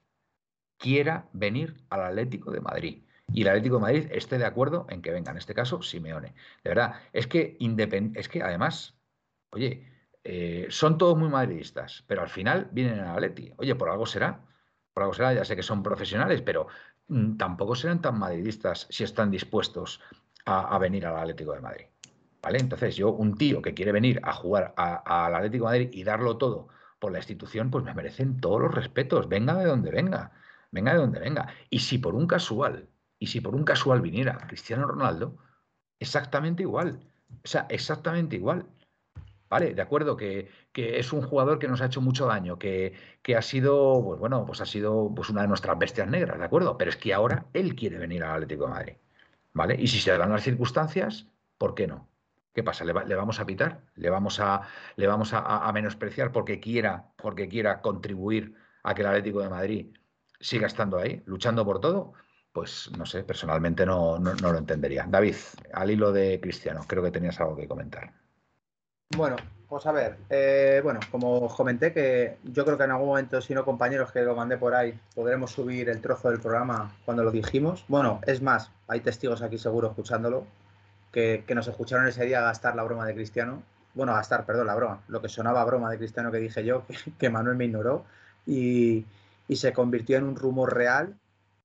quiera 0.78 1.30
venir 1.34 1.84
al 1.90 2.02
Atlético 2.04 2.52
de 2.52 2.62
Madrid 2.62 3.04
y 3.34 3.44
el 3.44 3.50
Atlético 3.50 3.76
de 3.76 3.82
Madrid 3.82 4.08
esté 4.12 4.38
de 4.38 4.46
acuerdo 4.46 4.86
en 4.90 5.02
que 5.02 5.12
venga, 5.12 5.32
en 5.32 5.38
este 5.38 5.54
caso 5.54 5.82
Simeone. 5.82 6.34
De 6.64 6.70
verdad, 6.70 6.96
es 7.14 7.28
que 7.28 7.58
es 8.16 8.30
que 8.30 8.44
además, 8.44 8.98
oye, 9.52 9.88
eh, 10.24 10.68
son 10.70 10.98
todos 10.98 11.18
muy 11.18 11.30
madridistas, 11.30 12.04
pero 12.08 12.22
al 12.22 12.30
final 12.30 12.70
vienen 12.72 13.00
al 13.00 13.16
Atleti. 13.16 13.54
Oye, 13.58 13.76
por 13.76 13.90
algo 13.90 14.06
será 14.06 14.46
por 14.94 15.04
algo 15.04 15.14
será, 15.14 15.34
ya 15.34 15.46
sé 15.46 15.56
que 15.56 15.64
son 15.64 15.84
profesionales, 15.84 16.42
pero 16.42 16.68
mm, 17.08 17.38
tampoco 17.38 17.76
serán 17.76 18.02
tan 18.02 18.20
madridistas 18.20 18.88
si 18.90 19.04
están 19.04 19.32
dispuestos 19.32 20.02
a, 20.46 20.78
venir 20.80 21.06
al 21.06 21.18
Atlético 21.18 21.54
de 21.54 21.62
Madrid. 21.62 21.86
¿Vale? 22.42 22.58
Entonces, 22.60 22.96
yo, 22.96 23.12
un 23.12 23.38
tío 23.38 23.62
que 23.62 23.74
quiere 23.74 23.92
venir 23.92 24.20
a 24.24 24.34
jugar 24.34 24.74
al 24.76 25.36
Atlético 25.36 25.66
de 25.66 25.72
Madrid 25.72 25.90
y 25.94 26.04
darlo 26.04 26.38
todo 26.38 26.70
por 27.00 27.12
la 27.12 27.20
institución, 27.20 27.70
pues 27.70 27.84
me 27.84 27.94
merecen 27.94 28.40
todos 28.42 28.62
los 28.62 28.74
respetos, 28.74 29.30
venga 29.30 29.56
de 29.56 29.66
donde 29.66 29.92
venga, 29.92 30.32
venga 30.72 30.94
de 30.94 31.00
donde 31.00 31.20
venga. 31.20 31.54
Y 31.70 31.80
si 31.80 32.00
por 32.00 32.16
un 32.16 32.26
casual, 32.26 32.90
y 33.20 33.28
si 33.28 33.42
por 33.42 33.56
un 33.56 33.64
casual 33.64 34.02
viniera 34.02 34.38
Cristiano 34.48 34.88
Ronaldo, 34.88 35.38
exactamente 36.00 36.64
igual. 36.64 37.00
O 37.44 37.48
sea, 37.48 37.68
exactamente 37.70 38.36
igual. 38.36 38.66
Vale, 39.52 39.74
de 39.74 39.82
acuerdo, 39.82 40.16
que, 40.16 40.50
es 40.74 41.12
un 41.12 41.22
jugador 41.24 41.60
que 41.60 41.68
nos 41.68 41.82
ha 41.82 41.88
hecho 41.88 42.00
mucho 42.00 42.26
daño, 42.26 42.58
que, 42.58 42.96
ha 43.38 43.42
sido, 43.42 44.02
pues 44.02 44.18
bueno, 44.18 44.46
pues 44.46 44.62
ha 44.62 44.66
sido 44.66 45.14
pues 45.14 45.30
una 45.30 45.42
de 45.42 45.50
nuestras 45.50 45.78
bestias 45.78 46.08
negras, 46.08 46.40
¿de 46.40 46.46
acuerdo? 46.46 46.78
Pero 46.78 46.90
es 46.90 46.96
que 46.96 47.14
ahora 47.14 47.48
él 47.52 47.76
quiere 47.76 47.98
venir 47.98 48.24
al 48.24 48.36
Atlético 48.36 48.64
de 48.68 48.70
Madrid. 48.70 48.94
¿Vale? 49.54 49.76
Y 49.78 49.88
si 49.88 50.00
se 50.00 50.18
dan 50.18 50.32
las 50.32 50.44
circunstancias, 50.44 51.28
¿por 51.58 51.76
qué 51.76 51.86
no? 51.86 52.08
¿Qué 52.54 52.64
pasa? 52.64 52.86
¿Le, 52.86 52.94
vamos 52.94 53.42
a 53.42 53.46
pitar? 53.46 53.82
¿Le 53.96 54.10
vamos 54.10 54.40
a, 54.40 54.62
le 54.96 55.08
vamos 55.08 55.34
a, 55.34 55.70
menospreciar 55.74 56.32
porque 56.32 56.62
quiera, 56.62 57.12
porque 57.18 57.50
quiera 57.50 57.82
contribuir 57.82 58.56
a 58.84 58.96
que 58.96 59.02
el 59.02 59.08
Atlético 59.10 59.42
de 59.42 59.50
Madrid 59.50 59.98
siga 60.40 60.68
estando 60.68 60.98
ahí, 60.98 61.24
luchando 61.26 61.66
por 61.66 61.82
todo, 61.82 62.14
pues 62.54 62.90
no 62.98 63.06
sé, 63.06 63.24
personalmente 63.24 63.86
no, 63.86 64.18
no, 64.18 64.34
lo 64.34 64.58
entendería. 64.58 65.06
David, 65.10 65.36
al 65.74 65.92
hilo 65.92 66.14
de 66.14 66.40
Cristiano, 66.40 66.86
creo 66.88 67.04
que 67.04 67.12
tenías 67.12 67.40
algo 67.42 67.58
que 67.58 67.68
comentar. 67.68 68.21
Bueno, 69.16 69.36
pues 69.68 69.86
a 69.86 69.92
ver, 69.92 70.18
eh, 70.30 70.82
bueno, 70.84 71.00
como 71.12 71.40
os 71.40 71.54
comenté 71.54 71.94
que 71.94 72.38
yo 72.44 72.66
creo 72.66 72.78
que 72.78 72.84
en 72.84 72.92
algún 72.92 73.08
momento, 73.08 73.42
si 73.42 73.54
no 73.54 73.66
compañeros 73.66 74.12
que 74.12 74.22
lo 74.22 74.36
mandé 74.36 74.58
por 74.58 74.74
ahí, 74.74 74.98
podremos 75.16 75.52
subir 75.52 75.90
el 75.90 76.02
trozo 76.02 76.30
del 76.30 76.40
programa 76.40 76.94
cuando 77.06 77.24
lo 77.24 77.32
dijimos. 77.32 77.86
Bueno, 77.88 78.22
es 78.26 78.42
más, 78.42 78.72
hay 78.88 79.02
testigos 79.02 79.42
aquí 79.42 79.58
seguro 79.58 79.90
escuchándolo, 79.90 80.46
que, 81.12 81.44
nos 81.54 81.68
escucharon 81.68 82.08
ese 82.08 82.26
día 82.26 82.42
gastar 82.42 82.76
la 82.76 82.84
broma 82.84 83.06
de 83.06 83.14
Cristiano. 83.14 83.64
Bueno, 83.94 84.14
gastar, 84.14 84.46
perdón, 84.46 84.68
la 84.68 84.76
broma. 84.76 85.04
Lo 85.08 85.22
que 85.22 85.30
sonaba 85.30 85.64
broma 85.66 85.90
de 85.90 85.98
Cristiano 85.98 86.32
que 86.32 86.40
dije 86.40 86.64
yo, 86.64 86.84
que, 87.20 87.30
Manuel 87.30 87.58
me 87.58 87.66
ignoró. 87.66 88.06
Y, 88.46 89.06
y 89.48 89.56
se 89.58 89.74
convirtió 89.74 90.18
en 90.18 90.24
un 90.24 90.36
rumor 90.36 90.74
real 90.74 91.16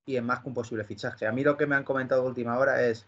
y 0.05 0.17
en 0.17 0.25
más 0.25 0.39
que 0.39 0.49
un 0.49 0.53
posible 0.53 0.83
fichaje. 0.83 1.27
A 1.27 1.31
mí 1.31 1.43
lo 1.43 1.57
que 1.57 1.65
me 1.65 1.75
han 1.75 1.83
comentado 1.83 2.21
de 2.21 2.27
última 2.29 2.57
hora 2.57 2.83
es, 2.83 3.05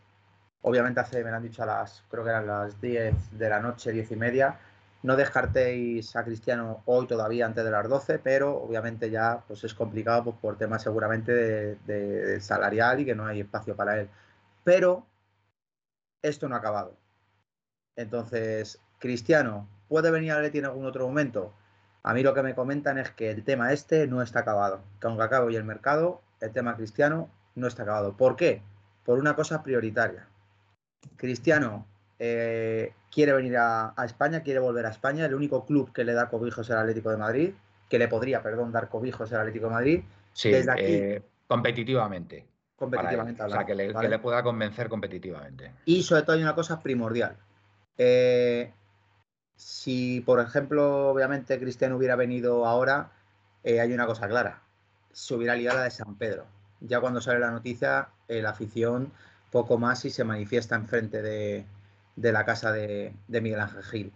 obviamente 0.61 0.99
hace, 0.99 1.23
me 1.23 1.31
lo 1.31 1.37
han 1.37 1.43
dicho 1.43 1.63
a 1.63 1.65
las, 1.65 2.03
creo 2.09 2.23
que 2.23 2.29
eran 2.29 2.47
las 2.47 2.79
10 2.81 3.37
de 3.37 3.49
la 3.49 3.59
noche, 3.59 3.91
10 3.91 4.11
y 4.11 4.15
media, 4.15 4.59
no 5.01 5.15
descartéis 5.15 6.15
a 6.15 6.25
Cristiano 6.25 6.83
hoy 6.85 7.07
todavía 7.07 7.45
antes 7.45 7.63
de 7.63 7.71
las 7.71 7.87
12, 7.87 8.19
pero 8.19 8.57
obviamente 8.57 9.09
ya 9.09 9.43
pues 9.47 9.63
es 9.63 9.73
complicado 9.73 10.25
pues, 10.25 10.35
por 10.37 10.57
temas 10.57 10.83
seguramente 10.83 11.31
de, 11.85 12.41
salarial 12.41 12.99
y 12.99 13.05
que 13.05 13.15
no 13.15 13.25
hay 13.25 13.41
espacio 13.41 13.75
para 13.75 13.99
él. 13.99 14.09
Pero 14.63 15.05
esto 16.21 16.49
no 16.49 16.55
ha 16.55 16.59
acabado. 16.59 16.97
Entonces, 17.95 18.79
Cristiano, 18.99 19.67
¿puede 19.87 20.11
venir 20.11 20.33
a 20.33 20.41
Leti 20.41 20.59
en 20.59 20.65
algún 20.65 20.85
otro 20.85 21.07
momento? 21.07 21.53
A 22.03 22.13
mí 22.13 22.23
lo 22.23 22.33
que 22.33 22.43
me 22.43 22.55
comentan 22.55 22.97
es 22.97 23.11
que 23.11 23.31
el 23.31 23.43
tema 23.43 23.71
este 23.73 24.07
no 24.07 24.21
está 24.21 24.39
acabado. 24.39 24.81
Que 24.99 25.07
aunque 25.07 25.23
acabe 25.23 25.55
el 25.55 25.63
mercado, 25.63 26.21
el 26.41 26.51
tema 26.51 26.75
Cristiano 26.75 27.29
no 27.55 27.67
está 27.67 27.83
acabado. 27.83 28.17
¿Por 28.17 28.35
qué? 28.35 28.61
Por 29.05 29.19
una 29.19 29.35
cosa 29.35 29.63
prioritaria. 29.63 30.28
Cristiano 31.15 31.85
eh, 32.19 32.93
quiere 33.11 33.33
venir 33.33 33.57
a, 33.57 33.93
España, 34.03 34.41
quiere 34.43 34.59
volver 34.59 34.85
a 34.85 34.89
España. 34.89 35.25
El 35.25 35.33
único 35.33 35.65
club 35.65 35.91
que 35.93 36.03
le 36.03 36.13
da 36.13 36.29
cobijo 36.29 36.61
es 36.61 36.69
el 36.69 36.77
Atlético 36.77 37.09
de 37.09 37.17
Madrid, 37.17 37.53
que 37.87 37.97
le 37.97 38.07
podría, 38.07 38.43
perdón, 38.43 38.71
dar 38.71 38.89
cobijo 38.89 39.23
es 39.23 39.31
el 39.31 39.39
Atlético 39.39 39.67
de 39.67 39.73
Madrid. 39.73 40.01
Sí, 40.33 40.51
Desde 40.51 40.71
aquí, 40.71 40.83
eh, 40.83 41.23
competitivamente. 41.47 42.45
Competitivamente. 42.75 43.43
o 43.43 43.49
sea, 43.49 43.65
que 43.65 43.75
le, 43.75 44.19
pueda 44.19 44.43
convencer 44.43 44.87
competitivamente. 44.87 45.73
Y 45.85 46.03
sobre 46.03 46.21
todo 46.21 46.35
hay 46.35 46.43
una 46.43 46.55
cosa 46.55 46.81
primordial. 46.81 47.35
Eh, 47.97 48.71
si, 49.55 50.21
por 50.21 50.39
ejemplo, 50.39 51.09
obviamente 51.09 51.59
Cristiano 51.59 51.97
hubiera 51.97 52.15
venido 52.15 52.65
ahora, 52.65 53.11
hay 53.65 53.91
una 53.91 54.05
cosa 54.05 54.29
clara. 54.29 54.61
Se 55.11 55.33
hubiera 55.33 55.55
liado 55.55 55.79
la 55.79 55.83
de 55.85 55.91
San 55.91 56.15
Pedro. 56.15 56.45
Ya 56.79 57.01
cuando 57.01 57.19
sale 57.19 57.39
la 57.39 57.51
noticia, 57.51 58.07
la 58.29 58.51
afición 58.51 59.11
poco 59.51 59.77
más 59.77 60.05
y 60.05 60.09
se 60.09 60.23
manifiesta 60.23 60.75
enfrente 60.75 61.21
de, 61.21 61.65
de 62.15 62.31
la 62.31 62.45
casa 62.45 62.71
de, 62.71 63.13
Miguel 63.27 63.59
Ángel 63.59 63.83
Gil. 63.83 64.13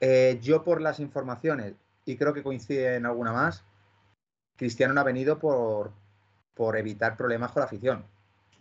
Eh, 0.00 0.38
yo 0.42 0.64
por 0.64 0.80
las 0.80 1.00
informaciones, 1.00 1.74
y 2.04 2.16
creo 2.16 2.32
que 2.32 2.42
coincide 2.42 2.96
en 2.96 3.06
alguna 3.06 3.32
más, 3.32 3.64
Cristiano 4.56 4.94
no 4.94 5.00
ha 5.00 5.04
venido 5.04 5.38
por, 5.38 5.92
por 6.54 6.76
evitar 6.76 7.16
problemas 7.16 7.52
con 7.52 7.60
la 7.60 7.66
afición. 7.66 8.04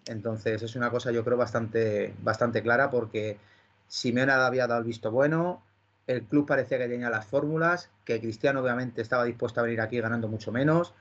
Entonces 0.06 0.62
es 0.62 0.76
una 0.76 0.90
cosa 0.92 1.12
yo 1.12 1.24
creo 1.24 1.38
bastante, 1.38 2.14
bastante 2.22 2.62
clara 2.62 2.90
porque 2.90 3.38
Simeone 3.88 4.32
había 4.32 4.68
dado 4.68 4.82
el 4.82 4.86
visto 4.86 5.12
bueno, 5.12 5.64
el 6.08 6.24
club 6.24 6.48
parecía 6.48 6.78
que 6.78 6.88
tenía 6.88 7.10
las 7.10 7.26
fórmulas, 7.26 7.90
que 8.06 8.20
Cristiano 8.20 8.62
obviamente 8.62 9.02
estaba 9.02 9.26
dispuesto 9.26 9.60
a 9.60 9.64
venir 9.64 9.82
aquí 9.82 10.00
ganando 10.00 10.28
mucho 10.28 10.52
menos 10.52 10.94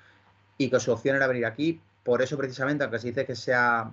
y 0.59 0.70
que 0.70 0.80
su 0.80 0.92
opción 0.92 1.16
era 1.16 1.26
venir 1.26 1.47
aquí. 1.47 1.80
Por 2.03 2.22
eso 2.22 2.36
precisamente, 2.36 2.84
aunque 2.84 2.99
se 2.99 3.09
dice 3.09 3.26
que 3.26 3.36
sea 3.36 3.92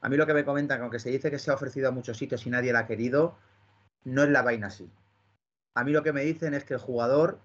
a 0.00 0.08
mí 0.08 0.16
lo 0.16 0.26
que 0.26 0.34
me 0.34 0.44
comentan, 0.44 0.78
que 0.78 0.82
aunque 0.82 0.98
se 0.98 1.10
dice 1.10 1.30
que 1.30 1.38
se 1.38 1.50
ha 1.50 1.54
ofrecido 1.54 1.88
a 1.88 1.92
muchos 1.92 2.16
sitios 2.16 2.46
y 2.46 2.50
nadie 2.50 2.72
la 2.72 2.80
ha 2.80 2.86
querido, 2.86 3.36
no 4.04 4.22
es 4.22 4.30
la 4.30 4.42
vaina 4.42 4.68
así. 4.68 4.90
A 5.74 5.84
mí 5.84 5.92
lo 5.92 6.02
que 6.02 6.12
me 6.12 6.22
dicen 6.22 6.54
es 6.54 6.64
que 6.64 6.74
el 6.74 6.80
jugador 6.80 7.38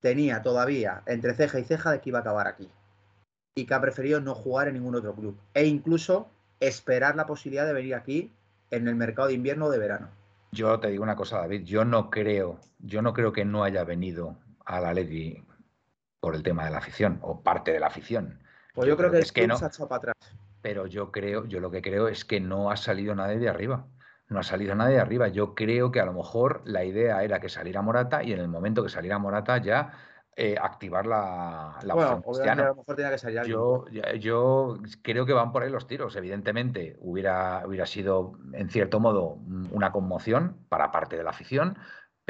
tenía 0.00 0.42
todavía 0.42 1.02
entre 1.06 1.34
ceja 1.34 1.60
y 1.60 1.64
ceja 1.64 1.92
de 1.92 2.00
que 2.00 2.10
iba 2.10 2.18
a 2.18 2.22
acabar 2.22 2.48
aquí. 2.48 2.68
Y 3.54 3.66
que 3.66 3.74
ha 3.74 3.80
preferido 3.80 4.20
no 4.20 4.34
jugar 4.34 4.68
en 4.68 4.74
ningún 4.74 4.96
otro 4.96 5.14
club. 5.14 5.38
E 5.54 5.64
incluso 5.66 6.28
esperar 6.58 7.16
la 7.16 7.26
posibilidad 7.26 7.66
de 7.66 7.72
venir 7.72 7.94
aquí 7.94 8.32
en 8.70 8.88
el 8.88 8.96
mercado 8.96 9.28
de 9.28 9.34
invierno 9.34 9.66
o 9.66 9.70
de 9.70 9.78
verano. 9.78 10.08
Yo 10.52 10.80
te 10.80 10.88
digo 10.88 11.04
una 11.04 11.16
cosa, 11.16 11.38
David. 11.38 11.62
Yo 11.64 11.84
no 11.84 12.10
creo, 12.10 12.58
yo 12.78 13.02
no 13.02 13.12
creo 13.12 13.32
que 13.32 13.44
no 13.44 13.62
haya 13.62 13.84
venido 13.84 14.36
a 14.64 14.80
la 14.80 14.92
Leti 14.92 15.44
por 16.18 16.34
el 16.34 16.42
tema 16.42 16.64
de 16.64 16.72
la 16.72 16.78
afición 16.78 17.18
o 17.22 17.42
parte 17.42 17.72
de 17.72 17.80
la 17.80 17.86
afición. 17.86 18.40
Pues 18.74 18.88
yo, 18.88 18.96
creo, 18.96 19.10
que, 19.10 19.20
es 19.20 19.32
que 19.32 19.46
no. 19.46 19.56
Se 19.56 19.64
ha 19.64 19.68
echado 19.68 19.88
para 19.88 20.12
atrás 20.12 20.39
pero 20.62 20.86
yo 20.86 21.10
creo, 21.10 21.46
yo 21.46 21.60
lo 21.60 21.70
que 21.70 21.82
creo 21.82 22.08
es 22.08 22.24
que 22.24 22.40
no 22.40 22.70
ha 22.70 22.76
salido 22.76 23.14
nadie 23.14 23.38
de 23.38 23.48
arriba. 23.48 23.88
No 24.28 24.38
ha 24.38 24.42
salido 24.42 24.74
nadie 24.74 24.94
de 24.94 25.00
arriba. 25.00 25.28
Yo 25.28 25.54
creo 25.54 25.90
que 25.90 26.00
a 26.00 26.04
lo 26.06 26.12
mejor 26.12 26.62
la 26.64 26.84
idea 26.84 27.22
era 27.24 27.40
que 27.40 27.48
saliera 27.48 27.82
Morata 27.82 28.22
y 28.22 28.32
en 28.32 28.38
el 28.40 28.48
momento 28.48 28.82
que 28.82 28.88
saliera 28.88 29.18
Morata 29.18 29.58
ya 29.58 29.92
eh, 30.36 30.56
activar 30.60 31.06
la, 31.06 31.78
la 31.82 31.94
bueno, 31.94 32.22
opción 32.24 32.48
A 32.48 32.68
lo 32.68 32.76
mejor 32.76 32.96
tenía 32.96 33.10
que 33.10 33.18
salir 33.18 33.42
yo, 33.42 33.84
yo 34.18 34.78
creo 35.02 35.26
que 35.26 35.32
van 35.32 35.52
por 35.52 35.62
ahí 35.64 35.70
los 35.70 35.86
tiros. 35.86 36.14
Evidentemente, 36.16 36.96
hubiera, 37.00 37.66
hubiera 37.66 37.84
sido, 37.84 38.38
en 38.52 38.70
cierto 38.70 39.00
modo, 39.00 39.38
una 39.72 39.90
conmoción 39.92 40.64
para 40.68 40.92
parte 40.92 41.16
de 41.16 41.24
la 41.24 41.30
afición, 41.30 41.76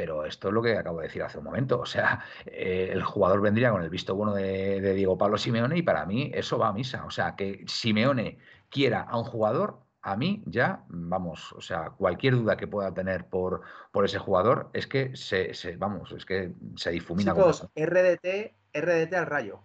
pero 0.01 0.25
esto 0.25 0.47
es 0.47 0.53
lo 0.55 0.63
que 0.63 0.75
acabo 0.75 0.97
de 0.97 1.05
decir 1.05 1.21
hace 1.21 1.37
un 1.37 1.43
momento. 1.43 1.79
O 1.79 1.85
sea, 1.85 2.25
eh, 2.47 2.89
el 2.91 3.03
jugador 3.03 3.39
vendría 3.39 3.69
con 3.69 3.83
el 3.83 3.89
visto 3.91 4.15
bueno 4.15 4.33
de, 4.33 4.95
Diego 4.95 5.15
Pablo 5.15 5.37
Simeone 5.37 5.77
y 5.77 5.83
para 5.83 6.07
mí 6.07 6.31
eso 6.33 6.57
va 6.57 6.69
a 6.69 6.73
misa. 6.73 7.05
O 7.05 7.11
sea, 7.11 7.35
que 7.35 7.63
Simeone 7.67 8.39
quiera 8.69 9.01
a 9.01 9.15
un 9.15 9.25
jugador, 9.25 9.81
a 10.01 10.17
mí 10.17 10.41
ya, 10.47 10.85
vamos, 10.87 11.53
o 11.53 11.61
sea, 11.61 11.91
cualquier 11.91 12.33
duda 12.33 12.57
que 12.57 12.65
pueda 12.65 12.91
tener 12.95 13.25
por, 13.25 13.61
por 13.91 14.03
ese 14.03 14.17
jugador 14.17 14.71
es 14.73 14.87
que 14.87 15.15
se, 15.15 15.53
vamos, 15.77 16.11
es 16.13 16.25
que 16.25 16.51
se 16.77 16.89
difumina. 16.89 17.35
Chicos, 17.35 17.69
RDT, 17.75 18.55
RDT 18.73 19.13
al 19.13 19.27
rayo. 19.27 19.59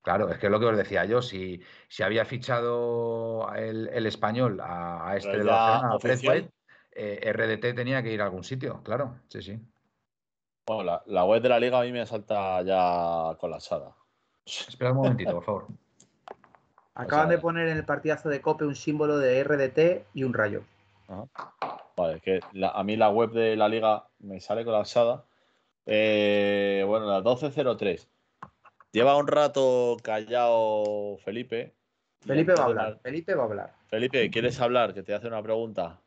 Claro, 0.00 0.30
es 0.30 0.38
que 0.38 0.46
es 0.46 0.50
lo 0.50 0.60
que 0.60 0.66
os 0.66 0.78
decía 0.78 1.04
yo, 1.04 1.20
si, 1.20 1.60
si 1.88 2.02
había 2.02 2.24
fichado 2.24 3.52
el, 3.54 4.06
español 4.06 4.60
a, 4.62 5.12
este 5.14 5.36
de 5.38 5.44
la 5.44 5.98
eh, 6.96 7.32
RDT 7.32 7.74
tenía 7.76 8.02
que 8.02 8.12
ir 8.12 8.22
a 8.22 8.24
algún 8.24 8.44
sitio, 8.44 8.82
claro, 8.82 9.20
sí, 9.28 9.42
sí. 9.42 9.60
Bueno, 10.66 11.02
la, 11.06 11.24
web 11.24 11.42
de 11.42 11.48
la 11.48 11.60
liga 11.60 11.80
a 11.80 11.82
mí 11.82 11.92
me 11.92 12.06
salta 12.06 12.62
ya 12.62 13.36
colapsada. 13.38 13.94
Espera 14.46 14.92
un 14.92 14.96
momentito, 14.96 15.32
por 15.32 15.44
favor. 15.44 15.66
Acaban 16.94 17.28
de 17.28 17.38
poner 17.38 17.68
en 17.68 17.76
el 17.76 17.84
partidazo 17.84 18.28
de 18.28 18.40
Cope 18.40 18.64
un 18.64 18.76
símbolo 18.76 19.18
de 19.18 19.42
RDT 19.42 20.06
y 20.14 20.22
un 20.22 20.32
rayo. 20.32 20.62
Vale, 21.96 22.20
que 22.20 22.40
a 22.62 22.84
mí 22.84 22.96
la 22.96 23.10
web 23.10 23.32
de 23.32 23.56
la 23.56 23.68
liga 23.68 24.06
me 24.20 24.40
sale 24.40 24.64
colapsada. 24.64 25.24
Eh, 25.86 26.84
bueno, 26.86 27.06
la 27.06 27.20
12.03. 27.20 28.06
Lleva 28.92 29.16
un 29.16 29.26
rato 29.26 29.96
callado 30.02 31.18
Felipe. 31.24 31.74
Felipe 32.20 32.54
va 32.54 32.62
a 32.62 32.66
hablar. 32.66 33.00
Felipe 33.02 33.34
va 33.34 33.42
a 33.42 33.46
hablar. 33.46 33.74
Felipe, 33.88 34.30
¿quieres 34.30 34.60
hablar? 34.60 34.94
Que 34.94 35.02
te 35.02 35.14
hace 35.14 35.26
una 35.26 35.42
pregunta. 35.42 36.00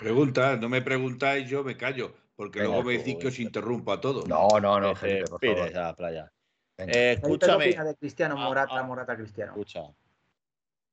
Pregunta, 0.00 0.56
no 0.56 0.68
me 0.68 0.82
preguntáis, 0.82 1.48
yo 1.48 1.62
me 1.64 1.76
callo. 1.76 2.12
Porque 2.38 2.60
luego 2.60 2.84
me 2.84 2.98
decís 2.98 3.16
que 3.16 3.26
os 3.26 3.40
interrumpo 3.40 3.90
a 3.90 4.00
todos. 4.00 4.28
No, 4.28 4.46
no, 4.60 4.78
no, 4.78 4.94
Felipe, 4.94 5.28
por 5.28 5.44
favor. 5.44 5.72
Ya, 5.72 5.92
playa. 5.92 6.32
Eh, 6.76 7.14
escúchame. 7.20 7.66
de 7.66 7.96
Cristiano, 7.96 8.36
ah, 8.38 8.44
Morata, 8.44 8.78
ah, 8.78 8.82
Morata, 8.84 9.16
Cristiano? 9.16 9.50
Escucha. 9.50 9.82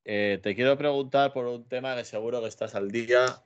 Eh, 0.04 0.40
te 0.42 0.56
quiero 0.56 0.76
preguntar 0.76 1.32
por 1.32 1.46
un 1.46 1.62
tema 1.62 1.94
que 1.94 2.04
seguro 2.04 2.40
que 2.40 2.48
estás 2.48 2.74
al 2.74 2.90
día 2.90 3.44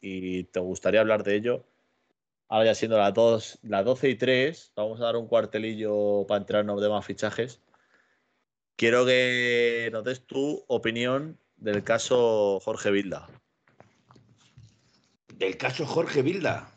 y 0.00 0.44
te 0.44 0.60
gustaría 0.60 1.00
hablar 1.00 1.24
de 1.24 1.34
ello. 1.34 1.66
Ahora 2.48 2.64
ya 2.64 2.74
siendo 2.74 2.96
las, 2.96 3.12
dos, 3.12 3.58
las 3.60 3.84
12 3.84 4.08
y 4.08 4.14
3, 4.14 4.72
vamos 4.74 4.98
a 5.02 5.04
dar 5.04 5.16
un 5.16 5.26
cuartelillo 5.26 6.24
para 6.26 6.40
entrarnos 6.40 6.80
de 6.80 6.88
más 6.88 7.04
fichajes. 7.04 7.60
Quiero 8.76 9.04
que 9.04 9.90
nos 9.92 10.04
des 10.04 10.24
tu 10.24 10.64
opinión 10.68 11.38
del 11.58 11.84
caso 11.84 12.60
Jorge 12.60 12.90
Vilda. 12.90 13.28
¿Del 15.34 15.58
caso 15.58 15.84
Jorge 15.84 16.22
Vilda? 16.22 16.72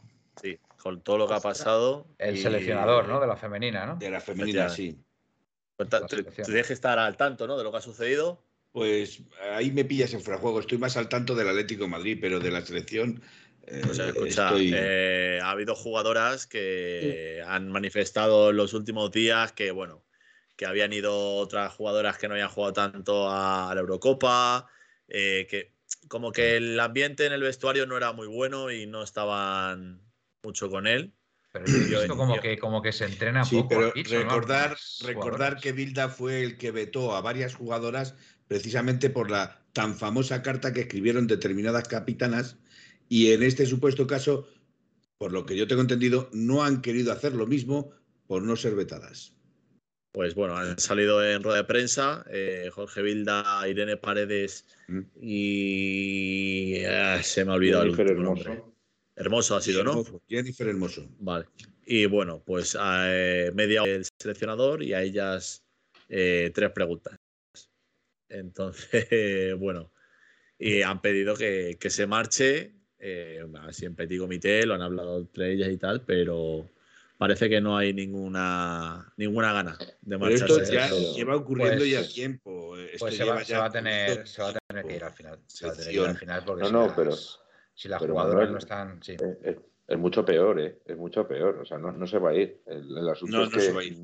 Con 0.85 1.01
todo 1.01 1.17
lo 1.17 1.27
que 1.27 1.33
ha 1.33 1.39
pasado. 1.39 2.05
El 2.19 2.37
seleccionador, 2.37 3.07
¿no? 3.07 3.19
De 3.19 3.25
la 3.25 3.35
femenina, 3.35 3.87
¿no? 3.87 3.95
De 3.95 4.07
la 4.07 4.21
femenina, 4.21 4.69
sí. 4.69 4.95
Pues 5.75 5.89
tienes 6.45 6.67
que 6.67 6.73
estar 6.73 6.99
al 6.99 7.17
tanto, 7.17 7.47
¿no? 7.47 7.57
De 7.57 7.63
lo 7.63 7.71
que 7.71 7.77
ha 7.77 7.81
sucedido. 7.81 8.43
Pues 8.71 9.23
ahí 9.55 9.71
me 9.71 9.83
pillas 9.83 10.13
en 10.13 10.21
frajuego. 10.21 10.59
Estoy 10.59 10.77
más 10.77 10.95
al 10.95 11.09
tanto 11.09 11.33
del 11.33 11.49
Atlético 11.49 11.85
de 11.85 11.89
Madrid, 11.89 12.19
pero 12.21 12.39
de 12.39 12.51
la 12.51 12.63
selección. 12.63 13.19
Eh, 13.65 13.81
escucha, 13.83 14.51
eh, 14.59 15.39
ha 15.41 15.49
habido 15.49 15.73
jugadoras 15.73 16.45
que 16.45 17.41
han 17.47 17.67
manifestado 17.69 18.51
en 18.51 18.57
los 18.57 18.75
últimos 18.75 19.11
días 19.11 19.53
que, 19.53 19.71
bueno, 19.71 20.05
que 20.55 20.67
habían 20.67 20.93
ido 20.93 21.37
otras 21.37 21.73
jugadoras 21.73 22.19
que 22.19 22.27
no 22.27 22.35
habían 22.35 22.49
jugado 22.49 22.73
tanto 22.73 23.27
a, 23.27 23.71
la 23.73 23.81
Eurocopa, 23.81 24.67
eh, 25.07 25.47
que 25.49 25.73
como 26.07 26.31
que 26.31 26.57
el 26.57 26.79
ambiente 26.79 27.25
en 27.25 27.33
el 27.33 27.41
vestuario 27.41 27.87
no 27.87 27.97
era 27.97 28.13
muy 28.13 28.27
bueno 28.27 28.69
y 28.69 28.85
no 28.85 29.01
estaban 29.01 30.04
mucho 30.45 30.69
con 30.69 30.87
él. 30.87 31.11
Pero 31.51 31.65
yo 31.67 31.97
he 31.97 31.99
visto 32.01 32.17
como 32.17 32.39
que, 32.39 32.57
como 32.57 32.81
que 32.81 32.91
se 32.91 33.05
entrena 33.05 33.43
Sí, 33.45 33.55
poco. 33.55 33.69
pero 33.69 33.87
aquí, 33.87 34.03
son 34.05 34.23
recordar, 34.23 34.77
recordar 35.05 35.57
que 35.59 35.71
Bilda 35.71 36.09
fue 36.09 36.43
el 36.43 36.57
que 36.57 36.71
vetó 36.71 37.15
a 37.15 37.21
varias 37.21 37.55
jugadoras 37.55 38.15
precisamente 38.47 39.09
por 39.09 39.31
la 39.31 39.61
tan 39.73 39.95
famosa 39.95 40.41
carta 40.41 40.73
que 40.73 40.81
escribieron 40.81 41.27
determinadas 41.27 41.87
capitanas 41.87 42.57
y 43.07 43.31
en 43.31 43.41
este 43.43 43.65
supuesto 43.65 44.05
caso, 44.05 44.47
por 45.17 45.31
lo 45.31 45.45
que 45.45 45.55
yo 45.55 45.65
tengo 45.65 45.81
entendido, 45.81 46.29
no 46.33 46.63
han 46.63 46.81
querido 46.81 47.11
hacer 47.13 47.33
lo 47.33 47.47
mismo 47.47 47.91
por 48.27 48.43
no 48.43 48.55
ser 48.57 48.75
vetadas. 48.75 49.33
Pues 50.11 50.35
bueno, 50.35 50.55
han 50.57 50.77
salido 50.79 51.23
en 51.25 51.41
rueda 51.43 51.57
de 51.59 51.63
prensa 51.65 52.25
eh, 52.29 52.69
Jorge 52.71 53.01
Vilda, 53.01 53.65
Irene 53.67 53.97
Paredes 53.97 54.65
Mm. 54.87 55.01
y 55.19 56.83
ah, 56.85 57.21
se 57.23 57.43
me 57.43 57.51
ha 57.51 57.55
olvidado 57.55 57.83
el 57.83 58.21
nombre. 58.21 58.63
Hermoso 59.15 59.55
ha 59.55 59.61
sido, 59.61 59.83
¿no? 59.83 59.91
Hermoso, 59.91 60.21
Jennifer 60.27 60.67
Hermoso. 60.67 61.07
Vale. 61.19 61.45
Y 61.85 62.05
bueno, 62.05 62.43
pues 62.45 62.77
eh, 62.81 63.51
media 63.53 63.83
hora 63.83 63.91
el 63.93 64.05
seleccionador 64.19 64.83
y 64.83 64.93
a 64.93 65.01
ellas 65.03 65.63
eh, 66.09 66.51
tres 66.53 66.71
preguntas. 66.71 67.17
Entonces, 68.29 69.07
bueno, 69.59 69.91
y 70.57 70.81
han 70.81 71.01
pedido 71.01 71.35
que, 71.35 71.77
que 71.79 71.89
se 71.89 72.07
marche. 72.07 72.73
Eh, 72.97 73.45
así 73.61 73.85
en 73.85 73.93
petit 73.95 74.19
comité, 74.19 74.65
lo 74.65 74.73
han 74.73 74.81
hablado 74.81 75.19
entre 75.19 75.51
ellas 75.53 75.69
y 75.69 75.77
tal, 75.77 76.01
pero 76.05 76.67
parece 77.17 77.49
que 77.49 77.61
no 77.61 77.77
hay 77.77 77.93
ninguna 77.93 79.13
ninguna 79.17 79.53
gana 79.53 79.77
de 80.01 80.17
Pero 80.17 80.27
esto 80.29 80.47
marcharse. 80.57 80.73
ya 80.73 80.87
pero- 80.89 81.13
lleva 81.13 81.35
ocurriendo 81.35 81.77
pues- 81.79 81.91
ya 81.91 82.07
tiempo. 82.07 82.77
Esto 82.77 82.97
Pues 82.99 83.15
se 83.17 83.23
lleva 83.23 83.35
va, 83.35 83.43
se 83.45 83.51
ya 83.51 83.59
va 83.59 83.65
a 83.65 83.71
tener, 83.71 84.27
se 84.27 84.41
va 84.41 84.49
a 84.49 84.53
tener 84.53 84.85
que 84.87 84.95
ir 84.95 85.03
al 85.03 85.13
tiempo. 85.13 85.17
final. 85.17 85.39
Se 85.47 85.65
va 85.67 85.71
a 85.73 85.75
tener 85.75 85.89
que 85.91 85.95
ir 85.95 86.07
al 86.07 86.17
final 86.17 86.43
porque 86.45 86.63
No, 86.63 86.71
no, 86.71 86.93
pero- 86.95 87.15
si 87.75 87.87
las 87.89 88.01
pero 88.01 88.13
jugadoras 88.13 88.35
Manuel, 88.49 88.51
no 88.53 88.57
están. 88.57 89.03
Sí. 89.03 89.11
Eh, 89.13 89.37
eh, 89.43 89.59
es 89.87 89.97
mucho 89.99 90.25
peor, 90.25 90.59
¿eh? 90.59 90.79
Es 90.85 90.97
mucho 90.97 91.27
peor. 91.27 91.59
O 91.61 91.65
sea, 91.65 91.77
no, 91.77 91.91
no 91.91 92.07
se 92.07 92.17
va 92.17 92.31
a 92.31 92.33
ir. 92.33 92.61
El, 92.65 92.97
el 92.97 93.09
asunto 93.09 93.37
No, 93.37 93.43
es 93.43 93.49
no 93.51 93.55
que 93.57 93.61
se 93.61 93.71
va 93.71 93.81
a 93.81 93.83
ir. 93.83 93.97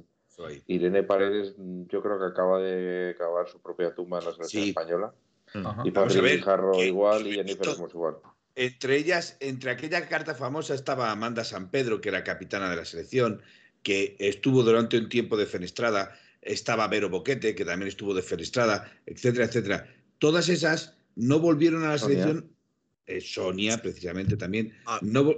Irene 0.67 1.03
Paredes, 1.03 1.53
mm, 1.57 1.83
yo 1.87 2.01
creo 2.01 2.19
que 2.19 2.25
acaba 2.25 2.59
de 2.59 3.15
cavar 3.17 3.47
su 3.47 3.61
propia 3.61 3.93
tumba 3.93 4.19
en 4.19 4.25
la 4.25 4.31
selección 4.33 4.63
Sí. 4.63 4.69
española. 4.69 5.13
Ajá. 5.53 5.81
Y 5.85 5.91
Patrick 5.91 6.43
que- 6.73 6.87
igual 6.87 7.27
y 7.27 7.33
Jennifer 7.33 7.67
Hermoso 7.69 7.97
igual. 7.97 8.15
Entre 8.55 8.97
ellas, 8.97 9.37
entre 9.39 9.71
aquella 9.71 10.07
carta 10.07 10.33
famosa 10.35 10.73
estaba 10.73 11.11
Amanda 11.11 11.43
San 11.43 11.69
Pedro, 11.69 12.01
que 12.01 12.09
era 12.09 12.23
capitana 12.23 12.69
de 12.69 12.75
la 12.77 12.85
selección, 12.85 13.41
que 13.83 14.15
estuvo 14.19 14.63
durante 14.63 14.97
un 14.97 15.09
tiempo 15.09 15.37
de 15.37 15.45
fenestrada, 15.45 16.17
estaba 16.41 16.87
Vero 16.87 17.09
Boquete, 17.09 17.53
que 17.55 17.65
también 17.65 17.87
estuvo 17.87 18.13
de 18.13 18.21
fenestrada, 18.21 18.91
etcétera, 19.05 19.45
etcétera. 19.45 19.87
Todas 20.19 20.49
esas 20.49 20.97
no 21.15 21.39
volvieron 21.39 21.83
a 21.85 21.89
la 21.89 21.97
selección. 21.97 22.49
Eh, 23.17 23.21
Sonia, 23.21 23.81
precisamente, 23.81 24.37
también. 24.37 24.73
Ah. 24.85 24.99
No, 25.01 25.37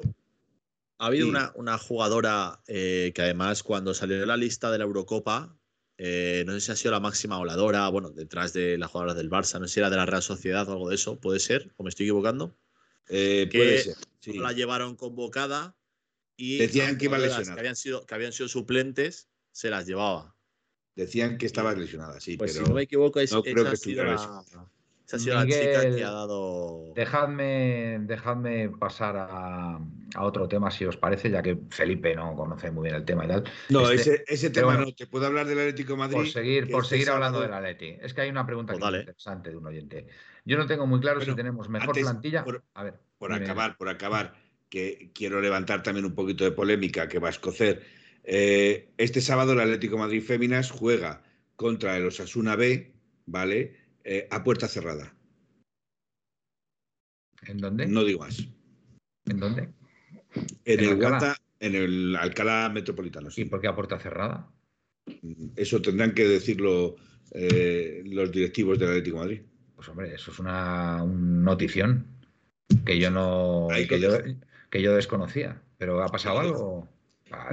Ha 0.99 1.07
habido 1.07 1.25
Sí. 1.25 1.29
una, 1.31 1.51
una 1.55 1.77
jugadora 1.77 2.61
eh, 2.67 3.11
que 3.13 3.21
además 3.23 3.61
cuando 3.63 3.93
salió 3.93 4.25
la 4.25 4.37
lista 4.37 4.71
de 4.71 4.77
la 4.77 4.83
Eurocopa, 4.85 5.57
eh, 5.97 6.43
no 6.45 6.53
sé 6.53 6.61
si 6.61 6.71
ha 6.71 6.75
sido 6.75 6.91
la 6.91 6.99
máxima 6.99 7.37
voladora, 7.37 7.87
bueno, 7.89 8.11
detrás 8.11 8.53
de 8.53 8.77
las 8.77 8.89
jugadoras 8.89 9.15
del 9.17 9.29
Barça, 9.29 9.59
no 9.59 9.67
sé 9.67 9.73
si 9.75 9.79
era 9.81 9.89
de 9.89 9.97
la 9.97 10.05
Real 10.05 10.21
Sociedad 10.23 10.67
o 10.69 10.71
algo 10.73 10.89
de 10.89 10.95
eso, 10.95 11.19
puede 11.19 11.39
ser, 11.39 11.73
o 11.77 11.83
me 11.83 11.89
estoy 11.89 12.05
equivocando. 12.05 12.57
que 13.07 13.49
puede 13.53 13.79
ser. 13.83 13.95
sí. 14.21 14.33
No 14.37 14.43
la 14.43 14.53
llevaron 14.53 14.95
convocada 14.95 15.75
y 16.37 16.57
Decían 16.57 16.97
que 16.97 17.05
iba 17.05 17.17
lesionada. 17.17 17.53
que 17.55 17.59
habían 17.59 17.75
sido 17.75 18.05
que 18.05 18.15
habían 18.15 18.31
sido 18.31 18.47
suplentes 18.47 19.29
se 19.51 19.69
las 19.69 19.85
llevaba. 19.85 20.35
Decían 20.95 21.37
que 21.37 21.47
estaba 21.47 21.73
lesionada, 21.75 22.19
sí, 22.19 22.37
Pues 22.37 22.53
pero 22.53 22.65
si 22.65 22.69
no 22.69 22.75
me 22.75 22.83
equivoco, 22.83 23.19
es, 23.19 23.31
no 23.31 23.43
creo 23.43 23.65
que 23.65 23.71
estuviera 23.73 24.13
la, 24.15 24.43
esa 25.05 25.15
ha 25.17 25.19
sido 25.19 25.35
la 25.35 25.45
chica 25.45 25.57
Miguel, 25.79 25.95
que 25.95 26.03
ha 26.03 26.11
dado. 26.11 26.93
Dejadme, 26.95 27.99
dejadme 28.01 28.69
pasar 28.69 29.15
a, 29.17 29.75
a 30.15 30.23
otro 30.23 30.47
tema, 30.47 30.71
si 30.71 30.85
os 30.85 30.97
parece, 30.97 31.29
ya 31.29 31.41
que 31.41 31.57
Felipe 31.69 32.15
no 32.15 32.35
conoce 32.35 32.71
muy 32.71 32.83
bien 32.83 32.95
el 32.95 33.05
tema 33.05 33.25
y 33.25 33.27
tal. 33.27 33.43
no, 33.69 33.89
Este- 33.91 34.23
ese, 34.27 34.49
tema 34.49 34.67
bueno, 34.67 34.81
no. 34.85 34.93
Te 34.93 35.07
puedo 35.07 35.25
hablar 35.25 35.45
del 35.45 35.59
Atlético 35.59 35.93
de 35.93 35.99
Madrid. 35.99 36.15
Por 36.17 36.27
seguir, 36.27 36.69
por 36.71 36.85
seguir 36.85 37.09
hablando 37.09 37.41
del 37.41 37.53
Atleti. 37.53 37.97
Es 38.01 38.13
que 38.13 38.21
hay 38.21 38.29
una 38.29 38.45
pregunta 38.45 38.73
Pues 38.73 38.83
que 38.91 38.99
interesante 38.99 39.49
de 39.49 39.57
un 39.57 39.67
oyente. 39.67 40.07
Yo 40.45 40.57
no 40.57 40.65
tengo 40.65 40.87
muy 40.87 40.99
claro 40.99 41.19
Bueno, 41.19 41.33
si 41.33 41.37
tenemos 41.37 41.69
mejor 41.69 41.89
antes, 41.89 42.03
plantilla. 42.03 42.43
por- 42.43 42.63
a 42.73 42.83
ver, 42.83 42.95
por 43.17 43.31
dime, 43.33 43.45
acabar, 43.45 43.77
por 43.77 43.89
acabar, 43.89 44.33
que 44.69 45.11
quiero 45.13 45.39
levantar 45.41 45.83
también 45.83 46.05
un 46.05 46.15
poquito 46.15 46.43
de 46.43 46.51
polémica 46.51 47.07
que 47.07 47.19
va 47.19 47.27
a 47.27 47.31
escocer. 47.31 47.83
Eh, 48.23 48.89
este 48.97 49.21
sábado 49.21 49.53
el 49.53 49.59
Atlético 49.59 49.95
de 49.95 50.01
Madrid 50.01 50.23
Féminas 50.23 50.71
juega 50.71 51.23
contra 51.55 51.97
el 51.97 52.05
Osasuna 52.07 52.55
B, 52.55 52.93
¿vale? 53.25 53.82
Eh, 54.03 54.27
a 54.29 54.43
puerta 54.43 54.67
cerrada. 54.67 55.13
¿En 57.47 57.57
dónde? 57.57 57.85
No 57.87 58.03
digo 58.03 58.19
más. 58.19 58.47
¿En 59.25 59.39
dónde? 59.39 59.69
En, 60.33 60.45
¿En 60.65 60.79
el 60.79 60.89
Alcalá? 60.91 61.09
Guanta- 61.19 61.37
en 61.59 61.75
el 61.75 62.15
Alcalá 62.15 62.69
Metropolitano. 62.69 63.29
¿Y 63.29 63.31
sí. 63.31 63.45
por 63.45 63.61
qué 63.61 63.67
a 63.67 63.75
puerta 63.75 63.99
cerrada? 63.99 64.51
Eso 65.55 65.81
tendrán 65.81 66.13
que 66.13 66.27
decirlo 66.27 66.95
eh, 67.31 68.03
los 68.05 68.31
directivos 68.31 68.79
del 68.79 68.89
Atlético 68.89 69.17
de 69.17 69.23
Madrid. 69.23 69.41
Pues 69.75 69.87
hombre, 69.89 70.13
eso 70.13 70.31
es 70.31 70.39
una 70.39 71.03
un 71.03 71.43
notición 71.43 72.05
que 72.85 72.99
yo 72.99 73.11
no 73.11 73.67
que 73.87 73.99
yo, 73.99 74.11
dejo. 74.11 74.39
que 74.69 74.81
yo 74.81 74.95
desconocía. 74.95 75.61
¿Pero 75.77 76.01
ha 76.03 76.07
pasado 76.07 76.39
Ahí 76.39 76.47
algo? 76.47 76.89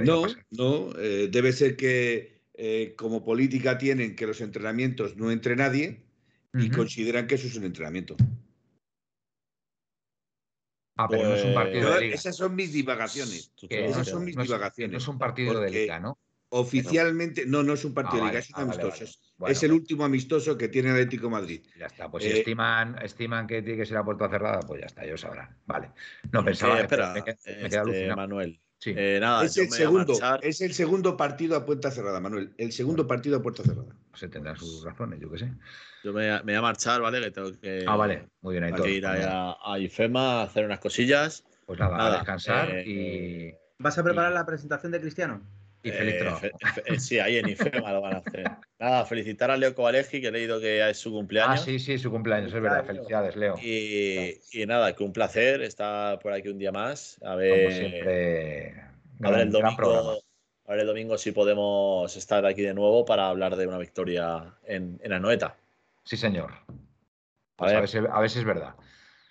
No, 0.03 0.23
no, 0.51 0.89
eh, 0.99 1.27
debe 1.31 1.51
ser 1.53 1.75
que 1.75 2.41
eh, 2.53 2.93
como 2.97 3.23
política 3.23 3.77
tienen 3.77 4.15
que 4.15 4.27
los 4.27 4.41
entrenamientos 4.41 5.17
no 5.17 5.31
entre 5.31 5.55
nadie 5.55 6.01
y 6.53 6.69
consideran 6.69 7.27
que 7.27 7.35
eso 7.35 7.47
es 7.47 7.55
un 7.55 7.63
entrenamiento. 7.65 8.15
Ah, 10.97 11.07
pero 11.09 11.29
no 11.29 11.35
es 11.35 11.43
un 11.45 11.53
Pues- 11.53 11.65
partido 11.65 11.93
de 11.95 12.01
liga. 12.01 12.15
esas 12.15 12.35
son 12.35 12.55
mis 12.55 12.73
divagaciones. 12.73 13.51
Esas 13.69 14.07
son 14.07 14.25
mis 14.25 14.35
no 14.35 14.41
es- 14.43 14.47
divagaciones. 14.49 14.91
no 14.91 14.97
es 14.97 15.07
un 15.07 15.17
partido 15.17 15.59
de 15.59 15.69
liga, 15.71 15.99
¿no? 15.99 16.19
Oficialmente, 16.53 17.45
no, 17.45 17.63
no 17.63 17.73
es 17.73 17.85
un 17.85 17.91
Ah, 17.91 17.95
partido 17.95 18.17
de 18.17 18.21
vale, 18.31 18.31
liga, 18.33 18.39
es 18.41 18.49
un 18.49 18.55
ah, 18.57 18.61
amistoso. 18.63 18.89
vale. 18.89 19.03
Es- 19.05 19.19
Bueno, 19.37 19.51
es 19.53 19.63
el 19.63 19.71
último 19.71 20.03
amistoso 20.03 20.57
que 20.57 20.67
tiene 20.67 20.89
el 20.89 20.95
Atlético 20.95 21.23
de 21.27 21.31
Madrid. 21.31 21.61
Ya 21.79 21.87
está, 21.87 22.11
pues 22.11 22.23
si 22.25 22.29
Eh, 22.29 22.39
estiman, 22.39 22.95
estiman 23.01 23.47
que 23.47 23.61
tiene 23.63 23.79
que 23.79 23.85
ser 23.87 23.97
a 23.97 24.03
puerta 24.03 24.29
cerrada, 24.29 24.59
pues 24.59 24.81
ya 24.81 24.85
está, 24.87 25.03
ellos 25.03 25.21
sabrán. 25.21 25.57
Vale. 25.65 25.91
No 26.31 26.43
pensaba, 26.45 26.77
Eh, 26.77 26.81
espera, 26.83 27.13
me, 27.13 27.23
este. 27.25 28.15
Manuel. 28.15 28.61
Sí. 28.77 28.93
Eh, 28.95 29.17
nada, 29.19 29.45
es 29.45 29.57
el 29.57 29.69
segundo, 29.71 30.13
es 30.41 30.61
el 30.61 30.73
segundo 30.73 31.15
partido 31.17 31.55
a 31.55 31.65
puerta 31.65 31.89
cerrada, 31.89 32.19
Manuel. 32.19 32.53
El 32.57 32.71
segundo 32.71 33.07
partido 33.07 33.37
a 33.37 33.41
puerta 33.41 33.63
cerrada. 33.63 33.95
Se 34.13 34.27
tendrán 34.27 34.55
sus 34.57 34.83
razones, 34.83 35.19
yo 35.19 35.31
qué 35.31 35.39
sé. 35.39 35.51
Yo 36.03 36.13
me, 36.13 36.29
me 36.29 36.41
voy 36.41 36.55
a 36.55 36.61
marchar, 36.61 37.01
¿vale? 37.01 37.21
Que 37.21 37.31
tengo 37.31 37.51
que, 37.59 37.85
ah, 37.87 37.95
vale. 37.95 38.27
Muy 38.41 38.53
bien, 38.53 38.63
tengo 38.65 38.75
Aitor. 38.77 38.87
que 38.87 38.93
ir 38.93 39.05
a, 39.05 39.55
a 39.63 39.79
IFEMA 39.79 40.41
a 40.41 40.43
hacer 40.43 40.65
unas 40.65 40.79
cosillas. 40.79 41.45
Pues 41.65 41.79
nada, 41.79 42.07
a 42.07 42.11
descansar 42.11 42.67
eh, 42.71 43.57
¿Vas 43.79 43.97
a 43.97 44.03
preparar 44.03 44.31
la 44.33 44.45
presentación 44.45 44.91
de 44.91 44.99
Cristiano? 44.99 45.41
y, 45.83 45.89
y 45.89 45.91
feliz 45.91 46.15
Eh, 46.15 46.17
trabajo. 46.19 46.41
fe- 46.41 46.51
fe- 46.83 46.99
sí, 46.99 47.19
ahí 47.19 47.37
en 47.37 47.47
IFEMA 47.49 47.93
lo 47.93 48.01
van 48.01 48.13
a 48.13 48.17
hacer. 48.17 48.49
Nada, 48.79 49.05
felicitar 49.05 49.49
a 49.51 49.57
Leo 49.57 49.73
Kovalevski, 49.73 50.21
que 50.21 50.27
he 50.27 50.31
leído 50.31 50.59
que 50.59 50.87
es 50.89 50.97
su 50.97 51.09
Ah, 51.09 51.13
cumpleaños. 51.13 51.61
sí, 51.61 51.79
sí, 51.79 51.97
su 51.97 52.11
cumpleaños, 52.11 52.53
es 52.53 52.61
verdad. 52.61 52.83
Felicidades, 52.85 53.35
Leo. 53.35 53.55
Y, 53.61 54.39
y 54.51 54.65
nada, 54.65 54.95
que 54.95 55.03
un 55.03 55.13
placer 55.13 55.61
estar 55.61 56.19
por 56.19 56.33
aquí 56.33 56.49
un 56.49 56.57
día 56.59 56.71
más. 56.71 57.17
A 57.23 57.29
Como 57.29 57.37
ver, 57.37 57.71
siempre, 57.71 58.71
a 58.81 58.81
ver 58.81 58.91
gran, 59.19 59.41
el 59.41 59.51
gran 59.53 59.75
programa. 59.75 60.01
domingo. 60.09 60.25
A 60.71 60.75
ver 60.75 60.81
el 60.83 60.87
domingo 60.87 61.17
si 61.17 61.33
podemos 61.33 62.15
estar 62.15 62.45
aquí 62.45 62.61
de 62.61 62.73
nuevo 62.73 63.03
para 63.03 63.27
hablar 63.27 63.57
de 63.57 63.67
una 63.67 63.77
victoria 63.77 64.53
en, 64.63 65.01
en 65.03 65.11
Anoeta. 65.11 65.57
Sí, 66.05 66.15
señor. 66.15 66.53
A 66.53 66.73
Pues 67.57 67.73
a, 67.73 67.99
ver, 67.99 68.09
a 68.09 68.19
ver 68.21 68.29
si 68.29 68.39
es 68.39 68.45
verdad. 68.45 68.75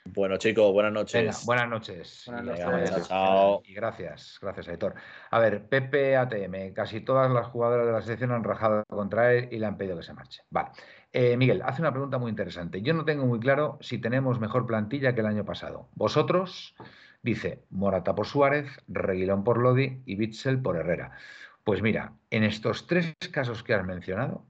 bueno, 0.05 0.37
chicos, 0.37 0.71
buenas 0.71 0.93
noches. 0.93 1.23
Venga, 1.23 1.39
buenas 1.47 1.69
noches. 1.71 2.25
Buenas 2.27 2.59
Y, 2.59 2.63
noches. 2.63 2.91
Chao, 2.91 3.01
chao. 3.05 3.63
y 3.65 3.73
gracias, 3.73 4.39
gracias, 4.43 4.69
Aitor. 4.69 4.97
A 5.31 5.39
ver, 5.39 5.67
Pepe 5.67 6.15
ATM, 6.15 6.75
casi 6.75 7.01
todas 7.01 7.31
las 7.31 7.47
jugadoras 7.47 7.87
de 7.87 7.93
la 7.93 8.03
selección 8.03 8.33
han 8.33 8.45
rajado 8.45 8.85
contra 8.91 9.33
él 9.33 9.49
y 9.51 9.59
le 9.59 9.65
han 9.65 9.79
pedido 9.79 9.97
que 9.97 10.03
se 10.03 10.13
marche. 10.13 10.43
Vale. 10.51 10.73
Eh, 11.11 11.39
Miguel, 11.39 11.63
hace 11.65 11.81
una 11.81 11.91
pregunta 11.91 12.19
muy 12.19 12.29
interesante. 12.29 12.83
Yo 12.83 12.93
no 12.93 13.07
tengo 13.07 13.25
muy 13.25 13.41
claro 13.41 13.79
si 13.81 13.97
tenemos 13.97 14.39
mejor 14.41 14.67
plantilla 14.67 15.15
que 15.15 15.21
el 15.23 15.27
año 15.27 15.47
pasado. 15.47 15.89
¿Vosotros? 15.95 16.75
Dice 17.23 17.65
Morata 17.71 18.15
por 18.15 18.27
Suárez, 18.27 18.67
Reguilón 18.89 19.45
por 19.45 19.59
Lodi 19.59 20.03
y 20.07 20.17
Bitzel 20.17 20.61
por 20.63 20.77
Herrera. 20.77 21.13
Pues 21.65 21.83
mira, 21.83 22.15
en 22.31 22.45
estos 22.45 22.87
tres 22.87 23.15
casos 23.31 23.63
que 23.63 23.75
has 23.75 23.85
mencionado, 23.85 24.47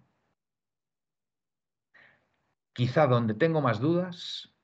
quizá 2.72 3.06
donde 3.06 3.34
tengo 3.34 3.60
más 3.60 3.80
dudas 3.80 4.54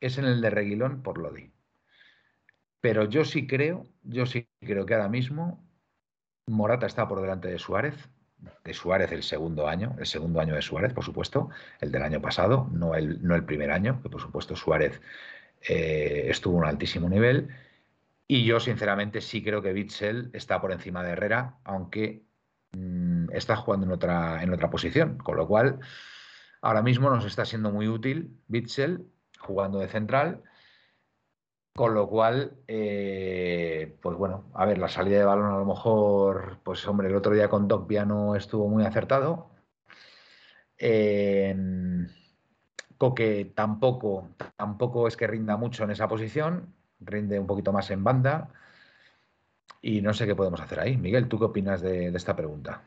es 0.00 0.18
en 0.18 0.26
el 0.26 0.40
de 0.40 0.50
Reguilón 0.50 1.02
por 1.02 1.18
Lodi. 1.18 1.52
Pero 2.80 3.04
yo 3.04 3.24
sí 3.24 3.46
creo, 3.46 3.88
yo 4.02 4.26
sí 4.26 4.48
creo 4.60 4.86
que 4.86 4.94
ahora 4.94 5.08
mismo 5.08 5.66
Morata 6.46 6.86
está 6.86 7.08
por 7.08 7.20
delante 7.20 7.48
de 7.48 7.58
Suárez, 7.58 8.08
de 8.64 8.74
Suárez 8.74 9.10
el 9.12 9.22
segundo 9.22 9.66
año, 9.66 9.96
el 9.98 10.06
segundo 10.06 10.40
año 10.40 10.54
de 10.54 10.62
Suárez, 10.62 10.92
por 10.92 11.04
supuesto, 11.04 11.48
el 11.80 11.90
del 11.90 12.02
año 12.02 12.20
pasado, 12.20 12.68
no 12.70 12.94
el, 12.94 13.20
no 13.26 13.34
el 13.34 13.44
primer 13.44 13.72
año, 13.72 14.00
que 14.02 14.08
por 14.08 14.20
supuesto 14.20 14.54
Suárez 14.54 15.00
eh, 15.60 16.26
estuvo 16.28 16.56
un 16.56 16.66
altísimo 16.66 17.08
nivel. 17.08 17.48
Y 18.28 18.44
yo, 18.44 18.60
sinceramente, 18.60 19.20
sí 19.20 19.42
creo 19.42 19.62
que 19.62 19.72
Bitzel 19.72 20.30
está 20.32 20.60
por 20.60 20.72
encima 20.72 21.02
de 21.04 21.12
Herrera, 21.12 21.58
aunque 21.64 22.24
mm, 22.72 23.30
está 23.32 23.56
jugando 23.56 23.86
en 23.86 23.92
otra, 23.92 24.42
en 24.42 24.52
otra 24.52 24.70
posición. 24.70 25.18
Con 25.18 25.36
lo 25.36 25.46
cual, 25.46 25.80
ahora 26.60 26.82
mismo 26.82 27.10
nos 27.10 27.24
está 27.24 27.44
siendo 27.44 27.70
muy 27.70 27.88
útil 27.88 28.40
Bitzel 28.48 29.06
jugando 29.38 29.78
de 29.78 29.88
central. 29.88 30.42
Con 31.74 31.94
lo 31.94 32.08
cual, 32.08 32.56
eh, 32.68 33.96
pues 34.00 34.16
bueno, 34.16 34.50
a 34.54 34.64
ver, 34.64 34.78
la 34.78 34.88
salida 34.88 35.18
de 35.18 35.24
balón 35.24 35.52
a 35.52 35.58
lo 35.58 35.66
mejor, 35.66 36.58
pues 36.64 36.86
hombre, 36.88 37.08
el 37.08 37.16
otro 37.16 37.34
día 37.34 37.48
con 37.48 37.68
Doc 37.68 37.90
no 38.06 38.34
estuvo 38.34 38.66
muy 38.68 38.84
acertado. 38.84 39.50
Coque 42.98 43.52
tampoco, 43.54 44.28
tampoco 44.56 45.06
es 45.06 45.16
que 45.16 45.26
rinda 45.26 45.56
mucho 45.56 45.84
en 45.84 45.90
esa 45.90 46.08
posición, 46.08 46.72
rinde 47.00 47.38
un 47.38 47.46
poquito 47.46 47.72
más 47.72 47.90
en 47.90 48.04
banda. 48.04 48.48
Y 49.82 50.00
no 50.00 50.14
sé 50.14 50.26
qué 50.26 50.34
podemos 50.34 50.60
hacer 50.60 50.80
ahí. 50.80 50.96
Miguel, 50.96 51.28
¿tú 51.28 51.38
qué 51.38 51.44
opinas 51.44 51.80
de, 51.80 52.08
esta 52.08 52.34
pregunta? 52.34 52.82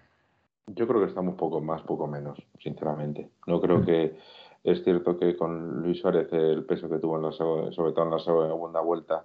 Yo 0.68 0.88
creo 0.88 1.02
que 1.02 1.08
estamos 1.08 1.36
poco 1.36 1.62
más, 1.62 1.82
poco 1.84 2.08
menos, 2.08 2.38
sinceramente. 2.60 3.30
No 3.48 3.62
creo 3.62 3.80
mm. 3.80 3.86
que 3.86 4.18
es 4.64 4.84
cierto 4.84 5.18
que 5.18 5.36
con 5.36 5.82
Luis 5.82 6.00
Suárez 6.00 6.28
el 6.32 6.66
peso 6.66 6.90
que 6.90 6.98
tuvo, 6.98 7.18
en 7.18 7.24
la, 7.24 7.32
sobre 7.32 7.94
todo 7.94 8.04
en 8.04 8.12
la 8.12 8.20
segunda 8.20 8.82
vuelta 8.82 9.24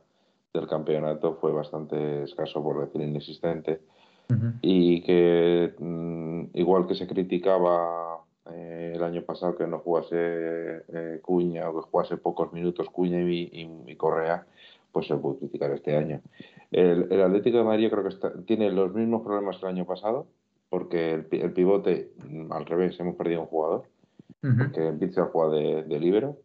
del 0.53 0.69
campeonato, 0.69 1.35
fue 1.41 1.53
bastante 1.53 2.23
escaso, 2.23 2.63
por 2.63 2.81
decir 2.81 3.01
inexistente. 3.01 3.81
Y 4.63 5.03
que 5.03 5.75
mm, 5.79 6.45
igual 6.55 6.87
que 6.87 6.95
se 6.95 7.07
criticaba 7.07 8.14
eh, 8.53 8.93
el 8.95 9.03
año 9.03 9.23
pasado 9.23 9.57
que 9.57 9.67
no 9.67 9.79
jugase 9.79 10.17
eh, 10.17 11.21
Cuña 11.23 11.69
o 11.69 11.75
que 11.75 11.91
jugase 11.91 12.17
pocos 12.17 12.53
minutos 12.53 12.91
Cuña 12.91 13.21
y, 13.21 13.97
Correa, 13.97 14.47
pues 14.93 15.07
se 15.07 15.17
puede 15.17 15.39
criticar 15.39 15.71
este 15.73 15.97
año. 15.97 16.21
El, 16.71 17.21
Atlético 17.23 17.59
de 17.59 17.65
Madrid 17.65 17.91
creo 17.91 18.05
que 18.05 18.43
tiene 18.47 18.71
los 18.71 18.93
mismos 18.95 19.23
problemas 19.23 19.57
que 19.57 19.67
el 19.67 19.73
año 19.73 19.87
pasado, 19.87 20.27
porque 20.69 21.13
el, 21.15 21.53
pivote, 21.53 22.13
mm, 22.29 22.53
al 22.53 22.67
revés, 22.67 22.99
hemos 23.01 23.17
perdido 23.17 23.43
un 23.43 23.47
jugador, 23.47 23.85
porque 24.41 24.93
Pizza 25.01 25.31
juega 25.33 25.55
de, 25.55 25.83
de 25.85 26.01
libero, 26.01 26.37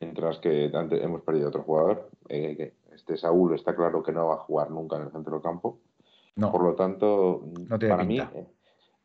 mientras 0.00 0.38
que 0.38 0.70
antes 0.74 1.02
hemos 1.02 1.22
perdido 1.22 1.48
otro 1.48 1.62
jugador. 1.62 2.10
Eh, 2.28 2.72
este 2.94 3.16
Saúl 3.16 3.54
está 3.54 3.74
claro 3.74 4.02
que 4.02 4.12
no 4.12 4.26
va 4.26 4.34
a 4.34 4.38
jugar 4.38 4.70
nunca 4.70 4.96
en 4.96 5.02
el 5.02 5.12
centro 5.12 5.34
del 5.34 5.42
campo. 5.42 5.78
Por 6.34 6.62
lo 6.62 6.74
tanto, 6.74 7.42
para 7.68 8.04
mí, 8.04 8.20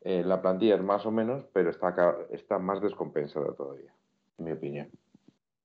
eh, 0.04 0.22
la 0.22 0.42
plantilla 0.42 0.74
es 0.74 0.82
más 0.82 1.06
o 1.06 1.10
menos, 1.10 1.46
pero 1.54 1.70
está, 1.70 1.94
está 2.30 2.58
más 2.58 2.82
descompensada 2.82 3.54
todavía, 3.54 3.90
en 4.38 4.44
mi 4.44 4.52
opinión. 4.52 4.90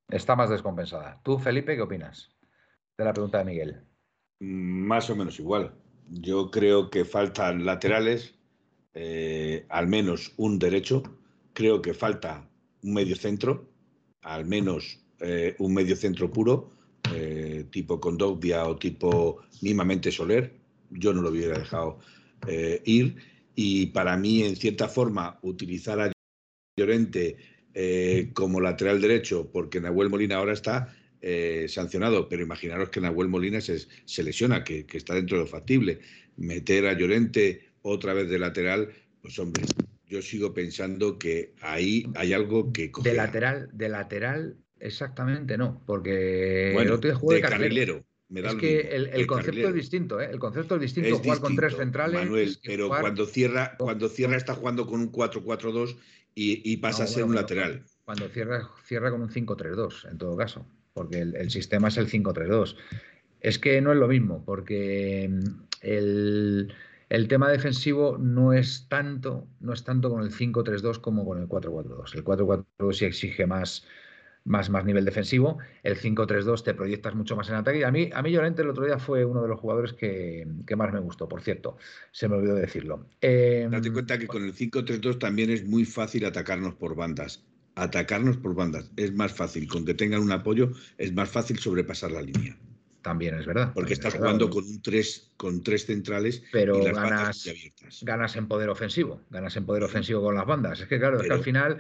Está 0.08 0.38
más 0.38 0.50
descompensada. 0.50 1.20
¿Tú, 1.24 1.38
Felipe, 1.38 1.76
qué 1.76 1.82
opinas 1.82 2.32
de 2.98 3.04
la 3.04 3.12
pregunta 3.12 3.40
de 3.40 3.44
Miguel? 3.44 3.82
Más 4.40 5.10
o 5.10 5.16
menos 5.18 5.38
igual. 5.40 5.74
Yo 6.10 6.50
creo 6.52 6.90
que 6.90 7.04
faltan 7.04 7.66
laterales, 7.66 8.34
eh, 8.94 9.66
al 9.68 9.88
menos 9.88 10.34
un 10.38 10.58
derecho. 10.58 11.04
Creo 11.52 11.82
que 11.82 11.94
falta 11.94 12.48
un 12.82 12.94
medio 12.94 13.18
centro, 13.18 13.66
al 14.22 14.46
menos 14.46 15.04
eh, 15.20 15.58
un 15.60 15.74
medio 15.74 15.98
centro 15.98 16.32
puro, 16.32 16.70
tipo 17.72 18.00
Condogbia 18.00 18.66
o 18.66 18.78
tipo 18.78 19.42
mimamente 19.62 20.12
Soler. 20.12 20.54
Yo 20.92 21.12
no 21.12 21.22
lo 21.22 21.30
hubiera 21.30 21.58
dejado 21.58 21.98
ir 22.86 23.18
y 23.56 23.88
para 23.88 24.18
mí, 24.18 24.44
en 24.44 24.56
cierta 24.56 24.88
forma, 24.88 25.40
utilizar 25.42 26.00
a 26.00 26.12
Llorente 26.78 27.38
eh, 27.74 28.32
como 28.34 28.62
lateral 28.62 29.02
derecho, 29.02 29.52
porque 29.52 29.82
Nahuel 29.82 30.10
Molina 30.10 30.38
ahora 30.38 30.54
está 30.54 30.96
eh, 31.22 31.66
sancionado, 31.68 32.30
pero 32.30 32.44
imaginaros 32.44 32.90
que 32.90 33.02
Nahuel 33.02 33.28
Molina 33.28 33.62
se, 33.62 33.80
se 34.06 34.24
lesiona, 34.24 34.64
que, 34.64 34.86
está 34.92 35.14
dentro 35.14 35.38
de 35.38 35.44
lo 35.44 35.50
factible. 35.50 36.00
Meter 36.38 36.88
a 36.88 36.94
Llorente 36.94 37.74
otra 37.82 38.14
vez 38.14 38.30
de 38.30 38.40
lateral, 38.40 38.90
pues 39.22 39.38
hombre, 39.40 39.64
yo 40.08 40.22
sigo 40.22 40.54
pensando 40.54 41.20
que 41.20 41.54
ahí 41.62 42.06
hay 42.16 42.34
algo 42.34 42.72
que 42.72 42.92
De 43.04 43.14
lateral, 43.14 43.70
de 43.74 43.90
lateral, 43.90 44.58
exactamente 44.80 45.58
no, 45.58 45.84
porque 45.86 46.72
bueno, 46.74 46.94
el 46.94 46.96
otro 46.96 47.30
de, 47.30 47.42
carrilero 47.42 48.06
es 48.36 48.56
que 48.56 48.80
el, 48.82 49.28
concepto 49.28 49.70
es 49.70 49.74
distinto, 49.74 50.22
¿eh? 50.22 50.30
El 50.32 50.40
concepto 50.40 50.76
es 50.76 50.82
distinto, 50.82 51.18
jugar 51.18 51.40
con 51.40 51.56
tres 51.56 51.76
centrales. 51.76 52.20
Manuel, 52.20 52.58
pero 52.64 52.88
cuando 52.88 53.26
cierra, 53.26 53.76
cuando 53.78 54.08
cierra 54.08 54.38
está 54.38 54.54
jugando 54.54 54.86
con 54.86 55.00
un 55.02 55.12
4-4-2 55.12 55.98
y, 56.36 56.78
pasa 56.78 57.04
a 57.04 57.08
ser 57.08 57.24
un 57.24 57.36
lateral. 57.36 57.84
Cuando 58.06 58.30
cierra, 58.30 58.70
cierra 58.86 59.12
con 59.12 59.22
un 59.22 59.30
5-3-2, 59.30 60.12
en 60.12 60.18
todo 60.18 60.38
caso, 60.38 60.66
porque 60.94 61.20
el, 61.22 61.50
sistema 61.50 61.88
es 61.88 61.98
el 61.98 62.08
5-3-2. 62.08 62.76
Es 63.42 63.58
que 63.58 63.82
no 63.82 63.92
es 63.92 63.98
lo 63.98 64.08
mismo, 64.08 64.44
porque 64.46 65.28
mm, 65.30 65.62
el, 65.82 66.74
el, 67.10 67.28
tema 67.28 67.50
defensivo 67.50 68.18
no 68.20 68.54
es 68.54 68.88
tanto, 68.90 69.48
no 69.60 69.74
es 69.74 69.84
tanto 69.84 70.10
con 70.10 70.22
el 70.22 70.32
5-3-2 70.32 71.02
como 71.02 71.26
con 71.26 71.40
el 71.40 71.48
4-4-2. 71.48 72.16
El 72.16 72.24
4-4-2 72.24 72.94
sí 72.94 73.06
exige 73.06 73.48
más 73.48 73.86
más, 74.50 74.70
más 74.70 74.84
nivel 74.84 75.06
defensivo. 75.06 75.60
El 75.84 75.96
5-3-2 75.96 76.64
te 76.64 76.74
proyectas 76.74 77.14
mucho 77.16 77.36
más 77.36 77.48
en 77.50 77.56
ataque. 77.56 77.80
Y 77.80 77.84
a 77.84 77.92
mí, 77.92 78.10
a 78.12 78.22
mí 78.22 78.32
Llorente 78.32 78.64
el 78.64 78.70
otro 78.70 78.84
día 78.84 78.98
fue 78.98 79.24
uno 79.24 79.44
de 79.44 79.48
los 79.48 79.60
jugadores 79.60 79.94
que, 79.94 80.46
más 80.76 80.92
me 80.92 81.00
gustó, 81.00 81.30
por 81.30 81.42
cierto. 81.42 81.78
Se 82.12 82.28
me 82.28 82.36
olvidó 82.36 82.56
decirlo. 82.56 83.06
Eh, 83.22 83.68
Date 83.70 83.94
cuenta 83.94 84.18
que 84.18 84.28
con 84.28 84.44
el 84.44 84.56
5-3-2 84.56 85.20
también 85.20 85.52
es 85.52 85.64
muy 85.66 85.86
fácil 85.86 86.26
atacarnos 86.26 86.74
por 86.74 86.96
bandas. 86.96 87.46
Atacarnos 87.76 88.38
por 88.38 88.56
bandas 88.56 88.92
es 88.98 89.14
más 89.14 89.32
fácil. 89.32 89.68
Con 89.68 89.86
que 89.86 89.94
tengan 89.94 90.22
un 90.22 90.32
apoyo 90.32 90.72
es 90.98 91.14
más 91.14 91.30
fácil 91.30 91.60
sobrepasar 91.60 92.12
la 92.12 92.24
línea. 92.24 92.58
También 93.02 93.38
es 93.40 93.46
verdad. 93.46 93.72
Porque 93.74 93.94
estás 93.94 94.16
jugando 94.16 94.50
con 94.50 94.66
un 94.66 94.82
tres, 94.82 95.32
con 95.38 95.64
tres 95.64 95.86
centrales 95.86 96.44
pero 96.52 96.84
ganas, 96.84 97.48
ganas 98.02 98.36
en 98.36 98.48
poder 98.48 98.70
ofensivo. 98.70 99.22
Ganas 99.30 99.56
en 99.56 99.66
poder 99.66 99.84
ofensivo 99.84 100.22
con 100.22 100.36
las 100.36 100.46
bandas. 100.46 100.82
Es 100.82 100.88
que 100.88 101.00
claro, 101.00 101.22
es 101.22 101.28
que 101.28 101.34
al 101.34 101.44
final 101.44 101.80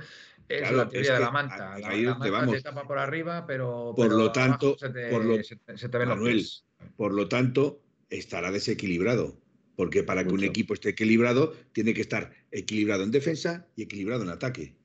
es 0.49 0.71
la 0.71 0.89
teoría 0.89 1.13
de 1.13 1.19
la 1.19 1.31
manta. 1.31 1.77
La, 1.79 1.95
la 1.95 2.15
manta 2.15 2.29
vamos. 2.31 2.55
te 2.55 2.61
tapa 2.61 2.87
por 2.87 2.97
arriba, 2.97 3.45
pero 3.45 3.93
por 3.95 4.11
lo 4.11 4.31
tanto, 4.31 4.77
se 4.77 4.89
te, 4.89 5.09
por 5.09 5.23
lo, 5.23 5.41
se, 5.43 5.55
te 5.55 5.97
ven 5.97 6.09
Manuel, 6.09 6.45
por 6.97 7.13
lo 7.13 7.27
tanto, 7.27 7.81
estará 8.09 8.51
desequilibrado. 8.51 9.37
Porque 9.75 10.03
para 10.03 10.25
que 10.25 10.33
un 10.33 10.43
equipo 10.43 10.73
esté 10.73 10.89
equilibrado, 10.89 11.53
tiene 11.71 11.93
que 11.93 12.01
estar 12.01 12.31
equilibrado 12.51 13.03
en 13.03 13.11
defensa 13.11 13.67
y 13.77 13.83
equilibrado 13.83 14.23
en 14.23 14.29
ataque. 14.29 14.75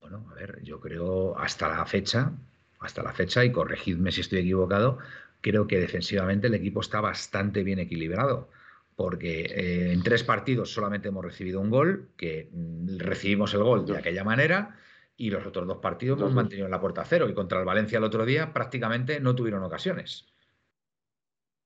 Bueno, 0.00 0.26
a 0.30 0.34
ver, 0.34 0.60
yo 0.62 0.78
creo 0.78 1.38
hasta 1.38 1.68
la 1.68 1.86
fecha, 1.86 2.32
hasta 2.80 3.02
la 3.02 3.14
fecha, 3.14 3.44
y 3.44 3.52
corregidme 3.52 4.12
si 4.12 4.20
estoy 4.20 4.40
equivocado, 4.40 4.98
creo 5.40 5.66
que 5.66 5.80
defensivamente 5.80 6.48
el 6.48 6.54
equipo 6.54 6.82
está 6.82 7.00
bastante 7.00 7.62
bien 7.62 7.78
equilibrado 7.78 8.50
porque 8.96 9.42
eh, 9.42 9.92
en 9.92 10.02
tres 10.02 10.22
partidos 10.22 10.72
solamente 10.72 11.08
hemos 11.08 11.24
recibido 11.24 11.60
un 11.60 11.70
gol, 11.70 12.10
que 12.16 12.48
mm, 12.52 12.98
recibimos 12.98 13.54
el 13.54 13.62
gol 13.62 13.86
de 13.86 13.96
aquella 13.96 14.24
manera, 14.24 14.76
y 15.16 15.30
los 15.30 15.46
otros 15.46 15.66
dos 15.66 15.78
partidos 15.78 16.20
hemos 16.20 16.34
mantenido 16.34 16.66
en 16.66 16.70
la 16.70 16.80
puerta 16.80 17.04
cero 17.04 17.28
y 17.28 17.34
contra 17.34 17.58
el 17.58 17.64
Valencia 17.64 17.98
el 17.98 18.04
otro 18.04 18.24
día 18.24 18.52
prácticamente 18.52 19.20
no 19.20 19.34
tuvieron 19.34 19.62
ocasiones. 19.62 20.26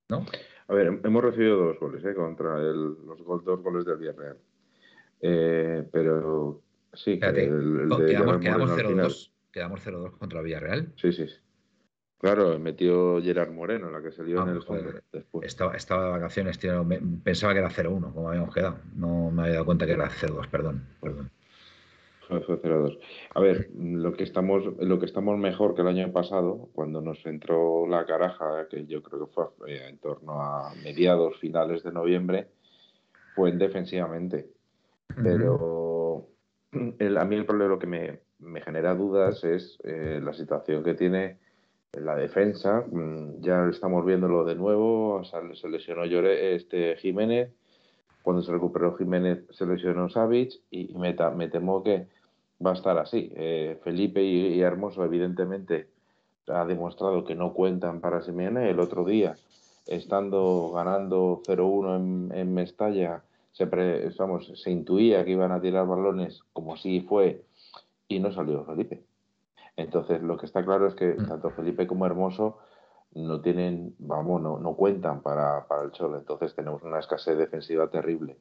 ¿No? 0.09 0.25
A 0.69 0.75
ver, 0.75 1.01
hemos 1.03 1.25
recibido 1.25 1.57
dos 1.57 1.79
goles 1.79 2.05
¿eh? 2.05 2.15
contra 2.15 2.59
el, 2.61 2.95
los 3.07 3.45
dos 3.45 3.63
goles 3.63 3.85
del 3.85 3.99
Villarreal. 3.99 4.37
Eh, 5.21 5.89
pero 5.91 6.63
sí, 6.93 7.13
el, 7.13 7.89
de 7.89 8.07
quedamos, 8.41 8.71
0-2 8.71 9.31
quedamos 9.53 9.87
0-2 9.87 10.19
contra 10.19 10.41
el 10.41 10.45
Villarreal. 10.45 10.93
Sí, 10.97 11.13
sí. 11.13 11.27
Claro, 12.19 12.59
metió 12.59 13.21
Gerard 13.23 13.53
Moreno, 13.53 13.91
la 13.91 14.03
que 14.03 14.11
salió 14.11 14.43
en 14.43 14.49
el 14.49 14.63
fondo 14.63 14.91
después. 15.13 15.47
Estaba, 15.47 15.77
estaba, 15.77 16.07
de 16.07 16.11
vacaciones, 16.13 16.59
tío, 16.59 16.87
pensaba 17.23 17.53
que 17.53 17.59
era 17.59 17.71
0-1, 17.71 18.13
como 18.13 18.29
habíamos 18.29 18.55
quedado. 18.55 18.79
No 18.95 19.31
me 19.31 19.43
había 19.43 19.55
dado 19.55 19.67
cuenta 19.67 19.87
que 19.87 19.93
era 19.93 20.09
0-2, 20.09 20.49
perdón, 20.49 20.89
perdón. 21.01 21.31
A 23.35 23.41
ver, 23.41 23.71
lo 23.75 24.13
que 24.13 24.25
estamos, 24.25 24.65
lo 24.79 24.99
que 24.99 25.07
estamos 25.07 25.39
mejor 25.39 25.75
que 25.75 25.83
el 25.83 25.89
año 25.89 26.13
pasado, 26.13 26.69
cuando 26.75 27.01
nos 27.01 27.25
entró 27.27 27.87
la 27.87 28.05
caraja, 28.05 28.67
que 28.69 28.87
yo 28.87 29.03
creo 29.03 29.27
que 29.27 29.33
fue 29.33 29.45
eh, 29.69 29.89
en 29.89 29.99
torno 29.99 30.41
a 30.41 30.73
mediados, 30.83 31.39
finales 31.39 31.83
de 31.83 31.93
noviembre, 31.93 32.49
fue 33.35 33.53
defensivamente. 33.53 34.49
Pero 35.23 36.27
a 36.73 37.25
mí 37.25 37.37
el 37.37 37.47
problema 37.47 37.71
lo 37.71 37.79
que 37.79 37.87
me, 37.87 38.61
genera 38.61 38.95
dudas 38.95 39.45
es 39.45 39.79
eh, 39.85 40.21
la 40.23 40.33
situación 40.33 40.83
que 40.83 40.95
tiene 40.95 41.39
la 41.93 42.17
defensa. 42.17 42.85
Mm, 42.91 43.41
ya 43.41 43.69
estamos 43.69 44.05
viéndolo 44.05 44.45
de 44.45 44.57
nuevo, 44.57 45.23
se 45.25 45.69
lesionó 45.69 46.05
Llore, 46.05 46.55
este 46.55 46.97
Jiménez 46.97 47.53
cuando 48.27 48.43
se 48.43 48.51
recuperó 48.51 48.97
Jiménez 48.97 49.45
se 49.51 49.65
lesionó 49.65 50.09
Savic 50.09 50.53
y, 50.69 50.93
me, 50.99 51.15
temo 51.49 51.85
que 51.85 52.09
va 52.65 52.71
a 52.71 52.75
estar 52.75 52.99
así. 52.99 53.33
Eh, 53.35 53.79
Felipe 53.83 54.23
y, 54.23 54.61
Hermoso, 54.61 55.05
evidentemente, 55.05 55.89
ha 56.49 56.65
demostrado 56.65 57.25
que 57.25 57.35
no 57.35 57.53
cuentan 57.53 58.01
para 58.01 58.23
Simeone. 58.23 58.71
El 58.71 58.81
otro 58.81 59.05
día, 59.05 59.37
estando 59.87 60.73
ganando 60.75 61.43
0-1 61.47 62.33
en, 62.35 62.55
Mestalla, 62.55 63.23
se, 63.53 63.69
se 64.55 64.71
intuía 64.71 65.25
que 65.25 65.33
iban 65.33 65.53
a 65.53 65.61
tirar 65.61 65.87
balones 65.87 66.43
como 66.53 66.77
si 66.77 67.01
fue 67.01 67.45
y 68.09 68.21
no 68.21 68.33
salió 68.33 68.65
Felipe. 68.65 69.03
Entonces, 69.77 70.23
lo 70.23 70.37
que 70.39 70.47
está 70.47 70.65
claro 70.65 70.87
es 70.87 70.95
que 70.95 71.15
mm. 71.15 71.29
tanto 71.29 71.51
Felipe 71.51 71.87
como 71.87 72.07
Hermoso 72.07 72.59
no 73.15 73.41
tienen, 73.41 73.95
vamos, 73.99 74.43
no, 74.43 74.59
no 74.59 74.75
cuentan 74.75 75.23
para, 75.23 75.67
para 75.67 75.85
el 75.85 75.93
Cholo. 75.93 76.19
Entonces, 76.19 76.55
tenemos 76.55 76.83
una 76.83 76.99
escasez 76.99 77.37
defensiva 77.37 77.89
terrible. 77.89 78.37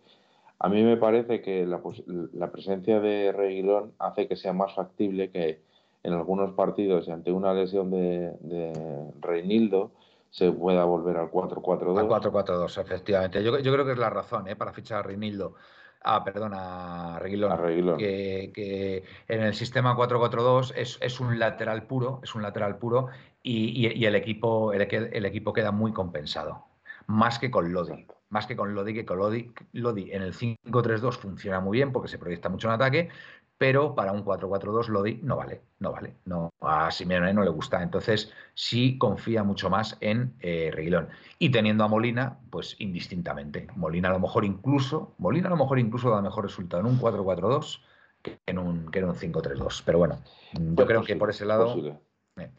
A 0.59 0.69
mí 0.69 0.83
me 0.83 0.97
parece 0.97 1.41
que 1.41 1.65
la, 1.65 2.51
presencia 2.51 2.99
de 2.99 3.31
Reguilón 3.31 3.93
hace 3.99 4.27
que 4.27 4.35
sea 4.35 4.53
más 4.53 4.73
factible 4.73 5.29
que 5.29 5.61
en 6.03 6.13
algunos 6.13 6.53
partidos, 6.53 7.09
ante 7.09 7.31
una 7.31 7.53
lesión 7.53 7.91
de, 7.91 9.11
Reinildo, 9.19 9.91
se 10.29 10.51
pueda 10.51 10.85
volver 10.85 11.17
al 11.17 11.31
4-4-2. 11.31 11.99
Al 11.99 12.07
4-4-2, 12.07 12.81
efectivamente. 12.81 13.43
Yo, 13.43 13.57
yo, 13.59 13.73
creo 13.73 13.85
que 13.85 13.93
es 13.93 13.97
la 13.97 14.09
razón 14.09 14.47
¿eh? 14.47 14.55
para 14.55 14.71
fichar 14.71 14.99
a 14.99 15.03
Reinildo. 15.03 15.55
Ah, 16.03 16.23
perdón, 16.23 16.53
a 16.53 17.17
Reguilón. 17.19 17.97
Que, 17.97 18.51
que, 18.53 19.03
en 19.27 19.41
el 19.41 19.55
sistema 19.55 19.97
4-4-2 19.97 20.73
es, 20.75 20.99
es, 21.01 21.19
un 21.19 21.39
lateral 21.39 21.87
puro, 21.87 22.19
es 22.23 22.35
un 22.35 22.43
lateral 22.43 22.77
puro 22.77 23.07
y, 23.41 23.87
y, 23.87 24.05
el, 24.05 24.15
equipo, 24.15 24.71
el, 24.71 24.81
el, 24.81 25.25
equipo 25.25 25.51
queda 25.51 25.71
muy 25.71 25.93
compensado. 25.93 26.65
Más 27.07 27.39
que 27.39 27.49
con 27.49 27.73
Lodi. 27.73 28.05
Más 28.29 28.47
que 28.47 28.55
con 28.55 28.73
Lodi, 28.73 28.93
que 28.93 29.05
con 29.05 29.19
Lodi, 29.19 29.51
Lodi 29.73 30.11
en 30.11 30.21
el 30.21 30.33
5-3-2 30.33 31.13
funciona 31.13 31.59
muy 31.59 31.77
bien 31.77 31.91
porque 31.91 32.07
se 32.07 32.17
proyecta 32.17 32.49
mucho 32.49 32.67
en 32.67 32.73
ataque, 32.73 33.09
pero 33.57 33.95
para 33.95 34.11
un 34.11 34.25
4-4-2 34.25 34.87
Lodi 34.87 35.19
no 35.23 35.37
vale, 35.37 35.61
no 35.79 35.91
vale. 35.91 36.15
No, 36.25 36.53
a 36.59 36.91
Simeone 36.91 37.33
no 37.33 37.43
le 37.43 37.49
gusta. 37.49 37.81
Entonces 37.81 38.33
sí 38.53 38.97
confía 38.97 39.43
mucho 39.43 39.69
más 39.69 39.97
en 40.01 40.35
eh, 40.39 40.71
Reguilón. 40.73 41.09
Y 41.39 41.49
teniendo 41.49 41.83
a 41.83 41.87
Molina, 41.87 42.39
pues 42.49 42.75
indistintamente. 42.79 43.67
Molina 43.75 44.09
a 44.09 44.13
lo 44.13 44.19
mejor 44.19 44.43
incluso, 44.43 45.15
Molina 45.17 45.47
a 45.47 45.51
lo 45.51 45.57
mejor 45.57 45.79
incluso 45.79 46.09
da 46.09 46.21
mejor 46.21 46.43
resultado 46.43 46.81
en 46.81 46.93
un 46.93 46.99
4-4-2 46.99 47.81
que 48.21 48.39
en 48.45 48.57
un, 48.57 48.91
que 48.91 48.99
en 48.99 49.05
un 49.05 49.15
5-3-2. 49.15 49.83
Pero 49.85 49.99
bueno, 49.99 50.19
yo 50.53 50.75
pues 50.75 50.87
creo 50.87 51.03
que 51.03 51.15
por 51.15 51.29
ese 51.29 51.45
lado. 51.45 52.01
Eh. 52.37 52.51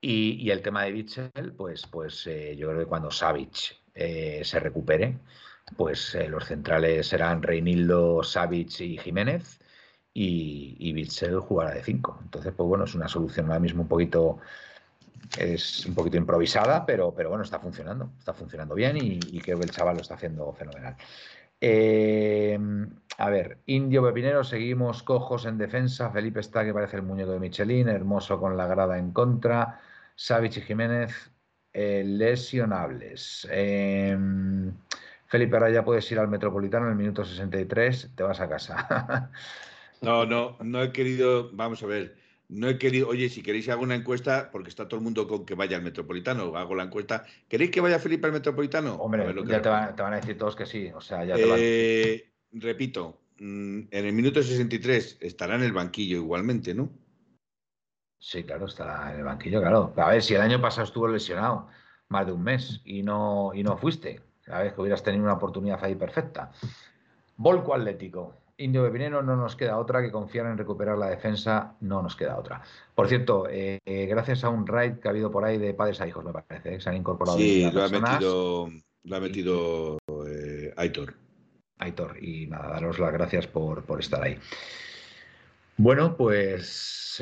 Y, 0.00 0.50
el 0.50 0.62
tema 0.62 0.82
de 0.82 0.90
Bichel, 0.90 1.52
pues, 1.56 1.86
pues 1.86 2.26
eh, 2.26 2.56
yo 2.56 2.68
creo 2.68 2.80
que 2.80 2.86
cuando 2.86 3.12
Savic 3.12 3.81
se 3.94 4.60
recupere, 4.60 5.18
pues 5.76 6.16
los 6.28 6.46
centrales 6.46 7.06
serán 7.08 7.42
Reinildo, 7.42 8.22
Savic 8.22 8.80
y 8.80 8.98
Jiménez 8.98 9.60
y, 10.14 10.76
y 10.78 11.40
jugará 11.40 11.72
de 11.74 11.82
5. 11.82 12.20
Entonces, 12.22 12.52
pues 12.56 12.68
bueno, 12.68 12.84
es 12.84 12.94
una 12.94 13.08
solución 13.08 13.46
ahora 13.46 13.60
mismo 13.60 13.82
un 13.82 13.88
poquito 13.88 14.38
es 15.38 15.86
un 15.86 15.94
poquito 15.94 16.16
improvisada, 16.16 16.84
pero, 16.84 17.14
pero 17.14 17.28
bueno, 17.28 17.44
está 17.44 17.58
funcionando, 17.58 18.12
está 18.18 18.34
funcionando 18.34 18.74
bien 18.74 18.96
y, 19.00 19.40
creo 19.40 19.58
que 19.58 19.64
el 19.64 19.70
chaval 19.70 19.96
lo 19.96 20.02
está 20.02 20.14
haciendo 20.14 20.52
fenomenal. 20.52 20.96
Eh, 21.60 22.58
a 23.18 23.30
ver, 23.30 23.58
Indio 23.66 24.02
Pepinero, 24.02 24.42
seguimos 24.44 25.02
cojos 25.02 25.46
en 25.46 25.58
defensa. 25.58 26.10
Felipe 26.10 26.40
está 26.40 26.64
que 26.64 26.74
parece 26.74 26.96
el 26.96 27.02
muñeco 27.02 27.32
de 27.32 27.40
Michelin, 27.40 27.88
hermoso 27.88 28.40
con 28.40 28.56
la 28.56 28.66
grada 28.66 28.98
en 28.98 29.12
contra. 29.12 29.80
Savich 30.16 30.58
y 30.58 30.60
Jiménez, 30.62 31.30
eh, 31.72 32.02
lesionables. 32.04 33.46
Eh, 33.50 34.16
Felipe, 35.26 35.56
ahora 35.56 35.70
ya 35.70 35.84
puedes 35.84 36.10
ir 36.12 36.18
al 36.18 36.28
Metropolitano 36.28 36.86
en 36.86 36.92
el 36.92 36.98
minuto 36.98 37.24
63, 37.24 38.10
te 38.14 38.22
vas 38.22 38.40
a 38.40 38.48
casa. 38.48 39.30
No, 40.02 40.26
no, 40.26 40.56
no 40.60 40.82
he 40.82 40.90
querido, 40.90 41.50
vamos 41.52 41.80
a 41.84 41.86
ver, 41.86 42.16
no 42.48 42.68
he 42.68 42.76
querido, 42.76 43.08
oye, 43.08 43.28
si 43.28 43.40
queréis 43.40 43.68
hago 43.68 43.82
una 43.84 43.94
encuesta, 43.94 44.50
porque 44.50 44.68
está 44.68 44.88
todo 44.88 44.98
el 44.98 45.04
mundo 45.04 45.28
con 45.28 45.46
que 45.46 45.54
vaya 45.54 45.76
al 45.76 45.84
Metropolitano, 45.84 46.56
hago 46.56 46.74
la 46.74 46.82
encuesta. 46.82 47.24
¿Queréis 47.48 47.70
que 47.70 47.80
vaya 47.80 48.00
Felipe 48.00 48.26
al 48.26 48.32
Metropolitano? 48.32 48.96
Hombre, 48.96 49.32
ya 49.46 49.62
te, 49.62 49.68
van 49.68 50.12
a 50.12 50.16
decir 50.16 50.36
todos 50.36 50.56
que 50.56 50.66
sí, 50.66 50.90
o 50.92 51.00
sea, 51.00 51.24
ya 51.24 51.36
te 51.36 52.14
eh, 52.14 52.32
Repito, 52.50 53.20
mm, 53.38 53.80
en 53.90 54.06
el 54.06 54.12
minuto 54.12 54.42
63 54.42 55.18
estará 55.20 55.54
en 55.54 55.62
el 55.62 55.72
banquillo 55.72 56.16
igualmente, 56.16 56.74
¿no? 56.74 56.90
Sí, 58.22 58.44
claro, 58.44 58.66
estará 58.66 59.12
en 59.12 59.18
el 59.18 59.24
banquillo, 59.24 59.60
claro. 59.60 59.92
A 59.96 60.10
ver, 60.10 60.22
si 60.22 60.34
el 60.34 60.40
año 60.40 60.60
pasado 60.60 60.84
estuvo 60.84 61.08
lesionado 61.08 61.66
más 62.08 62.24
de 62.24 62.30
un 62.30 62.44
mes 62.44 62.80
y 62.84 63.02
no, 63.02 63.50
y 63.52 63.64
no 63.64 63.76
fuiste, 63.76 64.20
sabes 64.46 64.72
que 64.72 64.80
hubieras 64.80 65.02
tenido 65.02 65.24
una 65.24 65.32
oportunidad 65.32 65.84
ahí 65.84 65.96
perfecta. 65.96 66.52
Volco 67.36 67.74
Atlético. 67.74 68.36
Indio 68.58 68.84
Pepinero 68.84 69.24
no 69.24 69.34
nos 69.34 69.56
queda 69.56 69.76
otra 69.76 70.00
que 70.00 70.12
confiar 70.12 70.46
en 70.46 70.56
recuperar 70.56 70.98
la 70.98 71.08
defensa, 71.08 71.74
no 71.80 72.00
nos 72.00 72.14
queda 72.14 72.38
otra. 72.38 72.62
Por 72.94 73.08
cierto, 73.08 73.48
eh, 73.50 73.80
gracias 73.84 74.44
a 74.44 74.50
un 74.50 74.68
raid 74.68 75.00
que 75.00 75.08
ha 75.08 75.10
habido 75.10 75.32
por 75.32 75.44
ahí 75.44 75.58
de 75.58 75.74
padres 75.74 76.00
a 76.00 76.06
hijos, 76.06 76.24
me 76.24 76.32
parece, 76.32 76.76
¿eh? 76.76 76.80
se 76.80 76.90
han 76.90 76.96
incorporado. 76.96 77.38
Sí, 77.38 77.68
lo 77.72 77.82
ha, 77.82 77.88
metido, 77.88 78.70
lo 79.02 79.16
ha 79.16 79.20
metido 79.20 79.98
eh, 80.28 80.72
Aitor. 80.76 81.14
Aitor, 81.78 82.22
y 82.22 82.46
nada, 82.46 82.68
daros 82.68 83.00
las 83.00 83.12
gracias 83.12 83.48
por, 83.48 83.82
por 83.82 83.98
estar 83.98 84.22
ahí. 84.22 84.38
Bueno, 85.82 86.16
pues 86.16 87.20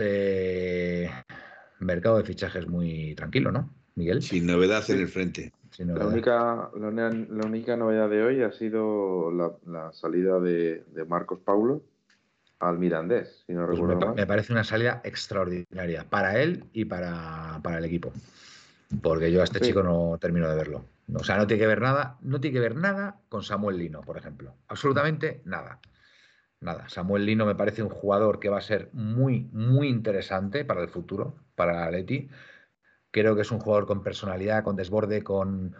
mercado 1.78 2.18
de 2.18 2.24
fichajes 2.24 2.68
muy 2.68 3.14
tranquilo, 3.14 3.50
¿no, 3.50 3.70
Miguel? 3.94 4.20
Sin 4.20 4.44
novedad 4.44 4.84
en 4.90 4.98
el 4.98 5.08
frente. 5.08 5.50
La 5.78 6.06
única, 6.06 6.70
la, 6.78 7.46
única 7.46 7.74
novedad 7.78 8.10
de 8.10 8.22
hoy 8.22 8.42
ha 8.42 8.52
sido 8.52 9.30
la, 9.64 9.90
salida 9.94 10.38
de, 10.40 10.84
Marcos 11.08 11.38
Paulo 11.42 11.80
al 12.58 12.78
Mirandés, 12.78 13.44
si 13.46 13.54
no 13.54 13.64
pues 13.64 13.78
recuerdo 13.78 14.14
me, 14.14 14.26
parece 14.26 14.52
una 14.52 14.64
salida 14.64 15.00
extraordinaria 15.04 16.04
para 16.04 16.38
él 16.38 16.64
y 16.74 16.84
para, 16.84 17.62
el 17.78 17.84
equipo. 17.86 18.12
Porque 19.00 19.32
yo 19.32 19.40
a 19.40 19.44
este 19.44 19.60
chico 19.60 19.82
no 19.82 20.18
termino 20.20 20.50
de 20.50 20.56
verlo. 20.56 20.84
O 21.14 21.24
sea, 21.24 21.38
no 21.38 21.46
tiene 21.46 21.62
que 21.62 21.66
ver 21.66 21.80
nada, 21.80 22.18
no 22.20 22.42
tiene 22.42 22.52
que 22.52 22.60
ver 22.60 22.76
nada 22.76 23.20
con 23.30 23.42
Samuel 23.42 23.78
Lino, 23.78 24.02
por 24.02 24.18
ejemplo. 24.18 24.52
Absolutamente 24.68 25.40
nada. 25.46 25.80
Nada. 26.60 26.88
Samuel 26.88 27.24
Lino 27.24 27.46
me 27.46 27.54
parece 27.54 27.82
un 27.82 27.88
jugador 27.88 28.38
que 28.38 28.50
va 28.50 28.58
a 28.58 28.62
ser 28.62 28.90
muy, 28.92 29.48
muy 29.52 29.88
interesante 29.88 30.64
para 30.64 30.82
el 30.82 30.88
futuro, 30.88 31.36
para 31.54 31.90
Leti 31.90 32.28
Creo 33.10 33.34
que 33.34 33.42
es 33.42 33.50
un 33.50 33.58
jugador 33.58 33.86
con 33.86 34.02
personalidad, 34.02 34.62
con 34.62 34.76
desborde, 34.76 35.22
con, 35.22 35.74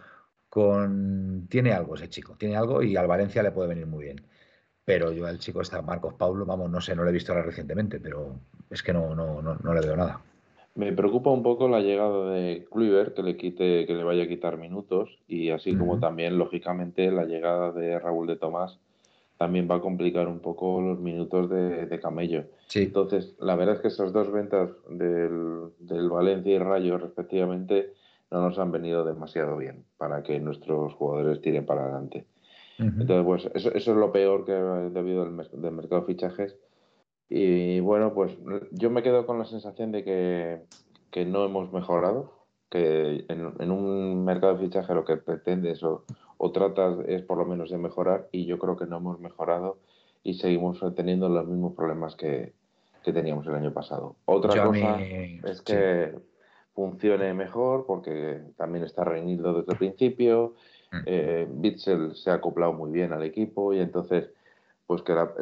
con... 0.48 1.47
Tiene 1.48 1.73
algo 1.73 1.94
ese 1.94 2.09
chico, 2.09 2.35
tiene 2.36 2.57
algo 2.57 2.82
y 2.82 2.97
al 2.97 3.07
Valencia 3.07 3.43
le 3.43 3.52
puede 3.52 3.69
venir 3.69 3.86
muy 3.86 4.05
bien. 4.05 4.23
Pero 4.85 5.12
yo 5.12 5.27
al 5.27 5.39
chico 5.39 5.61
está 5.61 5.81
Marcos 5.82 6.15
Paulo, 6.15 6.44
vamos, 6.44 6.70
no 6.70 6.81
sé, 6.81 6.97
no 6.97 7.05
lo 7.05 7.11
he 7.11 7.12
visto 7.12 7.32
ahora 7.32 7.44
recientemente, 7.44 8.01
pero 8.01 8.40
es 8.69 8.82
que 8.82 8.93
no, 8.93 9.15
no, 9.15 9.40
no, 9.43 9.74
le 9.74 9.81
veo 9.81 9.97
nada. 9.97 10.20
Me 10.74 10.93
preocupa 10.93 11.31
un 11.31 11.43
poco 11.43 11.69
la 11.69 11.81
llegada 11.81 12.31
de 12.31 12.66
Kluivert, 12.70 13.15
que 13.15 13.23
le 13.23 13.36
quite, 13.36 13.86
que 13.86 13.94
le 13.94 14.02
vaya 14.02 14.24
a 14.24 14.28
quitar 14.28 14.57
minutos, 14.57 15.20
y 15.28 15.51
así 15.51 15.77
como 15.77 16.01
también, 16.01 16.39
lógicamente, 16.39 17.12
la 17.12 17.27
llegada 17.27 17.70
de 17.70 17.98
Raúl 17.98 18.27
de 18.27 18.36
Tomás, 18.36 18.81
también 19.40 19.66
va 19.70 19.76
a 19.76 19.80
complicar 19.80 20.28
un 20.28 20.40
poco 20.40 20.82
los 20.82 21.00
minutos 21.00 21.48
de, 21.48 21.98
Camello. 21.98 22.44
Sí. 22.66 22.82
Entonces, 22.82 23.34
la 23.40 23.56
verdad 23.56 23.76
es 23.76 23.80
que 23.80 23.88
esas 23.88 24.12
dos 24.12 24.30
ventas 24.30 24.68
del, 24.90 26.10
Valencia 26.10 26.56
y 26.56 26.58
Rayo, 26.58 26.98
respectivamente, 26.98 27.94
no 28.30 28.42
nos 28.42 28.58
han 28.58 28.70
venido 28.70 29.02
demasiado 29.02 29.56
bien 29.56 29.86
para 29.96 30.22
que 30.22 30.38
nuestros 30.40 30.92
jugadores 30.92 31.40
tiren 31.40 31.64
para 31.64 31.84
adelante. 31.84 32.26
Entonces, 32.78 33.24
pues 33.24 33.50
eso, 33.54 33.72
es 33.72 33.86
lo 33.86 34.12
peor 34.12 34.44
que 34.44 34.52
ha 34.52 34.90
debido 34.90 35.24
del, 35.24 35.34
del, 35.38 35.72
mercado 35.72 36.02
de 36.02 36.06
fichajes. 36.08 36.58
Y 37.30 37.80
bueno, 37.80 38.12
pues 38.12 38.36
yo 38.72 38.90
me 38.90 39.02
quedo 39.02 39.24
con 39.24 39.38
la 39.38 39.46
sensación 39.46 39.90
de 39.90 40.04
que, 40.04 40.60
que 41.10 41.24
no 41.24 41.46
hemos 41.46 41.72
mejorado, 41.72 42.34
que 42.68 43.24
en, 43.28 43.54
en, 43.58 43.70
un 43.70 44.22
mercado 44.22 44.58
de 44.58 44.66
fichaje 44.66 44.94
lo 44.94 45.06
que 45.06 45.16
pretende 45.16 45.70
eso 45.70 46.04
o 46.19 46.19
tratas 46.48 46.98
es 47.06 47.22
por 47.22 47.36
lo 47.36 47.44
menos 47.44 47.70
de 47.70 47.76
mejorar 47.76 48.28
y 48.32 48.46
yo 48.46 48.58
creo 48.58 48.76
que 48.76 48.86
no 48.86 48.96
hemos 48.96 49.20
mejorado 49.20 49.78
y 50.22 50.34
seguimos 50.34 50.82
teniendo 50.96 51.28
los 51.28 51.46
mismos 51.46 51.74
problemas 51.74 52.16
que, 52.16 52.52
teníamos 53.02 53.46
el 53.46 53.54
año 53.54 53.72
pasado. 53.72 54.14
Otra 54.26 54.64
cosa 54.64 55.00
es 55.00 55.60
que 55.62 56.14
funcione 56.74 57.34
mejor 57.34 57.84
porque 57.86 58.40
también 58.56 58.84
está 58.84 59.04
reñido 59.04 59.52
desde 59.52 59.72
el 59.72 59.78
principio, 59.78 60.54
mm. 60.92 60.98
eh, 61.06 61.48
Bitzel 61.50 62.14
se 62.14 62.30
ha 62.30 62.34
acoplado 62.34 62.72
muy 62.72 62.90
bien 62.92 63.12
al 63.12 63.24
equipo 63.24 63.74
y 63.74 63.80
entonces 63.80 64.30
pues 64.86 65.02
que 65.02 65.12
la, 65.12 65.32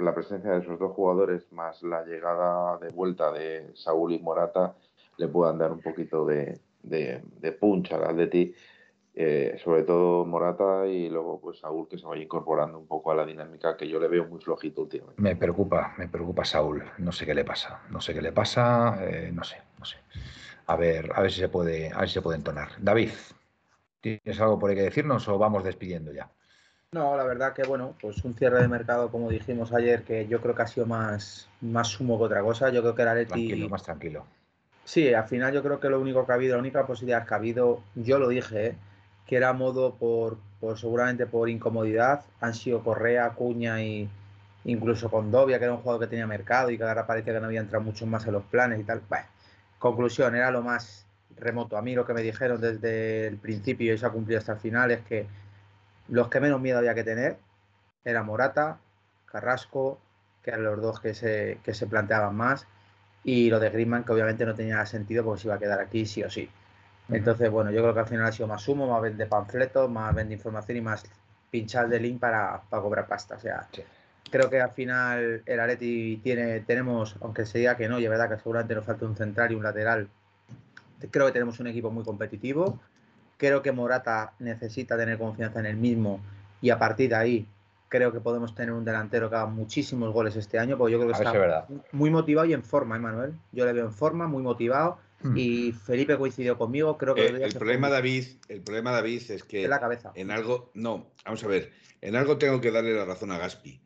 la, 0.00 0.14
presencia 0.14 0.52
de 0.52 0.60
esos 0.60 0.78
dos 0.78 0.92
jugadores 0.92 1.50
más 1.52 1.82
la 1.82 2.04
llegada 2.04 2.78
de 2.78 2.90
vuelta 2.90 3.32
de 3.32 3.70
Saúl 3.74 4.12
y 4.12 4.18
Morata 4.18 4.74
le 5.16 5.28
puedan 5.28 5.58
dar 5.58 5.72
un 5.72 5.80
poquito 5.80 6.24
de, 6.24 6.60
de, 6.82 7.22
de 7.40 7.52
punch 7.52 7.92
al 7.92 8.04
Atleti 8.04 8.54
eh, 9.18 9.58
sobre 9.64 9.82
todo 9.82 10.26
Morata 10.26 10.86
y 10.86 11.08
luego 11.08 11.40
pues 11.40 11.60
Saúl 11.60 11.88
que 11.88 11.96
se 11.96 12.04
vaya 12.04 12.22
incorporando 12.22 12.78
un 12.78 12.86
poco 12.86 13.10
a 13.10 13.14
la 13.14 13.24
dinámica 13.24 13.74
que 13.74 13.88
yo 13.88 13.98
le 13.98 14.08
veo 14.08 14.26
muy 14.26 14.38
flojito 14.40 14.82
últimamente. 14.82 15.22
Me 15.22 15.34
preocupa, 15.34 15.94
me 15.96 16.06
preocupa 16.06 16.44
Saúl, 16.44 16.84
no 16.98 17.12
sé 17.12 17.24
qué 17.24 17.34
le 17.34 17.42
pasa, 17.42 17.80
no 17.88 17.98
sé 17.98 18.12
qué 18.12 18.20
le 18.20 18.32
pasa, 18.32 18.98
eh, 19.00 19.30
no 19.32 19.42
sé, 19.42 19.56
no 19.78 19.86
sé. 19.86 19.96
A 20.66 20.76
ver, 20.76 21.10
a 21.14 21.22
ver 21.22 21.32
si 21.32 21.40
se 21.40 21.48
puede, 21.48 21.90
a 21.90 22.00
ver 22.00 22.08
si 22.08 22.14
se 22.14 22.20
puede 22.20 22.36
entonar. 22.36 22.68
David, 22.78 23.08
¿tienes 24.02 24.38
algo 24.38 24.58
por 24.58 24.68
ahí 24.68 24.76
que 24.76 24.82
decirnos 24.82 25.26
o 25.28 25.38
vamos 25.38 25.64
despidiendo 25.64 26.12
ya? 26.12 26.30
No, 26.92 27.16
la 27.16 27.24
verdad 27.24 27.54
que 27.54 27.62
bueno, 27.62 27.94
pues 27.98 28.22
un 28.22 28.34
cierre 28.34 28.60
de 28.60 28.68
mercado, 28.68 29.10
como 29.10 29.30
dijimos 29.30 29.72
ayer, 29.72 30.02
que 30.02 30.26
yo 30.28 30.42
creo 30.42 30.54
que 30.54 30.62
ha 30.62 30.66
sido 30.66 30.84
más, 30.84 31.48
más 31.62 31.88
sumo 31.88 32.18
que 32.18 32.24
otra 32.24 32.42
cosa. 32.42 32.68
Yo 32.68 32.82
creo 32.82 32.94
que 32.94 33.02
el 33.02 33.14
Leti... 33.14 33.28
Tranquilo, 33.28 33.68
más 33.70 33.82
tranquilo. 33.82 34.26
Sí, 34.84 35.12
al 35.14 35.24
final 35.24 35.54
yo 35.54 35.62
creo 35.62 35.80
que 35.80 35.88
lo 35.88 36.00
único 36.00 36.26
que 36.26 36.32
ha 36.32 36.34
habido, 36.34 36.54
la 36.54 36.60
única 36.60 36.86
posibilidad 36.86 37.26
que 37.26 37.34
ha 37.34 37.38
habido, 37.38 37.82
yo 37.94 38.18
lo 38.18 38.28
dije, 38.28 38.66
¿eh? 38.66 38.76
Que 39.26 39.36
era 39.36 39.52
modo 39.52 39.94
por, 39.94 40.38
seguramente 40.76 41.26
por 41.26 41.48
incomodidad, 41.48 42.24
han 42.40 42.54
sido 42.54 42.82
Correa, 42.82 43.30
Cuña 43.30 43.82
y 43.82 44.08
incluso 44.64 45.10
Condovia, 45.10 45.58
que 45.58 45.64
era 45.64 45.74
un 45.74 45.80
jugador 45.80 46.02
que 46.02 46.06
tenía 46.08 46.26
mercado 46.26 46.70
y 46.70 46.78
que 46.78 46.84
ahora 46.84 47.06
parece 47.06 47.32
que 47.32 47.40
no 47.40 47.46
había 47.46 47.60
entrado 47.60 47.84
mucho 47.84 48.06
más 48.06 48.26
en 48.26 48.32
los 48.32 48.44
planes 48.44 48.80
y 48.80 48.84
tal. 48.84 49.02
Bueno, 49.08 49.26
conclusión, 49.78 50.34
era 50.36 50.50
lo 50.50 50.62
más 50.62 51.06
remoto. 51.36 51.76
A 51.76 51.82
mí 51.82 51.94
lo 51.94 52.06
que 52.06 52.14
me 52.14 52.22
dijeron 52.22 52.60
desde 52.60 53.26
el 53.26 53.36
principio 53.36 53.94
y 53.94 53.98
se 53.98 54.06
ha 54.06 54.10
cumplido 54.10 54.38
hasta 54.38 54.52
el 54.52 54.58
final 54.58 54.90
es 54.90 55.00
que 55.02 55.26
los 56.08 56.28
que 56.28 56.40
menos 56.40 56.60
miedo 56.60 56.78
había 56.78 56.94
que 56.94 57.04
tener 57.04 57.38
eran 58.04 58.26
Morata, 58.26 58.78
Carrasco, 59.26 59.98
que 60.42 60.50
eran 60.50 60.62
los 60.62 60.80
dos 60.80 61.00
que 61.00 61.14
se, 61.14 61.58
que 61.64 61.74
se 61.74 61.88
planteaban 61.88 62.36
más, 62.36 62.66
y 63.24 63.50
lo 63.50 63.58
de 63.58 63.70
Griezmann, 63.70 64.04
que 64.04 64.12
obviamente 64.12 64.46
no 64.46 64.54
tenía 64.54 64.86
sentido 64.86 65.24
porque 65.24 65.42
se 65.42 65.48
iba 65.48 65.56
a 65.56 65.58
quedar 65.58 65.80
aquí 65.80 66.06
sí 66.06 66.22
o 66.22 66.30
sí. 66.30 66.48
Entonces, 67.08 67.50
bueno, 67.50 67.70
yo 67.70 67.82
creo 67.82 67.94
que 67.94 68.00
al 68.00 68.06
final 68.06 68.26
ha 68.26 68.32
sido 68.32 68.48
más 68.48 68.66
humo, 68.68 68.88
más 68.88 69.00
vende 69.00 69.26
panfletos, 69.26 69.90
más 69.90 70.14
vende 70.14 70.34
información 70.34 70.78
y 70.78 70.80
más 70.80 71.04
pinchar 71.50 71.88
de 71.88 72.00
link 72.00 72.18
para, 72.18 72.60
para 72.68 72.82
cobrar 72.82 73.06
pasta. 73.06 73.36
O 73.36 73.38
sea, 73.38 73.66
Sí. 73.72 73.82
creo 74.30 74.50
que 74.50 74.60
al 74.60 74.70
final 74.70 75.42
el 75.46 75.60
Areti 75.60 76.20
tiene, 76.22 76.60
tenemos, 76.60 77.16
aunque 77.20 77.46
se 77.46 77.58
diga 77.58 77.76
que 77.76 77.88
no, 77.88 78.00
y 78.00 78.04
es 78.04 78.10
verdad 78.10 78.28
que 78.28 78.36
seguramente 78.36 78.74
nos 78.74 78.84
falta 78.84 79.06
un 79.06 79.16
central 79.16 79.52
y 79.52 79.54
un 79.54 79.62
lateral, 79.62 80.08
creo 81.10 81.26
que 81.26 81.32
tenemos 81.32 81.60
un 81.60 81.68
equipo 81.68 81.90
muy 81.90 82.04
competitivo. 82.04 82.80
Creo 83.36 83.62
que 83.62 83.70
Morata 83.70 84.32
necesita 84.38 84.96
tener 84.96 85.18
confianza 85.18 85.60
en 85.60 85.66
el 85.66 85.76
mismo 85.76 86.20
y 86.60 86.70
a 86.70 86.78
partir 86.78 87.10
de 87.10 87.16
ahí 87.16 87.46
creo 87.88 88.12
que 88.12 88.20
podemos 88.20 88.54
tener 88.54 88.72
un 88.72 88.84
delantero 88.84 89.30
que 89.30 89.36
haga 89.36 89.46
muchísimos 89.46 90.12
goles 90.12 90.34
este 90.36 90.58
año, 90.58 90.76
porque 90.76 90.92
yo 90.92 90.98
creo 90.98 91.08
que 91.08 91.14
A 91.14 91.18
está 91.18 91.32
si 91.32 91.74
es 91.74 91.82
muy 91.92 92.10
motivado 92.10 92.46
y 92.46 92.52
en 92.54 92.62
forma, 92.62 92.96
¿eh, 92.96 92.98
Manuel. 92.98 93.34
Yo 93.52 93.64
le 93.64 93.72
veo 93.72 93.84
en 93.84 93.92
forma, 93.92 94.26
muy 94.26 94.42
motivado. 94.42 94.98
Mm. 95.22 95.36
Y 95.36 95.72
Felipe 95.72 96.16
coincidió 96.16 96.58
conmigo, 96.58 96.96
creo 96.98 97.14
que 97.14 97.26
Eh, 97.26 97.40
el 97.42 97.52
problema, 97.54 97.88
David, 97.88 98.24
el 98.48 98.60
problema, 98.62 98.92
David, 98.92 99.22
es 99.30 99.42
que 99.44 99.64
en 99.64 99.70
la 99.70 99.80
cabeza. 99.80 100.12
en 100.14 100.30
algo, 100.30 100.70
no, 100.74 101.12
vamos 101.24 101.42
a 101.42 101.46
ver, 101.48 101.72
en 102.02 102.16
algo 102.16 102.36
tengo 102.38 102.60
que 102.60 102.70
darle 102.70 102.94
la 102.94 103.04
razón 103.04 103.32
a 103.32 103.38
Gaspi. 103.38 103.80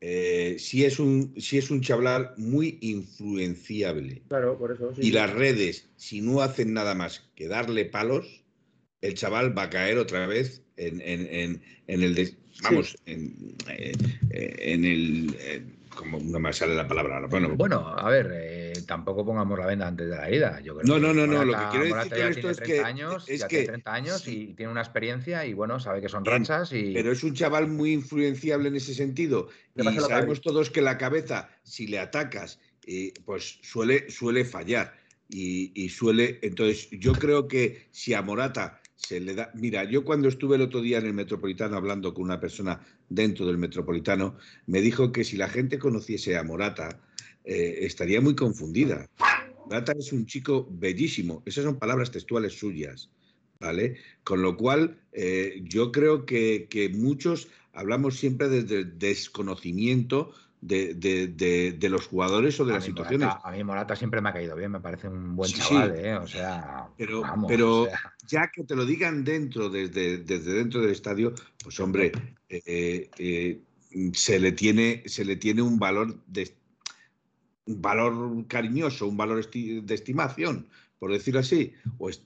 Eh, 0.00 0.56
si 0.58 0.84
es 0.84 0.98
un, 0.98 1.34
si 1.38 1.58
es 1.58 1.70
un 1.70 1.80
chaval 1.80 2.32
muy 2.36 2.78
influenciable 2.82 4.22
Claro, 4.28 4.58
por 4.58 4.72
eso. 4.72 4.94
sí, 4.94 5.00
y 5.00 5.04
sí. 5.06 5.10
las 5.12 5.32
redes, 5.32 5.88
si 5.96 6.20
no 6.20 6.42
hacen 6.42 6.72
nada 6.74 6.94
más 6.94 7.30
que 7.34 7.48
darle 7.48 7.86
palos, 7.86 8.44
el 9.00 9.14
chaval 9.14 9.56
va 9.56 9.64
a 9.64 9.70
caer 9.70 9.98
otra 9.98 10.26
vez 10.26 10.62
en, 10.76 11.00
en- 11.00 11.26
en- 11.30 11.62
en 11.86 12.02
el, 12.02 12.36
vamos, 12.62 12.96
en, 13.06 13.54
eh, 13.70 13.92
eh, 14.30 14.54
en 14.58 14.84
el, 14.84 15.36
eh, 15.38 15.62
como 15.96 16.18
no 16.20 16.38
me 16.40 16.52
sale 16.52 16.74
la 16.74 16.86
palabra 16.86 17.26
bueno, 17.26 17.56
Bueno, 17.56 17.88
a 17.88 18.08
ver, 18.10 18.30
eh, 18.34 18.55
tampoco 18.86 19.24
pongamos 19.24 19.58
la 19.58 19.66
venda 19.66 19.86
antes 19.88 20.08
de 20.08 20.16
la 20.16 20.28
herida. 20.28 20.60
Yo 20.60 20.76
creo 20.76 20.86
No, 20.86 20.94
que 20.94 21.00
no, 21.00 21.12
no, 21.14 21.26
no, 21.26 21.44
lo 21.44 21.52
que 21.52 21.64
quiero 21.70 21.84
decir 21.84 21.88
Morata 21.96 22.16
con 22.16 22.18
esto 22.28 22.34
tiene 22.40 22.50
es 22.50 22.56
30 22.56 22.64
que- 22.64 22.80
años, 22.80 23.24
es 23.28 23.40
ya 23.40 23.48
que- 23.48 23.56
tiene 23.56 23.66
30 23.68 23.92
años 23.94 24.20
sí. 24.22 24.48
y 24.50 24.54
tiene 24.54 24.72
una 24.72 24.80
experiencia 24.82 25.44
y 25.44 25.52
bueno, 25.54 25.78
sabe 25.80 26.00
que 26.00 26.08
son 26.08 26.22
Bien, 26.22 26.38
rachas 26.38 26.72
y 26.72 26.92
Pero 26.94 27.12
es 27.12 27.22
un 27.24 27.34
chaval 27.34 27.68
muy 27.68 27.92
influenciable 27.92 28.68
en 28.68 28.76
ese 28.76 28.94
sentido. 28.94 29.48
Y 29.74 29.82
sabemos 30.00 30.40
todos 30.40 30.70
que 30.70 30.80
la 30.82 30.96
cabeza, 30.98 31.48
si 31.62 31.86
le 31.86 31.98
atacas, 31.98 32.58
eh, 32.86 33.12
pues 33.24 33.58
suele, 33.62 34.10
suele 34.10 34.44
fallar. 34.44 34.94
Y, 35.28 35.72
y 35.74 35.88
suele. 35.88 36.38
Entonces, 36.42 36.88
yo 36.92 37.12
creo 37.12 37.48
que 37.48 37.88
si 37.90 38.14
a 38.14 38.22
Morata 38.22 38.80
se 38.94 39.18
le 39.18 39.34
da. 39.34 39.50
Mira, 39.54 39.82
yo 39.82 40.04
cuando 40.04 40.28
estuve 40.28 40.54
el 40.54 40.62
otro 40.62 40.80
día 40.80 40.98
en 40.98 41.06
el 41.06 41.14
Metropolitano 41.14 41.76
hablando 41.76 42.14
con 42.14 42.22
una 42.22 42.38
persona 42.38 42.80
dentro 43.08 43.44
del 43.44 43.58
Metropolitano, 43.58 44.36
me 44.66 44.80
dijo 44.80 45.10
que 45.10 45.24
si 45.24 45.36
la 45.36 45.48
gente 45.48 45.80
conociese 45.80 46.36
a 46.36 46.44
Morata, 46.44 47.00
eh, 47.46 47.78
estaría 47.86 48.20
muy 48.20 48.34
confundida. 48.34 49.08
Morata 49.64 49.94
es 49.98 50.12
un 50.12 50.26
chico 50.26 50.68
bellísimo. 50.70 51.42
Esas 51.46 51.64
son 51.64 51.78
palabras 51.78 52.10
textuales 52.10 52.58
suyas. 52.58 53.08
¿Vale? 53.58 53.96
Con 54.22 54.42
lo 54.42 54.54
cual, 54.58 55.00
eh, 55.12 55.60
yo 55.62 55.90
creo 55.90 56.26
que, 56.26 56.66
que 56.68 56.90
muchos 56.90 57.48
hablamos 57.72 58.18
siempre 58.18 58.50
desde 58.50 58.80
el 58.80 58.98
desconocimiento 58.98 60.34
de, 60.60 60.92
de- 60.92 61.28
de- 61.28 61.72
de 61.72 61.88
los 61.88 62.06
jugadores 62.06 62.60
o 62.60 62.66
de 62.66 62.72
a 62.72 62.74
las 62.76 62.84
situaciones. 62.84 63.26
Morata, 63.28 63.48
a 63.48 63.52
mí 63.52 63.64
Morata 63.64 63.96
siempre 63.96 64.20
me 64.20 64.28
ha 64.28 64.32
caído 64.34 64.56
bien, 64.56 64.72
me 64.72 64.80
parece 64.80 65.08
un 65.08 65.36
buen 65.36 65.50
Sí, 65.50 65.56
chaval, 65.56 65.94
sí. 65.96 66.02
¿eh? 66.04 66.14
O 66.16 66.26
sea, 66.26 66.88
Pero, 66.98 67.22
vamos, 67.22 67.48
pero 67.48 67.82
o 67.82 67.86
sea, 67.86 68.12
ya 68.28 68.50
que 68.54 68.64
te 68.64 68.76
lo 68.76 68.84
digan 68.84 69.24
dentro, 69.24 69.70
desde, 69.70 70.18
desde 70.18 70.52
dentro 70.52 70.82
del 70.82 70.90
estadio, 70.90 71.32
pues 71.62 71.80
hombre, 71.80 72.12
eh, 72.50 73.08
eh, 73.16 73.60
se, 74.12 74.38
le 74.38 74.52
tiene, 74.52 75.02
se 75.06 75.24
le 75.24 75.36
tiene 75.36 75.62
un 75.62 75.78
valor 75.78 76.22
de 76.26 76.54
valor 77.66 78.46
cariñoso, 78.46 79.06
un 79.08 79.16
valor 79.16 79.38
esti- 79.40 79.82
de 79.82 79.94
estimación, 79.94 80.68
por 80.98 81.12
decirlo 81.12 81.40
así. 81.40 81.72
O 81.98 82.08
es- 82.08 82.22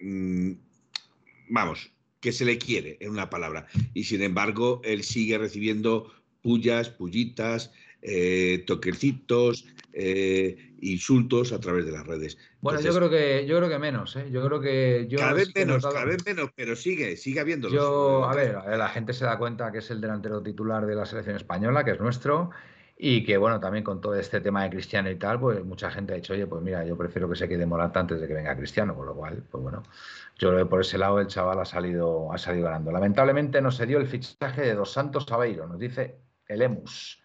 mm, 0.00 0.52
vamos, 1.50 1.90
que 2.20 2.32
se 2.32 2.44
le 2.44 2.58
quiere, 2.58 2.96
en 3.00 3.10
una 3.10 3.30
palabra. 3.30 3.66
Y 3.94 4.04
sin 4.04 4.22
embargo, 4.22 4.80
él 4.84 5.02
sigue 5.02 5.38
recibiendo 5.38 6.12
pullas, 6.42 6.88
pullitas, 6.90 7.72
eh, 8.02 8.64
toquecitos, 8.66 9.66
eh, 9.92 10.74
insultos 10.80 11.52
a 11.52 11.58
través 11.60 11.84
de 11.86 11.92
las 11.92 12.06
redes. 12.06 12.38
bueno, 12.60 12.80
yo 12.80 12.94
creo 12.94 13.10
que 13.10 13.46
yo 13.46 13.56
creo 13.56 13.68
que 13.68 13.78
menos, 13.78 14.14
¿eh? 14.16 14.28
Yo 14.30 14.44
creo 14.46 14.60
que 14.60 15.06
yo 15.08 15.18
cada 15.18 15.32
vez 15.32 15.52
menos, 15.54 15.76
notado- 15.76 15.94
cada 15.94 16.04
vez 16.06 16.24
menos, 16.24 16.50
pero 16.54 16.76
sigue, 16.76 17.16
sigue 17.16 17.40
habiéndolos. 17.40 17.74
Yo, 17.74 18.24
a 18.28 18.34
ver, 18.34 18.54
la 18.76 18.88
gente 18.88 19.12
se 19.12 19.24
da 19.24 19.38
cuenta 19.38 19.72
que 19.72 19.78
es 19.78 19.90
el 19.90 20.00
delantero 20.00 20.40
titular 20.42 20.86
de 20.86 20.94
la 20.94 21.06
selección 21.06 21.36
española, 21.36 21.84
que 21.84 21.92
es 21.92 22.00
nuestro, 22.00 22.50
y 23.00 23.24
que, 23.24 23.36
bueno, 23.36 23.60
también 23.60 23.84
con 23.84 24.00
todo 24.00 24.16
este 24.16 24.40
tema 24.40 24.64
de 24.64 24.70
Cristiano 24.70 25.08
y 25.08 25.14
tal, 25.14 25.38
pues 25.38 25.64
mucha 25.64 25.88
gente 25.88 26.12
ha 26.12 26.16
dicho, 26.16 26.32
oye, 26.32 26.48
pues 26.48 26.60
mira, 26.62 26.84
yo 26.84 26.96
prefiero 26.96 27.28
que 27.28 27.36
se 27.36 27.48
quede 27.48 27.64
Morata 27.64 28.00
antes 28.00 28.20
de 28.20 28.26
que 28.26 28.34
venga 28.34 28.56
Cristiano, 28.56 28.96
con 28.96 29.06
lo 29.06 29.14
cual, 29.14 29.44
pues 29.48 29.62
bueno, 29.62 29.84
yo 30.36 30.48
creo 30.50 30.64
que 30.64 30.68
por 30.68 30.80
ese 30.80 30.98
lado 30.98 31.20
el 31.20 31.28
chaval 31.28 31.60
ha 31.60 31.64
salido, 31.64 32.32
ha 32.32 32.38
salido 32.38 32.64
ganando. 32.64 32.90
Lamentablemente 32.90 33.60
no 33.62 33.70
se 33.70 33.86
dio 33.86 33.98
el 33.98 34.06
fichaje 34.08 34.62
de 34.62 34.74
Dos 34.74 34.92
Santos 34.92 35.30
Aveiro, 35.30 35.68
nos 35.68 35.78
dice 35.78 36.18
el 36.48 36.60
Emus. 36.62 37.22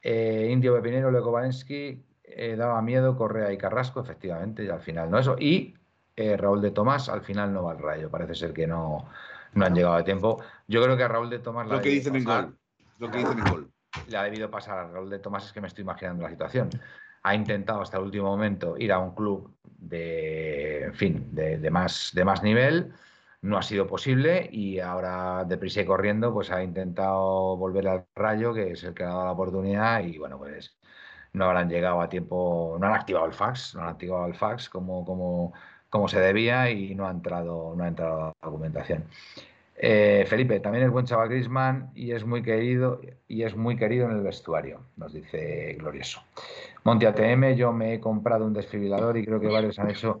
Eh, 0.00 0.48
Indio 0.52 0.74
Pepinero, 0.76 1.10
Leco 1.10 1.32
Valensky, 1.32 2.00
eh, 2.22 2.54
daba 2.56 2.80
miedo 2.80 3.16
Correa 3.16 3.52
y 3.52 3.58
Carrasco, 3.58 4.00
efectivamente, 4.00 4.64
y 4.64 4.68
al 4.68 4.80
final 4.80 5.10
no 5.10 5.18
eso. 5.18 5.34
Y 5.36 5.74
eh, 6.14 6.36
Raúl 6.36 6.60
de 6.62 6.70
Tomás 6.70 7.08
al 7.08 7.22
final 7.22 7.52
no 7.52 7.64
va 7.64 7.72
al 7.72 7.78
rayo, 7.78 8.08
parece 8.08 8.36
ser 8.36 8.52
que 8.52 8.68
no, 8.68 9.08
no 9.54 9.64
han 9.64 9.74
llegado 9.74 9.96
a 9.96 10.04
tiempo. 10.04 10.40
Yo 10.68 10.80
creo 10.82 10.96
que 10.96 11.02
a 11.02 11.08
Raúl 11.08 11.28
de 11.28 11.40
Tomás 11.40 11.66
la 11.66 11.74
lo 11.76 11.82
que 11.82 11.88
pasar- 12.24 12.44
gol. 12.44 12.58
Lo 12.98 13.10
que 13.10 13.18
dicen 13.18 13.38
en 13.40 13.44
gol. 13.50 13.70
Le 14.08 14.16
ha 14.16 14.22
debido 14.22 14.50
pasar 14.50 14.78
a 14.78 14.88
Raúl 14.88 15.10
de 15.10 15.18
Tomás, 15.18 15.46
es 15.46 15.52
que 15.52 15.60
me 15.60 15.68
estoy 15.68 15.82
imaginando 15.82 16.22
la 16.22 16.30
situación. 16.30 16.70
Ha 17.22 17.34
intentado 17.34 17.80
hasta 17.80 17.98
el 17.98 18.04
último 18.04 18.28
momento 18.28 18.76
ir 18.78 18.92
a 18.92 18.98
un 18.98 19.14
club 19.14 19.56
de, 19.62 20.84
en 20.84 20.94
fin, 20.94 21.28
de, 21.32 21.70
más, 21.70 22.10
de 22.14 22.24
más 22.24 22.42
nivel, 22.42 22.92
no 23.42 23.58
ha 23.58 23.62
sido 23.62 23.86
posible 23.86 24.48
y 24.50 24.80
ahora 24.80 25.44
deprisa 25.44 25.80
y 25.82 25.84
corriendo 25.84 26.32
pues 26.32 26.50
ha 26.50 26.62
intentado 26.62 27.56
volver 27.56 27.88
al 27.88 28.06
Rayo, 28.14 28.52
que 28.52 28.72
es 28.72 28.84
el 28.84 28.94
que 28.94 29.04
ha 29.04 29.08
dado 29.08 29.24
la 29.24 29.32
oportunidad 29.32 30.00
y 30.00 30.18
bueno, 30.18 30.38
pues 30.38 30.76
no 31.32 31.44
habrán 31.44 31.68
llegado 31.68 32.00
a 32.00 32.08
tiempo, 32.08 32.76
no 32.80 32.86
han 32.86 32.94
activado 32.94 33.26
el 33.26 33.32
fax, 33.32 33.74
no 33.74 33.82
han 33.82 33.88
activado 33.88 34.26
el 34.26 34.34
fax 34.34 34.68
como, 34.68 35.04
como, 35.04 35.52
como 35.88 36.08
se 36.08 36.20
debía 36.20 36.70
y 36.70 36.94
no 36.94 37.06
ha 37.06 37.10
entrado, 37.10 37.74
no 37.76 37.84
ha 37.84 37.88
entrado 37.88 38.18
la 38.18 38.34
documentación. 38.42 39.04
Eh, 39.80 40.24
Felipe, 40.26 40.58
también 40.58 40.84
es 40.84 40.90
buen 40.90 41.06
chaval 41.06 41.28
Grisman 41.28 41.92
y 41.94 42.10
es 42.10 42.24
muy 42.24 42.42
querido 42.42 43.00
y 43.28 43.44
es 43.44 43.54
muy 43.54 43.76
querido 43.76 44.06
en 44.06 44.16
el 44.16 44.22
vestuario, 44.22 44.80
nos 44.96 45.12
dice 45.12 45.76
Glorioso. 45.78 46.20
Monti 46.82 47.06
ATM, 47.06 47.54
yo 47.54 47.72
me 47.72 47.94
he 47.94 48.00
comprado 48.00 48.44
un 48.44 48.52
desfibrilador 48.52 49.16
y 49.16 49.24
creo 49.24 49.38
que 49.38 49.46
varios 49.46 49.78
han 49.78 49.90
hecho, 49.90 50.20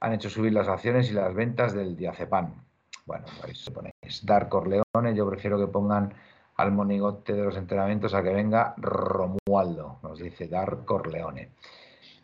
han 0.00 0.12
hecho 0.12 0.28
subir 0.28 0.52
las 0.52 0.66
acciones 0.66 1.08
y 1.10 1.14
las 1.14 1.32
ventas 1.34 1.72
del 1.72 1.96
diazepam. 1.96 2.64
Bueno, 3.04 3.26
pues 3.40 3.70
ponéis 3.70 4.26
Dar 4.26 4.48
Corleone, 4.48 5.14
yo 5.14 5.28
prefiero 5.30 5.56
que 5.56 5.68
pongan 5.68 6.12
al 6.56 6.72
monigote 6.72 7.32
de 7.34 7.44
los 7.44 7.56
entrenamientos 7.56 8.12
a 8.12 8.24
que 8.24 8.30
venga 8.32 8.74
Romualdo, 8.76 10.00
nos 10.02 10.18
dice 10.18 10.48
Dar 10.48 10.84
Corleone. 10.84 11.50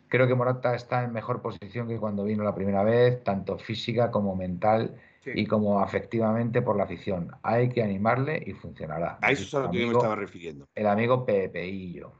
Creo 0.09 0.27
que 0.27 0.35
Morata 0.35 0.75
está 0.75 1.05
en 1.05 1.13
mejor 1.13 1.41
posición 1.41 1.87
que 1.87 1.97
cuando 1.97 2.25
vino 2.25 2.43
la 2.43 2.53
primera 2.53 2.83
vez, 2.83 3.23
tanto 3.23 3.57
física 3.57 4.11
como 4.11 4.35
mental 4.35 4.99
Sí. 5.23 5.31
y 5.35 5.45
como 5.47 5.79
afectivamente 5.79 6.61
por 6.61 6.75
la 6.75 6.83
afición. 6.83 7.31
Hay 7.43 7.69
que 7.69 7.81
animarle 7.81 8.43
y 8.45 8.51
funcionará. 8.53 9.17
A 9.21 9.31
eso 9.31 9.43
es 9.43 9.53
a 9.53 9.59
lo 9.61 9.71
que 9.71 9.79
yo 9.79 9.87
me 9.87 9.93
estaba 9.93 10.15
refiriendo. 10.15 10.65
El 10.75 10.87
amigo 10.87 11.25
Pepeillo. 11.25 12.11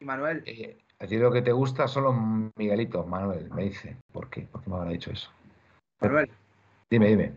Y 0.00 0.04
Manuel, 0.04 0.42
Eh, 0.44 0.78
a 0.98 1.06
ti 1.06 1.16
lo 1.16 1.30
que 1.30 1.42
te 1.42 1.52
gusta 1.52 1.86
son 1.86 2.04
los 2.04 2.52
Miguelitos, 2.56 3.06
Manuel, 3.06 3.50
me 3.52 3.64
dice. 3.64 3.96
¿Por 4.12 4.28
qué? 4.30 4.42
¿Por 4.42 4.62
qué 4.62 4.70
me 4.70 4.76
habrá 4.76 4.90
dicho 4.90 5.12
eso? 5.12 5.30
Manuel, 6.00 6.28
Dime, 6.90 7.06
dime. 7.08 7.32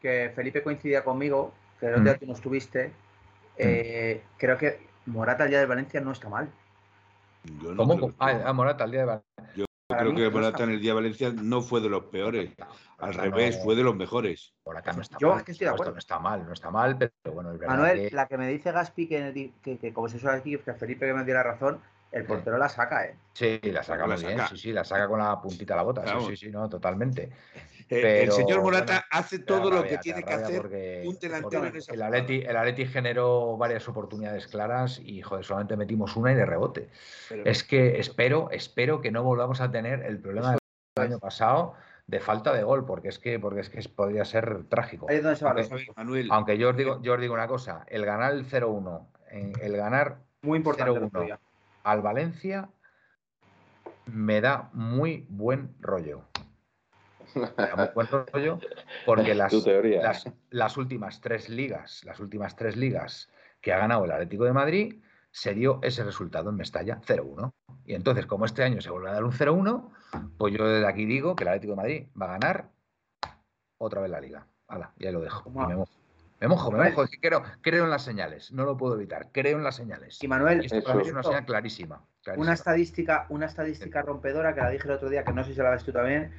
que 0.00 0.32
Felipe 0.34 0.62
coincidía 0.62 1.04
conmigo, 1.04 1.52
que 1.78 1.86
el 1.86 1.92
Mm. 1.92 1.94
otro 1.96 2.04
día 2.04 2.18
tú 2.18 2.26
no 2.26 2.32
estuviste. 2.32 2.92
eh, 3.58 4.22
Creo 4.38 4.56
que 4.56 4.80
Morata 5.06 5.44
el 5.44 5.50
día 5.50 5.60
de 5.60 5.66
Valencia 5.66 6.00
no 6.00 6.12
está 6.12 6.30
mal. 6.30 6.50
Yo 7.60 7.74
no 7.74 7.76
¿Cómo? 7.76 8.12
Ah, 8.18 8.40
ah, 8.46 8.52
Morata, 8.54 8.84
el 8.84 8.90
día 8.92 9.00
de 9.00 9.06
Val- 9.06 9.22
yo 9.54 9.66
para 9.92 10.10
creo 10.10 10.14
que 10.16 10.30
Morata 10.30 10.48
está 10.50 10.64
en 10.64 10.70
el 10.70 10.80
día 10.80 10.90
de 10.90 10.94
Valencia 10.94 11.32
no 11.34 11.62
fue 11.62 11.80
de 11.80 11.88
los 11.88 12.04
peores. 12.04 12.50
Al 12.98 13.14
revés, 13.14 13.56
no- 13.56 13.62
fue 13.62 13.74
de 13.76 13.82
los 13.82 13.94
mejores. 13.96 14.54
Morata 14.64 14.92
no 14.92 15.02
está 15.02 15.18
Yo 15.18 15.30
mal. 15.30 15.38
es 15.38 15.44
que 15.44 15.52
estoy 15.52 15.66
de 15.66 15.72
acuerdo. 15.72 15.92
No 15.92 15.98
está 15.98 16.18
mal, 16.18 16.46
no 16.46 16.52
está 16.52 16.70
mal, 16.70 16.96
pero 16.98 17.34
bueno, 17.34 17.52
es 17.52 17.58
verdad 17.58 17.76
Manuel, 17.76 18.08
que- 18.10 18.16
la 18.16 18.26
que 18.26 18.38
me 18.38 18.48
dice 18.48 18.72
Gaspi 18.72 19.08
que, 19.08 19.52
que, 19.62 19.78
que 19.78 19.92
como 19.92 20.08
se 20.08 20.18
suele 20.18 20.38
aquí, 20.38 20.56
que 20.58 20.74
Felipe 20.74 21.06
que 21.06 21.14
me 21.14 21.24
dio 21.24 21.34
la 21.34 21.42
razón, 21.42 21.80
el 22.12 22.24
portero 22.24 22.58
la 22.58 22.68
saca, 22.68 23.06
¿eh? 23.06 23.16
Sí, 23.32 23.58
la 23.64 23.82
saca 23.82 24.06
La 24.06 24.14
muy 24.16 24.24
bien, 24.24 24.40
sí, 24.48 24.56
sí, 24.58 24.72
la 24.72 24.84
saca 24.84 25.08
con 25.08 25.18
la 25.18 25.40
puntita 25.40 25.74
de 25.74 25.76
la 25.78 25.82
bota, 25.82 26.06
sí, 26.06 26.26
sí, 26.26 26.36
sí, 26.36 26.50
no, 26.50 26.68
totalmente. 26.68 27.30
Eh, 27.94 28.22
el 28.24 28.32
señor 28.32 28.62
Morata 28.62 28.84
bueno, 28.92 29.02
hace 29.10 29.38
todo 29.40 29.70
lo 29.70 29.82
que 29.84 29.98
tiene 29.98 30.22
que 30.22 30.32
hacer 30.32 30.62
porque- 30.62 31.02
un 31.06 31.18
delantero 31.18 31.66
en 31.66 31.76
esa 31.76 31.92
el. 31.92 32.02
Atleti, 32.02 32.42
el 32.42 32.56
Atleti 32.56 32.86
generó 32.86 33.56
varias 33.56 33.86
oportunidades 33.88 34.46
claras 34.48 34.98
y 34.98 35.20
joder, 35.22 35.44
solamente 35.44 35.76
metimos 35.76 36.16
una 36.16 36.32
y 36.32 36.34
de 36.34 36.46
rebote. 36.46 36.88
Pero- 37.28 37.44
Es 37.44 37.62
que 37.64 37.98
espero, 37.98 38.50
espero 38.50 39.00
que 39.00 39.10
no 39.10 39.22
volvamos 39.22 39.60
a 39.60 39.70
tener 39.70 40.02
el 40.04 40.18
problema 40.20 40.52
del 40.52 41.04
año 41.04 41.18
pasado 41.18 41.74
de 42.06 42.20
falta 42.20 42.52
de 42.52 42.62
gol, 42.62 42.84
porque 42.86 43.08
es 43.08 43.18
que, 43.18 43.38
porque 43.38 43.60
es 43.60 43.70
que 43.70 43.80
podría 43.88 44.24
ser 44.24 44.64
trágico. 44.64 45.06
Ahí 45.08 45.16
es 45.16 45.22
donde 45.22 45.36
se 45.36 45.44
va 45.44 45.50
Aunque- 45.52 45.92
Manuel, 45.96 46.58
yo 46.58 46.70
os 46.70 46.76
digo, 46.76 47.02
yo 47.02 47.14
os 47.14 47.20
digo 47.20 47.34
una 47.34 47.46
cosa, 47.46 47.84
el 47.88 48.04
ganar 48.04 48.32
el 48.32 48.44
0-1, 48.46 49.08
en- 49.30 49.52
el 49.60 49.76
ganar 49.76 50.18
Muy 50.42 50.56
importante 50.58 50.90
el 50.92 50.96
0-1 50.96 51.06
otro 51.08 51.22
día. 51.22 51.40
al 51.84 52.02
Valencia 52.02 52.68
me 54.06 54.40
da 54.40 54.70
muy 54.72 55.26
buen 55.28 55.74
rollo. 55.80 56.22
porque 59.06 59.34
las, 59.34 59.52
las, 59.52 60.24
las 60.50 60.76
últimas 60.76 61.20
tres 61.20 61.48
ligas, 61.48 62.04
las 62.04 62.20
últimas 62.20 62.56
tres 62.56 62.76
ligas 62.76 63.30
que 63.60 63.72
ha 63.72 63.78
ganado 63.78 64.04
el 64.04 64.12
Atlético 64.12 64.44
de 64.44 64.52
Madrid, 64.52 65.02
se 65.32 65.54
dio 65.54 65.80
ese 65.82 66.04
resultado 66.04 66.50
en 66.50 66.56
Mestalla, 66.56 67.00
0-1. 67.00 67.52
Y 67.86 67.94
entonces, 67.94 68.26
como 68.26 68.44
este 68.44 68.62
año 68.62 68.80
se 68.80 68.90
vuelve 68.90 69.08
a 69.08 69.14
dar 69.14 69.24
un 69.24 69.32
0-1, 69.32 69.90
pues 70.36 70.54
yo 70.54 70.68
desde 70.68 70.86
aquí 70.86 71.06
digo 71.06 71.34
que 71.34 71.44
el 71.44 71.48
Atlético 71.48 71.72
de 71.72 71.76
Madrid 71.76 72.06
va 72.20 72.26
a 72.26 72.38
ganar 72.38 72.70
otra 73.78 74.02
vez 74.02 74.10
la 74.10 74.20
liga. 74.20 74.46
Hala, 74.68 74.92
ya 74.96 75.10
lo 75.10 75.20
dejo. 75.20 75.50
Y 75.50 75.52
me 75.52 75.76
mojo. 75.76 75.92
Me 76.40 76.48
mojo, 76.48 76.70
me 76.70 76.90
mojo. 76.90 77.04
Es 77.04 77.10
que 77.10 77.20
creo, 77.20 77.42
creo 77.60 77.84
en 77.84 77.90
las 77.90 78.02
señales, 78.02 78.52
no 78.52 78.64
lo 78.64 78.76
puedo 78.76 78.96
evitar. 78.96 79.30
Creo 79.32 79.58
en 79.58 79.64
las 79.64 79.76
señales. 79.76 80.22
Y 80.22 80.28
Manuel, 80.28 80.62
Y 80.62 80.66
esto 80.66 80.82
para 80.82 80.96
mí 80.96 81.02
es 81.02 81.12
una 81.12 81.22
señal 81.22 81.44
clarísima. 81.46 82.04
clarísima. 82.22 82.44
una 82.44 82.52
estadística, 82.54 83.26
una 83.28 83.46
estadística 83.46 84.02
rompedora 84.02 84.54
que 84.54 84.60
la 84.60 84.70
dije 84.70 84.86
el 84.86 84.94
otro 84.94 85.08
día, 85.08 85.24
que 85.24 85.32
no 85.32 85.44
sé 85.44 85.54
si 85.54 85.60
la 85.60 85.70
ves 85.70 85.84
tú 85.84 85.92
también, 85.92 86.32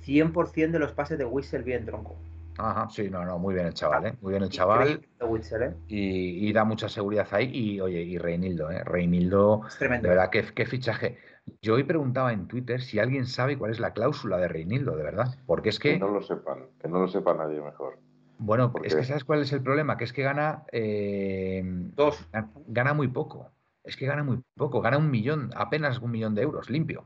100% 0.00 0.78
de 0.78 0.84
los 0.84 0.92
pases 0.92 1.18
de 1.18 1.24
Whistle 1.24 1.62
bien 1.62 1.84
tronco. 1.84 2.16
Ajá, 2.56 2.88
sí, 2.90 3.08
no, 3.08 3.24
no, 3.24 3.38
muy 3.38 3.54
bien 3.54 3.66
el 3.66 3.74
chaval, 3.74 4.06
¿eh? 4.06 4.18
Muy 4.20 4.32
bien 4.32 4.42
el 4.42 4.48
chaval. 4.50 4.88
Increíble 4.88 5.08
de 5.20 5.26
Whistle, 5.26 5.66
¿eh? 5.66 5.74
Y, 5.86 6.48
y 6.48 6.52
da 6.52 6.64
mucha 6.64 6.88
seguridad 6.88 7.28
ahí. 7.32 7.50
Y 7.54 7.80
oye, 7.80 8.02
y 8.02 8.18
Reinildo, 8.18 8.70
¿eh? 8.70 8.84
Reinildo, 8.84 9.62
Es 9.66 9.78
de 9.98 10.08
verdad, 10.08 10.30
qué, 10.30 10.44
qué 10.54 10.66
fichaje. 10.66 11.18
Yo 11.62 11.74
hoy 11.74 11.84
preguntaba 11.84 12.32
en 12.32 12.48
Twitter 12.48 12.82
si 12.82 12.98
alguien 12.98 13.26
sabe 13.26 13.58
cuál 13.58 13.72
es 13.72 13.80
la 13.80 13.92
cláusula 13.94 14.38
de 14.38 14.48
Reinildo, 14.48 14.96
de 14.96 15.04
verdad. 15.04 15.38
Porque 15.46 15.70
es 15.70 15.78
Que 15.82 15.92
que, 15.92 15.98
no 15.98 16.08
lo 16.08 16.22
sepan, 16.22 16.66
que 16.80 16.86
no 16.88 17.00
lo 17.00 17.08
sepa 17.08 17.34
nadie 17.34 17.60
mejor. 17.60 17.98
bueno, 18.38 18.72
¿por 18.72 18.86
es 18.86 18.94
que? 18.94 19.02
¿sabes 19.04 19.24
cuál 19.24 19.42
es 19.42 19.52
el 19.52 19.62
problema? 19.62 19.96
Que 19.96 20.04
es 20.04 20.12
que 20.12 20.22
gana, 20.22 20.64
eh, 20.72 21.62
Dos. 21.96 22.16
gan- 22.32 22.52
gana 22.66 22.94
muy 22.94 23.08
poco. 23.08 23.50
Es 23.82 23.96
que 23.96 24.06
gana 24.06 24.22
muy 24.22 24.42
poco. 24.56 24.80
Gana 24.80 24.98
un 24.98 25.10
millón, 25.10 25.50
apenas 25.56 25.98
un 26.00 26.10
millón 26.10 26.34
de 26.34 26.42
euros, 26.42 26.70
limpio. 26.70 27.04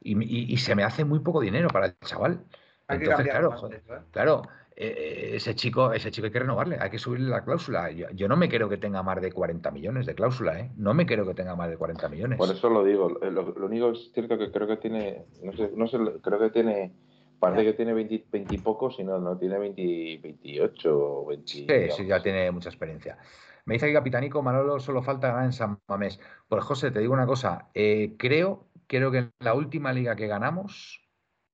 Y, 0.00 0.16
y- 0.22 0.52
y 0.52 0.56
se 0.58 0.74
me 0.74 0.84
hace 0.84 1.04
muy 1.04 1.20
poco 1.20 1.40
dinero 1.40 1.68
para 1.68 1.86
el 1.86 1.98
chaval. 2.00 2.44
Hay 2.88 2.98
Entonces, 2.98 3.28
claro, 3.28 3.50
joder, 3.52 3.82
¿eh? 3.88 3.98
Claro, 4.12 4.42
eh, 4.76 5.32
ese 5.34 5.54
chico, 5.54 5.92
ese 5.92 6.10
chico 6.10 6.26
hay 6.26 6.32
que 6.32 6.38
renovarle, 6.38 6.76
hay 6.80 6.90
que 6.90 6.98
subirle 6.98 7.28
la 7.28 7.44
cláusula. 7.44 7.90
Yo, 7.90 8.08
yo 8.10 8.28
no 8.28 8.36
me 8.36 8.48
creo 8.48 8.68
que 8.68 8.76
tenga 8.76 9.02
más 9.02 9.20
de 9.20 9.32
40 9.32 9.70
millones 9.70 10.06
de 10.06 10.14
cláusula, 10.14 10.58
¿eh? 10.60 10.70
No 10.76 10.94
me 10.94 11.06
creo 11.06 11.26
que 11.26 11.34
tenga 11.34 11.56
más 11.56 11.68
de 11.70 11.76
40 11.76 12.08
millones. 12.08 12.38
Por 12.38 12.50
eso 12.50 12.68
lo 12.68 12.84
digo. 12.84 13.18
eh, 13.22 13.30
Lo, 13.30 13.42
lo 13.52 13.66
único 13.66 13.90
es 13.90 14.10
cierto 14.12 14.38
que 14.38 14.50
creo 14.52 14.68
que 14.68 14.76
tiene, 14.76 15.24
no 15.42 15.52
sé, 15.52 15.70
no 15.74 15.86
sé, 15.88 15.98
creo 16.22 16.38
que 16.38 16.50
tiene, 16.50 16.92
parece 17.40 17.64
que 17.64 17.72
tiene 17.72 17.92
20, 17.94 18.24
20 18.30 18.54
y 18.54 18.58
poco, 18.58 18.90
sino 18.90 19.18
no 19.18 19.36
tiene 19.38 19.58
20, 19.58 20.20
28 20.22 20.96
o 21.22 21.26
20. 21.26 21.50
Sí, 21.52 21.64
digamos. 21.66 21.96
sí, 21.96 22.06
ya 22.06 22.22
tiene 22.22 22.50
mucha 22.50 22.68
experiencia. 22.68 23.18
Me 23.64 23.74
dice 23.74 23.86
aquí 23.86 23.94
Capitanico, 23.94 24.42
Manolo, 24.42 24.78
solo 24.78 25.02
falta 25.02 25.28
ganar 25.28 25.44
en 25.46 25.52
San 25.52 25.80
Mamés. 25.88 26.20
Pues 26.48 26.64
José, 26.64 26.90
te 26.90 27.00
digo 27.00 27.12
una 27.14 27.26
cosa, 27.26 27.68
eh, 27.74 28.14
creo, 28.18 28.68
creo 28.86 29.10
que 29.10 29.30
la 29.40 29.54
última 29.54 29.92
liga 29.92 30.16
que 30.16 30.26
ganamos, 30.26 31.02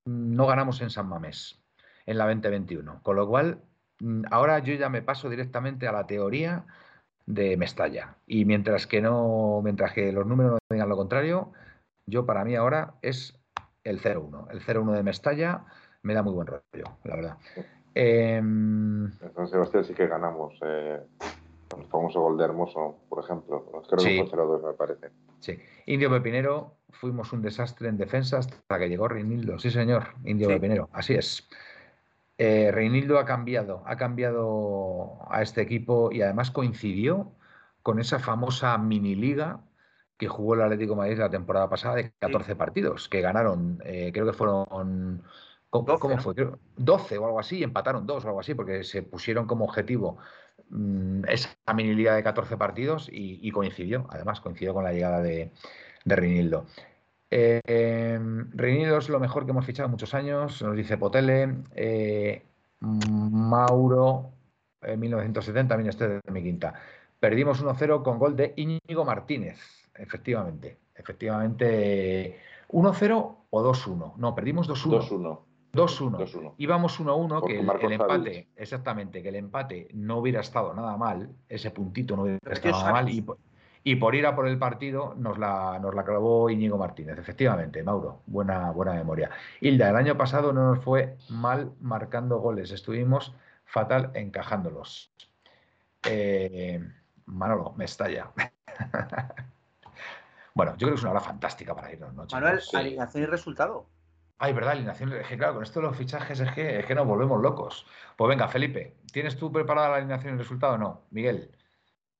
no 0.07 0.47
ganamos 0.47 0.81
en 0.81 0.91
San 0.91 1.09
Mamés, 1.09 1.63
en 2.07 2.19
la 2.19 2.27
2021. 2.27 3.03
Con 3.03 3.17
lo 3.17 3.27
cual, 3.29 3.63
mm, 4.01 4.25
ahora 4.31 4.59
yo 4.61 4.75
ya 4.75 4.89
me 4.89 5.03
paso 5.03 5.29
directamente 5.29 5.87
a 5.89 5.93
la 5.93 6.07
teoría 6.07 6.67
de 7.27 7.57
Mestalla. 7.57 8.17
Y 8.27 8.45
mientras 8.45 8.87
que 8.87 9.01
no, 9.01 9.61
mientras 9.63 9.93
que 9.93 10.13
los 10.13 10.27
números 10.27 10.53
no 10.53 10.59
digan 10.75 10.89
lo 10.89 10.97
contrario, 10.97 11.53
yo 12.07 12.27
para 12.27 12.45
mí 12.45 12.57
ahora 12.57 12.95
es 13.03 13.39
el 13.85 14.01
0-1. 14.01 14.49
El 14.51 14.61
0-1 14.61 14.93
de 14.93 15.03
Mestalla 15.03 15.65
me 16.03 16.15
da 16.15 16.23
muy 16.23 16.35
buen 16.35 16.47
rollo, 16.47 16.99
la 17.05 17.17
verdad. 17.17 17.39
En 17.95 19.13
San 19.35 19.49
Sebastián 19.49 19.85
sí 19.85 19.95
que 19.95 20.07
ganamos. 20.07 20.59
eh, 20.63 21.01
el 21.79 21.87
famoso 21.87 22.21
gol 22.21 22.37
de 22.39 22.45
Hermoso, 22.45 22.97
por 23.09 23.23
ejemplo. 23.25 23.65
Creo 23.89 23.99
Sí. 24.01 24.09
que 24.17 24.23
fue 24.25 24.31
0-2, 24.31 24.63
me 24.65 24.73
parece. 24.75 25.11
Sí. 25.41 25.59
Indio 25.87 26.11
Pepinero, 26.11 26.77
fuimos 26.91 27.33
un 27.33 27.43
desastre 27.43 27.89
en 27.89 27.97
defensa 27.97 28.39
hasta 28.39 28.79
que 28.79 28.89
llegó 28.89 29.09
Reinildo. 29.09 29.59
Sí, 29.59 29.71
señor, 29.71 30.09
Indio 30.25 30.49
Sí. 30.49 30.55
Pepinero, 30.55 30.89
así 30.93 31.15
es. 31.15 31.49
Eh, 32.39 32.71
Reinildo 32.73 33.19
ha 33.19 33.25
cambiado, 33.25 33.83
ha 33.87 33.97
cambiado 33.97 35.19
a 35.31 35.43
este 35.43 35.61
equipo 35.63 36.11
y 36.13 36.23
además 36.23 36.51
coincidió 36.51 37.33
con 37.83 37.99
esa 38.01 38.19
famosa 38.19 38.77
mini 38.79 39.15
liga 39.15 39.61
que 40.17 40.29
jugó 40.29 40.55
el 40.55 40.63
Atlético 40.63 40.93
de 40.93 40.99
Madrid 40.99 41.19
la 41.19 41.31
temporada 41.31 41.69
pasada 41.69 41.97
de 41.97 42.13
14 42.19 42.55
partidos, 42.57 43.09
que 43.09 43.21
ganaron, 43.21 43.81
eh, 43.85 44.11
creo 44.13 44.25
que 44.27 44.33
fueron, 44.33 44.67
¿cómo, 45.69 45.85
12, 45.87 46.01
cómo 46.01 46.15
¿no? 46.17 46.23
fue? 46.23 46.35
Creo- 46.35 46.59
12 46.77 47.19
o 47.19 47.27
algo 47.27 47.41
así, 47.41 47.59
y 47.59 47.63
empataron 47.65 48.07
dos 48.07 48.25
o 48.25 48.29
algo 48.29 48.41
así, 48.41 48.55
porque 48.55 48.85
se 48.85 49.03
pusieron 49.03 49.47
como 49.47 49.65
objetivo 49.65 50.19
mm, 50.73 51.25
esa 51.29 51.51
mini 51.75 51.95
liga 51.95 52.15
de 52.17 52.23
14 52.23 52.57
partidos 52.57 53.09
y, 53.13 53.51
coincidió, 53.53 54.07
además 54.11 54.41
coincidió 54.41 54.75
con 54.75 54.85
la 54.85 54.93
llegada 54.93 55.23
de, 55.23 55.53
de 56.05 56.17
Reinildo. 56.17 56.67
Reinildo 57.31 58.99
es 58.99 59.09
lo 59.09 59.21
mejor 59.21 59.45
que 59.45 59.53
hemos 59.53 59.65
fichado 59.65 59.87
en 59.87 59.93
muchos 59.93 60.13
años, 60.15 60.61
nos 60.61 60.77
dice 60.77 60.99
Potele. 60.99 61.63
Eh, 61.75 62.43
Mauro, 62.83 64.33
en 64.83 64.99
1970, 64.99 65.69
también 65.69 65.89
este 65.89 66.17
es 66.17 66.23
de 66.23 66.33
mi 66.33 66.43
quinta. 66.43 66.75
Perdimos 67.21 67.63
1-0 67.63 68.03
con 68.03 68.19
gol 68.19 68.35
de 68.35 68.53
Íñigo 68.57 69.05
Martínez, 69.05 69.59
efectivamente. 69.95 70.79
Efectivamente, 70.95 72.39
1-0 72.69 73.37
o 73.51 73.63
2-1. 73.63 74.17
No, 74.17 74.35
perdimos 74.35 74.69
2-1. 74.69 75.09
2-1. 75.09 75.41
2-1. 75.73 76.19
2-1. 76.19 76.55
Íbamos 76.59 77.01
1-1, 77.01 77.41
Porque 77.41 77.55
que 77.79 77.87
el, 77.87 77.93
empate, 77.93 78.49
exactamente, 78.57 79.23
que 79.23 79.29
el 79.31 79.37
empate 79.37 79.89
no 79.95 80.19
hubiera 80.19 80.41
estado 80.41 80.75
nada 80.75 80.97
mal, 80.97 81.31
ese 81.49 81.71
puntito 81.71 82.15
no 82.17 82.23
hubiera 82.23 82.39
Pero 82.43 82.55
estado 82.55 82.79
nada 82.81 82.93
mal, 82.93 83.09
y, 83.09 83.23
por- 83.23 83.39
y 83.85 83.97
por 83.97 84.15
ir 84.15 84.27
a 84.27 84.37
por 84.37 84.47
el 84.47 84.59
partido 84.59 85.15
nos 85.17 85.39
la, 85.39 85.79
nos 85.81 85.95
la 85.95 86.05
clavó 86.05 86.51
Íñigo 86.51 86.79
Martínez, 86.79 87.19
efectivamente, 87.19 87.83
Mauro, 87.83 88.21
buena, 88.27 88.71
buena 88.71 88.93
memoria. 88.93 89.31
Hilda, 89.61 89.89
el 89.91 89.97
año 89.97 90.17
pasado 90.17 90.53
no 90.53 90.75
nos 90.75 90.85
fue 90.85 91.17
mal 91.31 91.73
marcando 91.81 92.39
goles, 92.39 92.71
estuvimos 92.71 93.35
fatal 93.65 94.11
encajándolos. 94.15 95.11
Eh, 96.05 96.81
Manolo, 97.27 97.73
me 97.77 97.87
estalla. 97.87 98.31
bueno, 100.55 100.73
yo 100.73 100.79
creo 100.87 100.91
que 100.91 100.95
es 100.97 101.03
una 101.03 101.13
hora 101.13 101.21
fantástica 101.21 101.75
para 101.75 101.93
irnos, 101.93 102.13
¿no? 102.15 102.27
Manuel, 102.31 102.61
sí. 102.61 102.77
alineación 102.77 103.23
y 103.23 103.27
resultado. 103.27 103.87
Ay, 104.45 104.53
verdad, 104.55 104.73
alineación. 104.73 105.13
Es 105.13 105.29
que 105.29 105.37
claro, 105.39 105.55
con 105.55 105.63
esto 105.63 105.79
de 105.79 105.87
los 105.87 105.97
fichajes 105.97 106.41
es 106.41 106.51
que, 106.51 106.81
es 106.81 106.85
que 106.85 106.97
nos 106.97 107.07
volvemos 107.07 107.41
locos. 107.41 107.87
Pues 108.17 108.29
venga, 108.29 108.49
Felipe, 108.49 108.97
¿tienes 109.13 109.37
tú 109.37 109.53
preparada 109.53 109.91
la 109.91 109.97
alineación 109.99 110.31
y 110.31 110.33
el 110.33 110.39
resultado 110.41 110.75
o 110.75 110.79
no? 110.79 111.03
Miguel, 111.13 111.49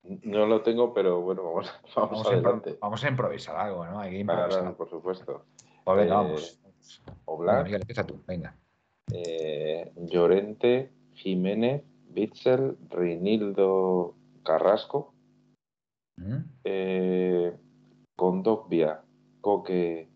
No 0.05 0.47
lo 0.47 0.63
tengo, 0.63 0.95
pero 0.95 1.21
bueno, 1.21 1.43
vamos, 1.43 1.67
vamos, 1.97 2.11
vamos, 2.13 2.27
a, 2.27 2.31
adelante. 2.31 2.79
vamos 2.81 3.03
a 3.03 3.09
improvisar 3.09 3.57
algo, 3.57 3.85
¿no? 3.87 3.99
Hay 3.99 4.13
que 4.13 4.19
improvisar. 4.21 4.73
por 4.77 4.89
supuesto. 4.89 5.45
Pues 5.85 5.97
venga, 5.97 6.15
Eh, 6.15 6.17
vamos. 6.17 6.61
Venga, 6.63 7.19
Oblak, 7.25 7.65
Miguel, 7.65 7.81
empieza 7.81 8.07
tú, 8.07 8.23
venga. 8.25 8.55
eh, 9.13 9.93
Llorente, 9.97 10.93
Jiménez, 11.15 11.83
Bitzel, 12.09 12.77
Reinildo 12.89 14.15
Carrasco, 14.45 15.13
¿Mm? 16.19 16.37
eh, 16.63 17.57
Condogbia, 18.15 19.01
Coque, 19.41 20.09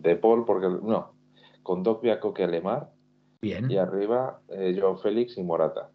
De 0.00 0.16
Paul, 0.16 0.44
porque 0.44 0.66
no, 0.68 1.14
Condogbia, 1.62 2.20
Coque, 2.20 2.44
Alemar, 2.44 2.90
Bien. 3.42 3.70
y 3.70 3.76
arriba 3.76 4.40
eh, 4.48 4.76
Joao 4.78 4.96
Félix 4.96 5.36
y 5.36 5.42
Morata. 5.42 5.90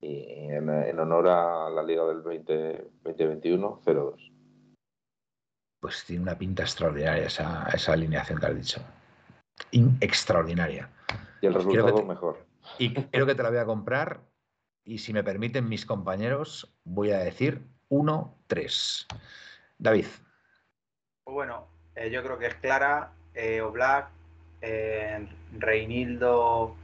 Y 0.00 0.22
en, 0.50 0.70
en 0.70 0.98
honor 0.98 1.28
a 1.28 1.68
la 1.70 1.82
Liga 1.82 2.04
del 2.06 2.22
20, 2.22 2.88
2021, 3.04 3.80
0-2. 3.84 4.32
Pues 5.82 6.04
tiene 6.06 6.22
una 6.22 6.38
pinta 6.38 6.62
extraordinaria 6.62 7.26
esa, 7.26 7.66
esa 7.74 7.92
alineación 7.92 8.38
que 8.40 8.46
has 8.46 8.56
dicho. 8.56 8.80
In- 9.72 9.98
extraordinaria. 10.00 10.90
Y 11.42 11.46
el 11.46 11.52
que 11.52 11.58
resultado 11.58 11.94
te- 11.94 12.04
mejor. 12.04 12.46
Y 12.78 12.94
creo 13.10 13.26
que 13.26 13.34
te 13.34 13.42
la 13.42 13.50
voy 13.50 13.58
a 13.58 13.66
comprar. 13.66 14.20
Y 14.84 14.98
si 14.98 15.12
me 15.12 15.22
permiten 15.22 15.68
mis 15.68 15.84
compañeros, 15.84 16.74
voy 16.84 17.10
a 17.10 17.18
decir 17.18 17.66
1-3. 17.90 19.06
David. 19.78 20.06
Pues 21.24 21.34
bueno, 21.34 21.68
eh, 22.00 22.10
yo 22.10 22.22
creo 22.22 22.38
que 22.38 22.46
es 22.46 22.54
clara. 22.56 23.12
Eh, 23.34 23.60
Oblak, 23.60 24.08
eh, 24.62 25.28
Reinildo, 25.58 26.74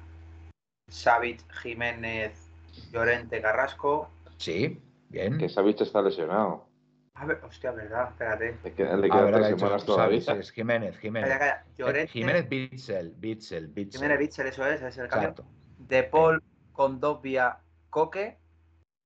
Savic, 0.88 1.40
Jiménez, 1.52 2.50
Llorente, 2.92 3.40
Carrasco. 3.40 4.10
Sí, 4.36 4.80
bien. 5.08 5.38
Que 5.38 5.48
Savic 5.48 5.80
está 5.80 6.02
lesionado. 6.02 6.66
A 7.14 7.24
ver, 7.24 7.42
hostia, 7.42 7.72
verdad, 7.72 8.10
espérate. 8.10 8.58
Le 8.62 8.70
le 8.70 8.74
quedan 8.74 9.00
ver, 9.00 9.34
tres 9.34 9.58
semanas 9.58 9.86
todavía. 9.86 10.18
es 10.18 10.52
Jiménez, 10.52 10.98
Jiménez. 10.98 11.30
Calla, 11.30 11.38
calla. 11.38 11.62
Eh, 11.62 11.74
Llorente, 11.78 12.12
Jiménez 12.12 12.48
Bitzel, 12.48 13.14
Bitzel, 13.16 13.68
Bitzel. 13.68 14.00
Jiménez 14.00 14.18
Bitzel, 14.18 14.46
eso 14.48 14.66
es, 14.66 14.76
ese 14.76 14.88
es 14.88 14.98
el 14.98 15.08
cambio. 15.08 15.30
Exacto. 15.30 15.50
De 15.78 16.02
Paul, 16.02 16.42
Condovia, 16.74 17.58
Coque 17.88 18.36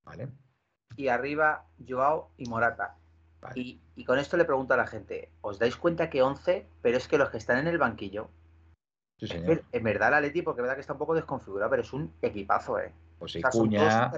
Vale. 0.03 0.27
y 0.97 1.07
arriba 1.07 1.65
Joao 1.87 2.31
y 2.35 2.49
Morata. 2.49 2.97
Vale. 3.41 3.59
Y, 3.59 3.81
y 3.95 4.05
con 4.05 4.19
esto 4.19 4.37
le 4.37 4.45
pregunto 4.45 4.73
a 4.73 4.77
la 4.77 4.87
gente, 4.87 5.29
¿os 5.41 5.57
dais 5.59 5.75
cuenta 5.75 6.09
que 6.09 6.21
11? 6.21 6.67
Pero 6.81 6.97
es 6.97 7.07
que 7.07 7.17
los 7.17 7.29
que 7.29 7.37
están 7.37 7.57
en 7.57 7.67
el 7.67 7.77
banquillo, 7.77 8.29
Sí, 9.17 9.27
señor. 9.27 9.63
en 9.71 9.83
verdad 9.83 10.09
el 10.09 10.15
Atleti, 10.15 10.41
porque 10.41 10.61
es 10.61 10.63
verdad 10.63 10.75
que 10.75 10.81
está 10.81 10.93
un 10.93 10.99
poco 10.99 11.13
desconfigurado, 11.13 11.69
pero 11.69 11.83
es 11.83 11.93
un 11.93 12.11
equipazo, 12.21 12.79
¿eh? 12.79 12.91
Pues 13.19 13.33
sí, 13.33 13.37
O 13.37 13.41
sea, 13.41 13.51
Cuña, 13.51 14.11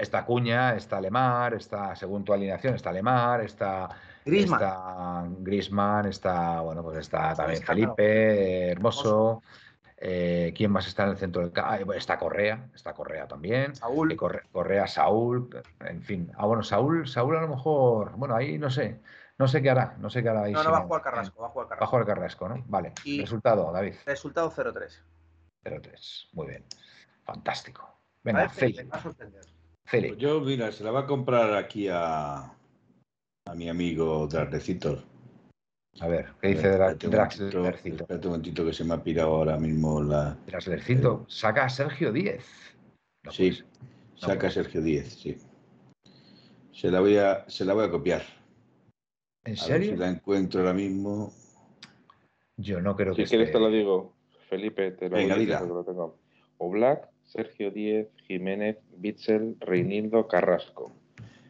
está 0.00 0.24
Cuña, 0.24 0.74
está 0.74 1.00
Lemar, 1.00 1.54
está, 1.54 1.94
según 1.94 2.24
tu 2.24 2.32
alineación, 2.32 2.74
está 2.74 2.90
Lemar, 2.90 3.40
está 3.42 3.88
Griezmann. 4.24 4.60
está 4.60 5.26
Griezmann, 5.38 6.06
está, 6.06 6.60
bueno, 6.60 6.82
pues 6.82 6.98
está 6.98 7.34
también. 7.34 7.62
Felipe, 7.62 8.70
Hermoso. 8.72 9.42
Eh, 10.00 10.52
¿Quién 10.56 10.70
más 10.70 10.86
está 10.86 11.04
en 11.04 11.10
el 11.10 11.16
centro 11.16 11.42
del 11.42 11.52
campo? 11.52 11.92
Está 11.92 12.18
Correa, 12.18 12.68
está 12.74 12.94
Correa 12.94 13.26
también. 13.26 13.74
Saúl. 13.74 14.12
eh, 14.12 14.16
Corre- 14.16 14.42
Correa, 14.52 14.86
Saúl, 14.86 15.50
en 15.80 16.02
fin. 16.02 16.30
Ah, 16.36 16.46
bueno, 16.46 16.62
Saúl, 16.62 17.08
Saúl 17.08 17.36
a 17.36 17.40
lo 17.40 17.48
mejor, 17.48 18.12
bueno, 18.16 18.34
ahí 18.36 18.58
no 18.58 18.70
sé, 18.70 19.00
no 19.38 19.48
sé 19.48 19.60
qué 19.60 19.70
hará, 19.70 19.96
no 19.98 20.08
sé 20.10 20.22
qué 20.22 20.28
hará 20.28 20.44
ahí. 20.44 20.52
No, 20.52 20.62
no 20.62 20.70
va 20.70 20.78
a 20.78 20.82
jugar 20.82 21.02
Carrasco, 21.02 21.40
va 21.42 21.48
a 21.48 21.50
jugar 21.50 21.64
Va 21.66 21.68
a 21.68 21.78
Carrasco. 21.78 21.90
jugar 21.90 22.06
Carrasco, 22.06 22.48
¿no? 22.48 22.64
Vale. 22.68 22.92
Y- 23.04 23.20
Resultado, 23.20 23.72
David. 23.72 23.94
Resultado 24.06 24.50
0-3. 24.50 25.02
0-3. 25.64 26.28
Muy 26.32 26.46
bien. 26.46 26.64
Fantástico. 27.24 27.88
Venga, 28.22 28.48
Felipe. 28.48 28.86
Pues 29.90 30.16
yo, 30.18 30.40
mira, 30.40 30.70
se 30.70 30.84
la 30.84 30.90
va 30.90 31.00
a 31.00 31.06
comprar 31.06 31.54
aquí 31.54 31.88
a, 31.90 32.36
a 33.46 33.54
mi 33.54 33.68
amigo 33.68 34.26
Draclecitor. 34.26 35.02
A 36.00 36.06
ver, 36.06 36.26
¿qué 36.40 36.48
dice 36.48 36.68
Draxlercito? 36.70 38.02
espérate 38.02 38.26
un 38.28 38.32
momentito 38.32 38.64
que 38.64 38.72
se 38.72 38.84
me 38.84 38.94
ha 38.94 39.02
pirado 39.02 39.34
ahora 39.34 39.58
mismo 39.58 40.00
la... 40.02 40.36
Draxlercito 40.46 41.24
saca 41.28 41.64
a 41.64 41.68
Sergio 41.68 42.12
Díez. 42.12 42.44
No 43.24 43.32
Sí, 43.32 43.50
puede 43.50 43.54
ser. 43.56 43.66
saca 44.16 44.38
puede 44.46 44.50
Sergio 44.52 44.80
Díez, 44.82 45.12
sí. 45.14 45.36
Se 46.72 46.90
la 46.90 47.00
voy 47.00 47.16
a, 47.16 47.44
se 47.48 47.64
la 47.64 47.74
voy 47.74 47.84
a 47.86 47.90
copiar. 47.90 48.22
¿En 49.44 49.52
A 49.58 49.66
ver 49.66 49.66
serio? 49.66 49.90
si 49.92 49.96
la 49.96 50.08
encuentro 50.08 50.60
ahora 50.60 50.72
mismo. 50.72 51.32
Yo 52.56 52.80
no 52.80 52.94
creo 52.96 53.14
Si 53.14 53.22
que 53.22 53.28
quieres 53.28 53.48
esté- 53.48 53.58
te 53.58 53.60
lo 53.64 53.70
digo, 53.70 54.14
Felipe, 54.48 54.92
te 54.92 55.08
lo 55.08 55.16
Venga, 55.16 55.34
voy 55.34 55.44
a 55.44 55.46
decir 55.46 55.58
tengo. 55.84 56.18
Oblak, 56.58 57.08
Sergio 57.24 57.70
Díez, 57.70 58.08
Jiménez, 58.26 58.78
Bitzel, 58.96 59.56
Reinildo, 59.60 60.26
Carrasco, 60.28 60.92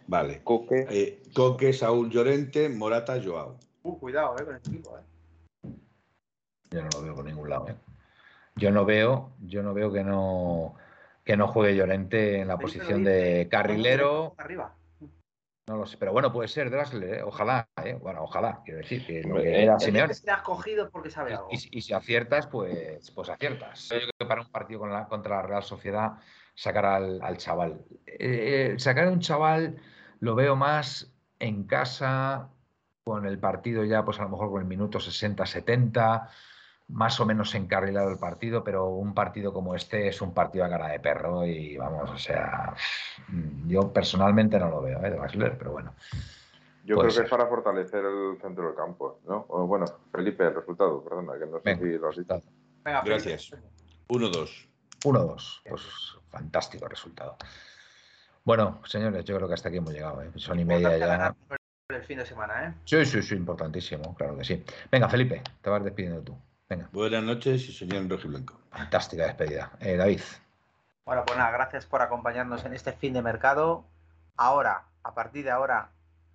Vale. 0.06 0.40
Coque, 0.42 0.86
Eh, 0.90 1.22
Coque, 1.34 1.72
Saúl 1.74 2.08
Llorente, 2.10 2.68
Morata, 2.70 3.20
Joao. 3.22 3.58
Uh, 3.88 3.98
cuidado, 3.98 4.36
eh, 4.38 4.44
con 4.44 4.54
el 4.54 4.60
equipo, 4.60 4.98
eh. 4.98 5.72
Yo 6.70 6.82
no 6.82 6.88
lo 6.92 7.02
veo 7.02 7.14
por 7.14 7.24
ningún 7.24 7.48
lado. 7.48 7.68
¿eh? 7.68 7.74
Yo 8.56 8.70
no 8.70 8.84
veo, 8.84 9.32
yo 9.40 9.62
no 9.62 9.72
veo 9.72 9.90
que 9.90 10.04
no 10.04 10.74
que 11.24 11.36
no 11.36 11.48
juegue 11.48 11.74
Llorente 11.76 12.40
en 12.40 12.48
la 12.48 12.58
posición 12.58 13.02
de 13.04 13.48
carrilero. 13.50 14.34
Arriba. 14.38 14.74
No 15.68 15.76
lo 15.76 15.86
sé, 15.86 15.96
pero 15.98 16.12
bueno, 16.12 16.32
puede 16.32 16.48
ser 16.48 16.70
Draxler, 16.70 17.14
¿eh? 17.18 17.22
ojalá, 17.22 17.68
¿eh? 17.84 17.94
bueno, 18.00 18.22
ojalá, 18.24 18.62
quiero 18.64 18.78
decir, 18.80 19.06
que 19.06 19.22
lo 19.22 19.36
que 19.36 19.62
era 19.64 19.78
Simeone. 19.78 20.14
Si 20.14 20.28
has 20.30 20.40
cogido 20.42 20.90
porque 20.90 21.10
sabe 21.10 21.34
algo. 21.34 21.48
Y, 21.50 21.56
y- 21.56 21.78
y 21.78 21.80
si 21.82 21.92
aciertas, 21.92 22.46
pues, 22.46 23.10
pues 23.10 23.28
aciertas. 23.28 23.88
Yo 23.90 23.98
creo 23.98 24.10
que 24.18 24.26
para 24.26 24.40
un 24.42 24.50
partido 24.50 24.80
con 24.80 24.90
la- 24.92 25.06
contra 25.06 25.36
la 25.36 25.42
Real 25.42 25.62
Sociedad, 25.62 26.12
sacar 26.54 26.86
al, 26.86 27.20
al 27.22 27.36
chaval. 27.36 27.84
Eh, 28.06 28.74
sacar 28.78 29.08
a 29.08 29.10
un 29.10 29.20
chaval 29.20 29.76
lo 30.20 30.34
veo 30.34 30.56
más 30.56 31.12
en 31.38 31.64
casa, 31.64 32.48
con 33.08 33.26
el 33.26 33.38
partido 33.38 33.84
ya, 33.84 34.04
pues 34.04 34.20
a 34.20 34.24
lo 34.24 34.28
mejor 34.28 34.50
con 34.50 34.60
el 34.60 34.68
minuto 34.68 35.00
60, 35.00 35.46
70, 35.46 36.30
más 36.88 37.20
o 37.20 37.26
menos 37.26 37.54
encarrilado 37.54 38.10
el 38.10 38.18
partido, 38.18 38.62
pero 38.64 38.88
un 38.88 39.14
partido 39.14 39.52
como 39.52 39.74
este 39.74 40.08
es 40.08 40.20
un 40.22 40.32
partido 40.32 40.64
a 40.64 40.68
cara 40.68 40.88
de 40.88 41.00
perro 41.00 41.44
y 41.44 41.76
vamos, 41.76 42.10
o 42.10 42.18
sea, 42.18 42.74
yo 43.66 43.92
personalmente 43.92 44.58
no 44.58 44.68
lo 44.68 44.82
veo, 44.82 45.04
¿eh? 45.04 45.10
Draxler, 45.10 45.58
pero 45.58 45.72
bueno. 45.72 45.94
Yo 46.84 46.96
creo 46.96 47.14
que 47.14 47.22
es 47.22 47.28
para 47.28 47.46
fortalecer 47.46 48.02
el 48.04 48.38
centro 48.40 48.66
del 48.66 48.74
campo, 48.74 49.20
¿no? 49.26 49.44
O, 49.48 49.66
bueno, 49.66 49.84
Felipe, 50.10 50.46
el 50.46 50.54
resultado, 50.54 51.04
perdona, 51.04 51.34
que 51.38 51.46
no 51.46 51.58
sé 51.58 51.62
Venga, 51.64 51.82
si 51.82 51.98
lo 51.98 52.08
has 52.08 52.16
dicho. 52.16 52.40
Venga, 52.82 53.02
Felipe. 53.02 53.10
Gracias. 53.10 53.52
1-2. 54.08 54.68
1-2. 55.04 55.60
Pues 55.68 55.82
fantástico 56.30 56.88
resultado. 56.88 57.36
Bueno, 58.44 58.80
señores, 58.86 59.26
yo 59.26 59.36
creo 59.36 59.46
que 59.46 59.52
hasta 59.52 59.68
aquí 59.68 59.76
hemos 59.76 59.92
llegado. 59.92 60.22
¿eh? 60.22 60.30
Son 60.36 60.58
y 60.58 60.64
media 60.64 60.96
ya. 60.96 61.36
El 61.98 62.04
fin 62.04 62.18
de 62.18 62.26
semana, 62.26 62.66
¿eh? 62.66 62.74
Sí, 62.84 63.04
sí, 63.04 63.22
sí, 63.22 63.34
importantísimo, 63.34 64.14
claro 64.14 64.36
que 64.36 64.44
sí. 64.44 64.64
Venga, 64.90 65.08
Felipe, 65.08 65.42
te 65.60 65.70
vas 65.70 65.82
despidiendo 65.84 66.22
tú. 66.22 66.36
Venga, 66.68 66.88
Buenas 66.92 67.22
noches 67.22 67.68
y 67.80 67.84
y 67.84 68.28
blanco. 68.28 68.60
fantástica 68.70 69.24
despedida. 69.24 69.72
Eh, 69.80 69.96
David, 69.96 70.20
Bueno, 71.04 71.24
pues 71.26 71.38
nada, 71.38 71.50
gracias 71.50 71.86
por 71.86 72.02
acompañarnos 72.02 72.64
en 72.64 72.74
este 72.74 72.92
fin 72.92 73.12
de 73.14 73.22
mercado. 73.22 73.84
Ahora, 74.36 74.84
a 75.02 75.14
partir 75.14 75.44
de 75.44 75.50
ahora, 75.50 75.90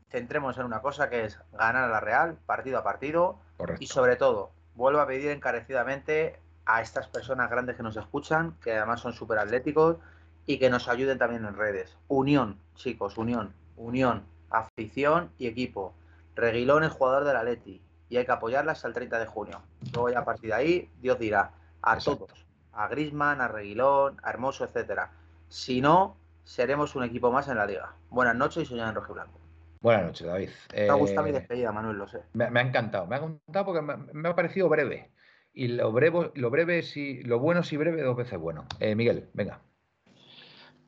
centremos 0.09 0.57
en 0.57 0.65
una 0.65 0.81
cosa 0.81 1.09
que 1.09 1.25
es 1.25 1.39
ganar 1.51 1.83
a 1.83 1.87
la 1.87 1.99
Real, 1.99 2.37
partido 2.45 2.77
a 2.79 2.83
partido, 2.83 3.39
correcto. 3.57 3.83
y 3.83 3.87
sobre 3.87 4.15
todo, 4.15 4.51
vuelvo 4.75 4.99
a 4.99 5.07
pedir 5.07 5.29
encarecidamente 5.29 6.39
a 6.65 6.81
estas 6.81 7.07
personas 7.07 7.49
grandes 7.49 7.75
que 7.75 7.83
nos 7.83 7.97
escuchan, 7.97 8.55
que 8.63 8.73
además 8.75 9.01
son 9.01 9.13
súper 9.13 9.37
atléticos, 9.37 9.97
y 10.45 10.57
que 10.59 10.69
nos 10.69 10.87
ayuden 10.89 11.17
también 11.19 11.45
en 11.45 11.55
redes. 11.55 11.95
Unión, 12.07 12.57
chicos, 12.75 13.17
unión, 13.17 13.53
unión, 13.77 14.23
afición 14.53 15.33
y 15.37 15.47
equipo. 15.47 15.95
Reguilón 16.35 16.83
es 16.83 16.91
jugador 16.93 17.25
del 17.25 17.37
Atleti 17.37 17.81
y 18.09 18.17
hay 18.17 18.25
que 18.25 18.31
apoyarla 18.31 18.73
hasta 18.73 18.87
el 18.87 18.93
30 18.93 19.19
de 19.19 19.25
junio. 19.27 19.67
Luego 19.91 20.09
ya 20.11 20.19
a 20.19 20.25
partir 20.25 20.49
de 20.51 20.55
ahí, 20.55 20.91
Dios 21.01 21.19
dirá 21.19 21.53
a 21.81 21.97
Exacto. 21.97 22.27
todos, 22.27 22.47
a 22.71 22.87
Grisman, 22.87 23.41
a 23.41 23.47
Reguilón, 23.49 24.19
a 24.23 24.29
Hermoso, 24.31 24.65
etcétera. 24.65 25.11
Si 25.49 25.81
no, 25.81 26.17
seremos 26.43 26.95
un 26.95 27.03
equipo 27.03 27.31
más 27.31 27.47
en 27.49 27.57
la 27.57 27.65
liga. 27.65 27.97
Buenas 28.09 28.35
noches 28.35 28.63
y 28.63 28.65
soñad 28.67 28.89
en 28.89 28.95
rojo 28.95 29.13
blanco. 29.13 29.39
Buenas 29.81 30.05
noches, 30.05 30.27
David. 30.27 30.49
Me 30.87 30.93
ha 30.93 30.95
gustado 30.95 31.25
mi 31.25 31.31
Eh, 31.31 31.33
despedida, 31.33 31.71
Manuel, 31.73 31.97
lo 31.97 32.07
sé. 32.07 32.23
me, 32.33 32.49
me 32.51 32.59
ha 32.61 32.63
encantado, 32.63 33.07
me 33.07 33.15
ha 33.15 33.19
encantado 33.19 33.65
porque 33.65 33.81
me, 33.81 33.97
me 34.13 34.29
ha 34.29 34.35
parecido 34.35 34.69
breve. 34.69 35.13
Y 35.53 35.69
lo 35.69 35.91
breve, 35.91 36.31
lo 36.35 36.49
breve 36.51 36.83
si, 36.83 37.23
lo 37.23 37.39
bueno 37.39 37.63
si 37.63 37.77
breve, 37.77 38.01
dos 38.03 38.17
veces 38.17 38.39
bueno. 38.39 38.67
Eh, 38.79 38.95
Miguel, 38.95 39.29
venga. 39.33 39.61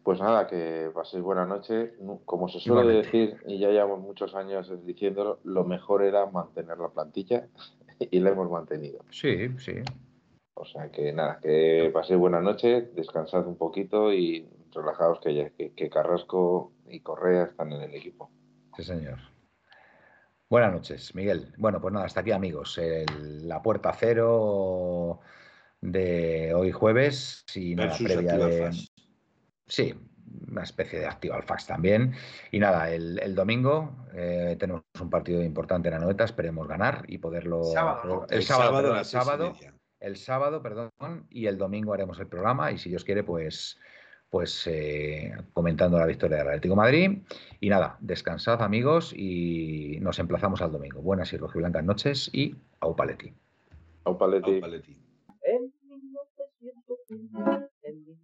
Pues 0.05 0.19
nada, 0.19 0.45
que 0.45 0.91
paséis 0.93 1.23
buena 1.23 1.47
noche. 1.47 1.95
Como 2.25 2.47
se 2.47 2.59
suele 2.59 2.81
Igualmente. 2.81 3.05
decir, 3.07 3.37
y 3.47 3.57
ya 3.57 3.69
llevamos 3.69 4.01
muchos 4.01 4.35
años 4.35 4.71
diciéndolo, 4.85 5.39
lo 5.43 5.63
mejor 5.63 6.03
era 6.03 6.27
mantener 6.27 6.77
la 6.77 6.89
plantilla 6.89 7.47
y 7.99 8.19
la 8.19 8.29
hemos 8.29 8.51
mantenido. 8.51 8.99
Sí, 9.09 9.49
sí. 9.57 9.77
O 10.53 10.63
sea 10.63 10.91
que 10.91 11.11
nada, 11.11 11.39
que 11.41 11.89
paséis 11.91 12.19
buena 12.19 12.39
noche, 12.39 12.83
descansad 12.93 13.47
un 13.47 13.57
poquito 13.57 14.13
y 14.13 14.47
relajaos 14.71 15.19
que, 15.21 15.33
ya, 15.33 15.49
que, 15.49 15.73
que 15.73 15.89
Carrasco 15.89 16.71
y 16.87 16.99
Correa 16.99 17.45
están 17.45 17.71
en 17.73 17.81
el 17.81 17.95
equipo. 17.95 18.29
Sí, 18.77 18.83
señor. 18.83 19.17
Buenas 20.51 20.71
noches, 20.71 21.15
Miguel. 21.15 21.51
Bueno, 21.57 21.81
pues 21.81 21.91
nada, 21.95 22.05
hasta 22.05 22.19
aquí, 22.19 22.31
amigos. 22.31 22.77
El- 22.77 23.47
la 23.47 23.63
puerta 23.63 23.91
cero 23.91 25.19
de 25.81 26.53
hoy 26.53 26.71
jueves 26.71 27.43
y 27.55 27.73
nada, 27.73 27.97
previa 27.97 28.37
de. 28.37 28.69
Sí, 29.67 29.93
una 30.51 30.63
especie 30.63 30.99
de 30.99 31.07
Activa 31.07 31.41
Fax 31.41 31.67
también. 31.67 32.13
Y 32.51 32.59
nada, 32.59 32.89
el, 32.91 33.19
el 33.19 33.35
domingo 33.35 34.05
eh, 34.13 34.55
tenemos 34.59 34.83
un 34.99 35.09
partido 35.09 35.43
importante 35.43 35.87
en 35.87 35.95
Anoeta, 35.95 36.23
esperemos 36.23 36.67
ganar 36.67 37.03
y 37.07 37.17
poderlo. 37.17 37.63
Sábado, 37.63 38.01
¿no? 38.05 38.25
El, 38.29 38.43
sábado, 38.43 38.77
perdón, 38.77 38.97
el 38.97 39.05
sábado, 39.05 39.53
el 39.99 40.15
sábado, 40.17 40.61
perdón, 40.61 40.91
y 41.29 41.47
el 41.47 41.57
domingo 41.57 41.93
haremos 41.93 42.19
el 42.19 42.27
programa 42.27 42.71
y 42.71 42.77
si 42.77 42.89
Dios 42.89 43.03
quiere, 43.03 43.23
pues, 43.23 43.79
pues 44.29 44.67
eh, 44.67 45.33
comentando 45.53 45.97
la 45.97 46.05
victoria 46.05 46.37
del 46.37 46.47
Atlético 46.47 46.73
de 46.73 46.81
Madrid. 46.81 47.17
Y 47.59 47.69
nada, 47.69 47.97
descansad 47.99 48.61
amigos 48.61 49.13
y 49.15 49.97
nos 50.01 50.19
emplazamos 50.19 50.61
al 50.61 50.71
domingo. 50.71 51.01
Buenas 51.01 51.33
y 51.33 51.37
rojiblancas 51.37 51.83
noches 51.83 52.29
y 52.33 52.55
au 52.79 52.95
paleti. 52.95 53.33
Au 54.03 54.17
Paletti. 54.17 54.55
Au, 54.55 54.61
Paletti. 54.61 55.04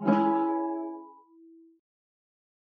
Thank 0.00 0.18
you. 0.18 0.77